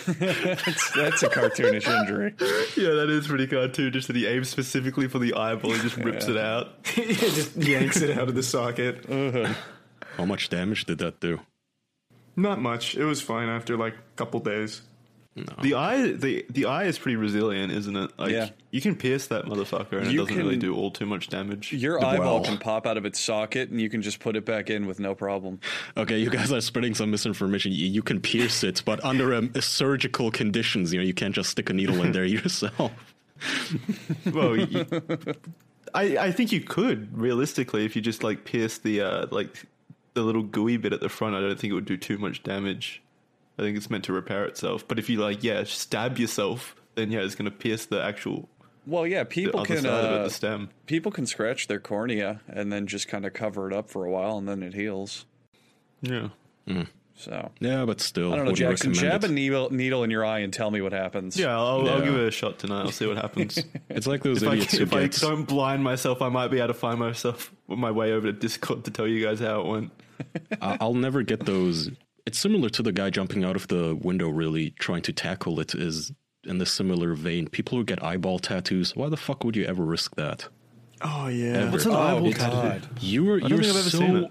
That's, 0.07 0.91
that's 0.91 1.23
a 1.23 1.29
cartoonish 1.29 1.87
injury. 1.87 2.33
Yeah, 2.77 2.93
that 2.95 3.09
is 3.09 3.27
pretty 3.27 3.47
cartoonish. 3.47 4.07
That 4.07 4.15
he 4.15 4.25
aims 4.25 4.49
specifically 4.49 5.07
for 5.07 5.19
the 5.19 5.33
eyeball. 5.33 5.73
and 5.73 5.81
just 5.81 5.97
rips 5.97 6.27
it 6.27 6.37
out. 6.37 6.69
he 6.85 7.13
just 7.13 7.55
yanks 7.57 8.01
it 8.01 8.17
out 8.17 8.29
of 8.29 8.35
the 8.35 8.43
socket. 8.43 9.09
Uh-huh. 9.09 9.53
How 10.15 10.25
much 10.25 10.49
damage 10.49 10.85
did 10.85 10.99
that 10.99 11.19
do? 11.19 11.41
Not 12.35 12.61
much. 12.61 12.95
It 12.95 13.03
was 13.05 13.21
fine 13.21 13.49
after 13.49 13.75
like 13.75 13.93
a 13.95 14.15
couple 14.15 14.39
days. 14.39 14.81
The 15.61 15.73
eye, 15.75 16.11
the 16.11 16.45
the 16.49 16.65
eye 16.65 16.85
is 16.85 16.97
pretty 16.97 17.15
resilient, 17.15 17.71
isn't 17.71 17.95
it? 17.95 18.11
Like 18.17 18.31
Yeah. 18.31 18.49
you 18.71 18.81
can 18.81 18.95
pierce 18.95 19.27
that 19.27 19.45
motherfucker, 19.45 19.99
and 20.01 20.11
You 20.11 20.21
it 20.21 20.25
doesn't 20.27 20.37
really 20.43 20.57
do 20.57 20.75
all 20.75 20.91
too 20.91 21.05
much 21.05 21.27
damage. 21.29 21.73
Your 21.73 22.03
eyeball 22.03 22.35
Well. 22.41 22.43
can 22.43 22.57
pop 22.57 22.85
out 22.87 22.97
of 22.97 23.05
its 23.05 23.19
socket, 23.19 23.69
and 23.69 23.79
you 23.81 23.89
can 23.89 24.01
just 24.01 24.19
put 24.19 24.35
it 24.35 24.45
back 24.45 24.69
in 24.69 24.85
with 24.87 24.99
no 24.99 25.13
problem. 25.15 25.59
Okay, 25.95 26.17
you 26.19 26.29
guys 26.29 26.51
are 26.51 26.61
spreading 26.61 26.93
some 26.95 27.11
misinformation. 27.11 27.71
You, 27.71 27.87
you 27.87 28.01
can 28.01 28.19
pierce 28.19 28.63
it, 28.63 28.81
but 28.85 29.03
under 29.03 29.33
um, 29.33 29.51
surgical 29.59 30.31
conditions, 30.31 30.91
you 30.93 30.99
know, 30.99 31.05
you 31.05 31.13
can't 31.13 31.35
just 31.35 31.49
stick 31.51 31.69
a 31.69 31.73
needle 31.73 32.01
in 32.03 32.11
there 32.11 32.25
yourself. 32.37 32.91
well, 34.33 34.55
you, 34.57 34.85
I 35.93 36.17
I 36.17 36.31
think 36.31 36.51
you 36.51 36.61
could 36.61 37.15
realistically 37.17 37.85
if 37.85 37.95
you 37.95 38.01
just 38.01 38.23
like 38.23 38.45
pierce 38.45 38.77
the 38.79 39.01
uh, 39.01 39.27
like 39.31 39.63
the 40.13 40.23
little 40.23 40.41
gooey 40.43 40.77
bit 40.77 40.93
at 40.93 40.99
the 41.01 41.09
front. 41.09 41.35
I 41.35 41.41
don't 41.41 41.59
think 41.59 41.71
it 41.71 41.75
would 41.75 41.85
do 41.85 41.97
too 41.97 42.17
much 42.17 42.41
damage. 42.43 43.01
I 43.57 43.61
think 43.63 43.75
it's 43.77 43.89
meant 43.89 44.03
to 44.05 44.13
repair 44.13 44.45
itself. 44.45 44.87
But 44.87 44.99
if 44.99 45.09
you 45.09 45.19
like, 45.19 45.43
yeah, 45.43 45.63
stab 45.63 46.17
yourself, 46.19 46.75
then 46.95 47.11
yeah, 47.11 47.19
it's 47.21 47.35
going 47.35 47.49
to 47.49 47.55
pierce 47.57 47.85
the 47.85 48.01
actual 48.03 48.49
Well, 48.85 49.07
yeah, 49.07 49.23
people 49.23 49.65
can 49.65 49.77
side 49.81 49.85
of 50.05 50.11
it, 50.13 50.19
uh, 50.19 50.23
the 50.25 50.29
stem. 50.29 50.69
people 50.85 51.11
can 51.11 51.25
scratch 51.25 51.67
their 51.67 51.79
cornea 51.79 52.41
and 52.47 52.71
then 52.71 52.87
just 52.87 53.07
kind 53.07 53.25
of 53.25 53.33
cover 53.33 53.69
it 53.69 53.75
up 53.75 53.89
for 53.89 54.05
a 54.05 54.09
while, 54.11 54.37
and 54.37 54.47
then 54.47 54.61
it 54.63 54.73
heals. 54.73 55.25
Yeah. 56.01 56.29
So 57.15 57.49
Yeah, 57.59 57.85
but 57.85 57.99
still, 57.99 58.31
I 58.31 58.35
don't 58.35 58.45
know, 58.45 58.51
Jackson. 58.51 58.91
recommend 58.91 59.21
Jab 59.21 59.23
a 59.23 59.33
needle 59.33 59.71
needle 59.71 60.03
in 60.03 60.11
your 60.11 60.23
eye 60.23 60.39
and 60.39 60.53
tell 60.53 60.69
me 60.69 60.81
what 60.81 60.91
happens. 60.93 61.35
Yeah, 61.35 61.57
I'll, 61.57 61.89
I'll 61.89 62.01
give 62.01 62.13
it 62.13 62.27
a 62.27 62.31
shot 62.31 62.59
tonight. 62.59 62.81
I'll 62.81 62.91
see 62.91 63.07
what 63.07 63.17
happens. 63.17 63.57
It's 63.89 64.05
like 64.05 64.21
those 64.21 64.43
if 64.43 64.49
I, 64.49 64.53
idiots 64.53 64.77
who 64.77 64.83
if 64.83 64.93
I 64.93 65.01
get. 65.07 65.13
don't 65.13 65.45
blind 65.45 65.83
myself, 65.83 66.21
I 66.21 66.29
might 66.29 66.49
be 66.49 66.57
able 66.59 66.67
to 66.67 66.73
find 66.75 66.99
myself 66.99 67.51
my 67.67 67.89
way 67.89 68.11
over 68.11 68.27
to 68.27 68.33
Discord 68.33 68.83
to 68.85 68.91
tell 68.91 69.07
you 69.07 69.25
guys 69.25 69.39
how 69.39 69.61
it 69.61 69.65
went. 69.65 69.91
I'll 70.61 70.93
never 70.93 71.23
get 71.23 71.45
those. 71.47 71.89
It's 72.27 72.37
similar 72.37 72.69
to 72.69 72.83
the 72.83 72.91
guy 72.91 73.09
jumping 73.09 73.43
out 73.45 73.55
of 73.55 73.67
the 73.69 73.95
window, 73.95 74.27
really 74.29 74.71
trying 74.71 75.01
to 75.03 75.13
tackle 75.13 75.59
it. 75.61 75.73
Is 75.73 76.11
in 76.43 76.57
the 76.59 76.65
similar 76.65 77.13
vein. 77.13 77.47
People 77.47 77.77
who 77.77 77.83
get 77.83 78.03
eyeball 78.03 78.39
tattoos. 78.39 78.95
Why 78.95 79.07
the 79.09 79.17
fuck 79.17 79.43
would 79.43 79.55
you 79.55 79.65
ever 79.65 79.83
risk 79.83 80.15
that? 80.17 80.47
Oh 81.01 81.27
yeah. 81.27 81.53
Ever. 81.61 81.71
What's 81.71 81.85
an 81.85 81.91
Oh, 81.93 81.97
eyeball 81.99 82.27
it's- 82.27 82.43
tattoo? 82.43 82.87
You 83.01 83.23
were 83.25 83.39
don't 83.39 83.49
you're 83.49 83.59
think 83.59 83.71
I've 83.71 83.79
ever 83.79 83.89
so 83.89 83.97
seen. 83.99 84.29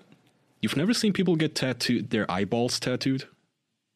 You've 0.62 0.76
never 0.76 0.92
seen 0.94 1.12
people 1.12 1.36
get 1.36 1.54
tattooed, 1.54 2.10
their 2.10 2.30
eyeballs 2.30 2.78
tattooed? 2.80 3.24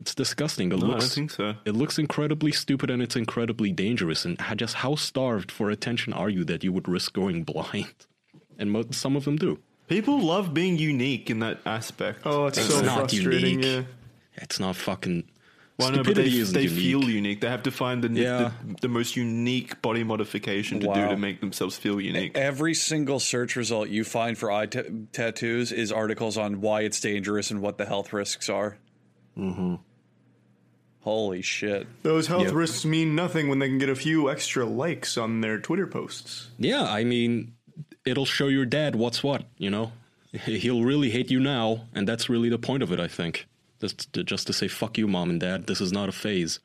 It's 0.01 0.15
disgusting. 0.15 0.73
It 0.73 0.79
No, 0.79 0.87
looks 0.87 1.05
don't 1.05 1.15
think 1.15 1.31
so. 1.33 1.55
it 1.67 1.73
looks 1.77 1.99
incredibly 1.99 2.53
stupid 2.53 2.91
and 2.91 3.03
it's 3.03 3.17
incredibly 3.17 3.71
dangerous. 3.71 4.25
And 4.25 4.39
just 4.57 4.77
how 4.77 4.95
starved 4.95 5.51
for 5.53 5.69
attention 5.71 6.13
are 6.15 6.31
you 6.31 6.43
that 6.45 6.65
you 6.65 6.73
would 6.73 6.89
risk 6.89 7.13
going 7.13 7.45
blind? 7.51 7.95
And 8.59 8.71
mo- 8.71 8.85
some 8.93 9.15
of 9.17 9.25
them 9.27 9.37
do. 9.37 9.59
People 9.91 10.21
love 10.21 10.55
being 10.55 10.79
unique 10.79 11.31
in 11.31 11.41
that 11.41 11.59
aspect. 11.67 12.21
Oh, 12.25 12.47
it's, 12.47 12.57
It's 12.59 12.69
so 12.73 12.81
not 12.81 13.11
frustrating. 13.11 13.61
unique. 13.61 13.65
Yeah. 13.65 13.83
It's 14.45 14.59
not 14.61 14.77
fucking. 14.77 15.25
Well, 15.79 15.91
no, 15.91 16.05
but 16.05 16.15
they, 16.15 16.27
isn't 16.27 16.55
they 16.55 16.63
unique. 16.63 16.79
feel 16.79 17.05
unique. 17.11 17.41
They 17.41 17.49
have 17.49 17.65
to 17.65 17.71
find 17.73 18.05
the, 18.05 18.09
Yeah. 18.13 18.53
the 18.65 18.75
the 18.83 18.89
most 18.89 19.17
unique 19.17 19.83
body 19.83 20.05
modification 20.05 20.79
to 20.81 20.87
do 20.87 21.09
to 21.09 21.17
make 21.17 21.41
themselves 21.41 21.77
feel 21.77 22.01
unique. 22.01 22.37
Every 22.37 22.73
single 22.75 23.19
search 23.19 23.57
result 23.57 23.89
you 23.89 24.05
find 24.05 24.39
for 24.39 24.53
eye 24.53 24.67
ta 24.67 24.83
tattoos 25.13 25.73
is 25.73 25.91
articles 25.91 26.37
on 26.39 26.61
why 26.61 26.83
it's 26.83 27.01
dangerous 27.01 27.51
and 27.51 27.61
what 27.61 27.77
the 27.79 27.87
health 27.87 28.13
risks 28.13 28.49
are. 28.49 28.77
Mm-hmm. 29.37 29.77
Holy 31.01 31.41
shit! 31.41 31.87
Those 32.03 32.27
health 32.27 32.45
Yep. 32.45 32.53
risks 32.53 32.85
mean 32.85 33.15
nothing 33.15 33.49
when 33.49 33.59
they 33.59 33.69
can 33.69 33.79
get 33.79 33.89
a 33.89 33.95
few 33.97 34.31
extra 34.31 34.67
likes 34.67 35.17
on 35.17 35.41
their 35.41 35.59
Twitter 35.59 35.87
posts. 35.87 36.51
Yeah, 36.59 36.83
I 36.83 37.05
mean, 37.05 37.55
it'll 38.11 38.27
show 38.27 38.49
your 38.49 38.67
dad 38.67 38.97
what's 38.97 39.23
what, 39.23 39.45
you 39.57 39.71
know? 39.71 39.93
He'll 40.33 40.83
really 40.85 41.11
hate 41.11 41.31
you 41.31 41.41
now, 41.41 41.87
and 41.95 42.07
that's 42.07 42.29
really 42.29 42.49
the 42.49 42.59
point 42.59 42.83
of 42.83 42.93
it, 42.93 43.01
I 43.01 43.09
think. 43.09 43.47
Just 43.81 44.13
to, 44.13 44.23
just 44.23 44.47
to 44.49 44.53
say, 44.53 44.69
fuck 44.69 44.99
you, 44.99 45.09
mom 45.09 45.31
and 45.31 45.41
dad, 45.41 45.67
this 45.67 45.81
is 45.81 45.93
not 45.93 46.09
a 46.09 46.13
phase. 46.13 46.61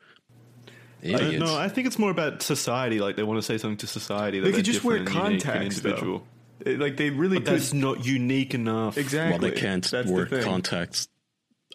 I, 1.04 1.08
Idiots. 1.08 1.40
no, 1.46 1.56
I 1.58 1.70
think 1.70 1.88
it's 1.88 2.00
more 2.00 2.12
about 2.12 2.42
society. 2.42 3.00
Like 3.00 3.16
they 3.16 3.24
want 3.24 3.38
to 3.38 3.44
say 3.44 3.58
something 3.58 3.78
to 3.78 3.88
society. 3.88 4.40
That 4.40 4.48
They 4.50 4.54
could 4.58 4.66
just 4.66 4.84
wear 4.84 5.00
different 5.00 5.18
and 5.18 5.26
unique 5.34 5.46
and 5.46 5.54
contacts, 5.54 5.80
though. 5.82 5.90
individual. 5.90 6.28
It- 6.66 6.80
like 6.80 6.98
they 6.98 7.10
really 7.12 7.38
But 7.38 7.46
could. 7.46 7.54
that's 7.56 7.74
not 7.74 8.06
unique 8.06 8.54
enough. 8.54 8.98
exactly. 8.98 9.32
well, 9.40 9.52
they 9.52 9.60
can't 9.60 9.84
That's 9.90 10.10
wear 10.10 10.26
thing. 10.26 10.44
contacts. 10.44 11.08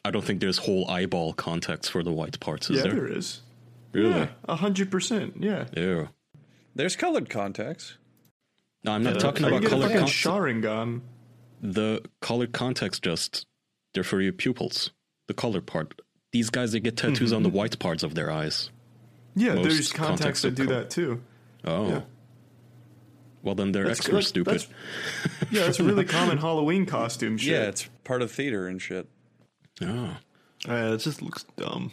I 0.04 0.10
don't 0.10 0.24
think 0.24 0.40
there's 0.40 0.58
whole 0.58 0.90
eyeball 0.90 1.32
contacts 1.34 1.88
for 1.88 2.02
the 2.02 2.10
white 2.12 2.40
parts, 2.40 2.70
is 2.70 2.76
Yeah, 2.78 2.82
there? 2.84 2.92
there 2.94 3.06
is. 3.18 3.40
Really? 3.92 4.10
Yeah, 4.10 4.28
a 4.48 4.56
hundred 4.56 4.90
percent. 4.90 5.34
Yeah. 5.40 5.66
Yeah. 5.76 6.06
There's 6.74 6.96
colored 6.96 7.28
contacts. 7.28 7.98
No, 8.84 8.92
I'm 8.92 9.02
not 9.02 9.14
Yeah, 9.14 9.20
talking 9.20 9.44
about 9.46 9.62
color 9.64 9.86
a 9.86 9.88
colored 9.88 9.92
fucking. 9.92 10.06
Sharingan. 10.06 11.00
the 11.60 12.02
colored 12.20 12.52
contacts 12.52 12.98
just 12.98 13.46
they're 13.92 14.04
for 14.04 14.20
your 14.20 14.32
pupils. 14.32 14.90
The 15.28 15.34
color 15.34 15.60
part. 15.60 16.00
These 16.32 16.50
guys 16.50 16.72
they 16.72 16.80
get 16.80 16.96
tattoos 16.96 17.32
on 17.32 17.42
the 17.42 17.48
white 17.50 17.78
parts 17.78 18.02
of 18.02 18.14
their 18.14 18.30
eyes. 18.30 18.70
Yeah, 19.36 19.54
Most 19.54 19.64
there's 19.64 19.92
contacts 19.92 20.18
contacts 20.18 20.42
that 20.42 20.54
do 20.54 20.66
co- 20.66 20.72
that 20.74 20.90
too. 20.90 21.20
Oh. 21.64 21.88
Yeah. 21.88 22.00
Well 23.42 23.54
then 23.54 23.72
they're 23.72 23.84
That's- 23.84 23.98
extra 24.00 24.16
that- 24.16 24.22
stupid. 24.24 24.60
that's- 24.60 25.50
Yeah, 25.50 25.66
it's 25.66 25.80
a 25.80 25.84
really 25.84 26.04
common 26.18 26.38
Halloween 26.38 26.86
costume 26.86 27.36
shit. 27.38 27.52
Yeah, 27.52 27.62
it's 27.68 27.88
part 28.04 28.22
of 28.22 28.30
theater 28.30 28.66
and 28.66 28.80
shit. 28.80 29.06
Oh. 29.82 30.16
Uh, 30.68 30.92
it 30.94 30.98
just 30.98 31.22
looks 31.22 31.44
dumb. 31.56 31.92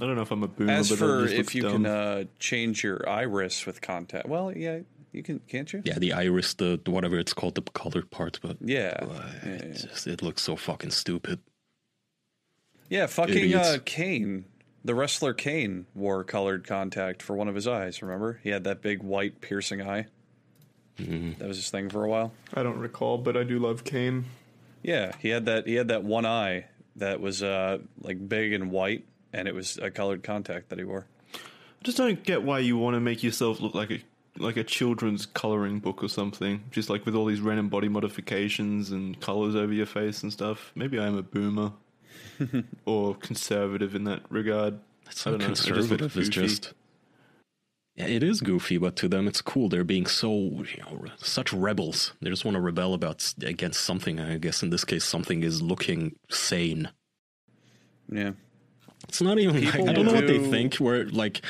I 0.00 0.06
don't 0.06 0.14
know 0.14 0.22
if 0.22 0.30
I'm 0.30 0.44
a 0.44 0.48
boomer, 0.48 0.72
As 0.72 0.90
but 0.90 0.98
for 0.98 1.20
it 1.24 1.28
just 1.28 1.34
if 1.34 1.54
you 1.56 1.62
dumb. 1.62 1.72
can 1.82 1.86
uh, 1.86 2.24
change 2.38 2.84
your 2.84 3.08
iris 3.08 3.66
with 3.66 3.80
contact, 3.80 4.28
well, 4.28 4.56
yeah, 4.56 4.80
you 5.12 5.22
can, 5.22 5.40
can't 5.40 5.72
you? 5.72 5.82
Yeah, 5.84 5.98
the 5.98 6.12
iris, 6.12 6.54
the, 6.54 6.80
the 6.84 6.90
whatever 6.90 7.18
it's 7.18 7.32
called, 7.32 7.54
the 7.54 7.62
colored 7.62 8.10
part, 8.10 8.38
but 8.42 8.56
Yeah, 8.60 8.96
uh, 9.00 9.06
yeah, 9.44 9.50
it, 9.50 9.64
yeah. 9.66 9.72
just, 9.72 10.06
it 10.06 10.22
looks 10.22 10.42
so 10.42 10.56
fucking 10.56 10.90
stupid. 10.90 11.40
Yeah, 12.88 13.06
fucking 13.06 13.54
uh, 13.54 13.78
Kane, 13.84 14.46
the 14.84 14.94
wrestler 14.94 15.34
Kane, 15.34 15.86
wore 15.94 16.24
colored 16.24 16.66
contact 16.66 17.22
for 17.22 17.36
one 17.36 17.48
of 17.48 17.54
his 17.54 17.66
eyes. 17.66 18.00
Remember, 18.02 18.40
he 18.42 18.50
had 18.50 18.64
that 18.64 18.80
big 18.80 19.02
white 19.02 19.40
piercing 19.40 19.82
eye. 19.82 20.06
Mm-hmm. 20.98 21.38
That 21.38 21.48
was 21.48 21.58
his 21.58 21.70
thing 21.70 21.90
for 21.90 22.04
a 22.04 22.08
while. 22.08 22.32
I 22.54 22.62
don't 22.62 22.78
recall, 22.78 23.18
but 23.18 23.36
I 23.36 23.44
do 23.44 23.58
love 23.58 23.84
Kane. 23.84 24.24
Yeah, 24.82 25.12
he 25.18 25.28
had 25.28 25.46
that. 25.46 25.66
He 25.66 25.74
had 25.74 25.88
that 25.88 26.02
one 26.02 26.24
eye 26.26 26.66
that 26.96 27.20
was 27.20 27.42
uh, 27.42 27.78
like 28.00 28.26
big 28.28 28.52
and 28.52 28.70
white, 28.70 29.04
and 29.32 29.46
it 29.46 29.54
was 29.54 29.78
a 29.78 29.90
colored 29.90 30.22
contact 30.22 30.70
that 30.70 30.78
he 30.78 30.84
wore. 30.84 31.06
I 31.34 31.84
just 31.84 31.98
don't 31.98 32.22
get 32.24 32.42
why 32.42 32.58
you 32.60 32.76
want 32.78 32.94
to 32.94 33.00
make 33.00 33.22
yourself 33.22 33.60
look 33.60 33.74
like 33.74 33.90
a 33.90 34.00
like 34.38 34.56
a 34.56 34.64
children's 34.64 35.26
coloring 35.26 35.78
book 35.80 36.02
or 36.02 36.08
something. 36.08 36.64
Just 36.70 36.88
like 36.90 37.04
with 37.04 37.14
all 37.14 37.26
these 37.26 37.40
random 37.40 37.68
body 37.68 37.88
modifications 37.88 38.90
and 38.90 39.18
colors 39.20 39.54
over 39.54 39.72
your 39.72 39.86
face 39.86 40.22
and 40.22 40.32
stuff. 40.32 40.72
Maybe 40.74 40.98
I'm 40.98 41.16
a 41.16 41.22
boomer 41.22 41.72
or 42.84 43.14
conservative 43.14 43.94
in 43.94 44.04
that 44.04 44.22
regard. 44.30 44.78
It's 45.06 45.22
so 45.22 45.32
don't 45.32 45.40
know, 45.40 45.46
it 45.46 45.48
just 45.48 45.68
looks 45.68 45.88
conservative. 45.88 46.16
It's 46.16 46.28
goofy. 46.28 46.48
just. 46.48 46.74
Yeah, 47.96 48.06
it 48.06 48.22
is 48.22 48.40
goofy, 48.40 48.78
but 48.78 48.94
to 48.96 49.08
them 49.08 49.26
it's 49.26 49.40
cool. 49.40 49.68
They're 49.68 49.82
being 49.82 50.06
so 50.06 50.30
you 50.32 50.78
know, 50.78 51.04
such 51.16 51.52
rebels. 51.52 52.12
They 52.22 52.30
just 52.30 52.44
want 52.44 52.54
to 52.54 52.60
rebel 52.60 52.94
about 52.94 53.34
against 53.42 53.82
something. 53.82 54.20
I 54.20 54.38
guess 54.38 54.62
in 54.62 54.70
this 54.70 54.84
case, 54.84 55.04
something 55.04 55.42
is 55.42 55.60
looking 55.62 56.14
sane. 56.30 56.90
Yeah, 58.10 58.32
It's 59.08 59.20
not 59.20 59.38
even. 59.40 59.64
Like, 59.64 59.74
I 59.88 59.92
don't 59.92 60.06
know 60.06 60.14
what 60.14 60.28
they 60.28 60.38
think. 60.38 60.76
Where 60.76 61.06
like, 61.06 61.42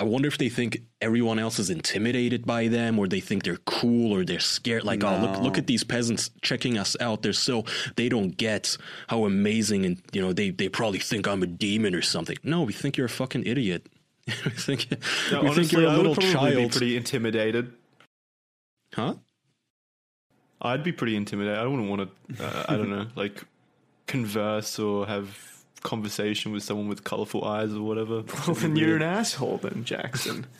I 0.00 0.04
wonder 0.04 0.28
if 0.28 0.38
they 0.38 0.48
think 0.48 0.82
everyone 1.00 1.38
else 1.38 1.58
is 1.58 1.70
intimidated 1.70 2.44
by 2.44 2.68
them, 2.68 2.98
or 2.98 3.06
they 3.06 3.20
think 3.20 3.44
they're 3.44 3.58
cool, 3.58 4.12
or 4.12 4.24
they're 4.24 4.40
scared. 4.40 4.84
Like, 4.84 5.04
oh, 5.04 5.18
look, 5.18 5.40
look 5.40 5.58
at 5.58 5.66
these 5.66 5.84
peasants 5.84 6.30
checking 6.42 6.76
us 6.78 6.96
out. 7.00 7.22
They're 7.22 7.32
so 7.32 7.64
they 7.96 8.08
don't 8.08 8.36
get 8.36 8.76
how 9.08 9.24
amazing, 9.24 9.86
and 9.86 10.02
you 10.12 10.20
know, 10.20 10.32
they 10.32 10.50
they 10.50 10.68
probably 10.68 10.98
think 10.98 11.28
I'm 11.28 11.42
a 11.42 11.46
demon 11.46 11.94
or 11.94 12.02
something. 12.02 12.36
No, 12.42 12.62
we 12.62 12.72
think 12.72 12.96
you're 12.96 13.06
a 13.06 13.10
fucking 13.10 13.46
idiot. 13.46 13.86
we 14.26 14.50
think 14.50 14.90
Yeah, 15.30 15.42
we 15.42 15.50
think 15.54 15.70
you're 15.72 15.84
a 15.84 15.96
little 15.96 16.14
probably 16.14 16.64
be 16.64 16.68
pretty 16.70 16.96
intimidated. 16.96 17.72
huh? 18.94 19.14
I'd 20.62 20.82
be 20.82 20.92
pretty 20.92 21.14
intimidated. 21.14 21.58
I 21.58 21.66
wouldn't 21.66 21.90
want 21.90 22.10
to. 22.38 22.44
Uh, 22.44 22.64
I 22.68 22.76
don't 22.76 22.90
know, 22.90 23.06
like 23.16 23.44
converse 24.06 24.78
or 24.78 25.06
have 25.06 25.53
conversation 25.84 26.50
with 26.50 26.64
someone 26.64 26.88
with 26.88 27.04
colorful 27.04 27.44
eyes 27.44 27.72
or 27.72 27.82
whatever. 27.82 28.24
Well, 28.46 28.56
then 28.56 28.74
you're 28.74 28.96
an 28.96 29.02
asshole, 29.02 29.58
then 29.58 29.84
Jackson. 29.84 30.46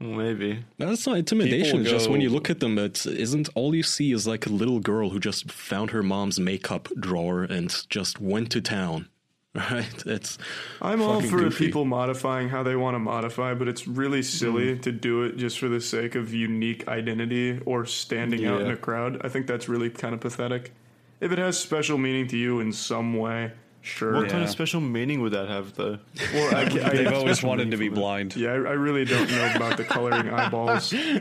Well, 0.00 0.10
maybe. 0.10 0.58
No, 0.78 0.88
That's 0.88 1.06
not 1.06 1.16
intimidation. 1.18 1.78
People 1.78 1.80
It's 1.82 1.90
just 1.90 2.10
when 2.10 2.20
you 2.20 2.28
look 2.28 2.50
at 2.50 2.58
them, 2.58 2.76
it 2.78 3.06
isn't 3.06 3.48
all 3.54 3.74
you 3.76 3.84
see 3.84 4.10
is 4.12 4.26
like 4.26 4.44
a 4.44 4.50
little 4.50 4.80
girl 4.80 5.10
who 5.10 5.20
just 5.20 5.50
found 5.52 5.92
her 5.92 6.02
mom's 6.02 6.38
makeup 6.40 6.88
drawer 6.98 7.44
and 7.44 7.72
just 7.88 8.20
went 8.20 8.50
to 8.52 8.60
town. 8.60 9.08
Right? 9.54 10.02
It's 10.04 10.36
I'm 10.82 11.00
all 11.00 11.20
for 11.22 11.38
goofy. 11.38 11.66
people 11.66 11.84
modifying 11.84 12.48
how 12.48 12.64
they 12.64 12.74
want 12.74 12.96
to 12.96 12.98
modify, 12.98 13.54
but 13.54 13.68
it's 13.68 13.86
really 13.86 14.18
Mm. 14.20 14.24
silly 14.24 14.78
to 14.80 14.90
do 14.90 15.22
it 15.22 15.36
just 15.36 15.60
for 15.60 15.68
the 15.68 15.80
sake 15.80 16.16
of 16.16 16.34
unique 16.34 16.88
identity 16.88 17.60
or 17.64 17.86
standing 17.86 18.46
out 18.46 18.62
in 18.62 18.70
a 18.72 18.76
crowd. 18.76 19.20
I 19.24 19.28
think 19.28 19.46
that's 19.46 19.68
really 19.68 19.90
kind 19.90 20.12
of 20.12 20.20
pathetic. 20.20 20.72
If 21.20 21.30
it 21.30 21.38
has 21.38 21.56
special 21.56 21.98
meaning 21.98 22.26
to 22.28 22.36
you 22.36 22.58
in 22.58 22.72
some 22.72 23.16
way, 23.16 23.52
sure. 23.84 24.14
What 24.14 24.28
kind 24.28 24.42
of 24.42 24.50
special 24.50 24.80
meaning 24.80 25.20
would 25.22 25.32
that 25.32 25.48
have, 25.48 25.74
though? 25.74 25.98
Or 26.34 26.54
I, 26.54 26.62
I, 26.62 26.66
they've 26.68 27.12
always 27.12 27.42
wanted 27.42 27.70
to 27.70 27.76
be 27.76 27.84
meaning 27.84 27.94
blind. 27.94 28.36
yeah, 28.36 28.50
I, 28.50 28.54
I 28.54 28.72
really 28.72 29.04
don't 29.04 29.30
know 29.30 29.52
about 29.54 29.76
the 29.76 29.84
coloring 29.84 30.28
eyeballs. 30.30 30.92
Yeah, 30.92 31.20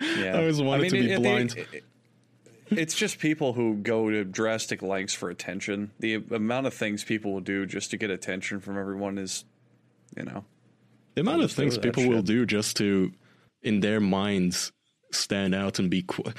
I 0.00 0.38
always 0.38 0.60
wanted 0.60 0.90
to 0.90 0.96
be 1.00 1.10
it- 1.10 1.14
it- 1.14 1.22
blind. 1.22 1.56
it- 1.56 1.84
it's 2.70 2.94
just 2.94 3.18
people 3.18 3.52
who 3.54 3.74
go 3.74 4.10
to 4.10 4.22
drastic 4.24 4.80
lengths 4.80 5.12
for 5.12 5.28
attention. 5.28 5.90
The 5.98 6.22
amount 6.30 6.68
of 6.68 6.74
things 6.74 7.02
people 7.02 7.32
will 7.32 7.40
do 7.40 7.66
just 7.66 7.90
to 7.90 7.96
get 7.96 8.10
attention 8.10 8.60
from 8.60 8.78
everyone 8.78 9.18
is, 9.18 9.44
you 10.16 10.22
know, 10.22 10.44
the 11.16 11.22
amount 11.22 11.42
of 11.42 11.50
things 11.50 11.74
that 11.74 11.82
people 11.82 12.08
will 12.08 12.22
do 12.22 12.46
just 12.46 12.76
to, 12.76 13.10
in 13.62 13.80
their 13.80 13.98
minds, 13.98 14.70
stand 15.10 15.52
out 15.52 15.80
and 15.80 15.90
be 15.90 16.04
cool. 16.06 16.32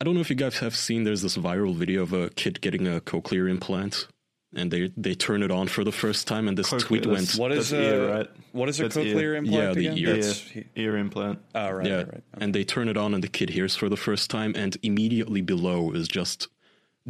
I 0.00 0.04
don't 0.04 0.14
know 0.14 0.20
if 0.20 0.30
you 0.30 0.36
guys 0.36 0.58
have 0.58 0.76
seen. 0.76 1.02
There's 1.02 1.22
this 1.22 1.36
viral 1.36 1.74
video 1.74 2.02
of 2.02 2.12
a 2.12 2.30
kid 2.30 2.60
getting 2.60 2.86
a 2.86 3.00
cochlear 3.00 3.50
implant, 3.50 4.06
and 4.54 4.70
they 4.70 4.92
they 4.96 5.14
turn 5.14 5.42
it 5.42 5.50
on 5.50 5.68
for 5.68 5.84
the 5.84 5.92
first 5.92 6.26
time, 6.28 6.48
and 6.48 6.56
this 6.58 6.70
Cochlear, 6.70 6.80
tweet 6.80 7.06
went. 7.06 7.32
what 7.36 7.52
is 7.52 7.70
That's 7.70 7.82
ear, 7.84 8.04
a 8.08 8.16
right? 8.18 8.26
what 8.52 8.68
is 8.68 8.78
a 8.80 8.82
That's 8.84 8.96
ear. 8.96 9.14
cochlear 9.14 9.36
implant 9.38 9.62
Yeah, 9.68 9.72
the 9.74 9.86
again? 9.88 9.98
ear. 9.98 10.06
That's- 10.14 10.50
Ear, 10.54 10.64
ear 10.76 10.96
implant. 10.96 11.38
Oh, 11.54 11.70
right, 11.70 11.86
yeah, 11.86 11.96
right, 11.96 12.08
right. 12.12 12.22
and 12.40 12.54
they 12.54 12.64
turn 12.64 12.88
it 12.88 12.96
on, 12.96 13.14
and 13.14 13.22
the 13.24 13.28
kid 13.28 13.50
hears 13.50 13.74
for 13.76 13.88
the 13.88 13.96
first 13.96 14.30
time, 14.30 14.52
and 14.56 14.76
immediately 14.82 15.40
below 15.40 15.92
is 15.92 16.08
just 16.08 16.48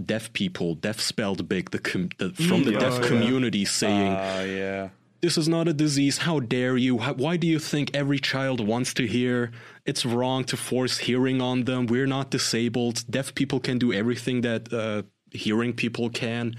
deaf 0.07 0.33
people, 0.33 0.75
deaf 0.75 1.01
spelled 1.01 1.49
big, 1.49 1.71
the, 1.71 1.79
com- 1.79 2.09
the 2.19 2.31
from 2.31 2.65
the 2.65 2.73
Mm, 2.73 2.81
deaf 2.81 2.93
oh, 2.95 3.01
yeah. 3.03 3.09
community 3.09 3.65
saying. 3.65 4.13
Ah, 4.17 4.43
yeah. 4.43 4.89
This 5.21 5.39
is 5.39 5.47
not 5.49 5.69
a 5.69 5.73
disease. 5.73 6.19
How 6.19 6.41
dare 6.41 6.77
you? 6.77 6.99
How, 6.99 7.13
why 7.15 7.37
do 7.37 7.47
you 7.47 7.61
think 7.61 7.95
every 7.95 8.19
child 8.19 8.59
wants 8.67 8.93
to 8.95 9.07
hear? 9.07 9.53
It's 9.87 10.05
wrong 10.05 10.43
to 10.47 10.57
force 10.57 10.99
hearing 10.99 11.41
on 11.41 11.63
them. 11.65 11.87
We're 11.87 12.09
not 12.09 12.31
disabled. 12.33 13.05
Deaf 13.09 13.33
people 13.35 13.61
can 13.61 13.79
do 13.79 13.93
everything 13.93 14.41
that 14.41 14.73
uh, 14.73 15.03
hearing 15.31 15.75
people 15.75 16.11
can. 16.11 16.57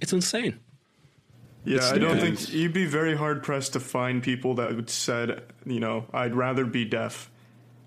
It's 0.00 0.12
insane. 0.12 0.60
Yeah, 1.64 1.90
I 1.92 1.98
don't 1.98 2.18
think 2.18 2.52
you'd 2.52 2.72
be 2.72 2.86
very 2.86 3.16
hard 3.16 3.42
pressed 3.42 3.74
to 3.74 3.80
find 3.80 4.22
people 4.22 4.54
that 4.54 4.74
would 4.74 4.88
said, 4.88 5.42
you 5.66 5.80
know, 5.80 6.06
I'd 6.12 6.34
rather 6.34 6.64
be 6.64 6.84
deaf. 6.84 7.30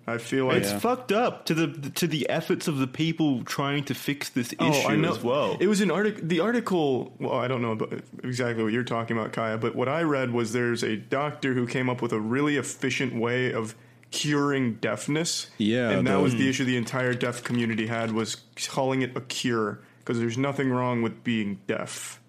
I 0.08 0.18
feel 0.18 0.48
like 0.48 0.58
It's 0.58 0.72
fucked 0.72 1.12
up 1.12 1.46
to 1.46 1.54
the 1.54 1.90
to 1.92 2.08
the 2.08 2.28
efforts 2.30 2.68
of 2.68 2.80
the 2.80 2.88
people 2.88 3.44
trying 3.44 3.84
to 3.86 3.94
fix 3.94 4.30
this 4.30 4.54
oh, 4.60 4.70
issue 4.70 5.06
as 5.06 5.24
well. 5.24 5.58
It 5.60 5.68
was 5.68 5.80
an 5.82 5.92
article. 5.92 6.28
The 6.28 6.40
article. 6.40 7.14
Well, 7.20 7.34
I 7.34 7.48
don't 7.48 7.62
know 7.62 7.72
about 7.72 7.94
exactly 8.24 8.64
what 8.64 8.74
you're 8.74 8.84
talking 8.84 9.18
about, 9.18 9.32
Kaya. 9.32 9.58
But 9.58 9.76
what 9.76 9.88
I 9.88 10.02
read 10.02 10.32
was 10.32 10.54
there's 10.54 10.84
a 10.84 10.98
doctor 10.98 11.54
who 11.54 11.68
came 11.68 11.90
up 11.90 12.02
with 12.02 12.14
a 12.14 12.20
really 12.20 12.58
efficient 12.58 13.16
way 13.16 13.54
of 13.54 13.76
curing 14.10 14.76
deafness. 14.76 15.50
Yeah, 15.58 15.92
and 15.92 16.08
that 16.08 16.16
the- 16.16 16.20
was 16.20 16.34
the 16.34 16.50
issue 16.50 16.66
the 16.66 16.78
entire 16.78 17.14
deaf 17.14 17.44
community 17.44 17.88
had 17.88 18.12
was 18.12 18.38
calling 18.70 19.04
it 19.04 19.16
a 19.16 19.22
cure 19.22 19.82
because 20.04 20.20
there's 20.20 20.38
nothing 20.38 20.70
wrong 20.72 21.02
with 21.02 21.24
being 21.24 21.60
deaf. 21.68 22.20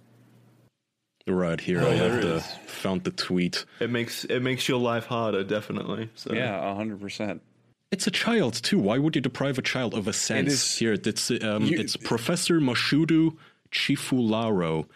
Right 1.27 1.61
here, 1.61 1.81
I 1.81 1.91
have 1.95 2.21
the 2.21 2.41
found 2.67 3.05
the 3.05 3.13
tweet. 3.13 3.65
It 3.81 3.91
makes 3.91 4.25
it 4.25 4.41
makes 4.41 4.69
your 4.69 4.81
life 4.81 5.07
harder, 5.07 5.45
definitely. 5.45 6.11
So 6.17 6.33
Yeah, 6.35 6.75
hundred 6.75 7.01
percent. 7.01 7.43
It's 7.93 8.07
a 8.07 8.11
child 8.11 8.55
too. 8.55 8.79
Why 8.79 8.99
would 8.99 9.15
you 9.15 9.21
deprive 9.23 9.57
a 9.59 9.63
child 9.63 9.95
of 9.95 10.09
a 10.09 10.13
sense? 10.13 10.53
is- 10.53 10.79
Here, 10.79 10.95
it's 10.95 11.31
um, 11.31 11.65
You- 11.65 11.79
it's 11.79 11.97
Professor 11.97 12.59
Mashudu 12.61 13.37
Tshifularo. 13.71 14.87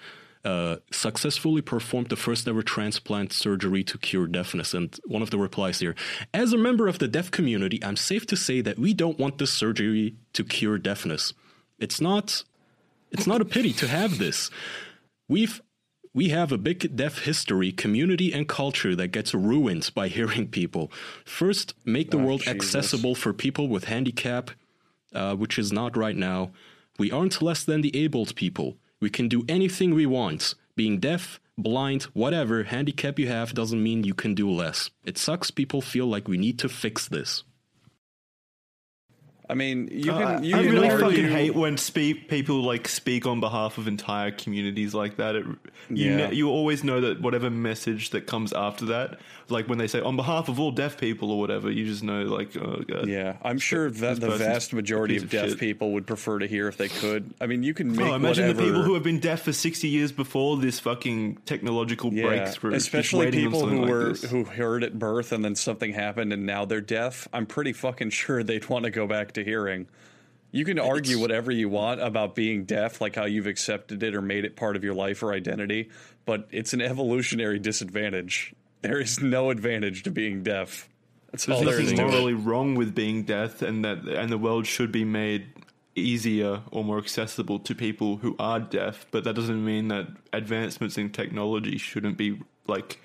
Uh, 0.45 0.77
successfully 0.93 1.61
performed 1.61 2.09
the 2.09 2.15
first 2.15 2.47
ever 2.47 2.63
transplant 2.63 3.33
surgery 3.33 3.83
to 3.83 3.99
cure 3.99 4.29
deafness. 4.29 4.75
And 4.75 4.97
one 5.05 5.21
of 5.21 5.31
the 5.31 5.39
replies 5.39 5.81
here 5.81 5.97
As 6.33 6.53
a 6.53 6.57
member 6.59 6.87
of 6.87 6.99
the 7.01 7.09
deaf 7.09 7.31
community, 7.33 7.83
I'm 7.85 7.97
safe 7.97 8.27
to 8.27 8.37
say 8.37 8.61
that 8.61 8.79
we 8.79 8.95
don't 8.95 9.19
want 9.19 9.39
this 9.39 9.53
surgery 9.53 10.15
to 10.35 10.45
cure 10.45 10.79
deafness. 10.79 11.33
It's 11.81 12.01
not. 12.01 12.45
It's 13.11 13.27
not 13.27 13.41
a 13.41 13.45
pity 13.45 13.73
to 13.75 13.89
have 13.89 14.19
this. 14.19 14.51
We've 15.29 15.61
we 16.17 16.31
have 16.31 16.51
a 16.51 16.57
big 16.57 16.97
deaf 16.97 17.25
history, 17.25 17.73
community, 17.73 18.33
and 18.33 18.49
culture 18.49 18.97
that 18.97 19.09
gets 19.09 19.35
ruined 19.35 19.91
by 19.95 20.09
hearing 20.09 20.49
people. 20.49 20.91
First, 21.27 21.75
make 21.85 22.11
the 22.11 22.17
world 22.17 22.41
Jesus. 22.41 22.55
accessible 22.55 23.15
for 23.15 23.35
people 23.35 23.69
with 23.69 23.85
handicap, 23.85 24.51
uh, 25.15 25.35
which 25.37 25.59
is 25.59 25.73
not 25.73 25.95
right 25.95 26.17
now. 26.17 26.53
We 26.99 27.13
aren't 27.13 27.43
less 27.43 27.65
than 27.65 27.83
the 27.83 27.95
abled 27.95 28.35
people. 28.35 28.79
We 28.99 29.11
can 29.11 29.29
do 29.29 29.45
anything 29.47 29.95
we 29.95 30.07
want. 30.07 30.55
Being 30.75 31.01
deaf, 31.01 31.39
blind, 31.59 32.05
whatever 32.15 32.65
handicap 32.65 33.19
you 33.19 33.29
have 33.29 33.53
doesn't 33.53 33.83
mean 33.83 34.05
you 34.05 34.15
can 34.15 34.35
do 34.35 34.51
less. 34.51 34.89
It 35.05 35.19
sucks 35.19 35.51
people 35.51 35.83
feel 35.83 36.07
like 36.07 36.29
we 36.29 36.39
need 36.39 36.59
to 36.61 36.71
fix 36.71 37.09
this. 37.09 37.45
I 39.49 39.55
mean, 39.55 39.89
you 39.93 40.13
Uh. 40.13 40.41
You 40.41 40.57
I 40.57 40.63
can 40.65 40.73
really 40.73 40.91
argue, 40.91 41.07
fucking 41.09 41.29
hate 41.29 41.55
when 41.55 41.77
speak 41.77 42.29
people 42.29 42.63
like 42.63 42.89
speak 42.89 43.27
on 43.27 43.41
behalf 43.41 43.79
of 43.79 43.87
entire 43.89 44.31
communities 44.33 44.95
like 44.95 45.17
that. 45.17 45.37
It, 45.37 45.47
you 45.89 46.11
Yeah. 46.11 46.17
ne- 46.29 46.35
you 46.35 46.49
always 46.49 46.83
know 46.83 47.01
that 47.01 47.21
whatever 47.21 47.49
message 47.51 48.11
that 48.11 48.27
comes 48.27 48.53
after 48.53 48.87
that, 48.87 49.21
like 49.49 49.69
when 49.69 49.79
they 49.79 49.87
say 49.87 50.01
on 50.01 50.17
behalf 50.17 50.49
of 50.49 50.59
all 50.59 50.73
deaf 50.73 50.99
people 50.99 51.31
or 51.31 51.39
whatever, 51.39 51.71
you 51.71 51.85
just 51.87 52.03
know 52.03 52.23
like 52.25 52.57
oh 52.57 52.83
god. 52.89 53.07
Yeah, 53.09 53.37
I'm 53.43 53.59
sure 53.59 53.89
that 53.91 54.21
the 54.21 54.31
vast 54.31 54.73
majority 54.73 55.17
of 55.17 55.23
of 55.25 55.31
deaf 55.31 55.51
shit. 55.51 55.59
people 55.61 55.93
would 55.93 56.07
prefer 56.09 56.41
to 56.41 56.47
hear 56.49 56.67
if 56.67 56.77
they 56.77 56.89
could. 56.89 57.33
I 57.41 57.47
mean, 57.47 57.63
you 57.63 57.73
can 57.73 57.93
make 57.93 58.01
Oh, 58.07 58.15
imagine 58.15 58.47
whatever, 58.49 58.53
the 58.55 58.63
people 58.65 58.83
who 58.83 58.95
have 58.95 59.05
been 59.05 59.21
deaf 59.21 59.43
for 59.43 59.53
sixty 59.53 59.89
years 59.89 60.11
before 60.11 60.57
this 60.57 60.81
fucking 60.81 61.39
technological 61.47 62.13
yeah, 62.13 62.27
breakthrough, 62.27 62.75
especially 62.75 63.31
people 63.31 63.65
who 63.67 63.81
like 63.83 63.89
were 63.91 64.09
this. 64.09 64.25
who 64.29 64.43
heard 64.45 64.83
at 64.83 64.99
birth 64.99 65.31
and 65.31 65.45
then 65.45 65.55
something 65.55 65.93
happened 65.93 66.33
and 66.33 66.45
now 66.47 66.65
they're 66.65 66.81
deaf. 66.81 67.29
I'm 67.33 67.47
pretty 67.47 67.73
fucking 67.73 68.11
sure 68.23 68.43
they'd 68.43 68.69
want 68.69 68.85
to 68.87 68.91
go 68.91 69.07
back 69.07 69.33
to 69.37 69.45
hearing. 69.45 69.87
You 70.51 70.65
can 70.65 70.79
argue 70.79 71.19
whatever 71.19 71.51
you 71.51 71.69
want 71.69 72.01
about 72.01 72.35
being 72.35 72.65
deaf, 72.65 73.01
like 73.01 73.15
how 73.17 73.25
you've 73.25 73.47
accepted 73.47 74.03
it 74.03 74.15
or 74.15 74.23
made 74.23 74.45
it 74.45 74.57
part 74.57 74.77
of 74.77 74.85
your 74.85 74.95
life 74.95 75.23
or 75.23 75.33
identity, 75.33 75.91
but 76.25 76.49
it's 76.51 76.73
an 76.73 76.81
evolutionary 76.81 77.59
disadvantage. 77.59 78.55
There 78.83 79.01
is 79.01 79.21
no 79.21 79.51
advantage 79.51 80.03
to 80.05 80.11
being 80.11 80.43
deaf. 80.43 80.89
That's 81.31 81.49
all 81.49 81.63
There's 81.63 81.77
there 81.77 81.85
is 81.85 81.93
nothing 81.93 82.07
to 82.07 82.13
morally 82.13 82.35
wrong 82.35 82.75
with 82.75 82.95
being 82.95 83.25
deaf, 83.25 83.63
and 83.63 83.85
that 83.85 84.09
and 84.09 84.31
the 84.31 84.39
world 84.39 84.67
should 84.67 84.93
be 84.93 85.05
made 85.05 85.47
easier 85.95 86.63
or 86.71 86.85
more 86.85 86.99
accessible 86.99 87.59
to 87.61 87.75
people 87.75 88.19
who 88.19 88.37
are 88.39 88.61
deaf. 88.61 89.07
But 89.11 89.25
that 89.25 89.35
doesn't 89.35 89.65
mean 89.65 89.89
that 89.89 90.09
advancements 90.33 90.97
in 90.99 91.11
technology 91.11 91.79
shouldn't 91.79 92.17
be 92.17 92.41
like 92.67 93.01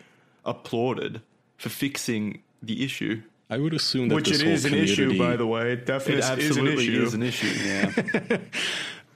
applauded 0.46 1.22
for 1.58 1.70
fixing 1.70 2.44
the 2.62 2.84
issue. 2.84 3.22
I 3.52 3.58
would 3.58 3.74
assume 3.74 4.08
that 4.08 4.16
Which 4.16 4.30
this 4.30 4.42
it 4.42 4.48
is 4.48 4.64
an 4.66 4.74
issue, 4.74 5.18
by 5.18 5.36
the 5.36 5.46
way. 5.46 5.74
It 5.74 5.86
Deafness 5.86 6.30
is 6.38 6.56
an 6.56 6.68
issue. 6.68 7.04
is 7.04 7.14
an 7.14 7.22
issue. 7.22 7.48
Yeah. 7.68 8.38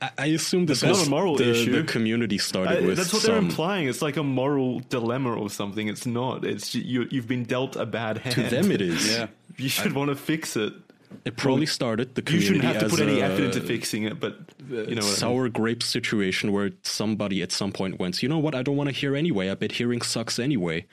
I- 0.18 0.26
assume 0.26 0.66
this 0.66 0.84
not 0.84 0.90
was 0.90 1.08
a 1.08 1.10
moral 1.10 1.38
the, 1.38 1.52
issue. 1.52 1.72
the 1.82 1.84
community 1.84 2.38
started 2.38 2.84
I- 2.84 2.86
with 2.86 2.98
that's 2.98 3.14
what 3.14 3.24
they're 3.24 3.38
implying. 3.38 3.88
It's 3.88 4.02
like 4.02 4.18
a 4.18 4.24
moral 4.24 4.82
dilemma 4.90 5.34
or 5.34 5.50
something. 5.50 5.88
It's 5.88 6.06
not. 6.06 6.44
It's 6.44 6.76
you, 6.76 7.08
you've 7.10 7.30
been 7.30 7.46
dealt 7.46 7.78
a 7.78 7.86
bad 7.86 8.18
hand. 8.18 8.36
To 8.36 8.44
them, 8.44 8.72
it 8.72 8.82
is. 8.82 9.08
Yeah. 9.18 9.28
You 9.58 9.70
should 9.70 9.94
want 9.94 10.10
to 10.10 10.16
fix 10.18 10.58
it. 10.58 10.74
It 11.24 11.38
probably 11.38 11.66
started 11.66 12.16
the 12.16 12.22
community. 12.22 12.56
You 12.56 12.62
shouldn't 12.62 12.74
have 12.74 12.84
to 12.84 12.90
put 12.90 13.00
any 13.00 13.22
effort 13.22 13.44
into 13.44 13.62
fixing 13.62 14.04
it, 14.04 14.20
but 14.20 14.34
uh, 14.70 14.76
you 14.76 14.76
know 14.76 14.82
what 14.82 14.90
I 14.90 14.94
mean. 14.96 15.02
sour 15.04 15.48
grape 15.48 15.82
situation 15.82 16.52
where 16.52 16.72
somebody 16.84 17.42
at 17.42 17.54
some 17.54 17.72
point 17.72 17.98
went, 18.00 18.22
you 18.22 18.28
know 18.28 18.38
what, 18.38 18.54
I 18.54 18.64
don't 18.64 18.76
want 18.76 18.90
to 18.90 18.96
hear 18.96 19.16
anyway. 19.16 19.50
I 19.50 19.56
bet 19.56 19.72
hearing 19.72 20.02
sucks 20.02 20.40
anyway. 20.40 20.86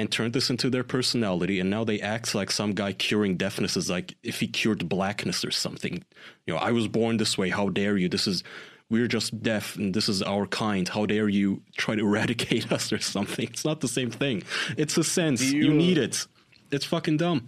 And 0.00 0.10
turned 0.10 0.32
this 0.32 0.48
into 0.48 0.70
their 0.70 0.82
personality, 0.82 1.60
and 1.60 1.68
now 1.68 1.84
they 1.84 2.00
act 2.00 2.34
like 2.34 2.50
some 2.50 2.72
guy 2.72 2.94
curing 2.94 3.36
deafness 3.36 3.76
is 3.76 3.90
like 3.90 4.14
if 4.22 4.40
he 4.40 4.46
cured 4.48 4.88
blackness 4.88 5.44
or 5.44 5.50
something. 5.50 6.02
You 6.46 6.54
know, 6.54 6.58
I 6.58 6.70
was 6.70 6.88
born 6.88 7.18
this 7.18 7.36
way. 7.36 7.50
How 7.50 7.68
dare 7.68 7.98
you? 7.98 8.08
This 8.08 8.26
is 8.26 8.42
we're 8.88 9.08
just 9.08 9.42
deaf, 9.42 9.76
and 9.76 9.92
this 9.92 10.08
is 10.08 10.22
our 10.22 10.46
kind. 10.46 10.88
How 10.88 11.04
dare 11.04 11.28
you 11.28 11.62
try 11.76 11.96
to 11.96 12.00
eradicate 12.06 12.72
us 12.72 12.94
or 12.94 12.98
something? 12.98 13.46
It's 13.48 13.64
not 13.66 13.80
the 13.80 13.88
same 13.88 14.10
thing. 14.10 14.42
It's 14.78 14.96
a 14.96 15.04
sense. 15.04 15.42
You, 15.42 15.64
you- 15.64 15.74
need 15.74 15.98
it. 15.98 16.26
It's 16.70 16.86
fucking 16.86 17.18
dumb. 17.18 17.44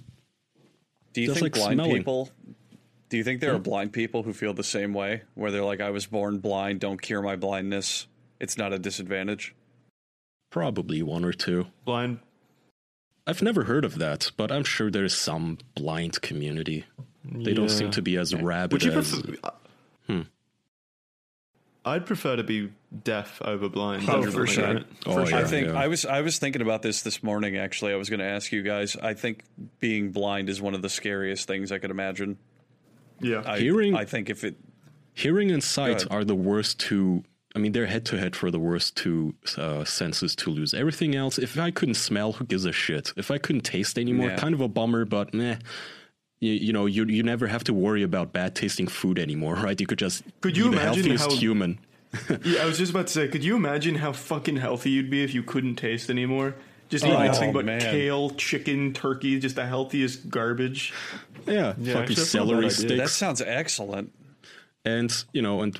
Do 1.14 1.22
you 1.22 1.28
Just 1.28 1.40
think 1.40 1.56
like 1.56 1.62
blind 1.62 1.76
smelling. 1.78 1.96
people? 1.96 2.30
Do 3.08 3.16
you 3.16 3.24
think 3.24 3.40
there 3.40 3.54
are 3.54 3.58
blind 3.58 3.94
people 3.94 4.24
who 4.24 4.34
feel 4.34 4.52
the 4.52 4.62
same 4.64 4.92
way, 4.92 5.22
where 5.34 5.50
they're 5.50 5.64
like, 5.64 5.80
"I 5.80 5.88
was 5.90 6.04
born 6.06 6.38
blind. 6.38 6.80
Don't 6.80 7.00
cure 7.00 7.22
my 7.22 7.36
blindness. 7.36 8.08
It's 8.40 8.58
not 8.58 8.74
a 8.74 8.78
disadvantage." 8.78 9.54
Probably 10.50 11.02
one 11.02 11.24
or 11.24 11.32
two. 11.32 11.68
blind 11.86 12.18
I've 13.26 13.42
never 13.42 13.64
heard 13.64 13.84
of 13.84 13.98
that, 13.98 14.30
but 14.36 14.50
I'm 14.50 14.64
sure 14.64 14.90
there's 14.90 15.14
some 15.14 15.58
blind 15.74 16.20
community. 16.22 16.84
They 17.24 17.54
don't 17.54 17.68
seem 17.68 17.90
to 17.92 18.02
be 18.02 18.16
as 18.16 18.34
rabid 18.34 18.72
Would 18.72 18.82
you 18.84 18.92
as. 18.92 19.20
prefer? 19.20 19.50
Hmm. 20.08 20.20
I'd 21.84 22.06
prefer 22.06 22.36
to 22.36 22.44
be 22.44 22.70
deaf 23.04 23.40
over 23.42 23.68
blind. 23.68 24.08
Oh, 24.08 24.22
for 24.30 24.46
sure. 24.46 24.82
Oh, 25.06 25.26
yeah, 25.28 25.38
I 25.38 25.44
think 25.44 25.68
yeah. 25.68 25.74
I 25.80 25.88
was 25.88 26.04
I 26.06 26.20
was 26.20 26.38
thinking 26.38 26.62
about 26.62 26.82
this 26.82 27.02
this 27.02 27.22
morning. 27.22 27.56
Actually, 27.56 27.92
I 27.92 27.96
was 27.96 28.08
going 28.08 28.20
to 28.20 28.26
ask 28.26 28.52
you 28.52 28.62
guys. 28.62 28.96
I 28.96 29.14
think 29.14 29.42
being 29.80 30.12
blind 30.12 30.48
is 30.48 30.60
one 30.60 30.74
of 30.74 30.82
the 30.82 30.88
scariest 30.88 31.46
things 31.48 31.72
I 31.72 31.78
could 31.78 31.90
imagine. 31.90 32.38
Yeah. 33.20 33.42
I, 33.44 33.58
Hearing- 33.58 33.94
I 33.96 34.04
think 34.04 34.30
if 34.30 34.44
it 34.44 34.56
Hearing 35.14 35.50
and 35.50 35.62
sight 35.62 36.10
are 36.10 36.24
the 36.24 36.34
worst 36.34 36.80
two. 36.80 37.24
I 37.54 37.58
mean, 37.58 37.72
they're 37.72 37.86
head 37.86 38.06
to 38.06 38.18
head 38.18 38.34
for 38.34 38.50
the 38.50 38.58
worst 38.58 38.96
two 38.96 39.34
uh, 39.58 39.84
senses 39.84 40.34
to 40.36 40.50
lose. 40.50 40.72
Everything 40.72 41.14
else, 41.14 41.38
if 41.38 41.58
I 41.58 41.70
couldn't 41.70 41.96
smell, 41.96 42.32
who 42.32 42.44
gives 42.46 42.64
a 42.64 42.72
shit? 42.72 43.12
If 43.16 43.30
I 43.30 43.38
couldn't 43.38 43.62
taste 43.62 43.98
anymore, 43.98 44.28
Yeah. 44.30 44.36
kind 44.36 44.54
of 44.54 44.60
a 44.62 44.68
bummer, 44.68 45.04
but 45.04 45.34
meh. 45.34 45.56
You, 46.40 46.52
you 46.52 46.72
know, 46.72 46.86
you 46.86 47.04
you 47.04 47.22
never 47.22 47.46
have 47.46 47.62
to 47.64 47.74
worry 47.74 48.02
about 48.02 48.32
bad 48.32 48.54
tasting 48.56 48.86
food 48.88 49.18
anymore, 49.18 49.54
right? 49.66 49.78
You 49.80 49.86
could 49.86 49.98
just 49.98 50.24
Could 50.40 50.56
you 50.56 50.64
be 50.70 50.76
the 50.76 50.82
imagine 50.82 51.02
healthiest 51.16 51.30
how- 51.30 51.36
human. 51.36 51.78
Yeah, 52.44 52.62
I 52.62 52.66
was 52.66 52.76
just 52.78 52.90
about 52.90 53.06
to 53.06 53.12
say, 53.12 53.28
could 53.28 53.42
you 53.44 53.56
imagine 53.56 53.94
how 53.94 54.12
fucking 54.12 54.56
healthy 54.56 54.90
you'd 54.90 55.08
be 55.10 55.22
if 55.24 55.32
you 55.34 55.42
couldn't 55.42 55.76
taste 55.76 56.10
anymore? 56.10 56.54
Just 56.90 57.04
Oh, 57.06 57.08
eating 57.08 57.24
nothing 57.24 57.52
but 57.54 57.64
man. 57.64 57.80
kale, 57.80 58.28
chicken, 58.30 58.92
turkey, 58.92 59.38
just 59.40 59.56
the 59.56 59.64
healthiest 59.64 60.28
garbage. 60.28 60.92
Yeah, 61.46 61.72
Yeah, 61.78 61.94
fucking 61.94 61.96
actually, 61.96 62.14
that's 62.16 62.34
not 62.34 62.42
a 62.42 62.44
bad 62.44 62.48
celery 62.48 62.70
sticks. 62.70 62.92
that 63.00 63.08
sounds 63.10 63.40
excellent. 63.40 64.12
And 64.84 65.12
you 65.32 65.42
know, 65.42 65.62
and 65.62 65.76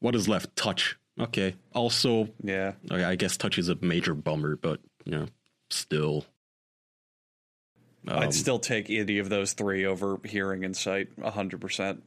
what 0.00 0.14
is 0.14 0.28
left? 0.28 0.54
Touch. 0.56 0.96
Okay. 1.20 1.56
Also, 1.74 2.28
Yeah, 2.42 2.74
I 2.90 3.04
I 3.04 3.14
guess 3.16 3.36
touch 3.36 3.58
is 3.58 3.68
a 3.68 3.76
major 3.80 4.14
bummer, 4.14 4.56
but 4.56 4.80
you 5.04 5.12
know, 5.12 5.26
still. 5.70 6.24
Um, 8.06 8.18
I'd 8.20 8.34
still 8.34 8.58
take 8.60 8.88
any 8.88 9.18
of 9.18 9.28
those 9.28 9.52
three 9.52 9.84
over 9.84 10.18
hearing 10.24 10.64
and 10.64 10.76
sight. 10.76 11.08
hundred 11.22 11.60
percent. 11.60 12.02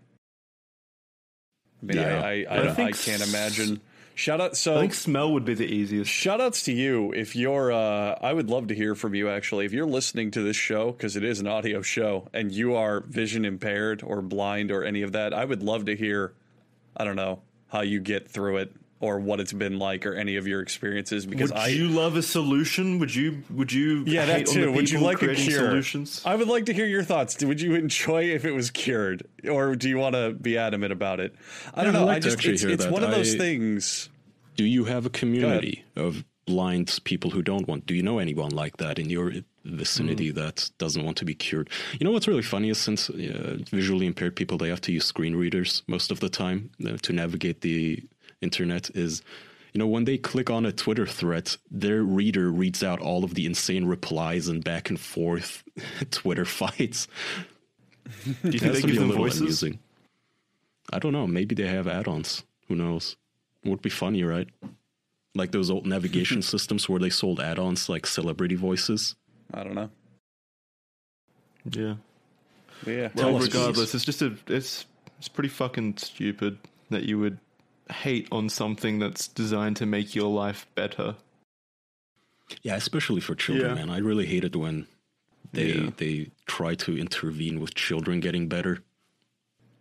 I 1.82 1.86
mean, 1.86 1.98
Yeah. 1.98 2.22
I 2.22 2.46
I, 2.50 2.56
I 2.56 2.58
I, 2.68 2.72
I, 2.72 2.92
can't 2.92 3.22
s- 3.22 3.30
imagine. 3.30 3.82
Shout 4.22 4.40
out! 4.40 4.56
So 4.56 4.78
I 4.78 4.82
think 4.82 4.94
smell 4.94 5.34
would 5.34 5.46
be 5.46 5.56
the 5.56 5.66
easiest. 5.66 6.12
Shout 6.12 6.40
outs 6.40 6.62
to 6.66 6.72
you. 6.72 7.12
If 7.12 7.36
you're, 7.36 7.72
uh, 7.72 8.20
I 8.22 8.32
would 8.34 8.52
love 8.52 8.68
to 8.68 8.76
hear 8.76 8.94
from 8.94 9.16
you 9.16 9.30
actually. 9.30 9.66
If 9.66 9.74
you're 9.74 9.88
listening 9.88 10.30
to 10.32 10.44
this 10.44 10.56
show, 10.56 10.92
because 10.92 11.16
it 11.16 11.24
is 11.24 11.40
an 11.40 11.48
audio 11.48 11.82
show, 11.82 12.28
and 12.32 12.52
you 12.52 12.76
are 12.76 13.00
vision 13.00 13.46
impaired 13.46 14.04
or 14.04 14.22
blind 14.22 14.72
or 14.72 14.84
any 14.84 15.02
of 15.02 15.14
that, 15.14 15.34
I 15.34 15.44
would 15.44 15.64
love 15.64 15.86
to 15.86 15.96
hear, 15.96 16.34
I 16.96 17.04
don't 17.04 17.16
know, 17.16 17.42
how 17.70 17.82
you 17.82 18.00
get 18.00 18.30
through 18.30 18.58
it 18.58 18.76
or 19.00 19.20
what 19.20 19.40
it's 19.40 19.52
been 19.54 19.80
like 19.80 20.06
or 20.06 20.14
any 20.14 20.36
of 20.36 20.46
your 20.46 20.62
experiences. 20.62 21.26
Because 21.26 21.50
Would 21.52 21.60
I, 21.60 21.68
you 21.70 21.88
love 21.88 22.16
a 22.16 22.22
solution? 22.22 23.00
Would 23.00 23.16
you? 23.16 23.42
Would 23.50 23.74
you? 23.74 24.04
yeah, 24.06 24.26
that 24.28 24.38
hate 24.38 24.50
on 24.50 24.54
the 24.54 24.62
too. 24.68 24.72
Would 24.74 24.92
you 24.92 25.00
like 25.00 25.24
a 25.24 25.34
cure? 25.34 25.58
Solutions. 25.58 26.22
I 26.24 26.36
would 26.36 26.48
like 26.48 26.68
to 26.68 26.74
hear 26.74 26.86
your 26.86 27.02
thoughts. 27.02 27.44
Would 27.44 27.60
you 27.60 27.74
enjoy 27.74 28.26
if 28.26 28.46
it 28.46 28.52
was 28.52 28.70
cured, 28.70 29.24
or 29.50 29.76
do 29.76 29.90
you 29.90 29.98
want 29.98 30.14
to 30.14 30.32
be 30.34 30.60
adamant 30.60 30.94
about 30.94 31.20
it? 31.20 31.34
I 31.74 31.84
don't 31.84 31.94
Yeah, 31.96 32.00
I'd 32.00 32.02
know. 32.02 32.06
like 32.06 32.18
I 32.18 32.20
just 32.20 32.46
it's, 32.46 32.62
it's 32.62 32.86
one 32.86 33.04
of 33.04 33.10
those 33.10 33.34
I- 33.34 33.38
things. 33.40 34.10
Do 34.62 34.68
you 34.78 34.84
have 34.94 35.04
a 35.08 35.10
community 35.22 35.76
of 35.96 36.24
blind 36.46 36.88
people 37.04 37.30
who 37.32 37.42
don't 37.42 37.68
want? 37.68 37.86
Do 37.90 37.94
you 37.96 38.04
know 38.04 38.20
anyone 38.20 38.52
like 38.64 38.76
that 38.78 39.00
in 39.00 39.10
your 39.10 39.28
vicinity 39.66 40.30
Hmm. 40.30 40.36
that 40.42 40.58
doesn't 40.84 41.04
want 41.08 41.18
to 41.18 41.26
be 41.26 41.34
cured? 41.46 41.68
You 42.00 42.04
know 42.06 42.12
what's 42.12 42.28
really 42.28 42.48
funny 42.56 42.70
is 42.70 42.78
since 42.78 43.10
uh, 43.10 43.58
visually 43.72 44.06
impaired 44.06 44.36
people 44.36 44.58
they 44.58 44.70
have 44.70 44.82
to 44.82 44.92
use 44.98 45.06
screen 45.06 45.36
readers 45.44 45.82
most 45.88 46.12
of 46.12 46.20
the 46.20 46.30
time 46.30 46.70
uh, 46.86 46.98
to 47.06 47.12
navigate 47.14 47.62
the 47.62 48.04
internet. 48.42 48.84
Is 49.06 49.24
you 49.74 49.80
know, 49.80 49.88
when 49.96 50.06
they 50.06 50.18
click 50.32 50.50
on 50.58 50.66
a 50.66 50.72
Twitter 50.84 51.08
thread, 51.08 51.46
their 51.72 52.04
reader 52.04 52.52
reads 52.52 52.84
out 52.84 53.00
all 53.00 53.24
of 53.24 53.34
the 53.36 53.46
insane 53.52 53.86
replies 53.86 54.48
and 54.52 54.64
back 54.64 54.90
and 54.92 55.00
forth 55.00 55.64
Twitter 56.12 56.46
fights. 56.46 57.08
Do 58.44 58.50
you 58.56 58.60
think 58.60 58.74
they 58.76 58.82
give 58.82 59.00
them 59.00 59.12
voices? 59.14 59.42
amusing. 59.42 59.80
I 60.94 61.00
don't 61.00 61.14
know. 61.14 61.26
Maybe 61.26 61.56
they 61.56 61.68
have 61.78 61.88
add-ons. 61.88 62.44
Who 62.68 62.76
knows? 62.76 63.16
Would 63.64 63.82
be 63.82 63.90
funny, 63.90 64.24
right? 64.24 64.48
Like 65.36 65.52
those 65.52 65.70
old 65.70 65.86
navigation 65.86 66.42
systems 66.54 66.90
where 66.90 67.00
they 67.00 67.10
sold 67.10 67.40
add-ons 67.40 67.88
like 67.90 68.06
celebrity 68.08 68.56
voices. 68.56 69.16
I 69.54 69.64
don't 69.64 69.76
know. 69.76 69.90
Yeah. 71.72 71.96
But 72.84 72.92
yeah. 72.92 73.10
Well, 73.16 73.38
us, 73.38 73.44
regardless, 73.44 73.92
please. 73.92 73.96
it's 73.96 74.06
just 74.06 74.22
a 74.22 74.36
it's 74.48 74.86
it's 75.20 75.28
pretty 75.28 75.50
fucking 75.50 75.98
stupid 75.98 76.58
that 76.90 77.04
you 77.04 77.20
would 77.20 77.38
hate 77.92 78.28
on 78.32 78.50
something 78.50 79.00
that's 79.00 79.28
designed 79.28 79.76
to 79.78 79.86
make 79.86 80.16
your 80.16 80.30
life 80.32 80.66
better. 80.76 81.16
Yeah, 82.64 82.76
especially 82.76 83.22
for 83.22 83.36
children, 83.36 83.70
Yeah. 83.70 83.76
man. 83.86 83.90
I 83.90 84.00
really 84.00 84.26
hate 84.26 84.44
it 84.44 84.56
when 84.56 84.88
they 85.54 85.74
Yeah. 85.74 85.90
they 85.98 86.32
try 86.48 86.76
to 86.76 86.98
intervene 86.98 87.60
with 87.60 87.76
children 87.76 88.20
getting 88.20 88.48
better. 88.50 88.80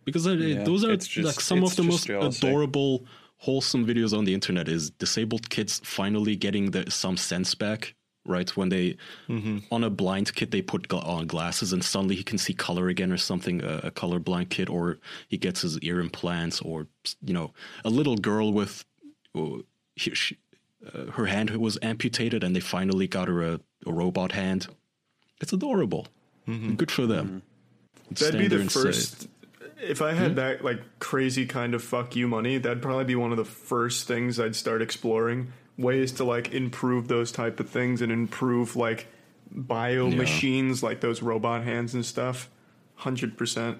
Because 0.05 0.27
uh, 0.27 0.31
Yeah, 0.31 0.63
those 0.63 0.83
are 0.83 0.91
it's 0.91 1.07
just- 1.07 1.25
like 1.25 1.39
some 1.41 1.63
of 1.63 1.75
the 1.75 1.83
most 1.83 2.07
jealousy. 2.07 2.47
adorable, 2.47 3.05
wholesome 3.45 3.85
videos 3.85 4.15
on 4.17 4.25
the 4.25 4.33
internet 4.33 4.67
is 4.67 4.89
disabled 4.91 5.49
kids 5.49 5.81
finally 5.83 6.35
getting 6.35 6.71
the, 6.71 6.89
some 6.91 7.17
sense 7.17 7.55
back. 7.55 7.95
Right 8.23 8.55
when 8.55 8.69
they 8.69 8.97
on 9.71 9.83
a 9.83 9.89
blind 9.89 10.35
kid 10.35 10.51
they 10.51 10.61
put 10.61 10.87
gla- 10.87 10.99
on 11.01 11.25
glasses 11.25 11.73
and 11.73 11.83
suddenly 11.83 12.15
he 12.15 12.23
can 12.23 12.37
see 12.37 12.53
color 12.53 12.87
again 12.87 13.11
or 13.11 13.17
something. 13.17 13.63
A, 13.63 13.77
a 13.85 13.91
colorblind 13.91 14.49
kid, 14.49 14.69
or 14.69 14.99
he 15.27 15.37
gets 15.37 15.61
his 15.61 15.79
ear 15.79 15.99
implants, 15.99 16.61
or 16.61 16.85
you 17.25 17.33
know, 17.33 17.51
a 17.83 17.89
little 17.89 18.15
girl 18.17 18.53
with 18.53 18.85
uh, 19.33 19.63
he, 19.95 20.13
she, 20.13 20.37
uh, 20.93 21.05
her 21.17 21.25
hand 21.25 21.49
was 21.57 21.79
amputated 21.81 22.43
and 22.43 22.55
they 22.55 22.59
finally 22.59 23.07
got 23.07 23.27
her 23.27 23.41
a, 23.41 23.59
a 23.87 23.91
robot 23.91 24.33
hand. 24.33 24.67
It's 25.41 25.51
adorable. 25.53 26.05
Good 26.45 26.91
for 26.91 27.07
them. 27.07 27.41
That'd 28.11 28.39
be 28.39 28.47
the 28.49 28.59
and 28.61 28.71
say- 28.71 28.83
first. 28.83 29.27
If 29.81 30.01
I 30.01 30.13
had 30.13 30.31
hmm? 30.31 30.35
that 30.35 30.63
like 30.63 30.81
crazy 30.99 31.45
kind 31.45 31.73
of 31.73 31.83
fuck 31.83 32.15
you 32.15 32.27
money, 32.27 32.57
that'd 32.57 32.81
probably 32.81 33.05
be 33.05 33.15
one 33.15 33.31
of 33.31 33.37
the 33.37 33.45
first 33.45 34.07
things 34.07 34.39
I'd 34.39 34.55
start 34.55 34.81
exploring. 34.81 35.53
Ways 35.77 36.11
to 36.13 36.23
like 36.23 36.53
improve 36.53 37.07
those 37.07 37.31
type 37.31 37.59
of 37.59 37.69
things 37.69 38.01
and 38.01 38.11
improve 38.11 38.75
like 38.75 39.07
bio 39.49 40.09
machines, 40.09 40.83
like 40.83 41.01
those 41.01 41.21
robot 41.21 41.63
hands 41.63 41.93
and 41.93 42.05
stuff. 42.05 42.49
Hundred 42.95 43.37
percent. 43.37 43.79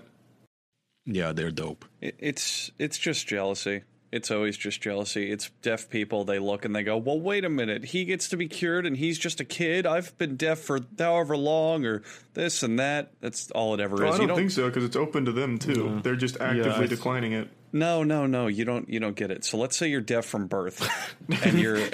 Yeah, 1.06 1.32
they're 1.32 1.52
dope. 1.52 1.86
It, 1.99 2.15
it's 2.19 2.72
it's 2.80 2.98
just 2.98 3.28
jealousy. 3.28 3.84
It's 4.11 4.29
always 4.29 4.57
just 4.57 4.81
jealousy. 4.81 5.31
It's 5.31 5.49
deaf 5.61 5.89
people. 5.89 6.25
They 6.25 6.38
look 6.38 6.65
and 6.65 6.75
they 6.75 6.83
go, 6.83 6.97
"Well, 6.97 7.19
wait 7.19 7.45
a 7.45 7.49
minute. 7.49 7.85
He 7.85 8.03
gets 8.03 8.27
to 8.29 8.38
be 8.38 8.49
cured, 8.49 8.85
and 8.85 8.97
he's 8.97 9.17
just 9.17 9.39
a 9.39 9.45
kid. 9.45 9.85
I've 9.85 10.17
been 10.17 10.35
deaf 10.35 10.59
for 10.59 10.79
however 10.99 11.38
long, 11.38 11.85
or 11.85 12.01
this 12.33 12.61
and 12.61 12.77
that. 12.77 13.13
That's 13.21 13.49
all 13.51 13.73
it 13.73 13.79
ever 13.79 13.95
Well, 13.95 14.13
is. 14.13 14.19
I 14.19 14.23
You 14.23 14.27
don't 14.27 14.38
think 14.38 14.51
so 14.51 14.67
because 14.67 14.83
it's 14.83 14.97
open 14.97 15.23
to 15.25 15.31
them 15.31 15.57
too. 15.57 16.01
They're 16.03 16.17
just 16.17 16.41
actively 16.41 16.71
I 16.71 16.77
th- 16.79 16.89
declining 16.89 17.31
it. 17.31 17.47
No, 17.71 18.03
no, 18.03 18.25
no. 18.27 18.47
You 18.47 18.65
don't. 18.65 18.89
You 18.89 18.99
don't 18.99 19.15
get 19.15 19.31
it. 19.31 19.45
So 19.45 19.57
let's 19.57 19.77
say 19.77 19.88
you're 19.88 20.01
deaf 20.01 20.25
from 20.25 20.47
birth, 20.47 20.85
and 21.43 21.57
you're. 21.57 21.79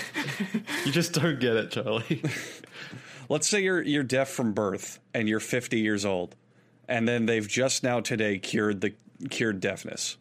You 0.85 0.91
just 0.93 1.13
don't 1.13 1.39
get 1.39 1.55
it, 1.55 1.71
Charlie. 1.71 2.23
let's 3.29 3.47
say 3.47 3.61
you're 3.61 3.81
you're 3.81 4.03
deaf 4.03 4.29
from 4.29 4.53
birth, 4.53 4.99
and 5.13 5.27
you're 5.29 5.39
50 5.41 5.79
years 5.79 6.05
old, 6.05 6.35
and 6.87 7.07
then 7.07 7.25
they've 7.25 7.47
just 7.47 7.83
now 7.83 7.99
today 7.99 8.39
cured 8.39 8.81
the 8.81 8.93
cured 9.29 9.59
deafness. 9.59 10.17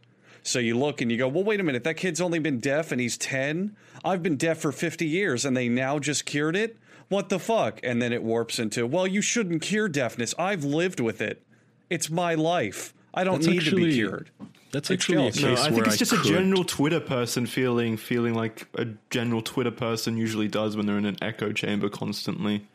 So 0.47 0.61
you 0.61 0.79
look 0.79 1.01
and 1.01 1.11
you 1.11 1.19
go, 1.19 1.27
well, 1.27 1.43
wait 1.43 1.59
a 1.59 1.65
minute. 1.65 1.83
That 1.83 1.97
kid's 1.97 2.21
only 2.21 2.39
been 2.39 2.61
deaf, 2.61 2.93
and 2.93 3.01
he's 3.01 3.19
10. 3.19 3.77
I've 4.05 4.23
been 4.23 4.37
deaf 4.37 4.59
for 4.59 4.71
50 4.71 5.05
years, 5.05 5.45
and 5.45 5.57
they 5.57 5.69
now 5.69 5.99
just 5.99 6.25
cured 6.25 6.55
it. 6.55 6.77
What 7.09 7.31
the 7.31 7.41
fuck? 7.41 7.81
And 7.83 8.01
then 8.01 8.13
it 8.13 8.23
warps 8.23 8.61
into, 8.61 8.87
well, 8.87 9.09
you 9.09 9.21
shouldn't 9.21 9.63
cure 9.63 9.89
deafness. 9.89 10.35
I've 10.39 10.63
lived 10.63 11.01
with 11.01 11.21
it. 11.21 11.43
It's 11.91 12.11
my 12.11 12.35
life. 12.35 12.95
I 13.13 13.25
don't 13.25 13.43
That's 13.43 13.49
need 13.49 13.65
to 13.65 13.77
be 13.77 13.93
cured. 13.95 14.31
That's 14.71 14.89
It's 14.89 15.09
a 15.09 15.13
jealousy. 15.13 15.43
case 15.43 15.59
No, 15.59 15.65
I 15.65 15.71
think 15.71 15.87
it's 15.89 15.97
just 15.97 16.13
a 16.13 16.23
general 16.23 16.63
Twitter 16.63 17.01
person 17.01 17.47
feeling 17.47 17.97
feeling 17.97 18.35
like 18.35 18.69
a 18.75 18.87
general 19.11 19.43
Twitter 19.43 19.71
person 19.71 20.17
usually 20.17 20.49
does 20.49 20.77
when 20.77 20.87
they're 20.87 20.99
in 20.99 21.07
an 21.07 21.17
echo 21.23 21.51
chamber 21.51 21.89
constantly. 21.89 22.67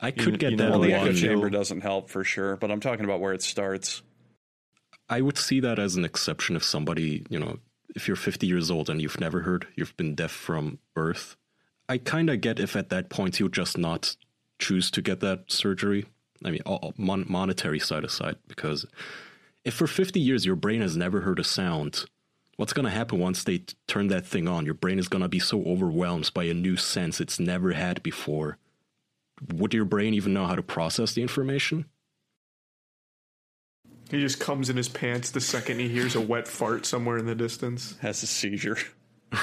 I 0.00 0.10
could 0.10 0.34
you 0.34 0.36
get 0.38 0.52
know, 0.52 0.56
that 0.56 0.70
Well, 0.70 0.80
the 0.80 0.92
echo 0.92 1.12
chamber 1.12 1.50
doesn't 1.50 1.80
help 1.80 2.10
for 2.10 2.22
sure, 2.22 2.56
but 2.56 2.70
I'm 2.70 2.80
talking 2.80 3.04
about 3.04 3.20
where 3.20 3.32
it 3.32 3.42
starts. 3.42 4.02
I 5.12 5.20
would 5.20 5.36
see 5.36 5.60
that 5.60 5.78
as 5.78 5.94
an 5.94 6.06
exception 6.06 6.56
if 6.56 6.64
somebody, 6.64 7.26
you 7.28 7.38
know, 7.38 7.58
if 7.94 8.08
you're 8.08 8.16
50 8.16 8.46
years 8.46 8.70
old 8.70 8.88
and 8.88 9.02
you've 9.02 9.20
never 9.20 9.42
heard, 9.42 9.66
you've 9.76 9.94
been 9.98 10.14
deaf 10.14 10.30
from 10.30 10.78
birth. 10.94 11.36
I 11.86 11.98
kind 11.98 12.30
of 12.30 12.40
get 12.40 12.58
if 12.58 12.74
at 12.76 12.88
that 12.88 13.10
point 13.10 13.38
you 13.38 13.50
just 13.50 13.76
not 13.76 14.16
choose 14.58 14.90
to 14.92 15.02
get 15.02 15.20
that 15.20 15.52
surgery. 15.52 16.06
I 16.42 16.50
mean, 16.50 16.62
all, 16.64 16.94
mon- 16.96 17.26
monetary 17.28 17.78
side 17.78 18.04
aside, 18.04 18.36
because 18.48 18.86
if 19.66 19.74
for 19.74 19.86
50 19.86 20.18
years 20.18 20.46
your 20.46 20.56
brain 20.56 20.80
has 20.80 20.96
never 20.96 21.20
heard 21.20 21.38
a 21.38 21.44
sound, 21.44 22.06
what's 22.56 22.72
going 22.72 22.86
to 22.86 22.90
happen 22.90 23.18
once 23.18 23.44
they 23.44 23.58
t- 23.58 23.74
turn 23.86 24.08
that 24.08 24.26
thing 24.26 24.48
on? 24.48 24.64
Your 24.64 24.72
brain 24.72 24.98
is 24.98 25.08
going 25.08 25.20
to 25.20 25.28
be 25.28 25.40
so 25.40 25.62
overwhelmed 25.64 26.30
by 26.32 26.44
a 26.44 26.54
new 26.54 26.78
sense 26.78 27.20
it's 27.20 27.38
never 27.38 27.72
had 27.72 28.02
before. 28.02 28.56
Would 29.52 29.74
your 29.74 29.84
brain 29.84 30.14
even 30.14 30.32
know 30.32 30.46
how 30.46 30.54
to 30.54 30.62
process 30.62 31.12
the 31.12 31.20
information? 31.20 31.84
He 34.12 34.20
just 34.20 34.38
comes 34.38 34.70
in 34.70 34.76
his 34.76 34.88
pants 34.88 35.30
the 35.32 35.40
second 35.40 35.80
he 35.80 35.88
hears 35.88 36.14
a 36.14 36.20
wet 36.20 36.46
fart 36.46 36.86
somewhere 36.86 37.18
in 37.18 37.26
the 37.26 37.34
distance. 37.34 37.96
Has 38.00 38.22
a 38.22 38.26
seizure. 38.28 38.76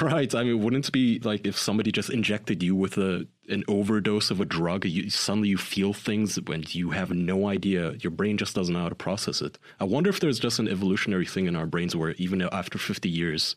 Right. 0.00 0.32
I 0.36 0.44
mean, 0.44 0.62
wouldn't 0.62 0.86
it 0.86 0.92
be 0.92 1.18
like 1.18 1.44
if 1.44 1.58
somebody 1.58 1.90
just 1.90 2.10
injected 2.10 2.62
you 2.62 2.76
with 2.76 2.96
a 2.96 3.26
an 3.48 3.64
overdose 3.66 4.30
of 4.30 4.40
a 4.40 4.44
drug, 4.44 4.84
you, 4.84 5.10
suddenly 5.10 5.48
you 5.48 5.58
feel 5.58 5.92
things 5.92 6.36
when 6.46 6.62
you 6.68 6.90
have 6.90 7.10
no 7.10 7.48
idea. 7.48 7.94
Your 8.00 8.12
brain 8.12 8.38
just 8.38 8.54
doesn't 8.54 8.72
know 8.72 8.82
how 8.82 8.88
to 8.88 8.94
process 8.94 9.42
it. 9.42 9.58
I 9.80 9.84
wonder 9.84 10.08
if 10.08 10.20
there's 10.20 10.38
just 10.38 10.60
an 10.60 10.68
evolutionary 10.68 11.26
thing 11.26 11.46
in 11.46 11.56
our 11.56 11.66
brains 11.66 11.96
where 11.96 12.12
even 12.18 12.40
after 12.40 12.78
50 12.78 13.08
years, 13.08 13.56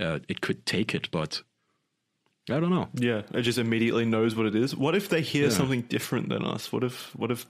uh, 0.00 0.20
it 0.26 0.40
could 0.40 0.64
take 0.64 0.94
it, 0.94 1.10
but 1.10 1.42
I 2.48 2.58
don't 2.58 2.70
know. 2.70 2.88
Yeah, 2.94 3.20
it 3.34 3.42
just 3.42 3.58
immediately 3.58 4.06
knows 4.06 4.34
what 4.34 4.46
it 4.46 4.54
is. 4.54 4.74
What 4.74 4.94
if 4.94 5.10
they 5.10 5.20
hear 5.20 5.44
Yeah. 5.44 5.50
something 5.50 5.82
different 5.82 6.30
than 6.30 6.42
us? 6.46 6.72
What 6.72 6.82
if 6.82 7.14
what 7.14 7.30
if 7.30 7.44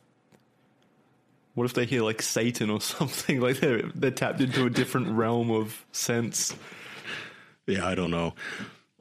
what 1.54 1.64
if 1.64 1.74
they 1.74 1.84
hear 1.84 2.02
like 2.02 2.22
Satan 2.22 2.70
or 2.70 2.80
something? 2.94 3.40
Like 3.40 3.60
they're 3.60 3.82
they're 3.94 4.10
tapped 4.10 4.40
into 4.40 4.64
a 4.66 4.70
different 4.70 5.08
realm 5.10 5.50
of 5.50 5.84
sense. 5.92 6.54
Yeah, 7.66 7.86
I 7.86 7.94
don't 7.94 8.10
know. 8.10 8.34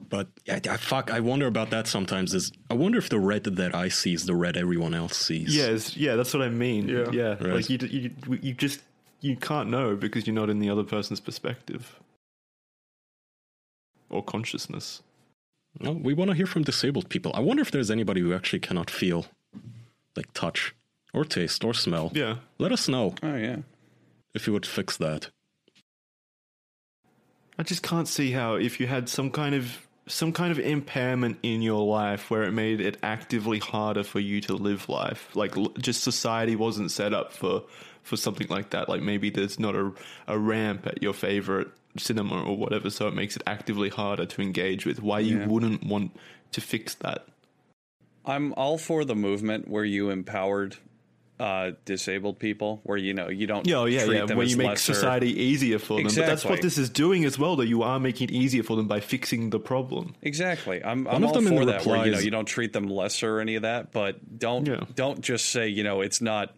But 0.08 0.28
I, 0.48 0.60
I, 0.68 0.76
fuck, 0.78 1.12
I 1.12 1.20
wonder 1.20 1.46
about 1.46 1.70
that 1.70 1.86
sometimes. 1.86 2.34
Is 2.34 2.52
I 2.70 2.74
wonder 2.74 2.98
if 2.98 3.08
the 3.08 3.20
red 3.20 3.44
that 3.44 3.74
I 3.74 3.88
see 3.88 4.14
is 4.14 4.26
the 4.26 4.34
red 4.34 4.56
everyone 4.56 4.94
else 4.94 5.16
sees. 5.16 5.54
Yes, 5.56 5.96
yeah, 5.96 6.16
that's 6.16 6.34
what 6.34 6.42
I 6.42 6.48
mean. 6.48 6.88
Yeah. 6.88 7.10
yeah, 7.12 7.28
Right. 7.40 7.54
like 7.54 7.70
you, 7.70 7.78
you, 7.88 8.10
you 8.42 8.52
just 8.52 8.80
you 9.20 9.36
can't 9.36 9.70
know 9.70 9.94
because 9.94 10.26
you're 10.26 10.34
not 10.34 10.50
in 10.50 10.58
the 10.58 10.68
other 10.70 10.82
person's 10.82 11.20
perspective 11.20 12.00
or 14.10 14.22
consciousness. 14.22 15.02
No, 15.80 15.92
we 15.92 16.12
want 16.14 16.30
to 16.30 16.36
hear 16.36 16.46
from 16.46 16.62
disabled 16.64 17.08
people. 17.08 17.32
I 17.34 17.40
wonder 17.40 17.62
if 17.62 17.70
there's 17.70 17.90
anybody 17.90 18.20
who 18.20 18.34
actually 18.34 18.58
cannot 18.60 18.90
feel, 18.90 19.26
like 20.16 20.32
touch 20.34 20.74
or 21.12 21.24
taste 21.24 21.64
or 21.64 21.74
smell. 21.74 22.10
Yeah, 22.14 22.36
Let 22.58 22.72
us 22.72 22.88
know 22.88 23.14
Oh 23.22 23.36
yeah. 23.36 23.56
if 24.34 24.46
you 24.46 24.52
would 24.52 24.66
fix 24.66 24.96
that. 24.98 25.30
I 27.58 27.62
just 27.62 27.82
can't 27.82 28.08
see 28.08 28.32
how 28.32 28.54
if 28.54 28.80
you 28.80 28.86
had 28.86 29.08
some 29.08 29.30
kind 29.30 29.54
of 29.54 29.86
some 30.08 30.32
kind 30.32 30.50
of 30.50 30.58
impairment 30.58 31.38
in 31.44 31.62
your 31.62 31.86
life 31.86 32.28
where 32.30 32.42
it 32.42 32.50
made 32.52 32.80
it 32.80 32.96
actively 33.04 33.60
harder 33.60 34.02
for 34.02 34.18
you 34.18 34.40
to 34.42 34.54
live 34.54 34.88
life, 34.88 35.28
like 35.36 35.54
just 35.78 36.02
society 36.02 36.56
wasn't 36.56 36.90
set 36.90 37.14
up 37.14 37.32
for 37.32 37.62
for 38.02 38.16
something 38.16 38.48
like 38.48 38.70
that. 38.70 38.88
Like 38.88 39.00
maybe 39.02 39.30
there's 39.30 39.60
not 39.60 39.76
a 39.76 39.92
a 40.26 40.38
ramp 40.38 40.86
at 40.86 41.02
your 41.02 41.12
favorite 41.12 41.68
cinema 41.98 42.42
or 42.42 42.56
whatever, 42.56 42.90
so 42.90 43.06
it 43.06 43.14
makes 43.14 43.36
it 43.36 43.42
actively 43.46 43.90
harder 43.90 44.24
to 44.26 44.42
engage 44.42 44.86
with. 44.86 45.02
Why 45.02 45.20
you 45.20 45.44
wouldn't 45.46 45.84
want 45.84 46.16
to 46.52 46.60
fix 46.60 46.94
that? 46.96 47.26
I'm 48.24 48.54
all 48.54 48.78
for 48.78 49.04
the 49.04 49.14
movement 49.14 49.68
where 49.68 49.84
you 49.84 50.10
empowered 50.10 50.76
uh, 51.40 51.72
disabled 51.84 52.38
people, 52.38 52.80
where 52.84 52.96
you 52.98 53.14
know 53.14 53.28
you 53.28 53.46
don't. 53.46 53.66
Yeah, 53.66 53.76
oh, 53.76 53.84
yeah, 53.86 54.04
treat 54.04 54.28
yeah. 54.28 54.34
Where 54.34 54.46
you 54.46 54.56
make 54.56 54.68
lesser. 54.68 54.94
society 54.94 55.42
easier 55.42 55.78
for 55.78 55.96
them, 55.96 56.04
but 56.04 56.14
that's 56.14 56.44
what 56.44 56.62
this 56.62 56.78
is 56.78 56.88
doing 56.90 57.24
as 57.24 57.38
well. 57.38 57.56
That 57.56 57.66
you 57.66 57.82
are 57.82 57.98
making 57.98 58.28
it 58.28 58.32
easier 58.32 58.62
for 58.62 58.76
them 58.76 58.86
by 58.86 59.00
fixing 59.00 59.50
the 59.50 59.58
problem. 59.58 60.14
Exactly. 60.22 60.84
I'm, 60.84 61.04
One 61.04 61.16
I'm 61.16 61.24
of 61.24 61.30
all 61.36 61.42
for 61.42 61.64
that. 61.66 61.84
Where 61.86 62.04
you 62.06 62.12
know 62.12 62.18
you 62.18 62.30
don't 62.30 62.44
treat 62.46 62.72
them 62.72 62.86
lesser 62.86 63.38
or 63.38 63.40
any 63.40 63.56
of 63.56 63.62
that, 63.62 63.90
but 63.92 64.38
don't 64.38 64.66
Yeah. 64.66 64.84
don't 64.94 65.20
just 65.20 65.46
say 65.50 65.68
you 65.68 65.82
know 65.82 66.00
it's 66.00 66.20
not 66.20 66.54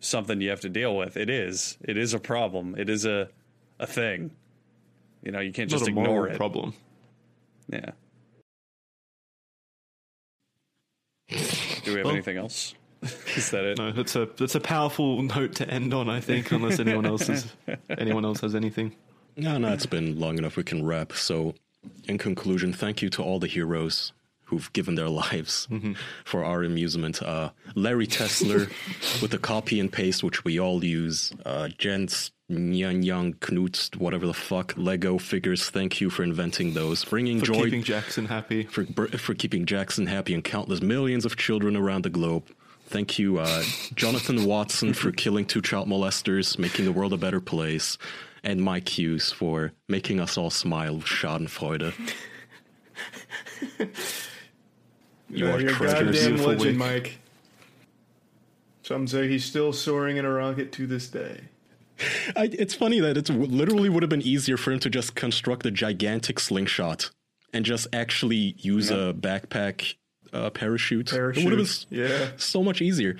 something 0.00 0.40
you 0.40 0.50
have 0.50 0.60
to 0.60 0.68
deal 0.68 0.96
with. 0.96 1.16
It 1.16 1.28
is. 1.28 1.76
It 1.82 1.96
is 1.98 2.14
a 2.14 2.18
problem. 2.18 2.74
It 2.78 2.88
is 2.88 3.04
a 3.04 3.28
a 3.78 3.86
thing. 3.86 4.30
You 5.22 5.32
know 5.32 5.40
you 5.40 5.52
can't 5.52 5.68
just 5.70 5.86
ignore 5.88 6.28
it. 6.28 6.36
problem. 6.36 6.72
Yeah. 7.68 7.90
Do 11.28 11.36
we 11.86 11.94
have 11.96 12.04
Well- 12.04 12.14
anything 12.14 12.36
else? 12.36 12.74
is 13.36 13.50
that 13.50 13.64
it? 13.64 13.78
No, 13.78 13.92
that's 13.92 14.16
a 14.16 14.28
that's 14.36 14.54
a 14.54 14.60
powerful 14.60 15.22
note 15.22 15.54
to 15.56 15.68
end 15.68 15.92
on. 15.94 16.08
I 16.08 16.20
think, 16.20 16.50
unless 16.52 16.78
anyone 16.78 17.06
else 17.06 17.28
is 17.28 17.46
anyone 17.98 18.24
else 18.24 18.40
has 18.40 18.54
anything. 18.54 18.94
No, 19.36 19.58
no, 19.58 19.72
it's 19.72 19.86
been 19.86 20.18
long 20.18 20.38
enough. 20.38 20.56
We 20.56 20.62
can 20.62 20.84
wrap. 20.86 21.12
So 21.12 21.54
in 22.06 22.18
conclusion, 22.18 22.72
thank 22.72 23.02
you 23.02 23.10
to 23.10 23.22
all 23.22 23.38
the 23.40 23.46
heroes 23.48 24.12
who've 24.44 24.72
given 24.72 24.94
their 24.94 25.08
lives 25.24 25.66
for 26.24 26.44
our 26.44 26.62
amusement. 26.62 27.22
Uh, 27.22 27.50
Larry 27.74 28.06
Tesler 28.06 28.70
with 29.20 29.30
the 29.30 29.38
copy 29.38 29.80
and 29.80 29.92
paste, 29.92 30.22
which 30.22 30.44
we 30.44 30.60
all 30.60 30.84
use. 30.84 31.32
Uh, 31.44 31.68
Jens 31.78 32.30
Nyan 32.50 33.02
Yang 33.04 33.34
Knut, 33.34 33.96
whatever 33.96 34.26
the 34.26 34.34
fuck, 34.34 34.74
Lego 34.76 35.18
figures. 35.18 35.70
Thank 35.70 36.00
you 36.00 36.10
for 36.10 36.22
inventing 36.22 36.74
those, 36.74 37.04
bringing 37.04 37.40
For 37.40 37.46
joy 37.46 37.64
keeping 37.64 37.82
Jackson 37.82 38.26
happy. 38.26 38.64
for 38.64 38.84
for 38.84 39.34
keeping 39.34 39.64
Jackson 39.64 40.06
happy 40.06 40.34
and 40.34 40.44
countless 40.44 40.82
millions 40.82 41.24
of 41.24 41.36
children 41.36 41.74
around 41.76 42.02
the 42.04 42.10
globe. 42.10 42.46
Thank 42.94 43.18
you, 43.18 43.40
uh, 43.40 43.64
Jonathan 43.96 44.44
Watson, 44.44 44.94
for 44.94 45.10
killing 45.10 45.46
two 45.46 45.60
child 45.60 45.88
molesters, 45.88 46.60
making 46.60 46.84
the 46.84 46.92
world 46.92 47.12
a 47.12 47.16
better 47.16 47.40
place, 47.40 47.98
and 48.44 48.62
Mike 48.62 48.96
Hughes 48.96 49.32
for 49.32 49.72
making 49.88 50.20
us 50.20 50.38
all 50.38 50.48
smile 50.48 50.98
with 50.98 51.06
Schadenfreude. 51.06 51.92
You 55.28 55.48
are 55.48 55.58
a 55.58 55.64
treasures. 55.64 56.24
goddamn 56.24 56.46
legend, 56.46 56.60
week. 56.60 56.76
Mike. 56.76 57.18
Some 58.82 59.08
say 59.08 59.26
he's 59.26 59.44
still 59.44 59.72
soaring 59.72 60.16
in 60.16 60.24
a 60.24 60.30
rocket 60.30 60.70
to 60.72 60.86
this 60.86 61.08
day. 61.08 61.40
I, 62.36 62.50
it's 62.52 62.74
funny 62.74 63.00
that 63.00 63.16
it 63.16 63.28
literally 63.28 63.88
would 63.88 64.04
have 64.04 64.10
been 64.10 64.22
easier 64.22 64.56
for 64.56 64.70
him 64.70 64.78
to 64.78 64.90
just 64.90 65.16
construct 65.16 65.66
a 65.66 65.72
gigantic 65.72 66.38
slingshot 66.38 67.10
and 67.52 67.64
just 67.64 67.88
actually 67.92 68.54
use 68.58 68.92
a 68.92 69.12
backpack 69.18 69.94
uh, 70.34 70.50
parachute. 70.50 71.12
It 71.12 71.22
would 71.22 71.36
have 71.36 71.44
been 71.44 71.66
Yeah. 71.90 72.28
so 72.36 72.62
much 72.62 72.82
easier. 72.82 73.16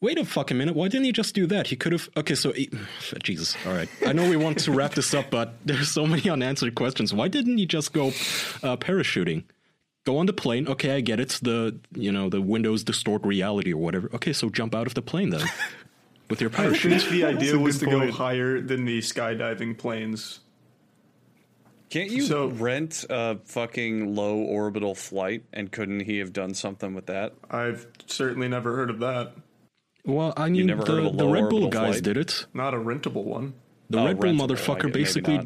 Wait 0.00 0.18
a 0.18 0.24
fucking 0.26 0.58
minute. 0.58 0.74
Why 0.76 0.88
didn't 0.88 1.04
he 1.06 1.12
just 1.12 1.34
do 1.34 1.46
that? 1.46 1.68
He 1.68 1.76
could 1.76 1.92
have. 1.92 2.08
Okay, 2.16 2.34
so 2.34 2.52
he- 2.52 2.70
Jesus. 3.22 3.56
All 3.66 3.72
right. 3.72 3.88
I 4.06 4.12
know 4.12 4.28
we 4.28 4.36
want 4.36 4.58
to 4.60 4.72
wrap 4.72 4.94
this 4.94 5.12
up, 5.14 5.30
but 5.30 5.54
there's 5.64 5.88
so 5.88 6.06
many 6.06 6.28
unanswered 6.28 6.74
questions. 6.74 7.12
Why 7.14 7.28
didn't 7.28 7.56
he 7.58 7.66
just 7.66 7.92
go 7.92 8.08
uh, 8.08 8.76
parachuting? 8.76 9.44
Go 10.04 10.18
on 10.18 10.26
the 10.26 10.32
plane. 10.32 10.68
Okay, 10.68 10.94
I 10.96 11.00
get 11.00 11.18
it. 11.18 11.38
The 11.42 11.78
you 11.94 12.12
know 12.12 12.28
the 12.28 12.40
windows 12.40 12.84
distort 12.84 13.24
reality 13.24 13.72
or 13.72 13.78
whatever. 13.78 14.08
Okay, 14.14 14.32
so 14.32 14.48
jump 14.50 14.74
out 14.74 14.86
of 14.86 14.94
the 14.94 15.02
plane 15.02 15.30
then 15.30 15.44
with 16.30 16.40
your 16.40 16.50
I 16.54 16.56
parachute. 16.56 17.00
think 17.00 17.10
the 17.10 17.24
idea 17.24 17.58
was 17.58 17.78
to 17.78 17.86
go 17.86 18.12
higher 18.12 18.60
than 18.60 18.84
the 18.84 18.98
skydiving 19.00 19.76
planes. 19.76 20.40
Can't 21.90 22.10
you 22.10 22.22
So- 22.22 22.48
rent 22.48 23.04
a 23.08 23.38
fucking 23.44 24.14
low 24.14 24.36
orbital 24.38 24.94
flight? 24.94 25.44
And 25.52 25.70
couldn't 25.70 26.00
he 26.00 26.18
have 26.18 26.32
done 26.32 26.54
something 26.54 26.94
with 26.94 27.06
that? 27.06 27.34
I've 27.50 27.86
certainly 28.06 28.48
never 28.48 28.74
heard 28.76 28.90
of 28.90 28.98
that. 29.00 29.32
Well, 30.04 30.32
I 30.36 30.48
mean, 30.50 30.66
never 30.66 30.80
heard 30.84 31.04
the, 31.04 31.08
of 31.10 31.16
the 31.16 31.26
Red 31.28 31.48
Bull 31.48 31.68
guys 31.68 31.94
flight? 31.94 32.02
did 32.04 32.16
it. 32.16 32.46
Not 32.54 32.74
a 32.74 32.76
rentable 32.76 33.24
one. 33.24 33.54
The 33.90 33.98
Oh, 34.00 34.06
Red 34.06 34.18
Bull 34.20 34.32
motherfucker 34.32 34.82
get- 34.84 34.92
basically 34.92 35.40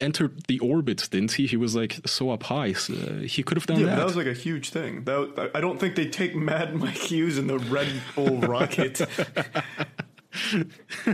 entered 0.00 0.44
the 0.48 0.58
orbit, 0.58 1.08
didn't 1.10 1.32
he? 1.32 1.46
He 1.46 1.56
was 1.56 1.74
like 1.76 2.00
so 2.06 2.30
up 2.30 2.42
high. 2.44 2.72
So, 2.72 2.94
uh, 2.94 3.20
he 3.22 3.42
could 3.44 3.56
have 3.56 3.66
done 3.66 3.78
Yeah, 3.80 3.86
that. 3.86 3.96
that 3.96 4.04
was 4.04 4.16
like 4.16 4.26
a 4.26 4.32
huge 4.34 4.70
thing. 4.70 5.04
That 5.04 5.50
I 5.54 5.58
I 5.58 5.60
don't 5.60 5.78
think 5.80 5.94
they 5.94 6.06
take 6.06 6.34
Mad 6.36 6.74
Mike 6.74 6.94
Hughes 6.96 7.38
in 7.38 7.46
the 7.46 7.58
Red 7.58 7.88
Bull 8.16 8.38
rocket. 8.38 9.00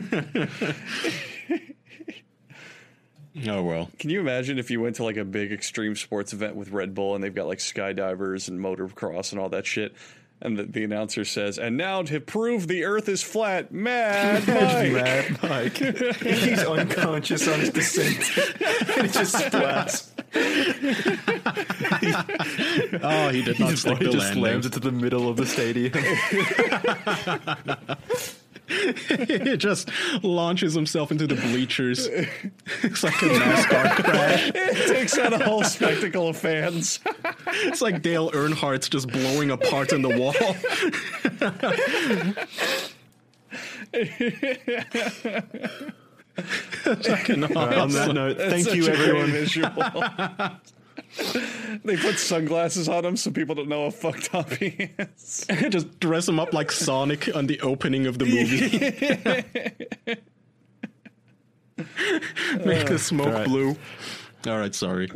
oh 3.49 3.63
well. 3.63 3.91
Can 3.99 4.11
you 4.11 4.21
imagine 4.21 4.59
if 4.59 4.71
you 4.71 4.81
went 4.81 4.97
to 4.97 5.05
like 5.05 5.17
a 5.17 5.25
big 5.25 5.53
extreme 5.53 5.95
sports 5.97 6.33
event 6.33 6.57
with 6.57 6.71
Red 6.71 6.95
Bull 6.95 7.15
and 7.15 7.23
they've 7.25 7.35
got 7.35 7.47
like 7.47 7.59
skydivers 7.59 8.49
and 8.49 8.59
motocross 8.61 9.33
and 9.33 9.41
all 9.41 9.49
that 9.51 9.67
shit? 9.67 9.95
And 10.43 10.57
the, 10.59 10.63
the 10.63 10.85
announcer 10.85 11.27
says, 11.27 11.59
and 11.59 11.77
now 11.77 12.01
to 12.05 12.19
prove 12.19 12.67
the 12.67 12.85
earth 12.85 13.11
is 13.11 13.23
flat, 13.23 13.73
Mad 13.73 14.49
Mike. 14.49 14.93
Mad 14.93 15.43
Mike. 15.43 15.77
He's 16.23 16.65
unconscious 16.65 17.47
on 17.47 17.61
his 17.61 17.69
descent. 17.69 18.17
and 18.97 19.05
it 19.07 19.13
just 19.13 19.35
splats. 19.35 20.09
Oh, 23.03 23.29
he 23.29 23.43
did 23.43 23.61
not 23.61 23.71
His 23.71 23.81
stick 23.81 23.93
body 23.93 24.07
the 24.07 24.13
just 24.13 24.25
landing. 24.25 24.43
slams 24.43 24.65
into 24.67 24.81
the 24.81 24.93
middle 24.93 25.29
of 25.29 25.37
the 25.37 25.45
stadium. 25.45 25.93
he 29.27 29.57
just 29.57 29.91
launches 30.23 30.75
himself 30.75 31.11
into 31.11 31.27
the 31.27 31.35
bleachers. 31.35 32.07
it's 32.07 33.03
like 33.03 33.21
a 33.23 33.27
NASCAR 33.27 34.05
crash. 34.05 34.51
it 34.55 34.89
takes 34.89 35.19
out 35.19 35.33
a 35.33 35.39
whole 35.45 35.65
spectacle 35.65 36.29
of 36.29 36.37
fans. 36.37 37.01
It's 37.63 37.83
like 37.83 38.01
Dale 38.01 38.31
Earnhardt's 38.31 38.89
just 38.89 39.09
blowing 39.09 39.51
apart 39.51 39.93
in 39.93 40.03
the 40.03 40.09
wall. 40.09 40.33
Fucking 46.83 47.45
on 47.57 47.91
that 47.91 48.13
note, 48.15 48.37
thank 48.39 48.73
you 48.73 48.87
everyone. 48.87 50.61
Visual. 51.11 51.81
they 51.85 51.97
put 51.97 52.19
sunglasses 52.19 52.89
on 52.89 53.05
him 53.05 53.17
so 53.17 53.31
people 53.31 53.55
don't 53.55 53.69
know 53.69 53.85
how 53.85 53.91
fucked 53.91 54.35
up 54.35 54.51
he 54.53 54.91
is. 54.99 55.47
just 55.69 56.01
dress 56.01 56.29
him 56.29 56.41
up 56.41 56.53
like 56.53 56.73
Sonic 56.73 57.35
on 57.35 57.47
the 57.47 57.61
opening 57.61 58.07
of 58.07 58.19
the 58.19 58.27
movie. 58.27 58.61
Make 62.65 62.89
the 62.89 62.99
smoke 62.99 63.29
All 63.29 63.33
right. 63.33 63.47
blue. 63.47 63.77
All 64.47 64.59
right, 64.59 64.75
sorry. 64.75 65.09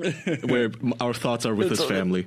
Where 0.45 0.71
our 1.01 1.15
thoughts 1.15 1.47
are 1.47 1.55
with 1.55 1.71
his 1.71 1.85
family. 1.85 2.27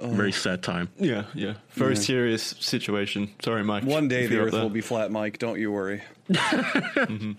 Oh. 0.00 0.08
Very 0.08 0.32
sad 0.32 0.62
time. 0.62 0.90
Yeah, 0.98 1.24
yeah. 1.34 1.54
Very 1.70 1.96
serious 1.96 2.54
situation. 2.60 3.30
Sorry, 3.42 3.64
Mike. 3.64 3.82
One 3.82 4.06
day 4.06 4.26
the 4.26 4.38
earth 4.38 4.54
up 4.54 4.62
will 4.62 4.70
be 4.70 4.80
flat, 4.80 5.10
Mike. 5.10 5.38
Don't 5.38 5.58
you 5.58 5.72
worry. 5.72 6.02
Mm-hmm. 6.30 7.32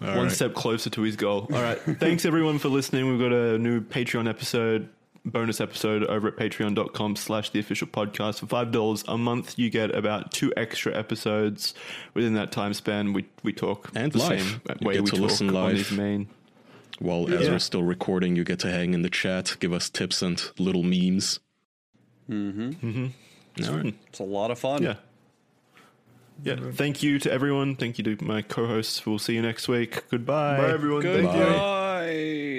One 0.00 0.16
right. 0.16 0.32
step 0.32 0.54
closer 0.54 0.90
to 0.90 1.02
his 1.02 1.16
goal. 1.16 1.46
All 1.52 1.62
right. 1.62 1.78
Thanks 1.78 2.24
everyone 2.24 2.58
for 2.58 2.68
listening. 2.68 3.08
We've 3.10 3.20
got 3.20 3.32
a 3.32 3.58
new 3.58 3.80
Patreon 3.82 4.28
episode, 4.28 4.88
bonus 5.24 5.60
episode 5.60 6.04
over 6.04 6.28
at 6.28 6.36
patreon.com 6.36 7.16
slash 7.16 7.50
the 7.50 7.58
official 7.60 7.86
podcast. 7.86 8.40
For 8.40 8.46
five 8.46 8.72
dollars 8.72 9.04
a 9.08 9.18
month, 9.18 9.58
you 9.58 9.68
get 9.70 9.94
about 9.94 10.32
two 10.32 10.52
extra 10.56 10.96
episodes. 10.96 11.74
Within 12.14 12.34
that 12.34 12.50
time 12.52 12.72
span, 12.74 13.12
we 13.12 13.26
we 13.42 13.52
talk 13.52 13.90
And 13.94 14.10
the 14.12 14.18
live. 14.18 14.40
same 14.40 14.60
You 14.80 14.86
way 14.88 14.94
get 14.94 15.02
we 15.04 15.10
to 15.10 15.16
talk 15.16 15.20
listen 15.22 15.48
on 15.48 15.54
live. 15.54 15.76
these 15.76 15.92
main. 15.92 16.28
While 16.98 17.32
as 17.32 17.44
Yeah. 17.46 17.50
we're 17.52 17.58
still 17.60 17.82
recording, 17.82 18.36
you 18.36 18.44
get 18.44 18.58
to 18.60 18.70
hang 18.70 18.92
in 18.94 19.02
the 19.02 19.08
chat, 19.10 19.56
give 19.60 19.72
us 19.72 19.88
tips 19.88 20.20
and 20.22 20.42
little 20.58 20.82
memes. 20.82 21.40
Mm-hmm. 22.28 23.06
All 23.68 23.74
right. 23.76 23.94
It's 24.08 24.18
a 24.18 24.24
lot 24.24 24.50
of 24.50 24.58
fun. 24.58 24.82
Yeah. 24.82 24.94
Yeah. 26.42 26.56
Thank 26.72 27.02
you 27.02 27.18
to 27.20 27.32
everyone. 27.32 27.76
Thank 27.76 27.98
you 27.98 28.04
to 28.04 28.24
my 28.24 28.42
co-hosts. 28.42 29.04
We'll 29.06 29.18
see 29.18 29.34
you 29.34 29.42
next 29.42 29.68
week. 29.68 30.08
Goodbye. 30.10 30.56
Bye, 30.56 30.70
everyone. 30.72 31.02
Thank 31.02 31.16
you. 31.16 31.40
Goodbye. 31.40 32.49